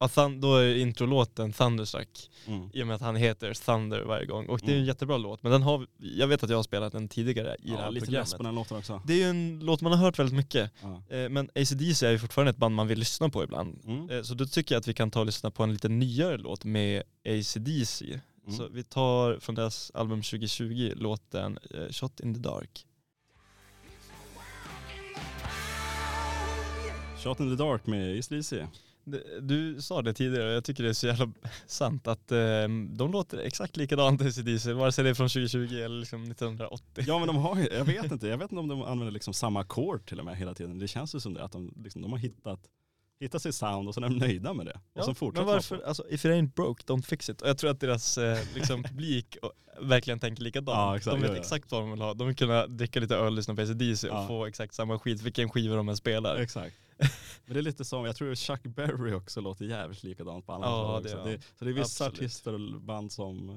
ja, 0.00 0.28
då 0.38 0.56
är 0.56 0.76
introlåten 0.76 1.52
Thunderstruck 1.52 2.30
Mm. 2.46 2.70
i 2.72 2.82
och 2.82 2.86
med 2.86 2.96
att 2.96 3.02
han 3.02 3.16
heter 3.16 3.54
Thunder 3.54 4.00
varje 4.04 4.26
gång. 4.26 4.46
Och 4.46 4.58
det 4.60 4.66
är 4.66 4.70
en 4.70 4.74
Mm. 4.76 4.86
jättebra 4.86 5.16
låt, 5.16 5.42
men 5.42 5.52
den 5.52 5.62
har, 5.62 5.86
jag 5.98 6.26
vet 6.26 6.42
att 6.42 6.50
jag 6.50 6.58
har 6.58 6.62
spelat 6.62 6.92
den 6.92 7.08
tidigare 7.08 7.56
i 7.62 7.66
det 7.68 7.72
Ja, 7.72 7.76
här 7.80 7.90
lite 7.90 8.06
programmet. 8.06 8.36
på 8.36 8.42
den 8.42 8.54
låten 8.54 8.76
också. 8.76 9.02
Det 9.06 9.12
är 9.12 9.16
ju 9.16 9.24
en 9.30 9.60
låt 9.62 9.80
man 9.80 9.92
har 9.92 9.98
hört 10.04 10.18
väldigt 10.18 10.36
mycket, 10.36 10.70
Ja. 10.82 11.16
eh, 11.16 11.28
men 11.28 11.50
AC/DC 11.54 12.06
är 12.06 12.10
ju 12.10 12.18
fortfarande 12.18 12.50
ett 12.50 12.56
band 12.56 12.74
man 12.74 12.86
vill 12.88 12.98
lyssna 12.98 13.28
på 13.28 13.44
ibland. 13.44 13.78
Mm. 13.84 14.10
Eh, 14.10 14.22
så 14.22 14.34
då 14.34 14.46
tycker 14.46 14.74
jag 14.74 14.80
att 14.80 14.88
vi 14.88 14.94
kan 14.94 15.10
ta 15.10 15.20
och 15.20 15.26
lyssna 15.26 15.50
på 15.50 15.62
en 15.62 15.72
lite 15.72 15.88
nyare 15.88 16.36
låt 16.38 16.64
med 16.64 17.02
AC/DC. 17.24 18.20
Mm. 18.46 18.56
Så 18.56 18.68
vi 18.68 18.82
tar 18.84 19.38
från 19.40 19.54
deras 19.54 19.90
album 19.94 20.22
2020 20.22 20.92
låten 20.96 21.58
eh, 21.70 21.88
Shot 21.90 22.20
in 22.20 22.34
the 22.34 22.40
Dark. 22.40 22.86
Shot 27.24 27.40
in 27.40 27.56
the 27.56 27.62
Dark 27.64 27.86
med 27.86 28.24
Det- 29.04 29.40
Du 29.40 29.82
sa 29.82 30.02
det 30.02 30.14
tidigare 30.14 30.48
och 30.48 30.54
jag 30.54 30.64
tycker 30.64 30.82
det 30.82 30.88
är 30.88 30.92
så 30.92 31.06
jävla 31.06 31.32
sant 31.66 32.06
att 32.06 32.32
eh, 32.32 32.38
de 32.90 33.12
låter 33.12 33.38
exakt 33.38 33.76
likadant 33.76 34.22
AC/DC, 34.22 34.72
vare 34.72 34.92
sig 34.92 35.04
det 35.04 35.10
är 35.10 35.14
från 35.14 35.28
2020 35.28 35.74
eller 35.74 36.00
liksom 36.00 36.22
1980. 36.24 37.04
Ja 37.06 37.18
men 37.18 37.26
de 37.26 37.36
har 37.36 37.56
ju, 37.56 37.68
jag 37.72 37.84
vet 37.84 38.12
inte, 38.12 38.26
jag 38.28 38.38
vet 38.38 38.52
inte 38.52 38.60
om 38.60 38.68
de 38.68 38.82
använder 38.82 39.12
liksom 39.12 39.34
samma 39.34 39.60
ackord 39.60 40.06
till 40.08 40.18
och 40.18 40.24
med 40.24 40.36
hela 40.36 40.54
tiden. 40.54 40.78
Det 40.78 40.88
känns 40.88 41.14
ju 41.14 41.20
som 41.20 41.34
det, 41.34 41.44
att 41.44 41.52
de, 41.52 41.74
liksom, 41.84 42.02
de 42.02 42.10
har 42.12 42.18
hittat, 42.18 42.60
hittat 43.22 43.42
sitt 43.42 43.54
sound 43.54 43.88
och 43.88 43.94
sen 43.94 44.04
är 44.04 44.08
de 44.08 44.16
nöjda 44.18 44.52
med 44.52 44.66
det. 44.66 44.80
Och 44.98 45.04
sen 45.04 45.14
fortsätter 45.14 45.44
men 45.46 45.54
varför, 45.54 45.82
alltså 45.82 46.04
if 46.10 46.24
it 46.24 46.30
ain't 46.30 46.54
broke, 46.54 46.82
don't 46.86 47.02
fix 47.02 47.28
it. 47.30 47.42
Och 47.42 47.48
jag 47.48 47.58
tror 47.58 47.70
att 47.70 47.80
deras 47.80 48.18
eh, 48.18 48.38
liksom, 48.54 48.82
publik 48.88 49.36
verkligen 49.80 50.20
tänker 50.20 50.42
likadant. 50.42 50.76
Ja, 50.76 50.96
exakt, 50.96 51.14
de 51.14 51.20
vet 51.20 51.30
ja, 51.30 51.36
ja. 51.36 51.40
exakt 51.40 51.70
vad 51.72 51.80
de 51.82 51.90
vill 51.90 52.00
ha. 52.00 52.14
De 52.14 52.26
vill 52.26 52.36
kunna 52.36 52.66
dricka 52.66 53.00
lite 53.00 53.16
öl, 53.16 53.34
lyssna 53.34 53.54
på 53.54 53.62
AC/DC 53.62 54.08
och 54.10 54.16
Ja. 54.16 54.26
få 54.26 54.46
exakt 54.46 54.74
samma 54.74 54.98
skit 54.98 55.22
vilken 55.22 55.48
skiva 55.50 55.76
de 55.76 55.88
än 55.88 55.96
spelar. 55.96 56.36
Exakt. 56.36 56.76
Men 57.44 57.54
det 57.54 57.60
är 57.60 57.62
lite 57.62 57.84
som, 57.84 58.04
jag 58.04 58.16
tror 58.16 58.34
Chuck 58.34 58.62
Berry 58.62 59.12
också 59.14 59.40
låter 59.40 59.64
jävligt 59.64 60.02
likadant 60.02 60.46
på 60.46 60.52
alla 60.52 60.66
Ja, 60.66 61.00
det 61.02 61.30
det. 61.30 61.40
Så 61.58 61.64
det 61.64 61.70
är 61.70 61.74
vissa 61.74 62.06
Absolut. 62.06 62.20
artister 62.20 62.54
och 62.54 62.80
band 62.80 63.12
som, 63.12 63.50
eh, 63.50 63.56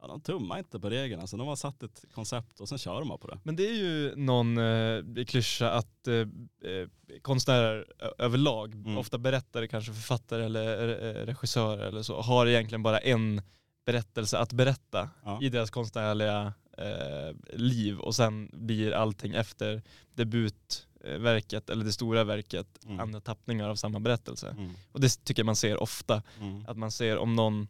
ja 0.00 0.06
de 0.06 0.20
tummar 0.20 0.58
inte 0.58 0.80
på 0.80 0.90
reglerna. 0.90 1.26
Så 1.26 1.36
de 1.36 1.46
har 1.48 1.56
satt 1.56 1.82
ett 1.82 2.04
koncept 2.14 2.60
och 2.60 2.68
sen 2.68 2.78
kör 2.78 2.98
de 3.00 3.08
bara 3.08 3.18
på 3.18 3.26
det. 3.28 3.38
Men 3.42 3.56
det 3.56 3.68
är 3.68 3.72
ju 3.74 4.16
någon 4.16 4.58
eh, 4.58 5.24
klyscha 5.26 5.70
att 5.70 6.08
eh, 6.08 6.14
eh, 6.14 6.88
konstnärer 7.22 7.86
överlag, 8.18 8.74
Mm. 8.74 8.98
ofta 8.98 9.18
berättare, 9.18 9.68
kanske 9.68 9.92
författare 9.92 10.44
eller 10.44 10.88
eh, 10.88 11.26
regissörer 11.26 11.86
eller 11.86 12.02
så, 12.02 12.20
har 12.20 12.46
egentligen 12.46 12.82
bara 12.82 12.98
en 12.98 13.42
berättelse 13.86 14.38
att 14.38 14.52
berätta 14.52 15.10
Ja. 15.24 15.38
i 15.42 15.48
deras 15.48 15.70
konstnärliga 15.70 16.54
eh, 16.78 17.36
liv 17.58 17.98
och 17.98 18.14
sen 18.14 18.50
blir 18.52 18.92
allting 18.92 19.34
efter 19.34 19.82
debutverket 20.14 21.70
eller 21.70 21.84
det 21.84 21.92
stora 21.92 22.24
verket 22.24 22.66
Mm. 22.86 23.00
andra 23.00 23.20
tappningar 23.20 23.68
av 23.68 23.76
samma 23.76 24.00
berättelse. 24.00 24.48
Mm. 24.48 24.70
Och 24.92 25.00
det 25.00 25.24
tycker 25.24 25.40
jag 25.40 25.46
man 25.46 25.56
ser 25.56 25.82
ofta, 25.82 26.22
Mm. 26.40 26.64
att 26.68 26.76
man 26.76 26.90
ser 26.92 27.18
om 27.18 27.36
någon 27.36 27.68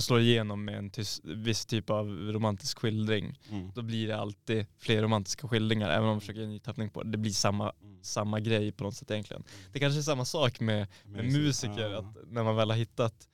slår 0.00 0.20
igenom 0.20 0.64
med 0.64 0.78
en 0.78 0.90
tys- 0.90 1.20
viss 1.24 1.66
typ 1.66 1.90
av 1.90 2.06
romantisk 2.08 2.78
skildring 2.78 3.38
Mm. 3.50 3.70
då 3.74 3.82
blir 3.82 4.08
det 4.08 4.16
alltid 4.18 4.66
fler 4.78 5.02
romantiska 5.02 5.48
skildringar 5.48 5.88
även 5.90 6.02
om 6.02 6.08
man 6.10 6.20
försöker 6.20 6.40
ge 6.40 6.44
en 6.46 6.50
ny 6.52 6.58
tappning 6.58 6.90
på 6.90 7.02
det. 7.02 7.10
Det 7.10 7.18
blir 7.18 7.32
samma, 7.32 7.72
Mm. 7.82 7.98
samma 8.04 8.40
grej 8.40 8.72
på 8.72 8.84
något 8.84 8.94
sätt 8.96 9.10
egentligen. 9.10 9.44
Det 9.72 9.78
kanske 9.78 10.00
är 10.00 10.02
samma 10.02 10.24
sak 10.24 10.60
med, 10.60 10.86
med 11.04 11.24
musiker, 11.24 11.90
ja. 11.90 11.98
att 11.98 12.16
när 12.30 12.44
man 12.44 12.56
väl 12.56 12.70
har 12.70 12.76
hittat 12.76 13.28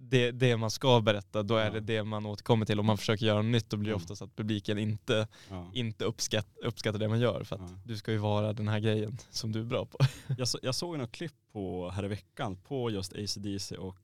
det, 0.00 0.30
det 0.30 0.56
man 0.56 0.70
ska 0.70 1.00
berätta, 1.00 1.42
då 1.42 1.56
är 1.56 1.64
Ja. 1.64 1.70
det 1.72 1.80
det 1.80 2.04
man 2.04 2.26
återkommer 2.26 2.66
till. 2.66 2.80
Om 2.80 2.86
man 2.86 2.98
försöker 2.98 3.26
göra 3.26 3.42
något 3.42 3.52
nytt, 3.52 3.70
då 3.70 3.76
blir 3.76 3.86
det 3.90 3.94
Mm. 3.94 4.02
oftast 4.02 4.22
att 4.22 4.36
publiken 4.36 4.78
inte, 4.78 5.28
Ja. 5.50 5.70
inte 5.74 6.04
uppskatt, 6.04 6.46
uppskattar 6.64 6.98
det 6.98 7.08
man 7.08 7.20
gör. 7.20 7.44
För 7.44 7.56
att 7.56 7.86
du 7.86 7.96
ska 7.96 8.12
ju 8.12 8.18
vara 8.18 8.52
den 8.52 8.68
här 8.68 8.80
grejen 8.80 9.18
som 9.30 9.52
du 9.52 9.60
är 9.60 9.64
bra 9.64 9.86
på. 9.86 9.98
Jag, 10.38 10.48
så, 10.48 10.58
jag 10.62 10.74
såg 10.74 10.98
något 10.98 11.12
klipp 11.12 11.32
på 11.52 11.90
här 11.90 12.04
i 12.04 12.08
veckan 12.08 12.56
på 12.56 12.90
just 12.90 13.12
AC/DC 13.12 13.76
och 13.76 13.96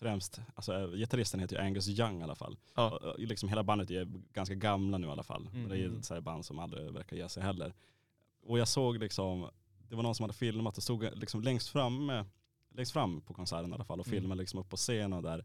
främst, 0.00 0.40
alltså 0.54 0.74
äh, 0.74 0.90
gitarristen 0.96 1.40
heter 1.40 1.56
ju 1.56 1.62
Angus 1.62 1.88
Young 1.88 2.20
i 2.20 2.22
alla 2.24 2.34
fall. 2.34 2.56
Ja. 2.74 2.90
Och, 2.90 3.02
och 3.02 3.18
Liksom 3.18 3.48
hela 3.48 3.62
bandet 3.62 3.90
är 3.90 4.08
ganska 4.32 4.54
gamla 4.54 4.98
nu 4.98 5.06
i 5.06 5.10
alla 5.10 5.22
fall. 5.22 5.48
Mm, 5.52 5.68
det 5.68 5.76
är 5.76 5.84
mm. 5.84 5.98
ett 5.98 6.04
så 6.04 6.14
här 6.14 6.20
band 6.20 6.44
som 6.44 6.58
aldrig 6.58 6.92
verkar 6.92 7.16
ge 7.16 7.28
sig 7.28 7.42
heller. 7.42 7.74
Och 8.42 8.58
jag 8.58 8.68
såg 8.68 8.98
liksom, 8.98 9.48
det 9.88 9.96
var 9.96 10.02
någon 10.02 10.14
som 10.14 10.24
hade 10.24 10.34
filmat 10.34 10.76
och 10.76 10.82
stod 10.82 11.08
liksom 11.14 11.42
längst 11.42 11.68
fram, 11.68 12.12
längst 12.74 12.92
fram 12.92 13.20
på 13.20 13.34
konserten 13.34 13.70
i 13.70 13.74
alla 13.74 13.84
fall 13.84 14.00
och 14.00 14.06
Mm. 14.06 14.20
filmade 14.20 14.40
liksom 14.40 14.60
upp 14.60 14.68
på 14.68 14.76
scenen 14.76 15.12
och 15.12 15.22
där 15.22 15.44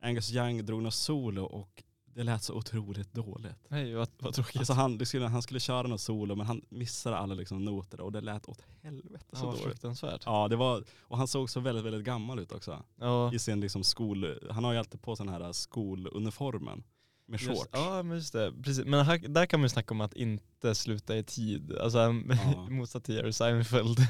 Angus 0.00 0.32
Young 0.32 0.66
drog 0.66 0.82
något 0.82 0.94
solo 0.94 1.44
och 1.44 1.82
det 2.14 2.22
lät 2.24 2.42
så 2.42 2.54
otroligt 2.54 3.12
dåligt. 3.12 3.56
Nej, 3.68 3.94
vad, 3.94 4.08
vad 4.18 4.34
tråkigt. 4.34 4.56
Alltså 4.56 4.72
han, 4.72 5.06
skulle, 5.06 5.26
han 5.26 5.42
skulle 5.42 5.60
köra 5.60 5.86
något 5.88 6.00
solo 6.00 6.34
men 6.34 6.46
han 6.46 6.62
missade 6.68 7.16
alla 7.16 7.34
liksom 7.34 7.64
noter 7.64 8.00
och 8.00 8.12
det 8.12 8.20
lät 8.20 8.48
åt 8.48 8.62
helvete 8.82 9.24
Ja, 9.30 9.38
så 9.38 9.46
vad 9.46 9.54
dåligt. 9.54 9.64
fruktansvärt. 9.66 10.22
Ja 10.26 10.48
det 10.48 10.56
var, 10.56 10.84
och 11.00 11.18
han 11.18 11.28
såg 11.28 11.50
så 11.50 11.60
väldigt, 11.60 11.84
väldigt 11.84 12.04
gammal 12.04 12.38
ut 12.38 12.52
också. 12.52 12.82
Ja. 12.96 13.34
I 13.34 13.38
sin 13.38 13.60
liksom 13.60 13.84
skol, 13.84 14.38
han 14.50 14.64
har 14.64 14.72
ju 14.72 14.78
alltid 14.78 15.02
på 15.02 15.16
sig 15.16 15.26
den 15.26 15.34
här 15.34 15.52
skoluniformen 15.52 16.84
med 17.26 17.40
Just, 17.40 17.52
shorts. 17.58 17.70
ja 17.72 18.02
men 18.02 18.16
just 18.16 18.32
det, 18.32 18.52
precis. 18.62 18.84
Men 18.84 19.04
här, 19.06 19.18
där 19.18 19.46
kan 19.46 19.60
man 19.60 19.64
ju 19.64 19.68
snacka 19.68 19.94
om 19.94 20.00
att 20.00 20.14
inte 20.14 20.74
sluta 20.74 21.16
i 21.16 21.22
tid. 21.24 21.72
Alltså 21.78 21.98
Ja. 22.44 22.66
i 22.68 22.70
motsats 22.70 23.06
till 23.06 23.14
Jerry 23.14 23.32
Seinfeld. 23.32 23.98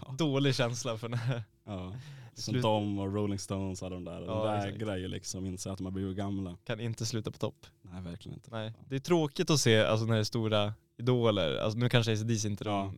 ja. 0.00 0.14
Dålig 0.18 0.54
känsla 0.54 0.98
för 0.98 1.08
när 1.08 1.42
ja. 1.64 1.92
Som 2.34 2.52
Slut- 2.54 2.64
och 2.64 3.14
Rolling 3.14 3.38
Stones 3.38 3.82
och 3.82 3.90
de 3.90 4.04
där. 4.04 4.20
Ja, 4.22 4.44
de 4.44 4.54
exakt. 4.56 4.74
vägrar 4.82 4.96
ju 4.96 5.08
liksom 5.08 5.46
inse 5.46 5.70
att 5.72 5.78
de 5.78 5.84
har 5.84 5.90
blivit 5.92 6.16
gamla. 6.16 6.56
kan 6.64 6.80
inte 6.80 7.06
sluta 7.06 7.30
på 7.30 7.38
topp. 7.38 7.66
Nej 7.82 8.02
verkligen 8.02 8.34
inte. 8.38 8.50
Nej. 8.50 8.72
Det 8.88 8.94
är 8.94 9.00
tråkigt 9.00 9.50
att 9.50 9.60
se 9.60 9.84
alltså, 9.84 10.06
när 10.06 10.14
det 10.14 10.20
är 10.20 10.24
stora 10.24 10.74
idoler, 10.98 11.56
alltså, 11.56 11.78
nu 11.78 11.88
kanske 11.88 12.12
AC/DC 12.12 12.48
inte 12.48 12.64
är 12.64 12.68
Ja. 12.68 12.92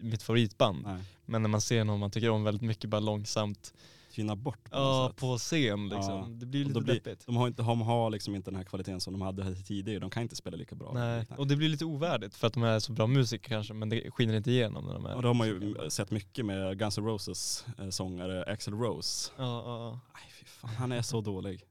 mitt 0.00 0.22
favoritband, 0.22 0.82
Nej. 0.86 1.02
men 1.24 1.42
när 1.42 1.48
man 1.48 1.60
ser 1.60 1.84
någon 1.84 2.00
man 2.00 2.10
tycker 2.10 2.30
om 2.30 2.44
väldigt 2.44 2.62
mycket 2.62 2.90
bara 2.90 3.00
långsamt 3.00 3.74
tyna 4.18 4.36
bort 4.36 4.70
på 4.70 4.76
Ja, 4.76 5.12
på 5.16 5.38
scen 5.38 5.88
liksom. 5.88 6.14
Ja. 6.14 6.26
Det 6.30 6.46
blir 6.46 6.64
lite 6.64 6.80
blir- 6.80 6.94
deppigt. 6.94 7.26
De 7.26 7.36
har, 7.36 7.46
inte, 7.46 7.62
de 7.62 7.80
har 7.80 8.10
liksom 8.10 8.34
inte 8.34 8.50
den 8.50 8.56
här 8.56 8.64
kvaliteten 8.64 9.00
som 9.00 9.12
de 9.12 9.22
hade 9.22 9.54
tidigare, 9.54 9.98
de 9.98 10.10
kan 10.10 10.22
inte 10.22 10.36
spela 10.36 10.56
lika 10.56 10.74
bra. 10.74 10.90
Nej, 10.94 11.26
och 11.38 11.46
det 11.46 11.56
blir 11.56 11.68
lite 11.68 11.84
ovärdigt 11.84 12.34
för 12.34 12.46
att 12.46 12.52
de 12.52 12.62
är 12.62 12.78
så 12.78 12.92
bra 12.92 13.06
musiker 13.06 13.48
kanske 13.48 13.74
men 13.74 13.88
det 13.88 14.10
skiner 14.10 14.34
inte 14.34 14.50
igenom 14.50 14.84
när 14.84 14.92
de 14.94 15.06
är 15.06 15.14
Och 15.14 15.22
det 15.22 15.28
har 15.28 15.34
man 15.34 15.46
ju 15.48 15.74
sett 15.90 16.10
mycket 16.10 16.46
med 16.46 16.78
Guns 16.78 16.98
N' 16.98 17.04
Roses 17.04 17.64
eh, 17.78 17.88
sångare 17.88 18.44
Axl 18.44 18.74
Rose. 18.74 19.30
Ja, 19.36 19.44
ja, 19.44 20.00
Aj, 20.12 20.22
fy 20.32 20.44
fan, 20.46 20.70
han 20.70 20.92
är 20.92 21.02
så 21.02 21.20
dålig. 21.30 21.62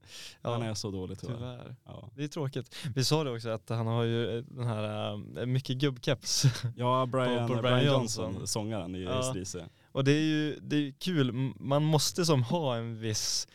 ja. 0.42 0.52
Han 0.54 0.62
är 0.62 0.74
så 0.74 0.92
dålig 0.92 1.20
tyvärr. 1.20 1.36
tyvärr. 1.36 1.76
Ja, 1.86 2.10
Det 2.16 2.24
är 2.24 2.28
tråkigt. 2.28 2.76
Vi 2.96 3.04
sa 3.06 3.24
det 3.24 3.32
också 3.32 3.50
att 3.50 3.70
han 3.70 3.88
har 3.88 4.04
ju 4.04 4.42
den 4.42 4.68
här 4.68 5.12
äh, 5.40 5.46
mycket 5.46 5.78
gubbkeps. 5.78 6.44
ja 6.76 7.06
Brian, 7.06 7.48
På- 7.48 7.56
på 7.56 7.62
Brian, 7.62 7.80
Brian 7.80 7.94
Johnson, 7.94 8.26
Johnson. 8.26 8.48
sångaren 8.48 8.96
i 8.96 9.04
Ja. 9.04 9.12
AC/DC. 9.12 9.60
Och 9.92 10.04
det 10.04 10.12
är 10.12 10.22
ju 10.24 10.60
det 10.62 10.76
är 10.76 10.92
kul, 11.00 11.32
man 11.60 11.84
måste 11.84 12.26
som 12.26 12.44
ha 12.44 12.76
en 12.76 13.00
viss 13.00 13.48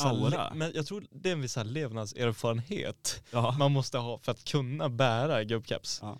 här 0.00 0.10
Aura. 0.10 0.52
Men 0.54 0.72
jag 0.74 0.86
tror 0.86 1.04
det 1.10 1.28
är 1.28 1.32
en 1.32 1.40
viss 1.40 1.56
levnadserfarenhet 1.64 3.22
Ja. 3.32 3.54
man 3.58 3.72
måste 3.72 3.98
ha 3.98 4.18
för 4.18 4.32
att 4.32 4.44
kunna 4.44 4.88
bära 4.88 5.44
gubbkeps. 5.44 6.02
Ja. 6.02 6.18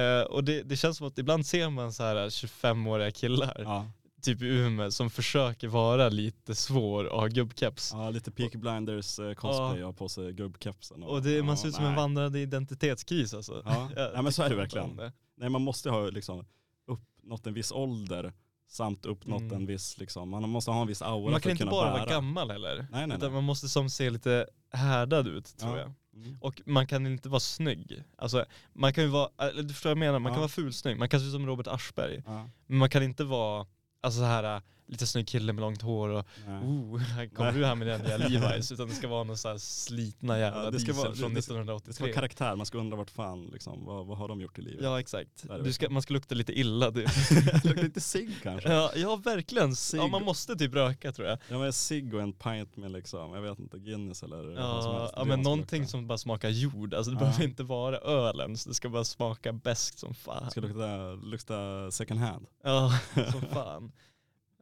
Eh, 0.00 0.22
och 0.22 0.44
det, 0.44 0.62
det 0.62 0.76
känns 0.76 0.96
som 0.98 1.06
att 1.06 1.18
ibland 1.18 1.46
ser 1.46 1.70
man 1.70 1.92
så 1.92 2.02
här 2.02 2.16
25-åriga 2.28 3.10
killar, 3.10 3.60
Ja. 3.64 3.90
typ 4.22 4.42
i 4.42 4.46
Umeå, 4.46 4.90
som 4.90 5.10
försöker 5.10 5.68
vara 5.68 6.08
lite 6.08 6.54
svår 6.54 7.04
och 7.04 7.20
ha 7.20 7.26
gubbkeps. 7.26 7.90
ja, 7.94 8.10
lite 8.10 8.30
Peaky 8.30 8.58
Blinders 8.58 9.18
eh, 9.18 9.34
cosplay, 9.34 9.82
har 9.82 9.92
på 9.92 10.08
sig 10.08 10.32
gubbkepsen. 10.32 11.02
Och 11.02 11.22
det, 11.22 11.42
man 11.42 11.48
ja, 11.48 11.56
ser 11.56 11.68
ut 11.68 11.74
som 11.74 11.84
en 11.84 11.90
nej. 11.90 11.96
vandrande 12.00 12.40
identitetskris 12.40 13.34
alltså. 13.34 13.62
Ja. 13.64 13.90
Nej, 14.14 14.22
men 14.22 14.32
så 14.32 14.42
är 14.42 14.48
det 14.48 14.62
inte 14.62 14.76
verkligen. 14.78 15.12
Nej 15.36 15.48
man 15.48 15.62
måste 15.62 15.90
ha 15.90 16.10
liksom 16.10 16.44
uppnått 16.86 17.46
en 17.46 17.54
viss 17.54 17.72
ålder 17.72 18.32
samt 18.72 19.06
uppnått 19.06 19.40
Mm. 19.42 19.54
en 19.56 19.66
viss, 19.66 19.98
liksom, 19.98 20.28
man 20.28 20.48
måste 20.48 20.70
ha 20.70 20.80
en 20.82 20.86
viss 20.88 21.02
aura 21.02 21.30
Man 21.30 21.40
för 21.40 21.40
kan 21.40 21.50
att 21.50 21.52
inte 21.52 21.58
kunna 21.62 21.70
bara 21.70 21.90
bära. 21.92 21.98
vara 22.04 22.10
gammal 22.10 22.50
heller. 22.50 22.76
Nej, 22.76 23.06
nej, 23.06 23.16
Utan 23.16 23.20
nej. 23.20 23.30
man 23.30 23.44
måste 23.44 23.68
som 23.68 23.90
se 23.90 24.10
lite 24.10 24.46
härdad 24.72 25.26
ut 25.28 25.56
tror 25.58 25.78
Ja. 25.78 25.82
jag. 25.82 25.92
Mm. 26.24 26.36
Och 26.40 26.62
man 26.66 26.86
kan 26.86 27.06
inte 27.06 27.28
vara 27.28 27.40
snygg. 27.40 28.02
Alltså, 28.18 28.44
man 28.72 28.92
kan 28.92 29.04
ju 29.04 29.10
vara, 29.10 29.28
du 29.62 29.68
förstår 29.68 29.90
vad 29.90 29.96
jag 29.96 29.98
menar, 29.98 30.18
man 30.18 30.30
Ja. 30.30 30.34
kan 30.34 30.40
vara 30.40 30.48
fulsnygg, 30.48 30.98
man 30.98 31.08
kan 31.08 31.20
se 31.20 31.26
ut 31.26 31.32
som 31.32 31.46
Robert 31.46 31.66
Aschberg. 31.66 32.22
Ja, 32.26 32.48
Men 32.66 32.78
man 32.78 32.90
kan 32.90 33.02
inte 33.02 33.24
vara, 33.24 33.66
alltså 34.00 34.18
så 34.20 34.24
här 34.24 34.62
lite 34.92 35.06
snygg 35.06 35.28
kille 35.28 35.52
med 35.52 35.60
långt 35.60 35.82
hår 35.82 36.08
och 36.08 36.26
oh, 36.64 36.98
här 36.98 37.26
kommer 37.26 37.52
du 37.52 37.66
här 37.66 37.74
med 37.74 37.86
den 37.86 38.00
nya 38.00 38.18
Levi's. 38.28 38.72
Utan 38.72 38.88
det 38.88 38.94
ska 38.94 39.08
vara 39.08 39.24
någon 39.24 39.36
så 39.38 39.48
här 39.48 39.58
slitna 39.58 40.38
jävla 40.38 40.64
Ja, 40.64 40.70
det 40.70 40.78
ska 40.80 40.92
diesel 40.92 41.04
vara- 41.04 41.14
från 41.16 41.30
det- 41.34 41.38
det 41.38 41.42
ska- 41.42 41.54
Det 41.54 41.62
ska 41.62 41.62
1983. 41.62 42.04
vara 42.04 42.14
karaktär, 42.14 42.56
man 42.56 42.66
ska 42.66 42.78
undra 42.78 42.96
vart 42.96 43.10
fan, 43.10 43.46
liksom, 43.52 43.84
vad, 43.84 44.06
vad 44.06 44.18
har 44.18 44.28
de 44.28 44.40
gjort 44.40 44.58
i 44.58 44.62
livet? 44.62 44.80
Ja 44.84 45.00
exakt. 45.00 45.44
Du 45.64 45.72
ska, 45.72 45.90
man 45.90 46.02
ska 46.02 46.14
lukta 46.14 46.34
lite 46.34 46.58
illa. 46.58 46.90
Du. 46.90 47.00
Luktar 47.64 47.82
lite 47.82 48.00
cigg 48.00 48.30
kanske? 48.42 48.72
ja, 48.72 48.90
ja 48.96 49.16
verkligen. 49.16 49.74
Ja, 49.94 50.06
man 50.06 50.22
måste 50.24 50.56
typ 50.56 50.74
röka 50.74 51.12
tror 51.12 51.28
jag. 51.28 51.38
Ja 51.48 51.58
men 51.58 51.72
cigg 51.72 52.14
och 52.14 52.22
en 52.22 52.32
pint 52.32 52.76
med 52.76 52.90
liksom, 52.90 53.34
jag 53.34 53.42
vet 53.42 53.58
inte, 53.58 53.78
Guinness 53.78 54.22
eller 54.22 54.36
vad 54.36 54.82
som 54.82 54.92
Ja, 54.92 54.98
helst. 55.00 55.14
ja 55.16 55.24
men 55.24 55.40
någonting 55.42 55.80
lukta. 55.80 55.90
som 55.90 56.06
bara 56.06 56.18
smakar 56.18 56.48
jord. 56.48 56.94
Alltså 56.94 57.10
det 57.10 57.16
Ja. 57.16 57.20
behöver 57.20 57.44
inte 57.44 57.62
vara 57.62 57.98
ölen, 57.98 58.52
det 58.66 58.74
ska 58.74 58.88
bara 58.88 59.04
smaka 59.04 59.52
bäst 59.52 59.98
som 59.98 60.14
fan. 60.14 60.44
Det 60.44 60.50
ska 60.50 60.60
lukta, 60.60 61.12
lukta 61.12 61.90
second 61.90 62.20
hand. 62.20 62.46
Ja, 62.64 62.98
som 63.32 63.40
fan. 63.52 63.92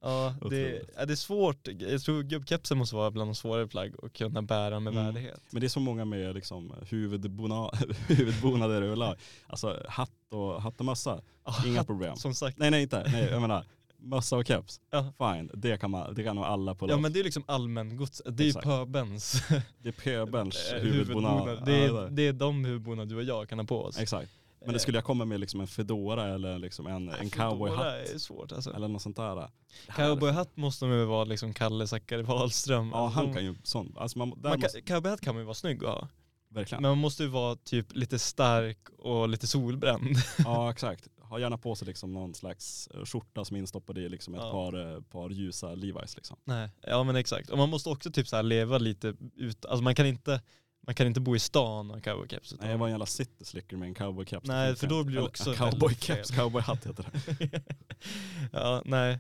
Ja, 0.03 0.35
det, 0.51 0.83
ja, 0.97 1.07
det 1.07 1.13
är 1.13 1.17
svårt. 1.17 1.69
Jag 1.79 2.03
tror 2.03 2.23
gubbkepsen 2.23 2.79
måste 2.79 2.97
vara 2.97 3.11
bland 3.11 3.29
de 3.31 3.35
svårare 3.35 3.67
plagg 3.67 3.95
att 4.03 4.13
kunna 4.13 4.43
bära 4.43 4.81
med 4.81 4.93
Mm. 4.93 5.05
värdighet. 5.07 5.41
Men 5.51 5.61
det 5.61 5.67
är 5.67 5.69
så 5.69 5.81
många 5.81 6.05
med 6.05 6.35
liksom 6.35 6.75
huvudbona, 6.89 7.71
huvudbonader 8.09 8.83
överlag. 8.83 9.17
Alltså 9.47 9.83
hatt 9.89 10.11
och, 10.31 10.63
hatt 10.63 10.81
och 10.81 10.87
mössa, 10.87 11.21
Ja, 11.45 11.55
inga 11.67 11.85
problem. 11.85 12.17
Som 12.17 12.35
sagt. 12.35 12.59
Nej 12.59 12.71
nej 12.71 12.83
inte, 12.83 13.03
nej 13.13 13.29
jag 13.31 13.41
menar 13.41 13.65
mössa 14.03 14.37
och 14.37 14.47
keps. 14.47 14.81
Ja. 14.91 15.13
Fine, 15.19 15.51
det 15.55 15.81
kan, 15.81 15.91
man, 15.91 16.15
det 16.15 16.25
kan 16.25 16.37
nog 16.37 16.45
alla 16.45 16.75
pulla 16.75 16.93
Ja 16.93 16.99
men 16.99 17.13
det 17.13 17.21
är 17.21 17.25
liksom 17.25 17.45
allmängods, 17.47 18.23
det 18.27 18.49
är 18.49 18.53
pöbens 18.53 19.43
Det 19.79 19.89
är 19.89 19.93
pöbelns 19.93 20.73
eh, 20.75 20.81
huvudbonad. 20.83 21.67
Det, 21.67 21.85
är, 21.85 22.11
det 22.11 22.23
är 22.27 22.33
de 22.33 22.65
huvudbonader 22.65 23.11
du 23.11 23.17
och 23.17 23.23
jag 23.23 23.49
kan 23.49 23.59
ha 23.59 23.67
på 23.67 23.83
oss. 23.83 23.99
Exakt. 23.99 24.31
Men 24.65 24.73
det 24.73 24.79
skulle 24.81 24.97
jag 24.97 25.05
komma 25.05 25.25
med 25.25 25.41
liksom 25.41 25.61
en 25.61 25.67
fedora 25.67 26.29
eller 26.35 26.59
liksom 26.59 26.87
en, 26.87 27.09
en 27.09 27.31
Fedora 27.31 27.51
cowboyhatt 27.51 28.09
är 28.09 28.19
svårt 28.19 28.53
alltså. 28.53 28.75
eller 28.75 28.89
något 28.89 29.03
sånt 29.03 29.17
där. 29.17 29.49
Cowboyhatt 29.97 30.57
måste 30.57 30.85
man 30.85 30.99
ju 30.99 31.05
vara 31.05 31.25
liksom 31.25 31.55
Kalle 31.55 31.87
Zackari 31.87 32.23
Wahlström. 32.23 32.91
Ja 32.93 33.07
han 33.09 33.35
kan 33.35 33.45
ju 33.45 33.55
sånt. 33.63 33.99
Alltså 33.99 34.19
man, 34.19 34.29
man 34.43 34.61
måste, 34.61 34.81
kan, 34.81 34.95
cowboyhatt 34.97 35.21
kan 35.21 35.35
man 35.35 35.41
ju 35.43 35.45
vara 35.45 35.55
snygg 35.55 35.85
att 35.85 35.91
ha. 35.95 36.09
verkligen. 36.49 36.83
Men 36.83 36.91
man 36.91 36.99
måste 36.99 37.23
ju 37.23 37.29
vara 37.29 37.57
typ 37.57 37.87
lite 37.95 38.19
stark 38.19 38.89
och 38.99 39.29
lite 39.29 39.47
solbränd. 39.47 40.17
Ja 40.39 40.71
exakt. 40.73 41.09
Ha 41.21 41.39
gärna 41.39 41.59
på 41.59 41.75
sig 41.75 41.87
liksom 41.87 42.13
någon 42.15 42.35
slags 42.35 42.89
eh, 42.95 43.05
skjorta 43.05 43.45
som 43.45 43.57
är 43.57 43.61
instoppad 43.61 43.99
i 43.99 44.09
liksom 44.09 44.35
ett 44.35 44.41
Ja. 44.41 44.51
par, 44.53 44.95
eh, 44.95 45.01
par 45.01 45.31
ljusa 45.31 45.75
Levi's 45.75 46.17
liksom. 46.17 46.37
Nej. 46.45 46.69
Ja 46.83 47.03
men 47.05 47.17
exakt. 47.17 47.51
Och 47.51 47.59
man 47.59 47.69
måste 47.71 47.89
också 47.89 48.11
typ 48.11 48.29
så 48.29 48.43
leva 48.43 48.79
lite 48.79 49.15
ut, 49.37 49.65
alltså 49.67 49.83
man 49.83 49.95
kan 49.95 50.07
inte, 50.07 50.41
man 50.87 50.95
kan 50.95 51.07
inte 51.07 51.21
bo 51.21 51.37
i 51.37 51.39
stan 51.39 51.91
och 51.91 51.97
ha 51.97 52.01
cowboykeps. 52.03 52.55
Nej 52.61 52.71
jag 52.71 52.79
var 52.79 52.87
en 52.87 52.91
jävla 52.91 53.07
city 53.07 53.45
slicker 53.45 53.77
med 53.77 53.89
en 53.89 53.95
cowboykeps. 53.95 54.47
Nej, 54.49 54.71
Det 54.71 54.77
för 54.77 54.87
då 54.87 55.05
blir 55.05 55.17
det 55.17 55.23
också 55.23 55.55
Cowboykeps, 55.55 56.31
cowboyhatt 56.31 56.87
heter 56.87 57.07
det. 57.13 57.63
ja, 58.53 58.83
nej. 58.85 59.19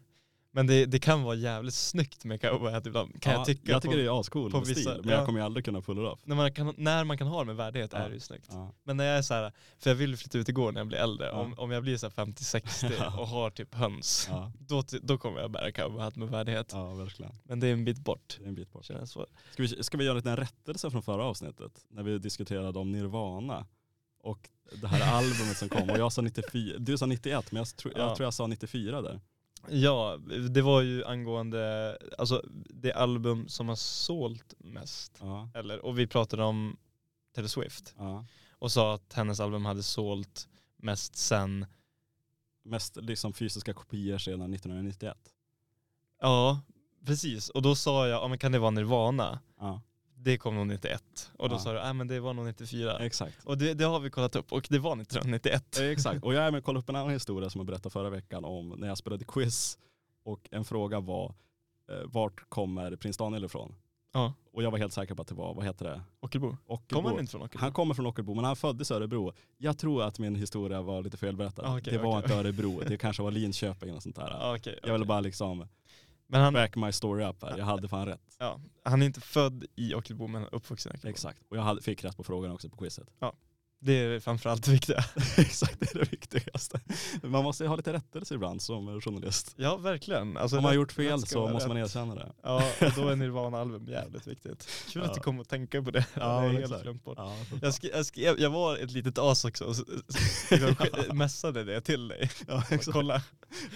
Men 0.52 0.66
det, 0.66 0.86
det 0.86 0.98
kan 0.98 1.22
vara 1.22 1.34
jävligt 1.34 1.74
snyggt 1.74 2.24
med 2.24 2.40
cowboyhatt 2.40 2.86
ibland, 2.86 3.22
kan 3.22 3.32
ja, 3.32 3.38
jag 3.38 3.46
tycka. 3.46 3.72
Jag 3.72 3.82
tycker 3.82 3.92
på, 3.94 3.98
det 3.98 4.04
är 4.06 4.20
ascool 4.20 4.50
på 4.50 4.58
med 4.58 4.66
vissa- 4.66 4.80
stil, 4.80 5.00
men 5.04 5.08
ja. 5.12 5.16
jag 5.16 5.26
kommer 5.26 5.40
ju 5.40 5.44
aldrig 5.44 5.64
kunna 5.64 5.80
pull 5.80 5.98
it 5.98 6.04
off. 6.12 6.20
när, 6.24 6.36
man 6.36 6.52
kan, 6.52 6.74
när 6.76 7.04
man 7.04 7.18
kan 7.18 7.26
ha 7.26 7.38
det 7.40 7.44
med 7.46 7.56
värdighet 7.56 7.90
Ja. 7.92 7.98
är 7.98 8.08
det 8.08 8.14
ju 8.14 8.20
snyggt. 8.20 8.48
Men 8.84 8.96
när 8.96 9.04
jag 9.04 9.18
är 9.18 9.22
så 9.22 9.34
här, 9.34 9.52
för 9.78 9.90
jag 9.90 9.94
vill 9.94 10.16
flytta 10.16 10.38
ut 10.38 10.48
igår 10.48 10.72
när 10.72 10.80
jag 10.80 10.86
blir 10.88 10.98
äldre, 10.98 11.30
om, 11.30 11.54
om 11.58 11.70
jag 11.70 11.82
blir 11.82 11.96
så 11.96 12.06
här 12.16 12.24
50-60 12.26 12.92
Ja. 12.98 13.20
och 13.20 13.28
har 13.28 13.50
typ 13.50 13.74
höns, 13.74 14.30
då, 14.58 14.82
då 15.02 15.18
kommer 15.18 15.40
jag 15.40 15.50
bära 15.50 15.72
cowboyhatt 15.72 16.16
med 16.16 16.28
värdighet. 16.28 16.70
ja, 16.72 16.94
verkligen. 16.94 17.32
Men 17.44 17.60
det 17.60 17.66
är 17.66 17.72
en 17.72 17.84
bit 17.84 17.98
bort. 17.98 18.36
Det 18.38 18.44
är 18.44 18.48
en 18.48 18.54
bit 18.54 18.72
bort. 18.72 18.84
Känns 18.84 19.10
så. 19.12 19.26
Ska 19.52 19.62
vi, 19.62 19.82
ska 19.82 19.98
vi 19.98 20.04
göra 20.04 20.12
en 20.12 20.16
liten 20.16 20.36
rättelse 20.36 20.90
från 20.90 21.02
förra 21.02 21.24
avsnittet? 21.24 21.72
När 21.88 22.02
vi 22.02 22.18
diskuterade 22.18 22.78
om 22.78 22.92
Nirvana 22.92 23.66
och 24.22 24.48
det 24.80 24.86
här 24.88 25.14
albumet 25.18 25.56
som 25.56 25.68
kom. 25.68 25.90
Och 25.90 25.98
jag 25.98 26.12
sa 26.12 26.22
94, 26.22 26.78
du 26.78 26.98
sa 26.98 27.06
91 27.06 27.52
men 27.52 27.58
jag, 27.60 27.76
tro, 27.76 27.90
jag 27.96 28.00
Ja. 28.10 28.16
tror 28.16 28.24
jag 28.26 28.34
sa 28.34 28.46
94 28.46 29.02
där. 29.02 29.20
Ja, 29.68 30.18
det 30.50 30.62
var 30.62 30.80
ju 30.80 31.04
angående, 31.04 31.98
alltså 32.18 32.44
det 32.70 32.92
album 32.92 33.48
som 33.48 33.68
har 33.68 33.76
sålt 33.76 34.54
mest. 34.58 35.18
Ja, 35.20 35.50
Eller, 35.54 35.84
och 35.84 35.98
vi 35.98 36.06
pratade 36.06 36.44
om 36.44 36.76
Taylor 37.34 37.48
Swift 37.48 37.94
ja. 37.98 38.26
och 38.52 38.72
sa 38.72 38.94
att 38.94 39.12
hennes 39.12 39.40
album 39.40 39.64
hade 39.64 39.82
sålt 39.82 40.48
mest 40.76 41.16
sen, 41.16 41.66
Mest 42.62 42.96
liksom 42.96 43.32
fysiska 43.32 43.74
kopior 43.74 44.18
sedan 44.18 44.54
1991. 44.54 45.16
ja 46.20 46.60
precis. 47.06 47.48
Och 47.48 47.62
då 47.62 47.74
sa 47.74 48.08
jag, 48.08 48.22
ja 48.22 48.28
men 48.28 48.38
kan 48.38 48.52
det 48.52 48.58
vara 48.58 48.70
Nirvana? 48.70 49.40
Ja, 49.58 49.80
Det 50.22 50.38
kom 50.38 50.54
nog 50.54 50.66
91. 50.66 51.30
Och 51.36 51.48
då 51.48 51.54
Ja. 51.54 51.58
sa 51.58 51.72
du, 51.72 51.78
nej 51.78 51.94
men 51.94 52.08
det 52.08 52.20
var 52.20 52.34
nog 52.34 52.44
94. 52.46 52.98
exakt. 52.98 53.44
Och 53.44 53.58
det, 53.58 53.74
det 53.74 53.84
har 53.84 54.00
vi 54.00 54.10
kollat 54.10 54.36
upp 54.36 54.52
och 54.52 54.66
det 54.70 54.78
var 54.78 54.92
1991. 55.00 55.78
Eh, 55.80 55.86
Exakt, 55.86 56.24
och 56.24 56.34
jag 56.34 56.44
är 56.44 56.50
med 56.50 56.58
och 56.58 56.64
kollade 56.64 56.80
upp 56.82 56.88
en 56.88 56.96
annan 56.96 57.10
historia 57.10 57.50
som 57.50 57.58
jag 57.58 57.66
berättade 57.66 57.90
förra 57.90 58.10
veckan 58.10 58.44
om 58.44 58.68
när 58.68 58.88
jag 58.88 58.98
spelade 58.98 59.24
quiz 59.24 59.78
och 60.24 60.48
en 60.50 60.64
fråga 60.64 61.00
var 61.00 61.34
eh, 61.90 61.96
vart 62.04 62.48
kommer 62.48 62.96
prins 62.96 63.16
Daniel 63.16 63.44
ifrån? 63.44 63.74
Ja, 64.12 64.32
Och 64.52 64.62
jag 64.62 64.70
var 64.70 64.78
helt 64.78 64.92
säker 64.92 65.14
på 65.14 65.22
att 65.22 65.28
det 65.28 65.34
var, 65.34 65.54
vad 65.54 65.64
heter 65.64 65.84
det? 65.84 66.00
Ockelbo. 66.20 66.56
Ockelbo. 66.66 66.94
Kommer 67.02 67.10
han 67.10 67.20
inte 67.20 67.30
från 67.32 67.42
Ockelbo? 67.42 67.60
Han 67.64 67.72
kommer 67.72 67.94
från 67.94 68.06
Ockelbo 68.06 68.34
men 68.34 68.44
han 68.44 68.56
föddes 68.56 68.90
i 68.90 68.94
Örebro. 68.94 69.32
Jag 69.58 69.78
tror 69.78 70.02
att 70.02 70.18
min 70.18 70.34
historia 70.34 70.82
var 70.82 71.02
lite 71.02 71.16
felberättad. 71.16 71.64
Ah, 71.66 71.78
okej, 71.78 71.92
det 71.92 71.98
var 71.98 72.10
okej. 72.18 72.22
inte 72.22 72.34
Örebro, 72.34 72.80
det 72.88 72.96
kanske 72.96 73.22
var 73.22 73.30
Linköping 73.30 73.94
och 73.94 74.02
sånt 74.02 74.16
där. 74.16 74.30
Ja, 74.30 74.56
okej, 74.56 74.78
Jag 74.82 74.92
ville 74.92 75.04
bara 75.04 75.20
liksom 75.20 75.66
Men 76.30 76.40
han, 76.40 76.52
back 76.52 76.76
my 76.76 76.92
story 76.92 77.24
up 77.24 77.42
här. 77.42 77.58
Jag 77.58 77.64
hade 77.64 77.88
fan 77.88 78.06
rätt. 78.06 78.36
ja, 78.38 78.60
han 78.84 79.02
är 79.02 79.06
inte 79.06 79.20
född 79.20 79.64
i 79.76 79.94
Ockelbo 79.94 80.26
men 80.26 80.44
uppvuxen 80.44 80.92
i 80.92 80.96
Ockelbo. 80.96 81.10
Exakt. 81.10 81.42
Och 81.48 81.56
jag 81.56 81.62
hade, 81.62 81.82
fick 81.82 82.04
rätt 82.04 82.16
på 82.16 82.24
frågan 82.24 82.52
också 82.52 82.68
på 82.68 82.76
quizet. 82.76 83.08
Det 83.82 83.92
är 83.92 84.20
framförallt 84.20 84.64
det 84.64 84.70
viktiga. 84.70 85.04
Exakt, 85.38 85.80
det 85.80 85.94
är 85.94 85.98
det 85.98 86.10
viktigaste. 86.10 86.80
Man 87.22 87.44
måste 87.44 87.66
ha 87.66 87.76
lite 87.76 87.92
rättelse 87.92 88.34
ibland 88.34 88.62
som 88.62 89.00
journalist. 89.00 89.54
Ja 89.56 89.76
verkligen. 89.76 90.36
Alltså, 90.36 90.56
Om 90.56 90.62
man 90.62 90.70
har 90.70 90.74
gjort 90.76 90.92
fel 90.92 91.20
så 91.26 91.48
måste 91.48 91.68
man 91.68 91.76
erkänna 91.76 92.14
det. 92.14 92.32
Ja, 92.42 92.56
och 92.80 92.92
då 92.96 93.08
är 93.08 93.16
Nirvana-album 93.20 93.86
jävligt 93.88 94.26
viktigt. 94.26 94.68
Kul 94.88 95.02
att 95.02 95.08
Ja. 95.08 95.14
du 95.14 95.20
kom 95.20 95.40
och 95.40 95.48
tänka 95.48 95.82
på 95.82 95.90
det. 95.90 96.06
Ja, 96.14 96.20
det 96.40 96.46
är 96.46 96.50
helt 96.50 96.64
exakt. 96.64 96.82
glömt 96.82 97.04
bort. 97.04 97.18
Ja, 97.18 97.36
Jag, 97.62 97.74
skrev, 97.74 97.90
jag, 97.94 98.06
skrev, 98.06 98.40
jag 98.40 98.50
var 98.50 98.76
ett 98.76 98.90
litet 98.90 99.18
as 99.18 99.44
också 99.44 99.64
och 99.64 99.70
s- 99.70 100.50
liksom 100.50 101.18
messade 101.18 101.64
det 101.64 101.80
till 101.80 102.08
dig. 102.08 102.30
ja, 102.48 102.58
exakt. 102.70 102.92
Kolla. 102.92 103.22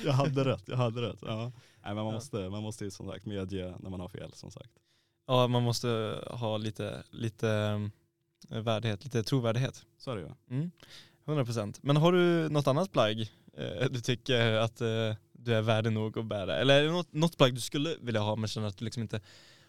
Jag 0.04 0.12
hade 0.12 0.44
rätt, 0.44 0.62
jag 0.66 0.76
hade 0.76 1.02
rätt. 1.02 1.18
Ja. 1.22 1.42
Nej, 1.84 1.94
men 1.94 2.04
man, 2.04 2.14
måste, 2.14 2.36
man 2.48 2.62
måste 2.62 2.84
ju 2.84 2.90
som 2.90 3.08
sagt 3.08 3.26
medge 3.26 3.74
när 3.80 3.90
man 3.90 4.00
har 4.00 4.08
fel 4.08 4.32
som 4.32 4.50
sagt. 4.50 4.70
Ja, 5.26 5.46
man 5.46 5.62
måste 5.62 6.20
ha 6.30 6.56
lite, 6.56 7.02
lite 7.10 7.80
värdighet, 8.48 9.04
lite 9.04 9.22
trovärdighet. 9.22 9.84
Så 9.98 10.10
är 10.10 10.16
det 10.16 10.22
ju. 10.22 10.56
Mm. 10.56 10.70
100%. 11.24 11.78
Men 11.82 11.96
har 11.96 12.12
du 12.12 12.48
något 12.48 12.66
annat 12.66 12.92
plagg 12.92 13.20
eh, 13.56 13.90
du 13.90 14.00
tycker 14.00 14.52
att 14.52 14.80
eh, 14.80 15.14
du 15.32 15.54
är 15.54 15.62
värdig 15.62 15.92
nog 15.92 16.18
att 16.18 16.26
bära? 16.26 16.56
Eller 16.56 16.80
är 16.80 16.84
det 16.84 16.92
något, 16.92 17.12
något 17.12 17.36
plagg 17.36 17.54
du 17.54 17.60
skulle 17.60 17.96
vilja 18.00 18.20
ha 18.20 18.36
men 18.36 18.48
känner 18.48 18.68
att 18.68 18.78
du 18.78 18.84
liksom 18.84 19.02
inte 19.02 19.20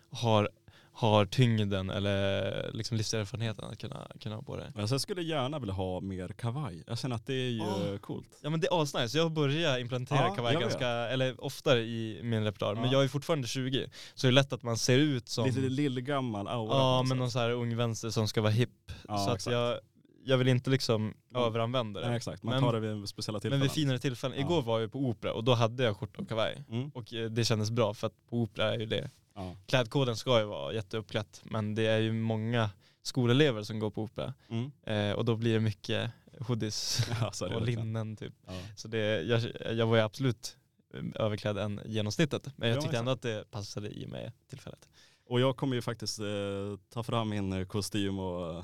har, 0.09 0.49
har 0.97 1.25
tyngden 1.25 1.89
eller 1.89 2.69
liksom 2.73 2.97
livserfarenheten 2.97 3.65
att 3.65 3.77
kunna, 3.77 4.07
kunna 4.19 4.35
ha 4.35 4.41
på 4.43 4.57
det. 4.57 4.71
Alltså 4.75 4.93
jag 4.95 5.01
skulle 5.01 5.21
gärna 5.21 5.59
vilja 5.59 5.73
ha 5.73 5.99
mer 6.01 6.27
kavaj. 6.27 6.83
Jag 6.87 6.99
känner 6.99 7.15
att 7.15 7.25
det 7.27 7.33
är 7.33 7.49
ju 7.49 7.57
Ja. 7.57 7.97
coolt. 8.01 8.29
Ja 8.41 8.49
men 8.49 8.59
det 8.59 8.67
är 8.67 8.81
asnice, 8.81 9.17
jag 9.17 9.31
börjar 9.31 9.79
implementera 9.79 10.27
Ja, 10.27 10.35
kavaj 10.35 10.55
ganska, 10.55 10.87
eller 10.87 11.43
oftare 11.43 11.79
i 11.79 12.19
min 12.23 12.43
repertoar, 12.43 12.75
men 12.75 12.83
Ja. 12.85 12.91
jag 12.91 13.03
är 13.03 13.07
fortfarande 13.07 13.47
20, 13.47 13.89
så 14.15 14.27
det 14.27 14.29
är 14.29 14.31
lätt 14.31 14.53
att 14.53 14.63
man 14.63 14.77
ser 14.77 14.97
ut 14.99 15.29
som 15.29 15.45
Lite 15.45 15.59
lillgammal 15.59 16.47
aura. 16.47 16.77
Ja 16.77 17.03
men 17.03 17.17
någon 17.17 17.27
sätt. 17.29 17.33
så 17.33 17.39
här 17.39 17.49
ung 17.51 17.75
vänster 17.77 18.09
som 18.09 18.27
ska 18.27 18.41
vara 18.41 18.51
hipp. 18.51 18.91
Ja, 19.07 19.17
så 19.17 19.29
att 19.29 19.35
exakt. 19.35 19.53
jag, 19.53 19.79
jag 20.25 20.37
vill 20.37 20.47
inte 20.47 20.69
liksom 20.69 21.01
Mm. 21.31 21.43
överanvända 21.47 21.99
det. 22.01 22.07
Nej, 22.07 22.17
exakt, 22.17 22.43
man 22.43 22.53
Men- 22.53 22.63
tar 22.63 22.73
det 22.73 22.79
vid 22.93 23.09
speciella 23.09 23.35
men 23.35 23.41
tillfällen. 23.41 23.61
vid 23.61 23.71
finare 23.71 23.99
tillfällen. 23.99 24.37
Ja. 24.39 24.45
Igår 24.45 24.61
var 24.61 24.79
jag 24.79 24.91
på 24.91 24.99
opera 24.99 25.33
och 25.33 25.43
då 25.43 25.53
hade 25.53 25.83
jag 25.83 25.97
skjorta 25.97 26.21
och 26.21 26.29
kavaj. 26.29 26.63
Mm. 26.69 26.89
Och 26.89 27.13
eh, 27.13 27.29
det 27.29 27.45
kändes 27.45 27.71
bra 27.71 27.93
för 27.93 28.07
att 28.07 28.13
på 28.29 28.37
opera 28.37 28.73
är 28.73 28.79
ju 28.79 28.85
det. 28.85 29.09
Ja. 29.35 29.55
Klädkoden 29.65 30.15
ska 30.15 30.39
ju 30.39 30.45
vara 30.45 30.73
jätteuppklätt 30.73 31.41
men 31.43 31.75
det 31.75 31.85
är 31.87 31.99
ju 31.99 32.11
många 32.13 32.69
skolelever 33.01 33.63
som 33.63 33.79
går 33.79 33.89
på 33.91 34.03
opera. 34.03 34.33
Mm. 34.49 34.71
Eh, 34.83 35.15
och 35.15 35.25
då 35.25 35.35
blir 35.35 35.53
det 35.53 35.59
mycket 35.59 36.11
hoodies 36.39 37.07
Ja, 37.21 37.31
så 37.31 37.53
och 37.55 37.61
linnen 37.61 38.15
typ. 38.15 38.33
Så 38.75 38.87
det, 38.87 39.21
jag, 39.21 39.41
jag 39.77 39.87
var 39.87 39.95
ju 39.95 40.01
absolut 40.01 40.57
eh, 40.93 41.03
överklädd 41.25 41.57
än 41.57 41.81
genomsnittet. 41.85 42.47
Men 42.55 42.69
jag 42.69 42.77
Ja, 42.77 42.81
tyckte 42.81 42.97
ändå 42.97 43.11
att 43.11 43.21
det 43.21 43.51
passade 43.51 43.89
i 43.89 44.07
mig 44.07 44.31
tillfället. 44.49 44.89
Och 45.27 45.39
jag 45.39 45.57
kommer 45.57 45.75
ju 45.75 45.81
faktiskt 45.81 46.19
eh, 46.19 46.25
ta 46.89 47.03
fram 47.03 47.29
min 47.29 47.53
eh, 47.53 47.65
kostym 47.65 48.19
och 48.19 48.63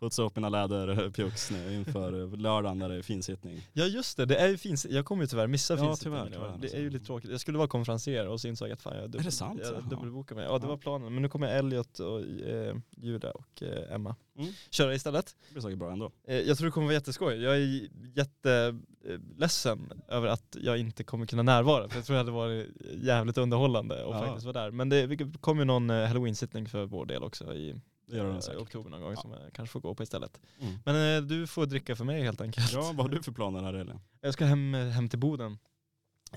putsa 0.00 0.22
upp 0.22 0.36
mina 0.36 0.48
läderpjucks 0.48 1.50
nu 1.50 1.74
inför 1.74 2.20
eh, 2.20 2.36
lördagen 2.38 2.78
när 2.78 2.88
det 2.88 2.94
är 2.94 3.02
finsittning. 3.02 3.68
Ja 3.72 3.84
just 3.84 4.16
det, 4.16 4.24
det 4.26 4.36
är 4.36 4.48
ju 4.48 4.56
fint. 4.58 4.84
Jag 4.90 5.04
kommer 5.04 5.22
ju 5.22 5.26
tyvärr 5.26 5.46
missa 5.46 5.74
Ja, 5.74 5.80
finsittningen 5.80 6.26
tyvärr, 6.32 6.40
tyvärr, 6.52 6.58
Det 6.72 6.78
är 6.78 6.80
ju 6.82 6.90
lite 6.90 7.04
tråkigt. 7.06 7.30
Jag 7.30 7.40
skulle 7.40 7.58
vara 7.58 7.68
konferencier 7.68 8.28
och 8.28 8.40
så 8.40 8.48
insåg 8.48 8.68
jag 8.68 8.72
att 8.74 8.82
fan 8.82 8.94
jag, 8.94 9.04
Är 9.04 9.08
det 9.08 9.18
dubbel, 9.18 9.32
sant? 9.32 9.60
jag 9.64 9.84
dubbelbokade 9.84 10.40
mig. 10.40 10.50
Ja 10.50 10.58
det 10.58 10.66
var 10.66 10.76
planen. 10.76 11.12
Men 11.12 11.22
nu 11.22 11.28
kommer 11.28 11.46
Elliot 11.48 11.98
och 11.98 12.20
eh, 12.20 12.76
Julia 12.96 13.30
och 13.30 13.62
eh, 13.62 13.94
Emma 13.94 14.16
Mm. 14.38 14.52
köra 14.70 14.94
istället. 14.94 15.36
Det 15.48 15.52
blir 15.54 15.62
säkert 15.62 15.78
bra 15.78 15.92
ändå. 15.92 16.12
Eh, 16.28 16.36
jag 16.40 16.58
tror 16.58 16.64
det 16.66 16.70
kommer 16.72 16.86
vara 16.86 16.94
jätteskoj. 16.94 17.42
Jag 17.42 17.56
är 17.56 17.88
jätteledsen 18.14 19.92
över 20.08 20.28
att 20.28 20.56
jag 20.60 20.78
inte 20.78 21.04
kommer 21.04 21.26
kunna 21.26 21.42
närvara. 21.42 21.88
För 21.88 21.96
jag 21.98 22.04
tror 22.04 22.14
det 22.14 22.20
hade 22.20 22.30
varit 22.30 22.66
jävligt 23.02 23.38
underhållande 23.38 23.94
att 23.94 24.00
Ja. 24.10 24.24
faktiskt 24.26 24.46
vara 24.46 24.62
där. 24.64 24.70
Men 24.70 24.88
det 24.88 25.06
det 25.06 25.38
kommer 25.40 25.60
ju 25.62 25.64
någon 25.66 25.90
eh, 25.90 26.06
halloween-sittning 26.06 26.66
för 26.68 26.84
vår 26.84 27.06
del 27.06 27.22
också 27.22 27.54
i 27.54 27.80
Det 28.06 28.16
gör 28.16 28.24
den 28.24 28.34
eh, 28.34 28.40
säkert. 28.40 28.60
oktober 28.60 28.90
någon 28.90 29.00
gång 29.00 29.10
Ja. 29.16 29.20
som 29.22 29.30
jag 29.32 29.40
kanske 29.52 29.72
får 29.72 29.80
gå 29.80 29.94
på 29.94 30.02
istället. 30.02 30.40
Mm. 30.60 30.74
Men 30.84 31.16
eh, 31.16 31.22
du 31.28 31.46
får 31.46 31.66
dricka 31.66 31.96
för 31.96 32.04
mig 32.04 32.22
helt 32.22 32.40
enkelt. 32.40 32.72
Ja, 32.72 32.92
vad 32.94 33.06
har 33.06 33.08
du 33.08 33.22
för 33.22 33.32
planer 33.32 33.62
här 33.62 33.74
Elin? 33.74 34.00
Jag 34.20 34.32
ska 34.34 34.44
hem, 34.44 34.74
hem 34.74 35.08
till 35.08 35.18
Boden 35.18 35.58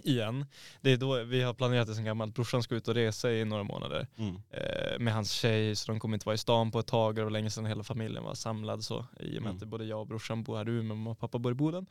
igen. 0.04 0.46
Det 0.82 0.92
är 0.92 0.98
då 0.98 1.24
vi 1.24 1.42
har 1.42 1.54
planerat 1.54 1.88
det 1.88 1.96
sen 1.96 2.06
gammalt. 2.06 2.36
Brorsan 2.36 2.64
ska 2.64 2.76
ut 2.76 2.88
och 2.88 2.96
resa 2.96 3.32
i 3.32 3.46
några 3.46 3.64
månader 3.64 4.08
Mm. 4.18 4.36
eh, 4.50 5.00
med 5.00 5.14
hans 5.14 5.32
tjej 5.32 5.76
så 5.76 5.92
de 5.92 6.00
kommer 6.00 6.16
inte 6.16 6.26
vara 6.26 6.34
i 6.34 6.38
stan 6.38 6.72
på 6.72 6.80
ett 6.80 6.88
tag 6.88 7.08
och 7.08 7.14
det 7.16 7.24
var 7.24 7.30
länge 7.32 7.50
sedan 7.50 7.66
hela 7.66 7.84
familjen 7.84 8.24
var 8.24 8.34
samlad 8.36 8.84
så 8.84 9.06
i 9.20 9.38
och 9.38 9.42
med 9.44 9.50
Mm. 9.52 9.58
att 9.58 9.64
både 9.68 9.86
jag 9.86 10.00
och 10.00 10.08
brorsan 10.08 10.44
bor 10.44 10.58
här 10.58 10.70
i 10.70 10.72
Umeå, 10.72 10.96
mamma 10.96 11.10
och 11.10 11.20
pappa 11.20 11.40
bor 11.40 11.52
i 11.52 11.56
Boden. 11.56 11.86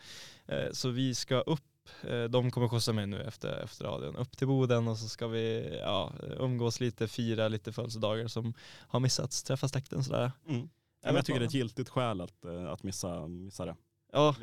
Eh, 0.46 0.72
så 0.72 0.88
vi 0.90 1.14
ska 1.14 1.40
upp, 1.40 1.60
eh, 1.60 1.77
de 2.30 2.51
kommer 2.51 2.68
skjutsa 2.68 2.93
mig 2.93 3.07
nu 3.07 3.22
efter, 3.22 3.62
efter 3.64 3.84
radion, 3.84 4.16
upp 4.16 4.36
till 4.36 4.47
Boden 4.47 4.89
och 4.89 4.99
så 4.99 5.09
ska 5.09 5.26
vi 5.26 5.78
ja, 5.82 6.12
umgås 6.39 6.80
lite, 6.80 7.09
fira 7.09 7.49
lite 7.49 7.72
födelsedagar 7.72 8.28
som 8.28 8.55
har 8.89 9.01
missats, 9.01 9.43
träffa 9.43 9.68
släkten 9.68 10.05
sådär. 10.05 10.32
Mm. 10.49 10.68
Ja, 11.03 11.09
men 11.09 11.14
jag 11.14 11.26
tycker 11.26 11.41
det 11.41 11.45
är 11.45 11.49
ett 11.49 11.55
giltigt 11.55 11.89
skäl 11.89 12.20
att, 12.20 12.45
eh, 12.45 12.64
att 12.64 12.82
missa, 12.82 13.26
missa 13.26 13.64
det. 13.64 13.74
Ja. 14.12 14.34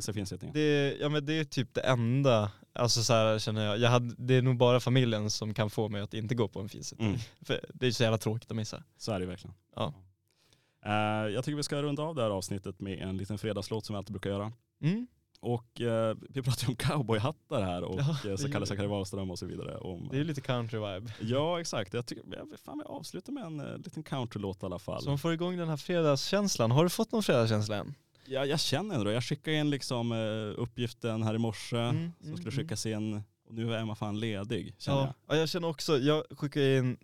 Det, 0.54 0.98
ja 1.00 1.10
men 1.10 1.26
det 1.26 1.34
är 1.34 1.44
typ 1.44 1.74
det 1.74 1.82
enda, 1.82 2.52
alltså 2.74 3.04
så 3.04 3.14
här 3.14 3.40
känner 3.40 3.66
jag, 3.66 3.78
jag 3.78 3.90
hade, 3.90 4.16
det 4.18 4.34
är 4.34 4.42
nog 4.42 4.58
bara 4.58 4.80
familjen 4.80 5.30
som 5.30 5.54
kan 5.54 5.70
få 5.70 5.90
mig 5.90 6.02
att 6.02 6.14
inte 6.14 6.36
gå 6.36 6.48
på 6.48 6.60
en 6.60 6.70
finsittning. 6.70 7.08
Mm. 7.08 7.20
För 7.42 7.66
det 7.74 7.88
är 7.88 7.92
så 7.92 8.04
jävla 8.04 8.18
tråkigt 8.18 8.52
att 8.52 8.58
missa. 8.58 8.84
Så 8.98 9.12
är 9.12 9.20
det 9.20 9.26
verkligen. 9.26 9.56
Ja. 9.76 9.94
Eh, 10.86 11.34
jag 11.34 11.46
tycker 11.46 11.56
vi 11.56 11.64
ska 11.64 11.82
runda 11.82 12.04
av 12.04 12.16
det 12.16 12.22
här 12.22 12.30
avsnittet 12.30 12.80
med 12.80 13.00
en 13.00 13.18
liten 13.18 13.38
fredagslåt 13.38 13.86
som 13.86 13.94
vi 13.94 13.98
alltid 13.98 14.14
brukar 14.14 14.30
göra. 14.30 14.52
Mm. 14.82 15.08
Och 15.46 15.82
eh, 15.82 16.16
vi 16.30 16.42
pratar 16.42 16.64
ju 16.64 16.70
om 16.70 16.76
cowboyhattar 16.76 17.62
här 17.62 17.84
och 17.84 18.00
Ja, 18.00 18.30
eh, 18.32 18.36
så 18.36 18.48
vi. 18.60 18.66
Zackari 18.66 18.88
Wahlström 18.88 19.32
och 19.32 19.40
så 19.40 19.46
vidare. 19.46 19.78
Om, 19.78 20.08
Det 20.12 20.16
är 20.16 20.18
ju 20.18 20.24
lite 20.24 20.42
country 20.42 20.80
vibe. 20.80 21.14
Ja 21.22 21.62
exakt, 21.62 21.94
jag 21.94 22.06
tycker, 22.06 22.24
jag 22.32 22.60
fan 22.60 22.78
vi 22.78 22.84
avslutar 22.84 23.34
med 23.34 23.44
en 23.44 23.60
eh, 23.60 23.78
liten 23.78 24.04
countrylåt 24.04 24.64
i 24.64 24.66
alla 24.66 24.80
fall. 24.80 25.02
Så 25.02 25.10
man 25.10 25.20
får 25.20 25.34
igång 25.34 25.58
den 25.58 25.70
här 25.70 25.78
fredagskänslan. 25.78 26.72
Har 26.72 26.84
du 26.84 26.90
fått 26.90 27.12
någon 27.12 27.24
fredagskänsla 27.24 27.76
än? 27.76 27.96
Ja, 28.26 28.46
jag 28.46 28.60
känner 28.60 28.96
ändå, 28.96 29.12
jag 29.12 29.24
skickade 29.24 29.58
in 29.58 29.70
liksom 29.70 30.12
eh, 30.12 30.62
uppgiften 30.62 31.24
här 31.24 31.36
i 31.36 31.38
morse 31.38 31.78
Mm, 31.78 32.12
som 32.20 32.28
mm, 32.28 32.38
skulle 32.38 32.52
mm. 32.54 32.64
skickas 32.64 32.86
in 32.86 33.22
och 33.48 33.54
nu 33.54 33.74
är 33.74 33.80
Emma 33.80 33.96
fan 33.96 34.20
ledig 34.20 34.76
känner 34.78 34.98
Ja. 35.00 35.14
jag. 35.28 35.36
ja, 35.36 35.40
jag 35.40 35.50
känner 35.50 35.68
också, 35.68 35.98
jag 35.98 36.24
skickade 36.38 36.78
in 36.78 36.98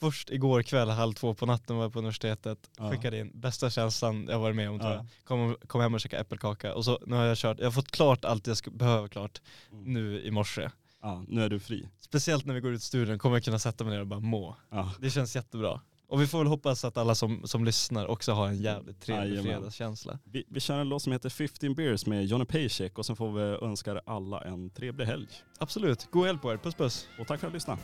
först 0.00 0.30
igår 0.30 0.62
kväll 0.62 0.88
halv 0.88 1.12
två 1.12 1.34
på 1.34 1.46
natten 1.46 1.76
var 1.76 1.82
jag 1.84 1.92
på 1.92 1.98
universitetet, 1.98 2.70
Ja. 2.78 2.90
skickade 2.90 3.18
in 3.18 3.30
bästa 3.34 3.70
känslan 3.70 4.26
jag 4.30 4.38
varit 4.38 4.56
med 4.56 4.70
om 4.70 4.78
tror 4.78 4.90
Ja. 4.92 4.96
jag. 4.96 5.06
Kom, 5.24 5.56
kom 5.66 5.80
hem 5.80 5.94
och 5.94 6.00
käkade 6.00 6.20
äppelkaka 6.22 6.74
och 6.74 6.84
så 6.84 6.98
nu 7.06 7.16
har 7.16 7.24
jag 7.24 7.36
kört, 7.36 7.58
jag 7.58 7.66
har 7.66 7.72
fått 7.72 7.90
klart 7.90 8.24
allt 8.24 8.46
jag 8.46 8.56
ska, 8.56 8.70
behöver 8.70 9.08
klart 9.08 9.40
Mm. 9.72 9.92
nu 9.92 10.22
i 10.22 10.30
morse. 10.30 10.70
Ja, 11.02 11.24
nu 11.28 11.42
är 11.44 11.48
du 11.48 11.60
fri. 11.60 11.88
Speciellt 12.00 12.44
när 12.46 12.54
vi 12.54 12.60
går 12.60 12.72
ut 12.72 12.82
studion 12.82 13.18
kommer 13.18 13.36
jag 13.36 13.44
kunna 13.44 13.58
sätta 13.58 13.84
mig 13.84 13.92
ner 13.92 14.00
och 14.00 14.06
bara 14.06 14.20
må. 14.20 14.56
Ja. 14.70 14.92
Det 15.00 15.10
känns 15.10 15.36
jättebra. 15.36 15.80
Och 16.08 16.20
vi 16.22 16.26
får 16.26 16.38
väl 16.38 16.46
hoppas 16.46 16.84
att 16.84 16.96
alla 16.96 17.14
som, 17.14 17.42
som 17.44 17.64
lyssnar 17.64 18.06
också 18.06 18.32
har 18.32 18.46
en 18.48 18.56
jävligt 18.56 19.00
trevlig 19.00 19.26
Jajamän. 19.28 19.44
fredagskänsla. 19.52 20.18
Vi, 20.24 20.44
vi 20.48 20.60
kör 20.60 20.78
en 20.78 20.88
låt 20.88 21.02
som 21.02 21.12
heter 21.12 21.28
15 21.30 21.74
beers 21.74 22.06
med 22.06 22.26
Johnny 22.26 22.44
Paycheck 22.44 22.98
och 22.98 23.06
sen 23.06 23.16
får 23.16 23.32
vi 23.32 23.40
önska 23.42 24.00
alla 24.06 24.40
en 24.44 24.70
trevlig 24.70 25.04
helg. 25.06 25.26
Absolut, 25.58 26.08
god 26.10 26.26
helg 26.26 26.38
på 26.38 26.52
er, 26.52 26.56
puss 26.56 26.74
puss. 26.74 27.08
Och 27.20 27.26
tack 27.26 27.40
för 27.40 27.46
att 27.46 27.52
du 27.52 27.56
lyssnade. 27.56 27.80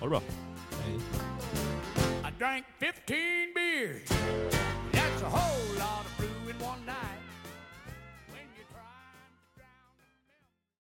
Ha 0.00 0.04
det 0.04 0.10
bra. 0.10 0.20
Hej. 0.84 0.94
I 2.24 2.30
drank 2.38 2.64
15 2.78 3.52
beers. 3.54 4.08
That's 4.92 5.22
a 5.22 5.28
whole 5.28 5.78
lot 5.78 6.04
of 6.06 6.17